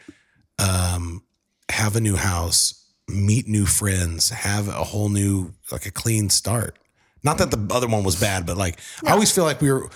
um, 0.60 1.24
have 1.70 1.96
a 1.96 2.02
new 2.02 2.16
house, 2.16 2.81
meet 3.14 3.47
new 3.47 3.66
friends, 3.66 4.30
have 4.30 4.68
a 4.68 4.84
whole 4.84 5.09
new, 5.09 5.53
like 5.72 5.86
a 5.86 5.91
clean 5.91 6.30
start? 6.30 6.78
Not 7.24 7.38
that 7.38 7.51
the 7.51 7.74
other 7.74 7.88
one 7.88 8.03
was 8.03 8.20
bad, 8.20 8.45
but 8.45 8.57
like 8.57 8.80
no. 9.03 9.09
I 9.09 9.14
always 9.14 9.32
feel 9.32 9.43
like 9.43 9.62
we 9.62 9.72
were 9.72 9.89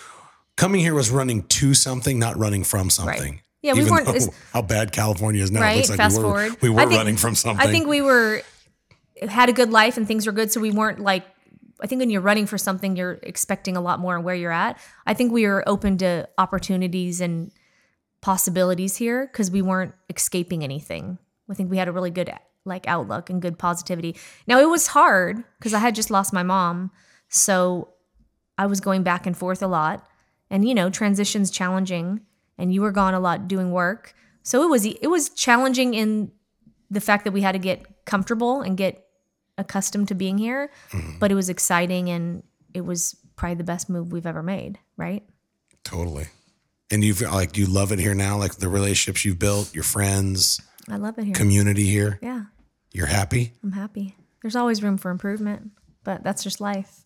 coming 0.57 0.81
here 0.81 0.93
was 0.93 1.09
running 1.09 1.43
to 1.43 1.73
something, 1.73 2.19
not 2.19 2.37
running 2.37 2.63
from 2.63 2.89
something. 2.89 3.33
Right. 3.33 3.41
Yeah, 3.61 3.73
we 3.73 3.89
weren't 3.89 4.29
how 4.53 4.61
bad 4.61 4.91
California 4.91 5.41
is 5.41 5.49
now. 5.49 5.61
Right. 5.61 5.77
Looks 5.77 5.89
like 5.89 5.97
Fast 5.97 6.17
we 6.17 6.23
were, 6.23 6.29
forward, 6.29 6.61
we 6.61 6.69
were 6.69 6.81
think, 6.81 6.91
running 6.91 7.17
from 7.17 7.33
something. 7.33 7.67
I 7.67 7.71
think 7.71 7.87
we 7.87 8.01
were 8.01 8.43
had 9.27 9.49
a 9.49 9.53
good 9.53 9.71
life 9.71 9.97
and 9.97 10.07
things 10.07 10.27
were 10.27 10.31
good, 10.31 10.51
so 10.51 10.59
we 10.59 10.71
weren't 10.71 10.99
like. 10.99 11.25
I 11.81 11.87
think 11.87 11.99
when 11.99 12.09
you're 12.09 12.21
running 12.21 12.45
for 12.45 12.57
something, 12.57 12.95
you're 12.95 13.19
expecting 13.23 13.75
a 13.75 13.81
lot 13.81 13.99
more 13.99 14.17
where 14.19 14.35
you're 14.35 14.51
at. 14.51 14.79
I 15.05 15.13
think 15.13 15.33
we 15.33 15.45
were 15.45 15.67
open 15.67 15.97
to 15.97 16.29
opportunities 16.37 17.19
and 17.19 17.51
possibilities 18.21 18.95
here 18.95 19.27
because 19.27 19.51
we 19.51 19.61
weren't 19.61 19.93
escaping 20.09 20.63
anything. 20.63 21.17
I 21.49 21.53
think 21.53 21.69
we 21.69 21.77
had 21.77 21.87
a 21.87 21.91
really 21.91 22.11
good 22.11 22.29
like 22.65 22.87
outlook 22.87 23.29
and 23.29 23.41
good 23.41 23.57
positivity. 23.57 24.15
Now 24.47 24.59
it 24.59 24.69
was 24.69 24.87
hard 24.87 25.43
because 25.59 25.73
I 25.73 25.79
had 25.79 25.95
just 25.95 26.11
lost 26.11 26.33
my 26.33 26.43
mom, 26.43 26.91
so 27.29 27.93
I 28.57 28.65
was 28.65 28.79
going 28.79 29.03
back 29.03 29.25
and 29.25 29.37
forth 29.37 29.61
a 29.61 29.67
lot. 29.67 30.07
And 30.49 30.67
you 30.67 30.75
know 30.75 30.89
transitions 30.89 31.49
challenging 31.49 32.21
and 32.57 32.73
you 32.73 32.81
were 32.81 32.91
gone 32.91 33.13
a 33.13 33.19
lot 33.19 33.47
doing 33.47 33.71
work. 33.71 34.13
So 34.43 34.63
it 34.63 34.69
was 34.69 34.85
it 34.85 35.07
was 35.09 35.29
challenging 35.29 35.93
in 35.93 36.31
the 36.89 37.01
fact 37.01 37.23
that 37.25 37.31
we 37.31 37.41
had 37.41 37.53
to 37.53 37.59
get 37.59 38.05
comfortable 38.05 38.61
and 38.61 38.77
get 38.77 39.07
accustomed 39.57 40.07
to 40.09 40.15
being 40.15 40.37
here 40.37 40.69
mm-hmm. 40.91 41.17
but 41.19 41.31
it 41.31 41.35
was 41.35 41.49
exciting 41.49 42.09
and 42.09 42.43
it 42.73 42.81
was 42.81 43.15
probably 43.35 43.55
the 43.55 43.63
best 43.63 43.89
move 43.89 44.11
we've 44.11 44.25
ever 44.25 44.43
made 44.43 44.77
right? 44.97 45.23
Totally. 45.83 46.27
And 46.91 47.03
you've 47.03 47.21
like 47.21 47.57
you 47.57 47.65
love 47.65 47.91
it 47.91 47.99
here 47.99 48.13
now 48.13 48.37
like 48.37 48.55
the 48.55 48.69
relationships 48.69 49.25
you've 49.25 49.39
built 49.39 49.73
your 49.73 49.83
friends 49.83 50.61
i 50.89 50.97
love 50.97 51.17
it 51.17 51.25
here. 51.25 51.33
community 51.33 51.85
here? 51.85 52.19
Yeah 52.21 52.43
you're 52.95 53.05
happy 53.05 53.53
i'm 53.63 53.73
happy 53.73 54.15
there's 54.41 54.55
always 54.55 54.81
room 54.81 54.97
for 54.97 55.11
improvement 55.11 55.71
but 56.03 56.23
that's 56.23 56.43
just 56.43 56.61
life 56.61 57.03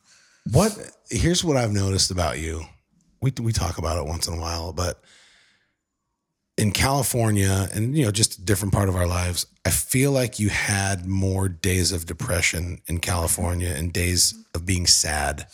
what 0.51 0.77
here's 1.09 1.43
what 1.43 1.57
i've 1.57 1.71
noticed 1.71 2.11
about 2.11 2.39
you 2.39 2.63
we 3.21 3.33
we 3.41 3.51
talk 3.51 3.77
about 3.77 3.97
it 3.97 4.05
once 4.05 4.27
in 4.27 4.33
a 4.33 4.39
while, 4.39 4.73
but 4.73 5.01
in 6.57 6.71
California 6.71 7.69
and 7.73 7.97
you 7.97 8.05
know 8.05 8.11
just 8.11 8.37
a 8.37 8.41
different 8.41 8.73
part 8.73 8.89
of 8.89 8.95
our 8.95 9.07
lives, 9.07 9.45
I 9.65 9.69
feel 9.69 10.11
like 10.11 10.39
you 10.39 10.49
had 10.49 11.05
more 11.05 11.49
days 11.49 11.91
of 11.91 12.05
depression 12.05 12.79
in 12.87 12.99
California 12.99 13.69
and 13.69 13.91
days 13.91 14.33
of 14.53 14.65
being 14.65 14.87
sad, 14.87 15.47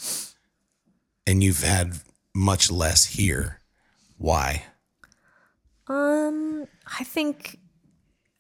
and 1.25 1.43
you've 1.43 1.63
had 1.63 1.99
much 2.33 2.71
less 2.71 3.05
here. 3.05 3.61
Why? 4.17 4.63
Um, 5.88 6.67
I 6.99 7.03
think. 7.03 7.59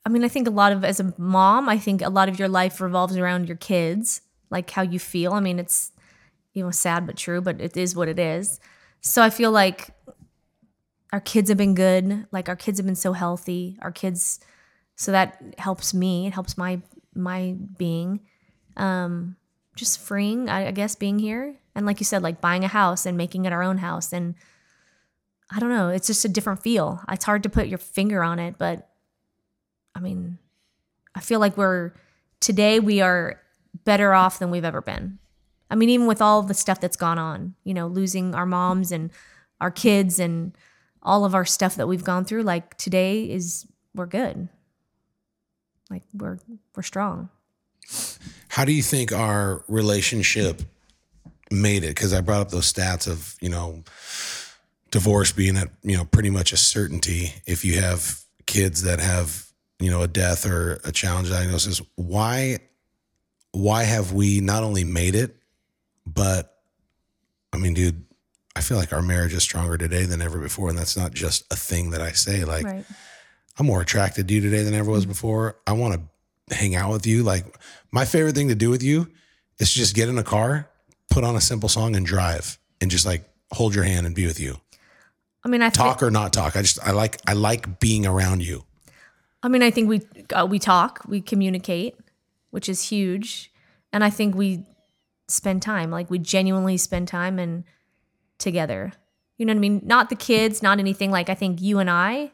I 0.05 0.09
mean, 0.09 0.23
I 0.23 0.27
think 0.27 0.47
a 0.47 0.51
lot 0.51 0.71
of 0.71 0.83
as 0.83 0.99
a 0.99 1.13
mom, 1.17 1.67
I 1.67 1.77
think 1.79 2.01
a 2.01 2.09
lot 2.09 2.29
of 2.29 2.37
your 2.37 2.47
life 2.47 2.79
revolves 2.79 3.17
around 3.17 3.47
your 3.47 3.57
kids, 3.57 4.21
like 4.51 4.69
how 4.69 4.83
you 4.83 4.99
feel. 4.99 5.33
I 5.33 5.39
mean, 5.39 5.59
it's 5.59 5.91
you 6.53 6.63
know 6.63 6.71
sad 6.71 7.07
but 7.07 7.17
true, 7.17 7.41
but 7.41 7.59
it 7.59 7.75
is 7.75 7.95
what 7.95 8.07
it 8.07 8.19
is. 8.19 8.59
So 9.01 9.21
I 9.21 9.29
feel 9.29 9.51
like 9.51 9.89
our 11.11 11.19
kids 11.19 11.49
have 11.49 11.57
been 11.57 11.75
good. 11.75 12.27
Like 12.31 12.49
our 12.49 12.55
kids 12.55 12.77
have 12.77 12.85
been 12.85 12.95
so 12.95 13.13
healthy. 13.13 13.77
Our 13.81 13.91
kids, 13.91 14.39
so 14.95 15.11
that 15.11 15.41
helps 15.57 15.93
me. 15.93 16.27
It 16.27 16.33
helps 16.33 16.57
my 16.57 16.81
my 17.15 17.55
being. 17.77 18.21
Um, 18.77 19.37
just 19.75 19.99
freeing, 19.99 20.49
I, 20.49 20.67
I 20.67 20.71
guess, 20.71 20.95
being 20.95 21.19
here. 21.19 21.55
And 21.75 21.85
like 21.85 21.99
you 21.99 22.05
said, 22.05 22.23
like 22.23 22.41
buying 22.41 22.63
a 22.63 22.69
house 22.69 23.05
and 23.05 23.17
making 23.17 23.45
it 23.45 23.53
our 23.53 23.63
own 23.63 23.77
house. 23.77 24.13
And 24.13 24.35
I 25.51 25.59
don't 25.59 25.69
know, 25.69 25.89
it's 25.89 26.07
just 26.07 26.25
a 26.25 26.29
different 26.29 26.63
feel. 26.63 27.01
It's 27.09 27.25
hard 27.25 27.43
to 27.43 27.49
put 27.49 27.67
your 27.67 27.77
finger 27.77 28.23
on 28.23 28.39
it, 28.39 28.55
but 28.57 28.89
I 29.95 29.99
mean, 29.99 30.37
I 31.15 31.21
feel 31.21 31.39
like 31.39 31.57
we're 31.57 31.93
today 32.39 32.79
we 32.79 33.01
are 33.01 33.41
better 33.85 34.13
off 34.13 34.39
than 34.39 34.51
we've 34.51 34.65
ever 34.65 34.81
been. 34.81 35.19
I 35.71 35.75
mean, 35.75 35.89
even 35.89 36.05
with 36.05 36.21
all 36.21 36.43
the 36.43 36.53
stuff 36.53 36.79
that's 36.79 36.97
gone 36.97 37.17
on, 37.17 37.55
you 37.63 37.73
know, 37.73 37.87
losing 37.87 38.35
our 38.35 38.45
moms 38.45 38.91
and 38.91 39.11
our 39.59 39.71
kids 39.71 40.19
and 40.19 40.55
all 41.01 41.25
of 41.25 41.33
our 41.33 41.45
stuff 41.45 41.75
that 41.75 41.87
we've 41.87 42.03
gone 42.03 42.25
through, 42.25 42.43
like 42.43 42.77
today 42.77 43.23
is 43.29 43.65
we're 43.95 44.05
good. 44.05 44.49
Like 45.89 46.03
we're 46.13 46.39
we're 46.75 46.83
strong. 46.83 47.29
How 48.49 48.65
do 48.65 48.71
you 48.71 48.81
think 48.81 49.11
our 49.11 49.63
relationship 49.67 50.61
made 51.51 51.83
it? 51.83 51.89
Because 51.89 52.13
I 52.13 52.21
brought 52.21 52.41
up 52.41 52.49
those 52.49 52.71
stats 52.71 53.07
of, 53.07 53.35
you 53.41 53.49
know, 53.49 53.83
divorce 54.91 55.31
being 55.31 55.57
at, 55.57 55.69
you 55.83 55.97
know, 55.97 56.05
pretty 56.05 56.29
much 56.29 56.53
a 56.53 56.57
certainty 56.57 57.33
if 57.45 57.65
you 57.65 57.79
have 57.79 58.21
kids 58.45 58.83
that 58.83 58.99
have, 58.99 59.44
you 59.79 59.89
know, 59.89 60.01
a 60.01 60.07
death 60.07 60.45
or 60.45 60.79
a 60.83 60.91
challenge 60.91 61.29
diagnosis. 61.29 61.81
Why 61.95 62.59
why 63.51 63.83
have 63.83 64.11
we 64.11 64.41
not 64.41 64.63
only 64.63 64.83
made 64.83 65.15
it, 65.15 65.37
but 66.05 66.57
I 67.53 67.57
mean, 67.57 67.73
dude, 67.73 68.03
I 68.55 68.61
feel 68.61 68.77
like 68.77 68.93
our 68.93 69.01
marriage 69.01 69.33
is 69.33 69.43
stronger 69.43 69.77
today 69.77 70.05
than 70.05 70.21
ever 70.21 70.39
before. 70.39 70.69
And 70.69 70.77
that's 70.77 70.97
not 70.97 71.13
just 71.13 71.45
a 71.51 71.55
thing 71.55 71.91
that 71.91 72.01
I 72.01 72.11
say. 72.11 72.43
Like 72.43 72.65
Right. 72.65 72.85
I'm 73.57 73.65
more 73.65 73.81
attracted 73.81 74.27
to 74.27 74.33
you 74.33 74.41
today 74.41 74.63
than 74.63 74.73
ever 74.73 74.91
was 74.91 75.05
mm. 75.05 75.09
before. 75.09 75.57
I 75.65 75.73
want 75.73 75.95
to 76.49 76.55
hang 76.55 76.75
out 76.75 76.91
with 76.91 77.07
you. 77.07 77.23
Like 77.23 77.45
my 77.91 78.05
favorite 78.05 78.35
thing 78.35 78.49
to 78.49 78.55
do 78.55 78.69
with 78.69 78.83
you 78.83 79.07
is 79.59 79.73
just 79.73 79.95
get 79.95 80.09
in 80.09 80.17
a 80.17 80.23
car, 80.23 80.69
put 81.09 81.23
on 81.23 81.35
a 81.35 81.41
simple 81.41 81.69
song 81.69 81.95
and 81.95 82.05
drive 82.05 82.57
and 82.81 82.91
just 82.91 83.05
like 83.05 83.29
hold 83.51 83.73
your 83.73 83.85
hand 83.85 84.05
and 84.05 84.15
be 84.15 84.25
with 84.25 84.39
you. 84.39 84.57
I 85.43 85.47
mean, 85.47 85.61
I 85.61 85.69
Talk 85.69 86.01
or 86.01 86.11
not 86.11 86.33
talk. 86.33 86.55
I 86.55 86.61
just 86.61 86.79
I 86.85 86.91
like 86.91 87.21
I 87.27 87.33
like 87.33 87.79
being 87.79 88.05
around 88.05 88.43
you. 88.43 88.65
I 89.45 89.47
mean, 89.47 89.61
I 89.61 89.69
think 89.69 89.87
we 89.87 90.01
uh, 90.33 90.47
we 90.49 90.57
talk, 90.57 91.01
we 91.07 91.21
communicate, 91.21 91.95
which 92.49 92.67
is 92.67 92.89
huge, 92.89 93.53
and 93.93 94.03
I 94.03 94.09
think 94.09 94.33
we 94.33 94.65
spend 95.27 95.61
time, 95.61 95.91
like 95.91 96.09
we 96.09 96.17
genuinely 96.17 96.77
spend 96.77 97.07
time 97.07 97.37
and 97.37 97.63
together. 98.39 98.93
You 99.37 99.45
know 99.45 99.53
what 99.53 99.57
I 99.57 99.59
mean? 99.59 99.81
Not 99.83 100.09
the 100.09 100.15
kids, 100.15 100.63
not 100.63 100.79
anything. 100.79 101.11
Like 101.11 101.29
I 101.29 101.35
think 101.35 101.61
you 101.61 101.77
and 101.77 101.91
I 101.91 102.31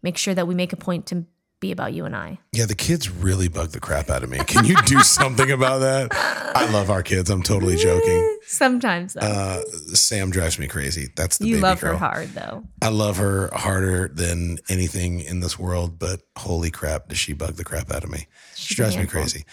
make 0.00 0.16
sure 0.16 0.32
that 0.32 0.46
we 0.46 0.54
make 0.54 0.72
a 0.72 0.78
point 0.78 1.04
to 1.08 1.26
be 1.60 1.72
about 1.72 1.94
you 1.94 2.04
and 2.04 2.14
I. 2.14 2.38
Yeah, 2.52 2.66
the 2.66 2.74
kids 2.74 3.08
really 3.10 3.48
bug 3.48 3.70
the 3.70 3.80
crap 3.80 4.10
out 4.10 4.22
of 4.22 4.28
me. 4.30 4.38
Can 4.46 4.64
you 4.66 4.76
do 4.84 5.00
something 5.02 5.50
about 5.50 5.78
that? 5.78 6.08
I 6.12 6.70
love 6.70 6.90
our 6.90 7.02
kids. 7.02 7.30
I'm 7.30 7.42
totally 7.42 7.76
joking. 7.76 8.38
Sometimes 8.46 9.16
Uh, 9.16 9.62
Sam 9.94 10.30
drives 10.30 10.58
me 10.58 10.66
crazy. 10.66 11.08
That's 11.16 11.38
the 11.38 11.46
you 11.48 11.58
love 11.58 11.80
girl. 11.80 11.92
her 11.92 11.98
hard 11.98 12.28
though. 12.34 12.64
I 12.82 12.88
love 12.88 13.16
her 13.16 13.50
harder 13.54 14.08
than 14.08 14.58
anything 14.68 15.20
in 15.20 15.40
this 15.40 15.58
world, 15.58 15.98
but 15.98 16.20
holy 16.36 16.70
crap, 16.70 17.08
does 17.08 17.18
she 17.18 17.32
bug 17.32 17.54
the 17.54 17.64
crap 17.64 17.90
out 17.90 18.04
of 18.04 18.10
me? 18.10 18.26
she 18.54 18.74
She's 18.74 18.78
a 18.78 18.82
drives 18.82 18.96
me 18.98 19.06
crazy. 19.06 19.44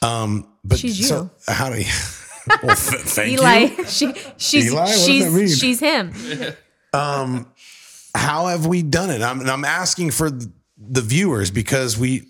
Um, 0.00 0.46
but 0.64 0.78
She's 0.78 1.08
so 1.08 1.28
how 1.48 1.70
do 1.70 1.78
you? 1.80 1.86
well, 2.62 2.76
th- 2.76 3.02
thank 3.02 3.32
Eli, 3.32 3.58
you. 3.76 3.84
she 3.84 4.14
she's 4.36 4.66
Eli? 4.72 4.86
She's 4.92 5.58
she's 5.58 5.80
him. 5.80 6.12
How 8.14 8.46
have 8.46 8.66
we 8.66 8.82
done 8.82 9.10
it? 9.10 9.22
I'm, 9.22 9.40
I'm 9.48 9.64
asking 9.64 10.10
for 10.12 10.30
the 10.78 11.00
viewers 11.00 11.50
because 11.50 11.98
we 11.98 12.28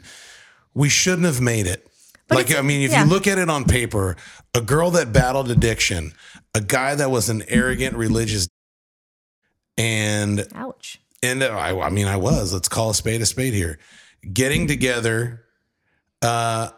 we 0.74 0.88
shouldn't 0.88 1.26
have 1.26 1.40
made 1.40 1.66
it. 1.66 1.86
like 2.30 2.56
I 2.56 2.62
mean, 2.62 2.82
if 2.82 2.90
yeah. 2.92 3.04
you 3.04 3.10
look 3.10 3.26
at 3.26 3.38
it 3.38 3.50
on 3.50 3.64
paper, 3.64 4.16
a 4.54 4.60
girl 4.60 4.90
that 4.92 5.12
battled 5.12 5.50
addiction, 5.50 6.12
a 6.54 6.60
guy 6.60 6.94
that 6.94 7.10
was 7.10 7.28
an 7.28 7.42
arrogant 7.48 7.96
religious, 7.96 8.48
and 9.76 10.46
Ouch. 10.54 11.00
and 11.22 11.42
I, 11.42 11.78
I 11.78 11.90
mean, 11.90 12.06
I 12.06 12.16
was. 12.16 12.52
Let's 12.52 12.68
call 12.68 12.90
a 12.90 12.94
spade 12.94 13.20
a 13.20 13.26
spade 13.26 13.54
here. 13.54 13.78
Getting 14.32 14.66
together, 14.66 15.44
uh, 16.22 16.70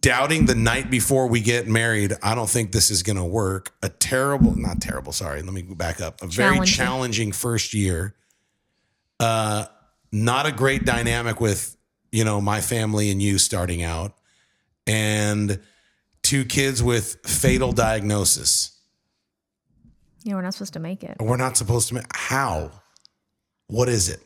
doubting 0.00 0.46
the 0.46 0.54
night 0.54 0.90
before 0.90 1.28
we 1.28 1.40
get 1.40 1.68
married. 1.68 2.14
I 2.22 2.34
don't 2.34 2.48
think 2.48 2.72
this 2.72 2.90
is 2.90 3.02
going 3.02 3.16
to 3.16 3.24
work. 3.24 3.72
A 3.82 3.88
terrible, 3.88 4.56
not 4.56 4.80
terrible. 4.80 5.12
Sorry, 5.12 5.42
let 5.42 5.52
me 5.52 5.62
back 5.62 6.00
up. 6.00 6.22
A 6.22 6.26
very 6.26 6.54
Challenging. 6.54 6.74
challenging 6.74 7.32
first 7.32 7.74
year. 7.74 8.14
Uh, 9.18 9.66
not 10.12 10.46
a 10.46 10.52
great 10.52 10.84
dynamic 10.84 11.40
with 11.40 11.76
you 12.12 12.24
know 12.24 12.40
my 12.40 12.60
family 12.60 13.10
and 13.10 13.22
you 13.22 13.38
starting 13.38 13.82
out, 13.82 14.14
and 14.86 15.60
two 16.22 16.44
kids 16.44 16.82
with 16.82 17.18
fatal 17.24 17.72
diagnosis. 17.72 18.78
Yeah, 20.22 20.34
we're 20.34 20.42
not 20.42 20.54
supposed 20.54 20.74
to 20.74 20.80
make 20.80 21.02
it. 21.02 21.16
We're 21.18 21.36
not 21.36 21.56
supposed 21.56 21.88
to. 21.88 21.94
make 21.94 22.04
How? 22.12 22.70
What 23.68 23.88
is 23.88 24.08
it? 24.08 24.20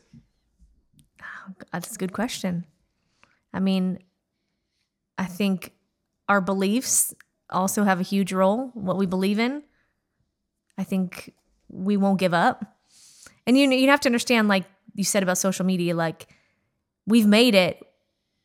Ah, 1.22 1.51
that's 1.72 1.95
a 1.95 1.99
good 1.99 2.12
question. 2.12 2.64
I 3.53 3.61
mean, 3.61 3.99
I 5.18 5.26
think 5.26 5.72
our 6.28 6.41
beliefs 6.41 7.14
also 7.51 7.85
have 7.85 8.01
a 8.01 8.03
huge 8.03 8.32
role, 8.32 8.70
what 8.74 8.97
we 8.97 9.07
believe 9.07 9.39
in. 9.39 9.62
I 10.76 10.85
think 10.85 11.32
we 11.68 11.97
won't 11.97 12.18
give 12.18 12.35
up. 12.35 12.64
And 13.47 13.57
you 13.57 13.70
you 13.70 13.91
have 13.91 14.01
to 14.01 14.09
understand 14.09 14.49
like 14.49 14.64
you 14.95 15.05
said 15.05 15.22
about 15.22 15.38
social 15.38 15.64
media 15.64 15.95
like 15.95 16.26
we've 17.07 17.26
made 17.26 17.55
it 17.55 17.86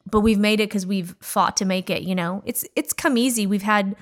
but 0.10 0.22
we've 0.22 0.40
made 0.40 0.60
it 0.60 0.72
cuz 0.72 0.88
we've 0.88 1.16
fought 1.22 1.56
to 1.58 1.66
make 1.66 1.90
it, 1.90 2.02
you 2.02 2.16
know. 2.16 2.42
It's 2.46 2.66
it's 2.76 2.94
come 2.94 3.16
easy. 3.18 3.46
We've 3.46 3.62
had 3.62 3.96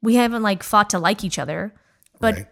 we 0.00 0.14
haven't 0.14 0.42
like 0.42 0.62
fought 0.62 0.90
to 0.90 0.98
like 0.98 1.24
each 1.24 1.38
other. 1.38 1.74
But 2.20 2.34
Right. 2.36 2.46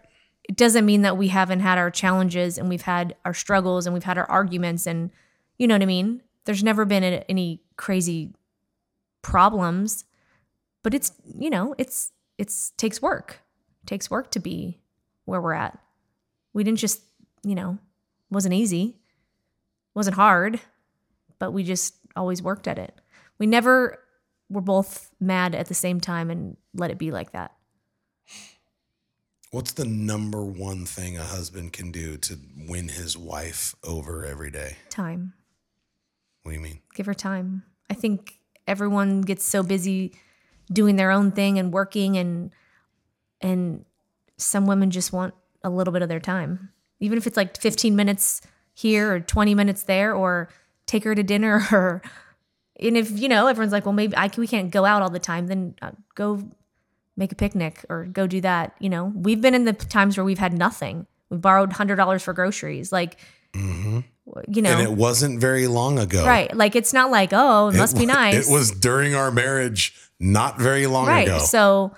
it 0.49 0.57
doesn't 0.57 0.85
mean 0.85 1.03
that 1.03 1.17
we 1.17 1.29
haven't 1.29 1.61
had 1.61 1.77
our 1.77 1.89
challenges 1.89 2.57
and 2.57 2.67
we've 2.67 2.81
had 2.81 3.15
our 3.23 3.33
struggles 3.33 3.85
and 3.85 3.93
we've 3.93 4.03
had 4.03 4.17
our 4.17 4.29
arguments 4.29 4.85
and 4.85 5.11
you 5.57 5.67
know 5.67 5.75
what 5.75 5.81
I 5.83 5.85
mean? 5.85 6.21
There's 6.45 6.63
never 6.63 6.83
been 6.83 7.03
any 7.03 7.61
crazy 7.77 8.33
problems, 9.21 10.03
but 10.81 10.93
it's, 10.93 11.13
you 11.39 11.49
know, 11.49 11.75
it's 11.77 12.11
it's 12.37 12.71
takes 12.71 13.01
work. 13.01 13.39
It 13.83 13.87
takes 13.87 14.09
work 14.11 14.31
to 14.31 14.39
be 14.39 14.79
where 15.25 15.39
we're 15.41 15.53
at. 15.53 15.79
We 16.53 16.63
didn't 16.63 16.79
just, 16.79 17.01
you 17.43 17.55
know, 17.55 17.77
wasn't 18.29 18.55
easy. 18.55 18.97
Wasn't 19.95 20.15
hard, 20.15 20.59
but 21.39 21.51
we 21.51 21.63
just 21.63 21.95
always 22.15 22.41
worked 22.41 22.67
at 22.67 22.79
it. 22.79 22.99
We 23.37 23.45
never 23.45 23.99
were 24.49 24.61
both 24.61 25.11
mad 25.19 25.55
at 25.55 25.67
the 25.67 25.73
same 25.73 25.99
time 25.99 26.29
and 26.29 26.57
let 26.73 26.91
it 26.91 26.97
be 26.97 27.11
like 27.11 27.31
that. 27.31 27.53
What's 29.51 29.73
the 29.73 29.85
number 29.85 30.43
one 30.43 30.85
thing 30.85 31.17
a 31.17 31.23
husband 31.23 31.73
can 31.73 31.91
do 31.91 32.17
to 32.17 32.39
win 32.67 32.87
his 32.87 33.15
wife 33.15 33.75
over 33.83 34.25
every 34.25 34.49
day? 34.49 34.77
Time. 34.89 35.33
What 36.41 36.51
do 36.51 36.57
you 36.57 36.63
mean? 36.63 36.79
give 36.95 37.05
her 37.05 37.13
time. 37.13 37.63
I 37.89 37.93
think 37.93 38.39
everyone 38.67 39.21
gets 39.21 39.45
so 39.45 39.61
busy 39.63 40.13
doing 40.71 40.95
their 40.95 41.11
own 41.11 41.31
thing 41.31 41.59
and 41.59 41.71
working 41.71 42.17
and 42.17 42.51
and 43.41 43.85
some 44.37 44.65
women 44.65 44.89
just 44.89 45.13
want 45.13 45.33
a 45.63 45.69
little 45.69 45.93
bit 45.93 46.01
of 46.01 46.09
their 46.09 46.19
time. 46.19 46.69
Even 46.99 47.17
if 47.17 47.27
it's 47.27 47.37
like 47.37 47.57
15 47.57 47.95
minutes 47.95 48.41
here 48.73 49.13
or 49.13 49.19
20 49.19 49.55
minutes 49.55 49.83
there 49.83 50.13
or 50.13 50.49
take 50.85 51.03
her 51.03 51.15
to 51.15 51.23
dinner 51.23 51.65
or 51.71 52.01
and 52.79 52.97
if 52.97 53.11
you 53.11 53.29
know 53.29 53.47
everyone's 53.47 53.71
like 53.71 53.85
well 53.85 53.93
maybe 53.93 54.15
I 54.17 54.27
can, 54.27 54.41
we 54.41 54.47
can't 54.47 54.71
go 54.71 54.85
out 54.85 55.01
all 55.01 55.09
the 55.09 55.19
time 55.19 55.47
then 55.47 55.75
uh, 55.81 55.91
go 56.15 56.43
make 57.15 57.31
a 57.31 57.35
picnic 57.35 57.85
or 57.89 58.05
go 58.05 58.27
do 58.27 58.41
that, 58.41 58.75
you 58.79 58.89
know. 58.89 59.11
We've 59.15 59.41
been 59.41 59.53
in 59.53 59.65
the 59.65 59.73
times 59.73 60.17
where 60.17 60.23
we've 60.23 60.39
had 60.39 60.53
nothing. 60.53 61.05
We 61.29 61.37
borrowed 61.37 61.71
$100 61.71 62.21
for 62.21 62.33
groceries 62.33 62.91
like 62.91 63.19
you 63.53 63.61
know. 63.61 64.03
Mm-hmm. 64.37 64.65
And 64.65 64.81
it 64.81 64.93
wasn't 64.93 65.39
very 65.39 65.67
long 65.67 65.99
ago. 65.99 66.25
Right. 66.25 66.55
Like 66.55 66.75
it's 66.75 66.93
not 66.93 67.11
like, 67.11 67.29
oh, 67.33 67.67
it, 67.67 67.75
It 67.75 67.77
must 67.77 67.97
be 67.97 68.05
nice. 68.05 68.47
It 68.47 68.51
was 68.51 68.71
during 68.71 69.15
our 69.15 69.31
marriage, 69.31 69.95
not 70.19 70.59
very 70.59 70.87
long 70.87 71.07
right. 71.07 71.27
ago. 71.27 71.39
So, 71.39 71.93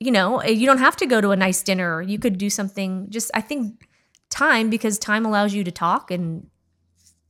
you 0.00 0.10
know, 0.10 0.38
eh, 0.38 0.50
you 0.50 0.66
don't 0.66 0.78
have 0.78 0.96
to 0.96 1.06
go 1.06 1.20
to 1.20 1.30
a 1.30 1.36
nice 1.36 1.62
dinner. 1.62 2.02
You 2.02 2.18
could 2.18 2.38
do 2.38 2.50
something 2.50 3.06
just 3.10 3.30
I 3.34 3.40
think 3.40 3.88
time 4.34 4.68
because 4.68 4.98
time 4.98 5.24
allows 5.24 5.54
you 5.54 5.62
to 5.62 5.70
talk 5.70 6.10
and 6.10 6.50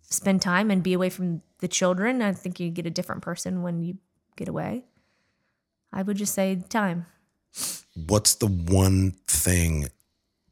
spend 0.03 0.41
time 0.41 0.71
and 0.71 0.83
be 0.83 0.95
away 0.95 1.11
from 1.11 1.43
the 1.59 1.69
children. 1.69 2.23
I 2.23 2.33
think 2.33 2.59
you 2.59 2.71
get 2.71 2.87
a 2.87 2.91
different 2.91 3.23
person 3.23 3.63
when 3.63 3.83
you 3.83 3.99
get 4.37 4.49
away. 4.49 4.87
I 5.93 6.03
would 6.03 6.17
just 6.17 6.35
say 6.35 6.63
time. 6.69 7.07
What's 7.95 8.37
the 8.37 8.47
one 8.47 9.13
thing 9.29 9.89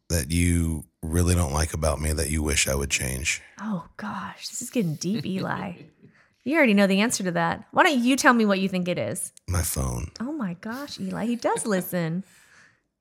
that 0.09 0.31
you 0.31 0.85
really 1.03 1.35
don't 1.35 1.53
like 1.53 1.73
about 1.73 2.01
me 2.01 2.13
that 2.13 2.31
you 2.31 2.43
wish 2.43 2.69
I 2.69 2.75
would 2.75 2.91
change? 2.91 3.41
Oh 3.61 3.87
gosh, 3.97 4.49
this 4.49 4.61
is 4.61 4.71
getting 4.71 4.95
deep, 4.97 5.25
Eli. 5.25 5.73
you 6.45 6.57
already 6.57 6.75
know 6.75 6.87
the 6.87 7.01
answer 7.01 7.25
to 7.25 7.33
that. 7.33 7.65
Why 7.73 7.83
don't 7.83 7.99
you 7.99 8.15
tell 8.15 8.35
me 8.35 8.45
what 8.45 8.61
you 8.61 8.69
think 8.69 8.89
it 8.89 8.99
is? 8.99 9.33
My 9.49 9.63
phone. 9.63 10.13
Oh 10.21 10.33
my 10.33 10.55
gosh, 10.61 11.01
Eli, 11.01 11.25
he 11.25 11.37
does 11.37 11.67
listen. 11.67 12.25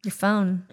Your 0.03 0.13
phone. 0.13 0.65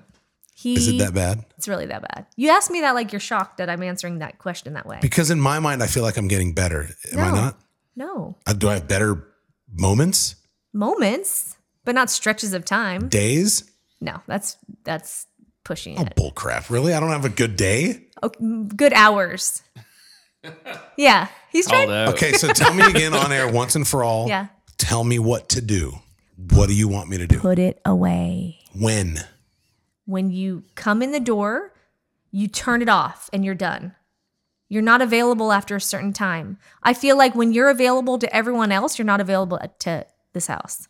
He 0.60 0.74
Is 0.74 0.89
it 0.89 0.98
that 0.98 1.14
bad? 1.14 1.44
It's 1.56 1.68
really 1.68 1.86
that 1.86 2.02
bad. 2.02 2.26
You 2.35 2.48
asked 2.51 2.68
me 2.68 2.80
that 2.80 2.93
like 2.97 3.12
you're 3.12 3.20
shocked 3.20 3.59
that 3.59 3.70
I'm 3.70 3.80
answering 3.80 4.18
that 4.18 4.39
question 4.39 4.72
that 4.72 4.86
way. 4.86 4.98
Because 5.01 5.30
in 5.30 5.39
my 5.40 5.60
mind, 5.60 5.85
I 5.85 5.86
feel 5.86 6.02
like 6.02 6.16
I'm 6.16 6.26
getting 6.26 6.52
better. 6.52 6.89
Am 7.12 7.18
I 7.20 7.30
not? 7.30 7.56
No. 7.94 8.36
Uh, 8.44 8.55
Do 8.55 8.68
I 8.68 8.74
have 8.74 8.89
better 8.89 9.24
moments? 9.72 10.35
Moments, 10.72 11.56
but 11.85 11.94
not 11.94 12.10
stretches 12.10 12.55
of 12.55 12.64
time. 12.64 13.09
Days? 13.09 13.70
No, 14.01 14.20
that's 14.26 14.56
that's 14.82 15.26
pushing 15.64 15.97
Oh, 15.97 16.02
it. 16.02 16.16
bull 16.16 16.32
crap. 16.32 16.70
Really? 16.70 16.93
I 16.93 16.98
don't 16.98 17.10
have 17.10 17.24
a 17.24 17.28
good 17.28 17.55
day? 17.55 18.06
Oh, 18.20 18.30
good 18.74 18.93
hours. 18.94 19.62
yeah, 20.97 21.28
he's 21.51 21.68
Called 21.68 21.86
trying. 21.89 22.09
out. 22.09 22.14
Okay, 22.14 22.32
so 22.32 22.48
tell 22.52 22.74
me 22.74 22.82
again 22.85 23.14
on 23.14 23.30
air 23.32 23.48
once 23.51 23.76
and 23.76 23.86
for 23.86 24.02
all. 24.02 24.26
Yeah. 24.28 24.48
Tell 24.76 25.05
me 25.05 25.18
what 25.20 25.51
to 25.51 25.60
do. 25.60 26.01
What 26.52 26.68
do 26.68 26.74
you 26.74 26.89
want 26.89 27.09
me 27.10 27.18
to 27.18 27.26
do? 27.28 27.39
Put 27.39 27.59
it 27.60 27.80
away. 27.85 28.59
When? 28.74 29.18
When 30.09 30.30
you 30.30 30.64
come 30.74 31.02
in 31.02 31.12
the 31.12 31.20
door, 31.20 31.74
you 32.30 32.48
turn 32.48 32.80
it 32.80 32.89
off 32.89 33.28
and 33.30 33.44
you're 33.44 33.55
done. 33.55 33.94
You're 34.70 34.80
not 34.80 35.02
available 35.02 35.52
after 35.52 35.76
a 35.76 35.80
certain 35.82 36.14
time. 36.14 36.56
I 36.82 36.94
feel 36.94 37.14
like 37.14 37.35
when 37.35 37.52
you're 37.52 37.68
available 37.68 38.18
to 38.18 38.35
everyone 38.35 38.72
else, 38.72 38.98
you're 38.98 39.05
not 39.05 39.20
available 39.20 39.60
to 39.80 40.06
this 40.32 40.47
house. 40.47 40.89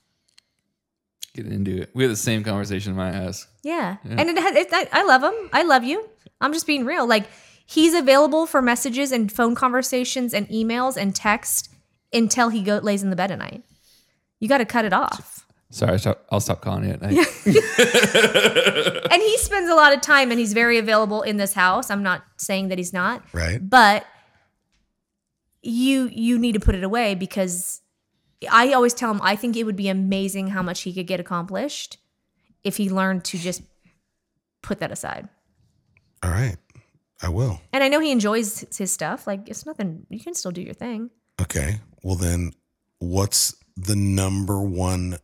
Get 1.34 1.46
into 1.46 1.82
it. 1.82 1.90
We 1.94 2.04
had 2.04 2.12
the 2.12 2.16
same 2.16 2.44
conversation 2.44 2.92
in 2.92 2.96
my 2.96 3.10
house. 3.10 3.48
Yeah. 3.64 3.96
And 4.08 4.30
it, 4.30 4.38
has- 4.38 4.54
it, 4.54 4.68
I, 4.70 4.88
I 4.92 5.04
love 5.04 5.24
him. 5.24 5.50
I 5.52 5.64
love 5.64 5.82
you. 5.82 6.08
I'm 6.40 6.52
just 6.52 6.68
being 6.68 6.84
real. 6.84 7.04
Like 7.04 7.24
he's 7.66 7.94
available 7.94 8.46
for 8.46 8.62
messages 8.62 9.10
and 9.10 9.32
phone 9.32 9.56
conversations 9.56 10.32
and 10.32 10.48
emails 10.48 10.96
and 10.96 11.12
text 11.12 11.74
until 12.12 12.50
he 12.50 12.62
go 12.62 12.78
lays 12.78 13.02
in 13.02 13.10
the 13.10 13.16
bed 13.16 13.32
at 13.32 13.40
night. 13.40 13.64
You 14.38 14.48
got 14.48 14.58
to 14.58 14.64
cut 14.64 14.84
it 14.84 14.92
off. 14.92 15.37
Sorry, 15.70 15.92
I'll 15.92 15.98
stop, 15.98 16.26
I'll 16.30 16.40
stop 16.40 16.60
calling 16.62 16.84
you 16.84 16.90
at 16.90 17.02
night. 17.02 17.26
And 19.10 19.22
he 19.22 19.38
spends 19.38 19.70
a 19.70 19.74
lot 19.74 19.92
of 19.92 20.00
time 20.00 20.30
and 20.30 20.38
he's 20.38 20.52
very 20.52 20.78
available 20.78 21.22
in 21.22 21.38
this 21.38 21.54
house. 21.54 21.90
I'm 21.90 22.02
not 22.02 22.24
saying 22.36 22.68
that 22.68 22.78
he's 22.78 22.92
not. 22.92 23.22
Right. 23.32 23.58
But 23.58 24.06
you 25.62 26.08
you 26.12 26.38
need 26.38 26.52
to 26.52 26.60
put 26.60 26.74
it 26.74 26.84
away 26.84 27.14
because 27.14 27.80
I 28.50 28.72
always 28.72 28.94
tell 28.94 29.10
him 29.10 29.20
I 29.22 29.34
think 29.34 29.56
it 29.56 29.64
would 29.64 29.76
be 29.76 29.88
amazing 29.88 30.48
how 30.48 30.62
much 30.62 30.82
he 30.82 30.92
could 30.92 31.06
get 31.06 31.20
accomplished 31.20 31.98
if 32.62 32.76
he 32.76 32.90
learned 32.90 33.24
to 33.26 33.38
just 33.38 33.62
put 34.62 34.80
that 34.80 34.92
aside. 34.92 35.28
All 36.22 36.30
right. 36.30 36.56
I 37.20 37.28
will. 37.30 37.60
And 37.72 37.82
I 37.82 37.88
know 37.88 37.98
he 38.00 38.12
enjoys 38.12 38.64
his 38.76 38.92
stuff. 38.92 39.26
Like 39.26 39.48
it's 39.48 39.66
nothing. 39.66 40.06
You 40.08 40.20
can 40.20 40.34
still 40.34 40.52
do 40.52 40.62
your 40.62 40.74
thing. 40.74 41.10
Okay. 41.40 41.80
Well, 42.02 42.16
then, 42.16 42.52
what's 42.98 43.56
the 43.76 43.96
number 43.96 44.60
one 44.60 45.18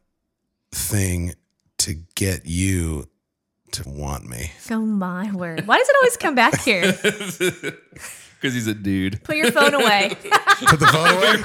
thing 0.75 1.35
to 1.79 1.95
get 2.15 2.47
you 2.47 3.09
to 3.73 3.89
want 3.89 4.29
me? 4.29 4.53
Oh 4.71 4.81
my 4.81 5.33
word! 5.33 5.67
Why 5.67 5.79
does 5.79 5.89
it 5.89 5.97
always 6.01 6.17
come 6.17 6.35
back 6.35 6.61
here? 6.61 6.93
Because 8.45 8.57
he's 8.57 8.67
a 8.67 8.75
dude. 8.75 9.25
Put 9.25 9.39
your 9.39 9.51
phone 9.51 9.73
away. 9.73 10.11
Put 10.67 10.79
the 10.79 10.87
phone 10.87 11.17
away. 11.17 11.37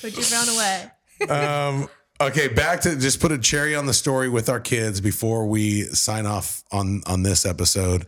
Put 0.00 0.14
your 0.14 0.22
phone 0.22 0.48
away. 0.54 0.92
um, 1.28 1.88
okay, 2.20 2.46
back 2.46 2.82
to 2.82 2.94
just 2.94 3.20
put 3.20 3.32
a 3.32 3.38
cherry 3.38 3.74
on 3.74 3.86
the 3.86 3.92
story 3.92 4.28
with 4.28 4.48
our 4.48 4.60
kids 4.60 5.00
before 5.00 5.48
we 5.48 5.82
sign 5.86 6.24
off 6.24 6.62
on 6.70 7.02
on 7.06 7.24
this 7.24 7.44
episode. 7.44 8.06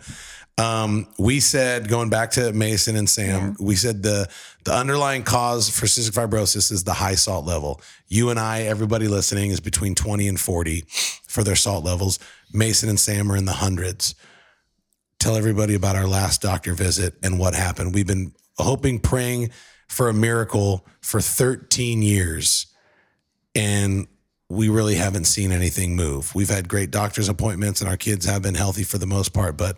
Um, 0.59 1.07
we 1.19 1.39
said 1.39 1.89
going 1.89 2.11
back 2.11 2.33
to 2.33 2.53
Mason 2.53 2.97
and 2.97 3.09
Sam, 3.09 3.57
we 3.61 3.77
said 3.77 4.03
the 4.03 4.29
the 4.65 4.75
underlying 4.75 5.23
cause 5.23 5.71
for 5.71 5.87
cystic 5.87 6.11
fibrosis 6.11 6.73
is 6.73 6.83
the 6.85 6.95
high 6.95 7.15
salt 7.15 7.47
level. 7.47 7.81
You 8.09 8.31
and 8.31 8.41
I, 8.41 8.63
everybody 8.63 9.07
listening, 9.07 9.51
is 9.51 9.61
between 9.61 9.95
20 9.95 10.27
and 10.27 10.39
40 10.39 10.85
for 11.29 11.45
their 11.45 11.57
salt 11.57 11.85
levels. 11.85 12.19
Mason 12.53 12.89
and 12.89 12.99
Sam 12.99 13.31
are 13.31 13.37
in 13.37 13.45
the 13.45 13.53
hundreds. 13.53 14.17
Tell 15.21 15.37
everybody 15.37 15.75
about 15.75 15.97
our 15.97 16.07
last 16.07 16.43
doctor 16.43 16.75
visit 16.75 17.15
and 17.23 17.39
what 17.39 17.55
happened. 17.55 17.95
We've 17.95 18.07
been 18.07 18.33
hoping, 18.59 18.99
praying 18.99 19.51
for 19.89 20.09
a 20.09 20.15
miracle 20.15 20.87
for 21.01 21.21
13 21.21 22.03
years 22.03 22.67
and 23.55 24.07
we 24.51 24.69
really 24.69 24.95
haven't 24.95 25.25
seen 25.25 25.53
anything 25.53 25.97
move. 25.97 26.35
We've 26.35 26.49
had 26.49 26.69
great 26.69 26.91
doctor's 26.91 27.29
appointments 27.29 27.81
and 27.81 27.89
our 27.89 27.97
kids 27.97 28.27
have 28.27 28.43
been 28.43 28.55
healthy 28.55 28.83
for 28.83 28.99
the 28.99 29.07
most 29.07 29.33
part, 29.33 29.57
but 29.57 29.77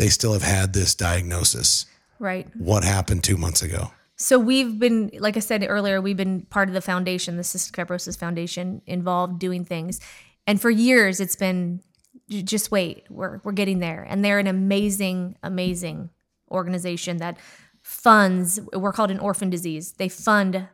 they 0.00 0.08
still 0.08 0.32
have 0.32 0.42
had 0.42 0.72
this 0.72 0.94
diagnosis. 0.94 1.84
Right. 2.18 2.48
What 2.56 2.84
happened 2.84 3.22
two 3.22 3.36
months 3.36 3.60
ago? 3.60 3.90
So 4.16 4.38
we've 4.38 4.78
been, 4.78 5.10
like 5.18 5.36
I 5.36 5.40
said 5.40 5.62
earlier, 5.68 6.00
we've 6.00 6.16
been 6.16 6.46
part 6.46 6.68
of 6.68 6.74
the 6.74 6.80
foundation, 6.80 7.36
the 7.36 7.42
Cystic 7.42 7.72
Fibrosis 7.72 8.18
Foundation, 8.18 8.80
involved 8.86 9.38
doing 9.38 9.62
things, 9.62 10.00
and 10.46 10.58
for 10.58 10.70
years 10.70 11.20
it's 11.20 11.36
been 11.36 11.82
just 12.28 12.70
wait, 12.70 13.04
we're 13.10 13.40
we're 13.44 13.52
getting 13.52 13.80
there, 13.80 14.06
and 14.08 14.24
they're 14.24 14.38
an 14.38 14.46
amazing, 14.46 15.36
amazing 15.42 16.08
organization 16.50 17.18
that 17.18 17.36
funds. 17.82 18.58
We're 18.72 18.92
called 18.92 19.10
an 19.10 19.18
orphan 19.18 19.50
disease. 19.50 19.92
They 19.92 20.08
fund 20.08 20.66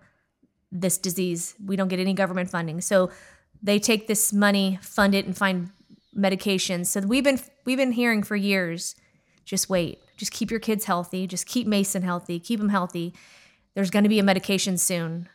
this 0.70 0.98
disease. 0.98 1.56
We 1.64 1.74
don't 1.74 1.88
get 1.88 1.98
any 1.98 2.14
government 2.14 2.48
funding, 2.50 2.80
so 2.80 3.10
they 3.60 3.80
take 3.80 4.06
this 4.06 4.32
money, 4.32 4.78
fund 4.82 5.16
it, 5.16 5.26
and 5.26 5.36
find 5.36 5.70
medications. 6.16 6.86
So 6.86 7.00
we've 7.00 7.24
been 7.24 7.40
we've 7.64 7.78
been 7.78 7.92
hearing 7.92 8.22
for 8.22 8.36
years 8.36 8.94
just 9.46 9.70
wait. 9.70 10.02
Just 10.16 10.32
keep 10.32 10.50
your 10.50 10.60
kids 10.60 10.84
healthy. 10.84 11.26
Just 11.26 11.46
keep 11.46 11.66
Mason 11.66 12.02
healthy. 12.02 12.38
Keep 12.38 12.60
him 12.60 12.68
healthy. 12.68 13.14
There's 13.74 13.90
going 13.90 14.02
to 14.02 14.10
be 14.10 14.18
a 14.18 14.24
medication 14.24 14.76
soon. 14.76 15.28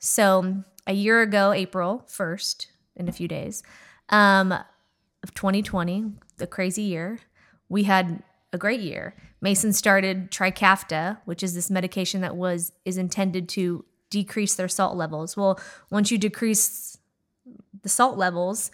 So 0.00 0.64
a 0.86 0.92
year 0.92 1.22
ago, 1.22 1.52
April 1.52 2.04
1st, 2.08 2.66
in 2.96 3.08
a 3.08 3.12
few 3.12 3.28
days, 3.28 3.62
um, 4.08 4.52
of 4.52 5.32
2020, 5.34 6.12
the 6.38 6.46
crazy 6.46 6.82
year, 6.82 7.20
we 7.68 7.84
had 7.84 8.22
a 8.52 8.58
great 8.58 8.80
year. 8.80 9.14
Mason 9.40 9.72
started 9.72 10.30
Trikafta, 10.30 11.18
which 11.24 11.42
is 11.42 11.54
this 11.54 11.70
medication 11.70 12.20
that 12.20 12.36
was 12.36 12.72
is 12.84 12.98
intended 12.98 13.48
to 13.50 13.84
decrease 14.10 14.56
their 14.56 14.68
salt 14.68 14.96
levels. 14.96 15.36
Well, 15.36 15.58
once 15.90 16.10
you 16.10 16.18
decrease 16.18 16.98
the 17.82 17.88
salt 17.88 18.18
levels, 18.18 18.70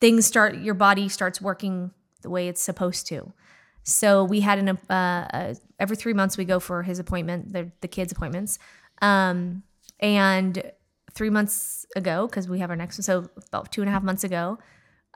things 0.00 0.24
start 0.24 0.58
your 0.58 0.74
body 0.74 1.08
starts 1.08 1.40
working 1.40 1.90
the 2.22 2.30
way 2.30 2.48
it's 2.48 2.62
supposed 2.62 3.06
to. 3.08 3.32
So 3.84 4.24
we 4.24 4.40
had 4.40 4.58
an 4.58 4.68
uh, 4.68 4.92
uh, 4.92 5.54
every 5.78 5.96
three 5.96 6.14
months 6.14 6.36
we 6.36 6.44
go 6.44 6.58
for 6.58 6.82
his 6.82 6.98
appointment, 6.98 7.52
the 7.52 7.70
the 7.80 7.88
kids' 7.88 8.12
appointments, 8.12 8.58
um, 9.02 9.62
and 10.00 10.72
three 11.12 11.30
months 11.30 11.86
ago 11.94 12.26
because 12.26 12.48
we 12.48 12.58
have 12.58 12.70
our 12.70 12.76
next 12.76 12.98
one, 12.98 13.02
so 13.04 13.28
about 13.48 13.70
two 13.70 13.82
and 13.82 13.88
a 13.88 13.92
half 13.92 14.02
months 14.02 14.24
ago. 14.24 14.58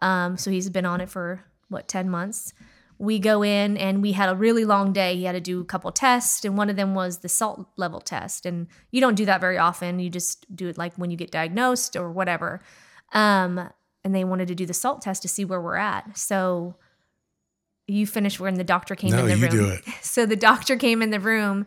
Um, 0.00 0.36
so 0.36 0.50
he's 0.50 0.70
been 0.70 0.86
on 0.86 1.00
it 1.00 1.08
for 1.08 1.44
what 1.68 1.88
ten 1.88 2.08
months. 2.08 2.52
We 3.00 3.18
go 3.20 3.42
in 3.42 3.76
and 3.76 4.02
we 4.02 4.12
had 4.12 4.28
a 4.28 4.34
really 4.34 4.64
long 4.64 4.92
day. 4.92 5.16
He 5.16 5.24
had 5.24 5.32
to 5.32 5.40
do 5.40 5.60
a 5.60 5.64
couple 5.64 5.90
tests, 5.90 6.44
and 6.44 6.58
one 6.58 6.68
of 6.68 6.76
them 6.76 6.94
was 6.94 7.18
the 7.18 7.28
salt 7.28 7.66
level 7.76 8.00
test. 8.00 8.44
And 8.44 8.66
you 8.90 9.00
don't 9.00 9.14
do 9.14 9.24
that 9.24 9.40
very 9.40 9.56
often. 9.56 9.98
You 9.98 10.10
just 10.10 10.44
do 10.54 10.68
it 10.68 10.76
like 10.76 10.94
when 10.96 11.10
you 11.10 11.16
get 11.16 11.30
diagnosed 11.30 11.96
or 11.96 12.12
whatever. 12.12 12.60
Um, 13.12 13.70
and 14.04 14.14
they 14.14 14.24
wanted 14.24 14.48
to 14.48 14.54
do 14.54 14.66
the 14.66 14.74
salt 14.74 15.00
test 15.00 15.22
to 15.22 15.28
see 15.28 15.44
where 15.44 15.60
we're 15.60 15.76
at. 15.76 16.18
So 16.18 16.76
you 17.88 18.06
finished 18.06 18.38
when 18.38 18.54
the 18.54 18.64
doctor 18.64 18.94
came 18.94 19.10
No, 19.10 19.20
in 19.20 19.26
the 19.26 19.36
you 19.36 19.42
room. 19.42 19.50
do 19.50 19.68
it. 19.70 19.84
So 20.02 20.26
the 20.26 20.36
doctor 20.36 20.76
came 20.76 21.02
in 21.02 21.10
the 21.10 21.18
room 21.20 21.66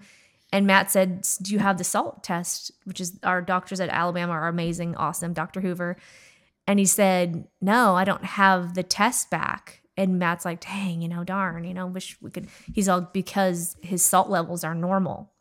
and 0.53 0.65
Matt 0.68 0.91
said, 0.91 1.26
Do 1.41 1.52
you 1.53 1.60
have 1.60 1.77
the 1.77 1.84
salt 1.84 2.23
test? 2.23 2.72
Which 2.85 3.02
is 3.02 3.19
our 3.23 3.41
doctors 3.41 3.80
at 3.80 3.89
Alabama 3.89 4.34
are 4.34 4.48
amazing, 4.48 4.95
awesome, 4.95 5.34
Dr. 5.34 5.61
Hoover. 5.61 5.98
And 6.68 6.77
he 6.80 6.85
said, 6.85 7.48
No, 7.61 7.95
I 7.95 8.03
don't 8.03 8.23
have 8.23 8.76
the 8.76 8.84
test 8.84 9.30
back. 9.30 9.81
And 9.98 10.19
Matt's 10.19 10.45
like, 10.45 10.61
Dang, 10.61 11.02
you 11.02 11.07
know, 11.10 11.23
darn, 11.23 11.64
you 11.64 11.73
know, 11.73 11.88
wish 11.88 12.18
we 12.22 12.30
could. 12.31 12.48
He's 12.73 12.88
all 12.88 13.02
because 13.02 13.76
his 13.81 14.03
salt 14.03 14.30
levels 14.30 14.64
are 14.64 14.76
normal. 14.76 15.31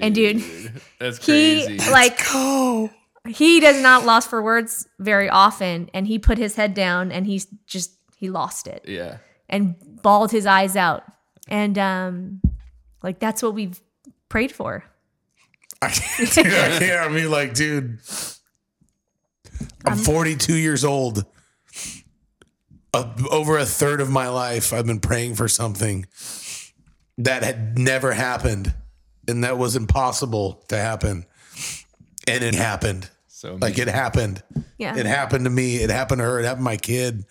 And 0.00 0.14
dude, 0.14 0.42
that's 0.98 1.18
crazy. 1.18 1.72
He 1.74 1.78
crazy. 1.78 1.90
like 1.92 2.18
he 3.28 3.60
does 3.60 3.80
not 3.82 4.04
lost 4.04 4.28
for 4.30 4.42
words 4.42 4.88
very 4.98 5.28
often. 5.28 5.90
And 5.94 6.06
he 6.06 6.18
put 6.18 6.38
his 6.38 6.56
head 6.56 6.74
down 6.74 7.12
and 7.12 7.26
he's 7.26 7.46
just 7.66 7.92
he 8.16 8.30
lost 8.30 8.66
it 8.66 8.82
yeah. 8.88 9.18
And 9.48 9.74
bawled 10.02 10.30
his 10.30 10.46
eyes 10.46 10.76
out. 10.76 11.04
And 11.48 11.78
um 11.78 12.40
like 13.02 13.18
that's 13.18 13.42
what 13.42 13.54
we've 13.54 13.80
prayed 14.28 14.52
for. 14.52 14.84
I 15.82 15.90
can't, 15.90 16.32
dude, 16.32 16.46
I 16.46 16.78
can't. 16.78 17.10
I 17.10 17.14
mean, 17.14 17.30
like, 17.30 17.52
dude, 17.52 17.98
I'm 19.84 19.98
42 19.98 20.54
years 20.54 20.84
old. 20.84 21.24
Uh, 22.94 23.12
over 23.30 23.58
a 23.58 23.66
third 23.66 24.00
of 24.00 24.08
my 24.08 24.28
life, 24.28 24.72
I've 24.72 24.86
been 24.86 25.00
praying 25.00 25.34
for 25.34 25.48
something 25.48 26.06
that 27.18 27.42
had 27.42 27.78
never 27.78 28.12
happened 28.12 28.74
and 29.28 29.44
that 29.44 29.58
was 29.58 29.76
impossible 29.76 30.64
to 30.68 30.76
happen. 30.76 31.26
And 32.26 32.42
it 32.42 32.54
happened. 32.54 33.10
So 33.28 33.58
Like, 33.60 33.78
it 33.78 33.88
happened. 33.88 34.42
Yeah. 34.78 34.96
It 34.96 35.06
happened 35.06 35.44
to 35.44 35.50
me. 35.50 35.76
It 35.76 35.90
happened 35.90 36.20
to 36.20 36.24
her. 36.24 36.40
It 36.40 36.44
happened 36.44 36.60
to 36.60 36.70
my 36.70 36.76
kid. 36.76 37.24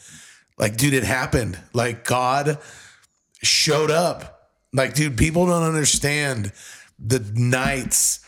Like, 0.57 0.77
dude, 0.77 0.93
it 0.93 1.03
happened. 1.03 1.59
Like, 1.73 2.05
God 2.05 2.59
showed 3.41 3.91
up. 3.91 4.49
Like, 4.73 4.93
dude, 4.93 5.17
people 5.17 5.45
don't 5.45 5.63
understand 5.63 6.51
the 6.99 7.19
nights 7.33 8.25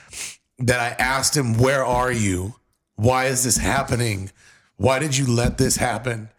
that 0.59 0.79
I 0.79 1.01
asked 1.01 1.35
him, 1.35 1.57
Where 1.57 1.85
are 1.85 2.11
you? 2.11 2.55
Why 2.95 3.25
is 3.25 3.43
this 3.43 3.57
happening? 3.57 4.31
Why 4.77 4.99
did 4.99 5.15
you 5.17 5.27
let 5.27 5.57
this 5.57 5.77
happen? 5.77 6.29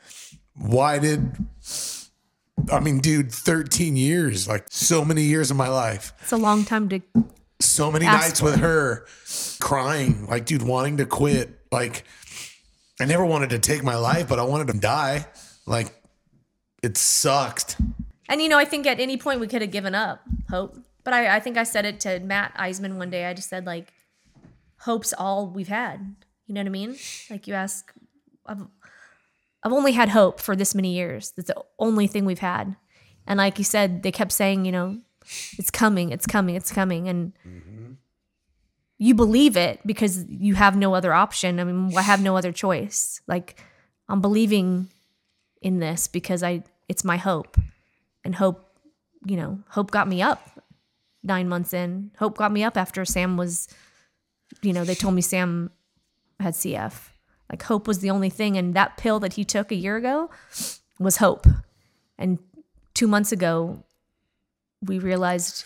Why 0.54 0.98
did, 0.98 1.36
I 2.72 2.80
mean, 2.80 2.98
dude, 2.98 3.32
13 3.32 3.96
years, 3.96 4.48
like 4.48 4.66
so 4.68 5.04
many 5.04 5.22
years 5.22 5.50
of 5.52 5.56
my 5.56 5.68
life 5.68 6.12
It's 6.20 6.32
a 6.32 6.36
long 6.36 6.64
time 6.64 6.88
to 6.88 7.00
so 7.60 7.90
many 7.90 8.04
nights 8.06 8.40
with 8.40 8.56
her 8.56 9.06
crying, 9.60 10.26
like, 10.26 10.46
dude, 10.46 10.62
wanting 10.62 10.98
to 10.98 11.06
quit. 11.06 11.58
Like, 11.72 12.04
I 13.00 13.04
never 13.04 13.24
wanted 13.24 13.50
to 13.50 13.58
take 13.58 13.82
my 13.82 13.96
life, 13.96 14.28
but 14.28 14.38
I 14.38 14.44
wanted 14.44 14.68
to 14.68 14.78
die. 14.78 15.26
Like, 15.68 15.94
it 16.82 16.96
sucked. 16.96 17.76
And 18.28 18.42
you 18.42 18.48
know, 18.48 18.58
I 18.58 18.64
think 18.64 18.86
at 18.86 19.00
any 19.00 19.16
point 19.16 19.40
we 19.40 19.46
could 19.46 19.62
have 19.62 19.70
given 19.70 19.94
up 19.94 20.20
hope. 20.50 20.76
But 21.04 21.14
I, 21.14 21.36
I 21.36 21.40
think 21.40 21.56
I 21.56 21.62
said 21.62 21.84
it 21.84 22.00
to 22.00 22.20
Matt 22.20 22.54
Eisman 22.56 22.96
one 22.96 23.10
day. 23.10 23.26
I 23.26 23.34
just 23.34 23.48
said 23.48 23.66
like, 23.66 23.92
hope's 24.80 25.12
all 25.12 25.46
we've 25.48 25.68
had. 25.68 26.14
You 26.46 26.54
know 26.54 26.60
what 26.60 26.66
I 26.66 26.70
mean? 26.70 26.96
Like 27.30 27.46
you 27.46 27.54
ask, 27.54 27.92
I've, 28.46 28.66
I've 29.62 29.72
only 29.72 29.92
had 29.92 30.10
hope 30.10 30.40
for 30.40 30.54
this 30.54 30.74
many 30.74 30.94
years. 30.94 31.32
That's 31.36 31.48
the 31.48 31.62
only 31.78 32.06
thing 32.06 32.24
we've 32.24 32.38
had. 32.38 32.76
And 33.26 33.38
like 33.38 33.58
you 33.58 33.64
said, 33.64 34.02
they 34.02 34.12
kept 34.12 34.32
saying, 34.32 34.64
you 34.64 34.72
know, 34.72 34.98
it's 35.58 35.70
coming, 35.70 36.10
it's 36.10 36.26
coming, 36.26 36.54
it's 36.54 36.72
coming. 36.72 37.08
And 37.08 37.32
mm-hmm. 37.46 37.92
you 38.98 39.14
believe 39.14 39.56
it 39.56 39.80
because 39.84 40.24
you 40.28 40.54
have 40.54 40.76
no 40.76 40.94
other 40.94 41.12
option. 41.12 41.60
I 41.60 41.64
mean, 41.64 41.96
I 41.96 42.02
have 42.02 42.22
no 42.22 42.36
other 42.36 42.52
choice. 42.52 43.20
Like 43.26 43.60
I'm 44.08 44.20
believing 44.20 44.88
in 45.60 45.78
this 45.78 46.06
because 46.06 46.42
I 46.42 46.62
it's 46.88 47.04
my 47.04 47.16
hope. 47.16 47.56
And 48.24 48.34
hope, 48.34 48.68
you 49.24 49.36
know, 49.36 49.60
hope 49.68 49.90
got 49.90 50.08
me 50.08 50.22
up 50.22 50.62
nine 51.22 51.48
months 51.48 51.72
in. 51.72 52.10
Hope 52.18 52.36
got 52.36 52.52
me 52.52 52.64
up 52.64 52.76
after 52.76 53.04
Sam 53.04 53.36
was, 53.36 53.68
you 54.62 54.72
know, 54.72 54.84
they 54.84 54.94
told 54.94 55.14
me 55.14 55.22
Sam 55.22 55.70
had 56.40 56.54
CF. 56.54 57.10
Like 57.50 57.62
hope 57.62 57.86
was 57.86 58.00
the 58.00 58.10
only 58.10 58.30
thing. 58.30 58.56
And 58.56 58.74
that 58.74 58.96
pill 58.96 59.20
that 59.20 59.34
he 59.34 59.44
took 59.44 59.70
a 59.72 59.74
year 59.74 59.96
ago 59.96 60.30
was 60.98 61.16
hope. 61.18 61.46
And 62.18 62.38
two 62.94 63.06
months 63.06 63.32
ago, 63.32 63.84
we 64.82 64.98
realized, 64.98 65.64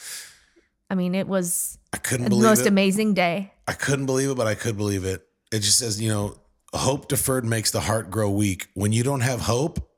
I 0.91 0.95
mean, 0.95 1.15
it 1.15 1.27
was 1.27 1.79
I 1.93 1.97
couldn't 1.97 2.25
the 2.25 2.31
believe 2.31 2.45
most 2.45 2.61
it. 2.63 2.69
amazing 2.69 3.15
day. 3.15 3.53
I 3.67 3.73
couldn't 3.73 4.07
believe 4.07 4.31
it, 4.31 4.37
but 4.37 4.47
I 4.47 4.55
could 4.55 4.77
believe 4.77 5.05
it. 5.05 5.27
It 5.51 5.61
just 5.61 5.79
says, 5.79 6.01
you 6.01 6.09
know, 6.09 6.37
hope 6.79 7.09
deferred 7.09 7.45
makes 7.45 7.71
the 7.71 7.81
heart 7.81 8.11
grow 8.11 8.31
weak. 8.31 8.69
When 8.75 8.93
you 8.93 9.03
don't 9.03 9.21
have 9.21 9.41
hope, 9.41 9.91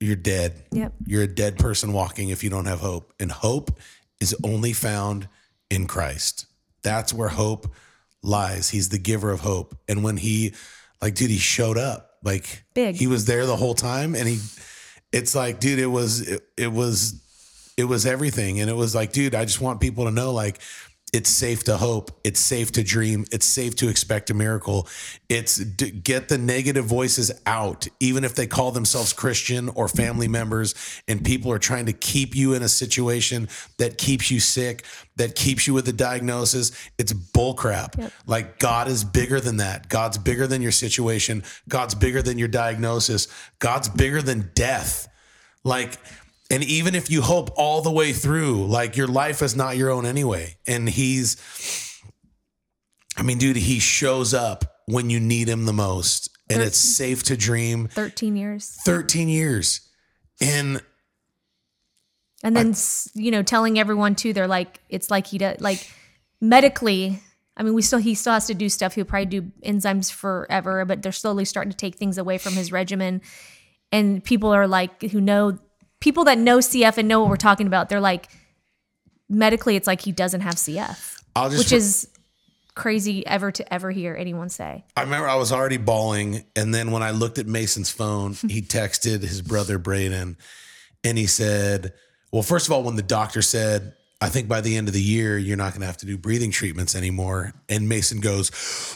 you're 0.00 0.16
dead. 0.16 0.62
Yep. 0.72 0.92
You're 1.06 1.22
a 1.22 1.28
dead 1.28 1.58
person 1.58 1.92
walking 1.92 2.28
if 2.28 2.44
you 2.44 2.50
don't 2.50 2.66
have 2.66 2.80
hope. 2.80 3.12
And 3.18 3.30
hope 3.30 3.78
is 4.20 4.34
only 4.44 4.72
found 4.72 5.28
in 5.70 5.86
Christ. 5.86 6.46
That's 6.82 7.12
where 7.12 7.28
hope 7.28 7.72
lies. 8.22 8.70
He's 8.70 8.88
the 8.88 8.98
giver 8.98 9.30
of 9.30 9.40
hope. 9.40 9.76
And 9.88 10.02
when 10.04 10.16
he, 10.16 10.54
like, 11.00 11.14
dude, 11.14 11.30
he 11.30 11.38
showed 11.38 11.78
up. 11.78 12.12
Like, 12.22 12.64
Big. 12.74 12.96
He 12.96 13.06
was 13.06 13.26
there 13.26 13.46
the 13.46 13.56
whole 13.56 13.74
time. 13.74 14.14
And 14.14 14.28
he, 14.28 14.38
it's 15.12 15.34
like, 15.34 15.60
dude, 15.60 15.78
it 15.78 15.86
was, 15.86 16.20
it, 16.20 16.42
it 16.56 16.72
was, 16.72 17.22
it 17.76 17.84
was 17.84 18.06
everything. 18.06 18.60
And 18.60 18.70
it 18.70 18.74
was 18.74 18.94
like, 18.94 19.12
dude, 19.12 19.34
I 19.34 19.44
just 19.44 19.60
want 19.60 19.80
people 19.80 20.06
to 20.06 20.10
know, 20.10 20.32
like, 20.32 20.58
it's 21.12 21.30
safe 21.30 21.62
to 21.64 21.76
hope. 21.76 22.10
It's 22.24 22.40
safe 22.40 22.72
to 22.72 22.82
dream. 22.82 23.24
It's 23.30 23.46
safe 23.46 23.76
to 23.76 23.88
expect 23.88 24.28
a 24.28 24.34
miracle. 24.34 24.88
It's 25.28 25.56
d- 25.56 25.92
get 25.92 26.28
the 26.28 26.36
negative 26.36 26.84
voices 26.84 27.30
out, 27.46 27.86
even 28.00 28.24
if 28.24 28.34
they 28.34 28.46
call 28.48 28.72
themselves 28.72 29.12
Christian 29.12 29.68
or 29.70 29.86
family 29.86 30.26
members, 30.26 30.74
and 31.06 31.24
people 31.24 31.52
are 31.52 31.60
trying 31.60 31.86
to 31.86 31.92
keep 31.92 32.34
you 32.34 32.54
in 32.54 32.62
a 32.62 32.68
situation 32.68 33.48
that 33.78 33.98
keeps 33.98 34.32
you 34.32 34.40
sick, 34.40 34.84
that 35.14 35.36
keeps 35.36 35.66
you 35.66 35.74
with 35.74 35.88
a 35.88 35.92
diagnosis. 35.92 36.72
It's 36.98 37.12
bullcrap. 37.12 37.96
Yep. 37.96 38.12
Like 38.26 38.58
God 38.58 38.88
is 38.88 39.04
bigger 39.04 39.40
than 39.40 39.58
that. 39.58 39.88
God's 39.88 40.18
bigger 40.18 40.48
than 40.48 40.60
your 40.60 40.72
situation. 40.72 41.44
God's 41.68 41.94
bigger 41.94 42.20
than 42.20 42.36
your 42.36 42.48
diagnosis. 42.48 43.28
God's 43.60 43.88
bigger 43.88 44.22
than 44.22 44.50
death. 44.54 45.08
Like, 45.62 45.98
and 46.50 46.62
even 46.64 46.94
if 46.94 47.10
you 47.10 47.22
hope 47.22 47.50
all 47.56 47.82
the 47.82 47.90
way 47.90 48.12
through, 48.12 48.66
like 48.66 48.96
your 48.96 49.08
life 49.08 49.42
is 49.42 49.56
not 49.56 49.76
your 49.76 49.90
own 49.90 50.06
anyway. 50.06 50.56
And 50.66 50.88
he's, 50.88 51.36
I 53.16 53.22
mean, 53.22 53.38
dude, 53.38 53.56
he 53.56 53.80
shows 53.80 54.32
up 54.32 54.64
when 54.86 55.10
you 55.10 55.18
need 55.18 55.48
him 55.48 55.66
the 55.66 55.72
most. 55.72 56.30
And 56.48 56.62
it's 56.62 56.78
safe 56.78 57.24
to 57.24 57.36
dream. 57.36 57.88
13 57.88 58.36
years. 58.36 58.78
13 58.84 59.28
years. 59.28 59.80
And 60.40 60.80
And 62.44 62.56
then, 62.56 62.70
s 62.70 63.10
you 63.14 63.32
know, 63.32 63.42
telling 63.42 63.80
everyone 63.80 64.14
too, 64.14 64.32
they're 64.32 64.46
like, 64.46 64.78
it's 64.88 65.10
like 65.10 65.26
he 65.26 65.38
does, 65.38 65.60
like 65.60 65.90
medically, 66.40 67.20
I 67.56 67.64
mean, 67.64 67.74
we 67.74 67.82
still, 67.82 67.98
he 67.98 68.14
still 68.14 68.34
has 68.34 68.46
to 68.46 68.54
do 68.54 68.68
stuff. 68.68 68.94
He'll 68.94 69.06
probably 69.06 69.26
do 69.26 69.42
enzymes 69.64 70.12
forever, 70.12 70.84
but 70.84 71.02
they're 71.02 71.10
slowly 71.10 71.44
starting 71.44 71.72
to 71.72 71.76
take 71.76 71.96
things 71.96 72.18
away 72.18 72.38
from 72.38 72.52
his 72.52 72.70
regimen. 72.70 73.22
And 73.90 74.22
people 74.22 74.50
are 74.50 74.68
like, 74.68 75.02
who 75.02 75.20
know, 75.20 75.58
people 76.06 76.22
that 76.22 76.38
know 76.38 76.58
CF 76.58 76.98
and 76.98 77.08
know 77.08 77.18
what 77.20 77.28
we're 77.28 77.36
talking 77.36 77.66
about, 77.66 77.88
they're 77.88 77.98
like, 77.98 78.28
medically, 79.28 79.74
it's 79.74 79.88
like 79.88 80.00
he 80.00 80.12
doesn't 80.12 80.42
have 80.42 80.54
CF, 80.54 81.20
I'll 81.34 81.50
just 81.50 81.58
which 81.58 81.72
is 81.72 82.08
crazy 82.76 83.26
ever 83.26 83.50
to 83.50 83.74
ever 83.74 83.90
hear 83.90 84.14
anyone 84.14 84.48
say. 84.48 84.84
I 84.96 85.02
remember 85.02 85.28
I 85.28 85.34
was 85.34 85.50
already 85.50 85.78
bawling. 85.78 86.44
And 86.54 86.72
then 86.72 86.92
when 86.92 87.02
I 87.02 87.10
looked 87.10 87.38
at 87.38 87.48
Mason's 87.48 87.90
phone, 87.90 88.34
he 88.48 88.62
texted 88.62 89.22
his 89.22 89.42
brother 89.42 89.78
Braden 89.78 90.36
and 91.02 91.18
he 91.18 91.26
said, 91.26 91.92
Well, 92.30 92.44
first 92.44 92.68
of 92.68 92.72
all, 92.72 92.84
when 92.84 92.94
the 92.94 93.02
doctor 93.02 93.42
said, 93.42 93.94
I 94.20 94.30
think 94.30 94.48
by 94.48 94.62
the 94.62 94.76
end 94.76 94.88
of 94.88 94.94
the 94.94 95.02
year, 95.02 95.36
you're 95.36 95.58
not 95.58 95.72
going 95.72 95.82
to 95.82 95.86
have 95.86 95.98
to 95.98 96.06
do 96.06 96.16
breathing 96.16 96.50
treatments 96.50 96.94
anymore. 96.94 97.52
And 97.68 97.86
Mason 97.86 98.20
goes, 98.20 98.50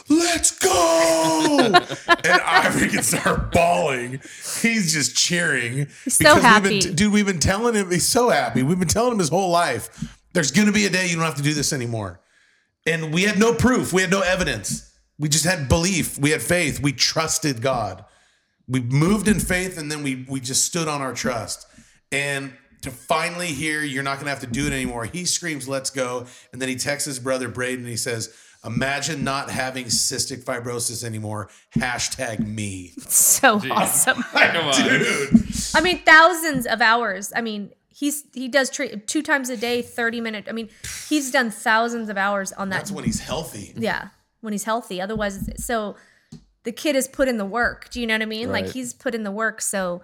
Let's 0.09 0.57
go. 0.57 1.57
and 1.73 1.75
I 1.77 2.69
freaking 2.71 3.03
start 3.03 3.51
bawling. 3.51 4.13
He's 4.61 4.91
just 4.93 5.15
cheering. 5.15 5.87
He's 6.03 6.15
so 6.15 6.23
Because 6.23 6.35
we've 6.35 6.43
happy. 6.43 6.79
been- 6.81 6.95
dude, 6.95 7.13
we've 7.13 7.25
been 7.27 7.39
telling 7.39 7.75
him, 7.75 7.91
he's 7.91 8.07
so 8.07 8.29
happy. 8.29 8.63
We've 8.63 8.79
been 8.79 8.87
telling 8.87 9.11
him 9.13 9.19
his 9.19 9.29
whole 9.29 9.51
life, 9.51 10.17
there's 10.33 10.51
going 10.51 10.67
to 10.67 10.73
be 10.73 10.85
a 10.85 10.89
day 10.89 11.07
you 11.07 11.15
don't 11.17 11.25
have 11.25 11.35
to 11.35 11.43
do 11.43 11.53
this 11.53 11.71
anymore. 11.71 12.19
And 12.87 13.13
we 13.13 13.23
had 13.23 13.37
no 13.37 13.53
proof, 13.53 13.93
we 13.93 14.01
had 14.01 14.09
no 14.09 14.21
evidence. 14.21 14.91
We 15.19 15.29
just 15.29 15.45
had 15.45 15.69
belief, 15.69 16.17
we 16.17 16.31
had 16.31 16.41
faith, 16.41 16.79
we 16.81 16.93
trusted 16.93 17.61
God. 17.61 18.03
We 18.67 18.79
moved 18.79 19.27
in 19.27 19.39
faith 19.39 19.77
and 19.77 19.91
then 19.91 20.01
we 20.01 20.25
we 20.27 20.39
just 20.39 20.65
stood 20.65 20.87
on 20.87 20.99
our 21.01 21.13
trust. 21.13 21.67
And 22.11 22.53
to 22.81 22.91
finally 22.91 23.47
hear 23.47 23.81
you're 23.81 24.03
not 24.03 24.17
gonna 24.19 24.29
have 24.31 24.39
to 24.41 24.47
do 24.47 24.67
it 24.67 24.73
anymore, 24.73 25.05
he 25.05 25.25
screams, 25.25 25.67
Let's 25.67 25.89
go. 25.89 26.25
And 26.51 26.61
then 26.61 26.69
he 26.69 26.75
texts 26.75 27.05
his 27.05 27.19
brother 27.19 27.47
Braden 27.47 27.79
and 27.79 27.89
he 27.89 27.97
says, 27.97 28.33
Imagine 28.63 29.23
not 29.23 29.49
having 29.49 29.85
cystic 29.85 30.43
fibrosis 30.43 31.03
anymore. 31.03 31.49
Hashtag 31.75 32.45
me. 32.45 32.93
So 33.07 33.59
awesome. 33.71 34.17
Dude. 34.33 35.43
I 35.73 35.81
mean, 35.81 35.99
thousands 36.05 36.67
of 36.67 36.79
hours. 36.81 37.33
I 37.35 37.41
mean, 37.41 37.71
he's 37.89 38.23
he 38.33 38.47
does 38.47 38.69
treat 38.69 39.07
two 39.07 39.21
times 39.23 39.49
a 39.49 39.57
day, 39.57 39.81
thirty 39.81 40.21
minute. 40.21 40.45
I 40.47 40.51
mean, 40.51 40.69
he's 41.09 41.31
done 41.31 41.49
thousands 41.49 42.09
of 42.09 42.17
hours 42.17 42.51
on 42.53 42.69
that. 42.69 42.77
That's 42.77 42.91
when 42.91 43.03
he's 43.03 43.19
healthy. 43.19 43.73
yeah, 43.75 44.09
when 44.41 44.53
he's 44.53 44.63
healthy. 44.63 45.01
Otherwise, 45.01 45.49
so 45.57 45.95
the 46.63 46.71
kid 46.71 46.93
has 46.95 47.07
put 47.07 47.27
in 47.27 47.37
the 47.37 47.45
work. 47.45 47.89
Do 47.89 47.99
you 47.99 48.05
know 48.07 48.13
what 48.15 48.21
I 48.21 48.25
mean? 48.25 48.51
Like 48.51 48.69
he's 48.69 48.93
put 48.93 49.15
in 49.15 49.23
the 49.23 49.31
work. 49.31 49.61
So 49.61 50.01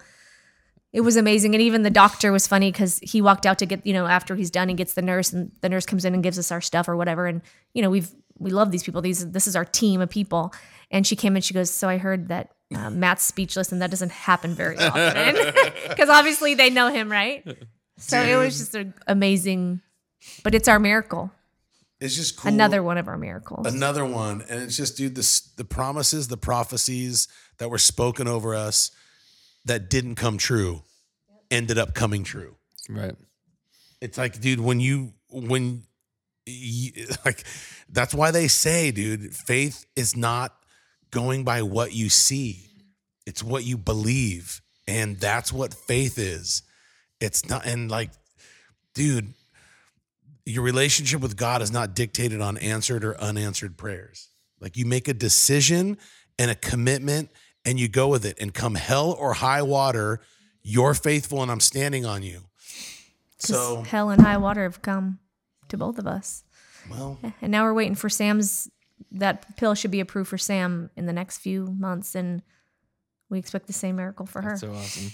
it 0.92 1.02
was 1.02 1.16
amazing. 1.16 1.54
And 1.54 1.62
even 1.62 1.82
the 1.82 1.90
doctor 1.90 2.32
was 2.32 2.46
funny 2.46 2.72
because 2.72 2.98
he 3.00 3.20
walked 3.20 3.44
out 3.46 3.58
to 3.58 3.66
get 3.66 3.86
you 3.86 3.92
know 3.92 4.06
after 4.06 4.36
he's 4.36 4.50
done, 4.50 4.68
he 4.68 4.74
gets 4.74 4.94
the 4.94 5.02
nurse, 5.02 5.32
and 5.32 5.52
the 5.60 5.68
nurse 5.68 5.86
comes 5.86 6.04
in 6.04 6.14
and 6.14 6.22
gives 6.22 6.38
us 6.38 6.50
our 6.50 6.60
stuff 6.60 6.88
or 6.88 6.96
whatever. 6.96 7.26
And 7.26 7.42
you 7.74 7.82
know 7.82 7.90
we've 7.90 8.10
we 8.38 8.50
love 8.50 8.70
these 8.70 8.82
people. 8.82 9.02
These 9.02 9.30
this 9.32 9.46
is 9.46 9.56
our 9.56 9.64
team 9.64 10.00
of 10.00 10.10
people. 10.10 10.52
And 10.90 11.06
she 11.06 11.16
came 11.16 11.36
and 11.36 11.44
she 11.44 11.52
goes, 11.52 11.70
so 11.70 11.88
I 11.88 11.98
heard 11.98 12.28
that. 12.28 12.50
Uh, 12.74 12.90
Matt's 12.90 13.24
speechless, 13.24 13.72
and 13.72 13.80
that 13.80 13.90
doesn't 13.90 14.12
happen 14.12 14.54
very 14.54 14.76
often 14.76 15.34
because 15.88 16.10
obviously 16.10 16.54
they 16.54 16.68
know 16.68 16.92
him, 16.92 17.10
right? 17.10 17.42
So 17.96 18.20
it 18.20 18.36
was 18.36 18.58
just 18.58 18.74
an 18.74 18.92
amazing, 19.06 19.80
but 20.44 20.54
it's 20.54 20.68
our 20.68 20.78
miracle. 20.78 21.30
It's 22.00 22.14
just 22.14 22.36
cool. 22.36 22.52
Another 22.52 22.82
one 22.82 22.98
of 22.98 23.08
our 23.08 23.16
miracles. 23.16 23.66
another 23.66 24.04
one 24.04 24.44
and 24.48 24.62
it's 24.62 24.76
just 24.76 24.96
dude 24.96 25.14
this 25.16 25.40
the 25.40 25.64
promises 25.64 26.28
the 26.28 26.36
prophecies 26.36 27.26
that 27.56 27.70
were 27.70 27.78
spoken 27.78 28.28
over 28.28 28.54
us 28.54 28.90
that 29.64 29.90
didn't 29.90 30.14
come 30.14 30.38
true 30.38 30.82
ended 31.50 31.78
up 31.78 31.94
coming 31.94 32.24
true 32.24 32.56
Right. 32.88 33.14
it's 34.00 34.16
like 34.18 34.40
dude 34.40 34.60
when 34.60 34.80
you 34.80 35.12
when 35.30 35.82
you, 36.46 36.92
like 37.24 37.44
that's 37.88 38.14
why 38.14 38.30
they 38.30 38.48
say 38.48 38.90
dude 38.90 39.34
faith 39.34 39.86
is 39.96 40.16
not 40.16 40.54
going 41.10 41.44
by 41.44 41.62
what 41.62 41.92
you 41.92 42.08
see 42.08 42.66
it's 43.26 43.42
what 43.42 43.64
you 43.64 43.76
believe 43.76 44.60
and 44.86 45.18
that's 45.18 45.52
what 45.52 45.74
faith 45.74 46.18
is 46.18 46.62
it's 47.20 47.48
not 47.48 47.66
and 47.66 47.90
like 47.90 48.10
dude 48.94 49.32
your 50.44 50.62
relationship 50.62 51.20
with 51.20 51.36
God 51.36 51.60
is 51.60 51.70
not 51.70 51.94
dictated 51.94 52.40
on 52.40 52.56
answered 52.56 53.04
or 53.04 53.20
unanswered 53.20 53.76
prayers. 53.76 54.30
Like 54.60 54.78
you 54.78 54.86
make 54.86 55.06
a 55.06 55.12
decision 55.12 55.98
and 56.38 56.50
a 56.50 56.54
commitment 56.54 57.28
and 57.64 57.78
you 57.78 57.88
go 57.88 58.08
with 58.08 58.24
it. 58.24 58.36
And 58.40 58.52
come 58.54 58.74
hell 58.74 59.12
or 59.12 59.34
high 59.34 59.62
water, 59.62 60.20
you're 60.62 60.94
faithful 60.94 61.42
and 61.42 61.50
I'm 61.50 61.60
standing 61.60 62.04
on 62.06 62.22
you. 62.22 62.42
So, 63.38 63.82
hell 63.82 64.10
and 64.10 64.20
high 64.20 64.36
water 64.36 64.64
have 64.64 64.82
come 64.82 65.20
to 65.68 65.76
both 65.76 65.98
of 65.98 66.06
us, 66.06 66.42
well, 66.90 67.18
and 67.40 67.52
now 67.52 67.64
we're 67.64 67.74
waiting 67.74 67.94
for 67.94 68.08
Sam's. 68.08 68.68
That 69.12 69.56
pill 69.56 69.74
should 69.76 69.92
be 69.92 70.00
approved 70.00 70.28
for 70.28 70.38
Sam 70.38 70.90
in 70.96 71.06
the 71.06 71.12
next 71.12 71.38
few 71.38 71.66
months, 71.78 72.16
and 72.16 72.42
we 73.30 73.38
expect 73.38 73.68
the 73.68 73.72
same 73.72 73.94
miracle 73.96 74.26
for 74.26 74.42
her. 74.42 74.56
So 74.56 74.72
awesome. 74.72 75.12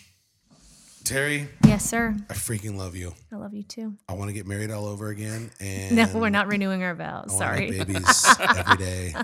Terry, 1.05 1.49
yes, 1.66 1.85
sir. 1.85 2.16
I 2.31 2.33
freaking 2.33 2.77
love 2.77 2.97
you. 2.97 3.12
I 3.31 3.37
love 3.37 3.53
you 3.53 3.62
too. 3.62 3.95
I 4.09 4.15
want 4.15 4.31
to 4.31 4.33
get 4.33 4.47
married 4.47 4.71
all 4.71 4.87
over 4.87 5.09
again. 5.09 5.51
And 5.61 5.95
No, 5.97 6.09
we're 6.15 6.31
not 6.31 6.47
renewing 6.49 6.83
our 6.83 6.95
vows. 6.95 7.31
I 7.35 7.39
Sorry. 7.39 7.71
babies 7.71 8.27
every 8.41 8.77
day. 8.79 9.15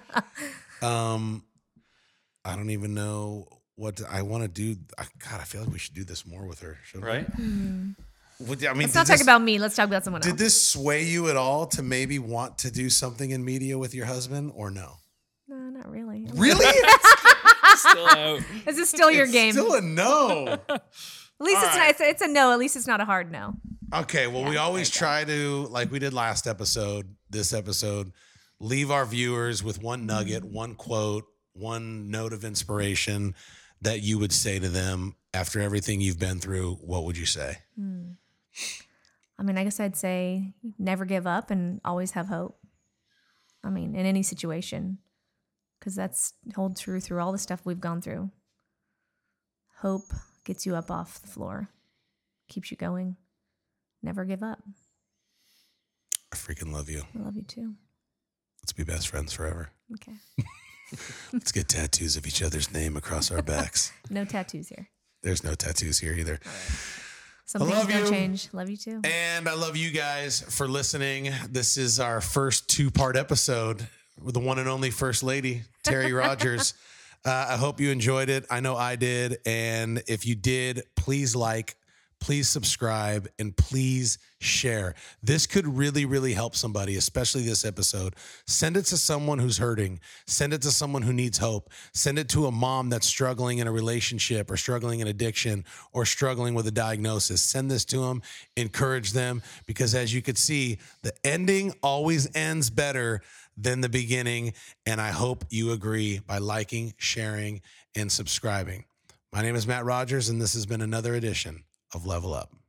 Um, 0.83 1.43
I 2.45 2.57
don't 2.57 2.71
even 2.71 2.95
know 2.95 3.49
what 3.77 3.97
to- 3.97 4.11
I 4.11 4.23
want 4.23 4.43
to 4.43 4.49
do. 4.49 4.81
I, 4.99 5.05
God, 5.19 5.41
I 5.41 5.45
feel 5.45 5.63
like 5.63 5.73
we 5.73 5.79
should 5.79 5.95
do 5.95 6.05
this 6.05 6.27
more 6.27 6.47
with 6.47 6.61
her. 6.61 6.79
shouldn't 6.85 7.05
we? 7.05 7.11
Right? 7.11 7.31
Mm-hmm. 7.37 7.91
I 8.43 8.73
mean, 8.73 8.83
Let's 8.83 8.95
not 8.95 9.07
did 9.07 9.13
talk 9.13 9.23
about 9.23 9.43
me. 9.43 9.59
Let's 9.59 9.77
talk 9.77 9.87
about 9.89 10.03
someone 10.03 10.23
Did 10.23 10.31
else. 10.31 10.39
Did 10.39 10.45
this 10.47 10.63
sway 10.63 11.03
you 11.03 11.29
at 11.29 11.37
all 11.37 11.67
to 11.67 11.83
maybe 11.83 12.19
want 12.19 12.57
to 12.59 12.71
do 12.71 12.89
something 12.89 13.31
in 13.31 13.45
media 13.45 13.77
with 13.77 13.95
your 13.95 14.07
husband 14.07 14.53
or 14.55 14.71
no? 14.71 14.95
No, 15.47 15.57
not 15.57 15.91
really. 15.91 16.27
I'm- 16.27 16.37
Really? 16.39 16.65
Still 17.77 18.07
out. 18.07 18.41
This 18.67 18.91
still 18.91 19.11
your 19.11 19.25
It's 19.25 19.33
game. 19.33 19.53
Still 19.53 19.75
a 19.75 19.81
no. 19.81 20.59
At 20.69 20.83
least 21.41 21.59
All 21.59 21.65
it's 21.65 21.77
right. 21.77 21.79
not. 21.79 21.91
It's, 21.91 22.01
it's 22.01 22.23
a 22.23 22.29
no. 22.29 22.53
At 22.53 22.59
least 22.59 22.77
it's 22.77 22.87
not 22.87 23.01
a 23.01 23.05
hard 23.05 23.31
no. 23.31 23.55
Okay, 23.95 24.27
well, 24.27 24.45
we 24.45 24.57
always 24.57 24.91
try 24.91 25.25
to, 25.25 25.67
like 25.71 25.91
we 25.91 25.99
did 25.99 26.13
last 26.13 26.47
episode, 26.47 27.15
this 27.31 27.53
episode, 27.53 28.13
leave 28.61 28.91
our 28.91 29.05
viewers 29.07 29.65
with 29.65 29.83
one 29.83 30.05
nugget, 30.07 30.45
mm-hmm. 30.45 30.55
one 30.55 30.75
quote, 30.75 31.25
one 31.53 32.11
note 32.11 32.33
of 32.33 32.45
inspiration 32.45 33.35
that 33.83 34.03
you 34.03 34.19
would 34.19 34.33
say 34.33 34.59
to 34.59 34.69
them 34.69 35.17
after 35.33 35.61
everything 35.61 36.01
you've 36.01 36.19
been 36.19 36.41
through. 36.41 36.75
What 36.83 37.05
would 37.05 37.17
you 37.17 37.27
say? 37.27 37.59
Hmm. 37.77 38.13
I 39.39 39.43
mean, 39.43 39.57
I 39.57 39.65
guess 39.65 39.81
I'd 39.81 39.97
say 39.97 40.53
never 40.79 41.05
give 41.05 41.27
up 41.27 41.51
and 41.51 41.81
always 41.85 42.13
have 42.13 42.29
hope. 42.29 42.59
I 43.65 43.71
mean, 43.71 43.95
in 43.95 44.07
any 44.07 44.23
situation, 44.23 44.99
because 45.79 45.95
that's 45.95 46.35
hold 46.55 46.77
true 46.77 47.01
through 47.01 47.21
all 47.21 47.33
the 47.33 47.39
stuff 47.39 47.63
we've 47.65 47.81
gone 47.81 48.03
through. 48.03 48.31
Hope 49.79 50.13
gets 50.45 50.67
you 50.67 50.77
up 50.77 50.91
off 50.91 51.23
the 51.23 51.29
floor, 51.29 51.71
keeps 52.49 52.71
you 52.71 52.77
going. 52.77 53.17
Never 54.03 54.25
give 54.25 54.43
up. 54.43 54.59
I 56.33 56.37
freaking 56.37 56.73
love 56.73 56.89
you. 56.89 57.03
I 57.19 57.23
love 57.23 57.37
you 57.37 57.43
too. 57.43 57.75
Let's 58.63 58.73
be 58.73 58.85
best 58.85 59.09
friends 59.09 59.33
forever. 59.33 59.71
Okay. 59.95 60.13
Let's 61.33 61.53
get 61.53 61.69
tattoos 61.69 62.17
of 62.17 62.27
each 62.27 62.43
other's 62.43 62.73
name 62.73 62.97
across 62.97 63.31
our 63.31 63.43
backs. 63.43 63.93
No 64.11 64.25
tattoos 64.25 64.69
here. 64.69 64.89
There's 65.23 65.45
no 65.45 65.55
tattoos 65.55 66.01
here 66.01 66.13
either. 66.15 66.41
Some 67.47 67.63
I 67.63 67.67
things 67.67 67.77
love 67.79 67.89
don't 67.89 68.05
you. 68.05 68.11
change. 68.11 68.49
Love 68.53 68.69
you 68.71 68.77
too. 68.77 69.01
And 69.05 69.49
I 69.49 69.55
love 69.55 69.77
you 69.77 69.91
guys 69.93 70.41
for 70.41 70.67
listening. 70.67 71.31
This 71.49 71.77
is 71.77 72.01
our 72.01 72.21
first 72.21 72.69
two 72.69 72.91
part 72.91 73.17
episode 73.17 73.87
with 74.21 74.35
the 74.35 74.41
one 74.41 74.59
and 74.59 74.69
only 74.69 74.91
First 74.91 75.23
Lady, 75.23 75.63
Terry 75.85 76.13
Rogers. 76.25 76.75
Uh, 77.25 77.47
I 77.51 77.57
hope 77.57 77.81
you 77.81 77.91
enjoyed 77.91 78.29
it. 78.31 78.47
I 78.51 78.61
know 78.61 78.77
I 78.77 78.97
did. 78.97 79.39
And 79.47 80.03
if 80.09 80.27
you 80.27 80.35
did, 80.35 80.83
please 80.97 81.37
like, 81.37 81.77
please 82.21 82.49
subscribe, 82.49 83.29
and 83.39 83.57
please 83.57 84.19
share. 84.41 84.95
This 85.23 85.47
could 85.47 85.67
really, 85.67 86.05
really 86.05 86.35
help 86.35 86.55
somebody, 86.55 86.97
especially 86.97 87.43
this 87.43 87.65
episode. 87.65 88.15
Send 88.47 88.77
it 88.77 88.85
to 88.87 88.97
someone 88.97 89.39
who's 89.39 89.59
hurting. 89.59 90.01
Send 90.27 90.53
it 90.53 90.63
to 90.63 90.71
someone 90.71 91.03
who 91.03 91.13
needs 91.13 91.39
hope. 91.39 91.71
Send 91.93 92.19
it 92.19 92.29
to 92.31 92.47
a 92.47 92.51
mom 92.51 92.91
that's 92.91 93.07
struggling 93.07 93.59
in 93.59 93.67
a 93.67 93.73
relationship 93.73 94.51
or 94.51 94.57
struggling 94.57 95.01
in 95.01 95.09
addiction 95.09 95.65
or 95.93 96.05
struggling 96.05 96.55
with 96.55 96.67
a 96.67 96.71
diagnosis. 96.71 97.41
Send 97.41 97.71
this 97.71 97.85
to 97.87 98.01
them, 98.01 98.23
encourage 98.57 99.13
them, 99.13 99.43
because 99.67 99.95
as 99.95 100.15
you 100.15 100.23
could 100.23 100.39
see, 100.39 100.79
the 101.03 101.13
ending 101.25 101.75
always 101.83 102.29
ends 102.37 102.71
better 102.71 103.23
than 103.57 103.81
the 103.81 103.89
beginning. 103.89 104.53
And 104.87 105.01
I 105.01 105.11
hope 105.11 105.45
you 105.51 105.73
agree 105.73 106.21
by 106.27 106.39
liking, 106.39 106.95
sharing, 106.99 107.63
and 107.97 108.13
subscribing. 108.13 108.85
My 109.33 109.43
name 109.43 109.55
is 109.55 109.67
Matt 109.67 109.85
Rogers, 109.85 110.29
and 110.29 110.41
this 110.41 110.55
has 110.55 110.67
been 110.67 110.81
another 110.81 111.15
edition 111.15 111.65
of 111.95 112.07
Level 112.07 112.35
Up. 112.35 112.60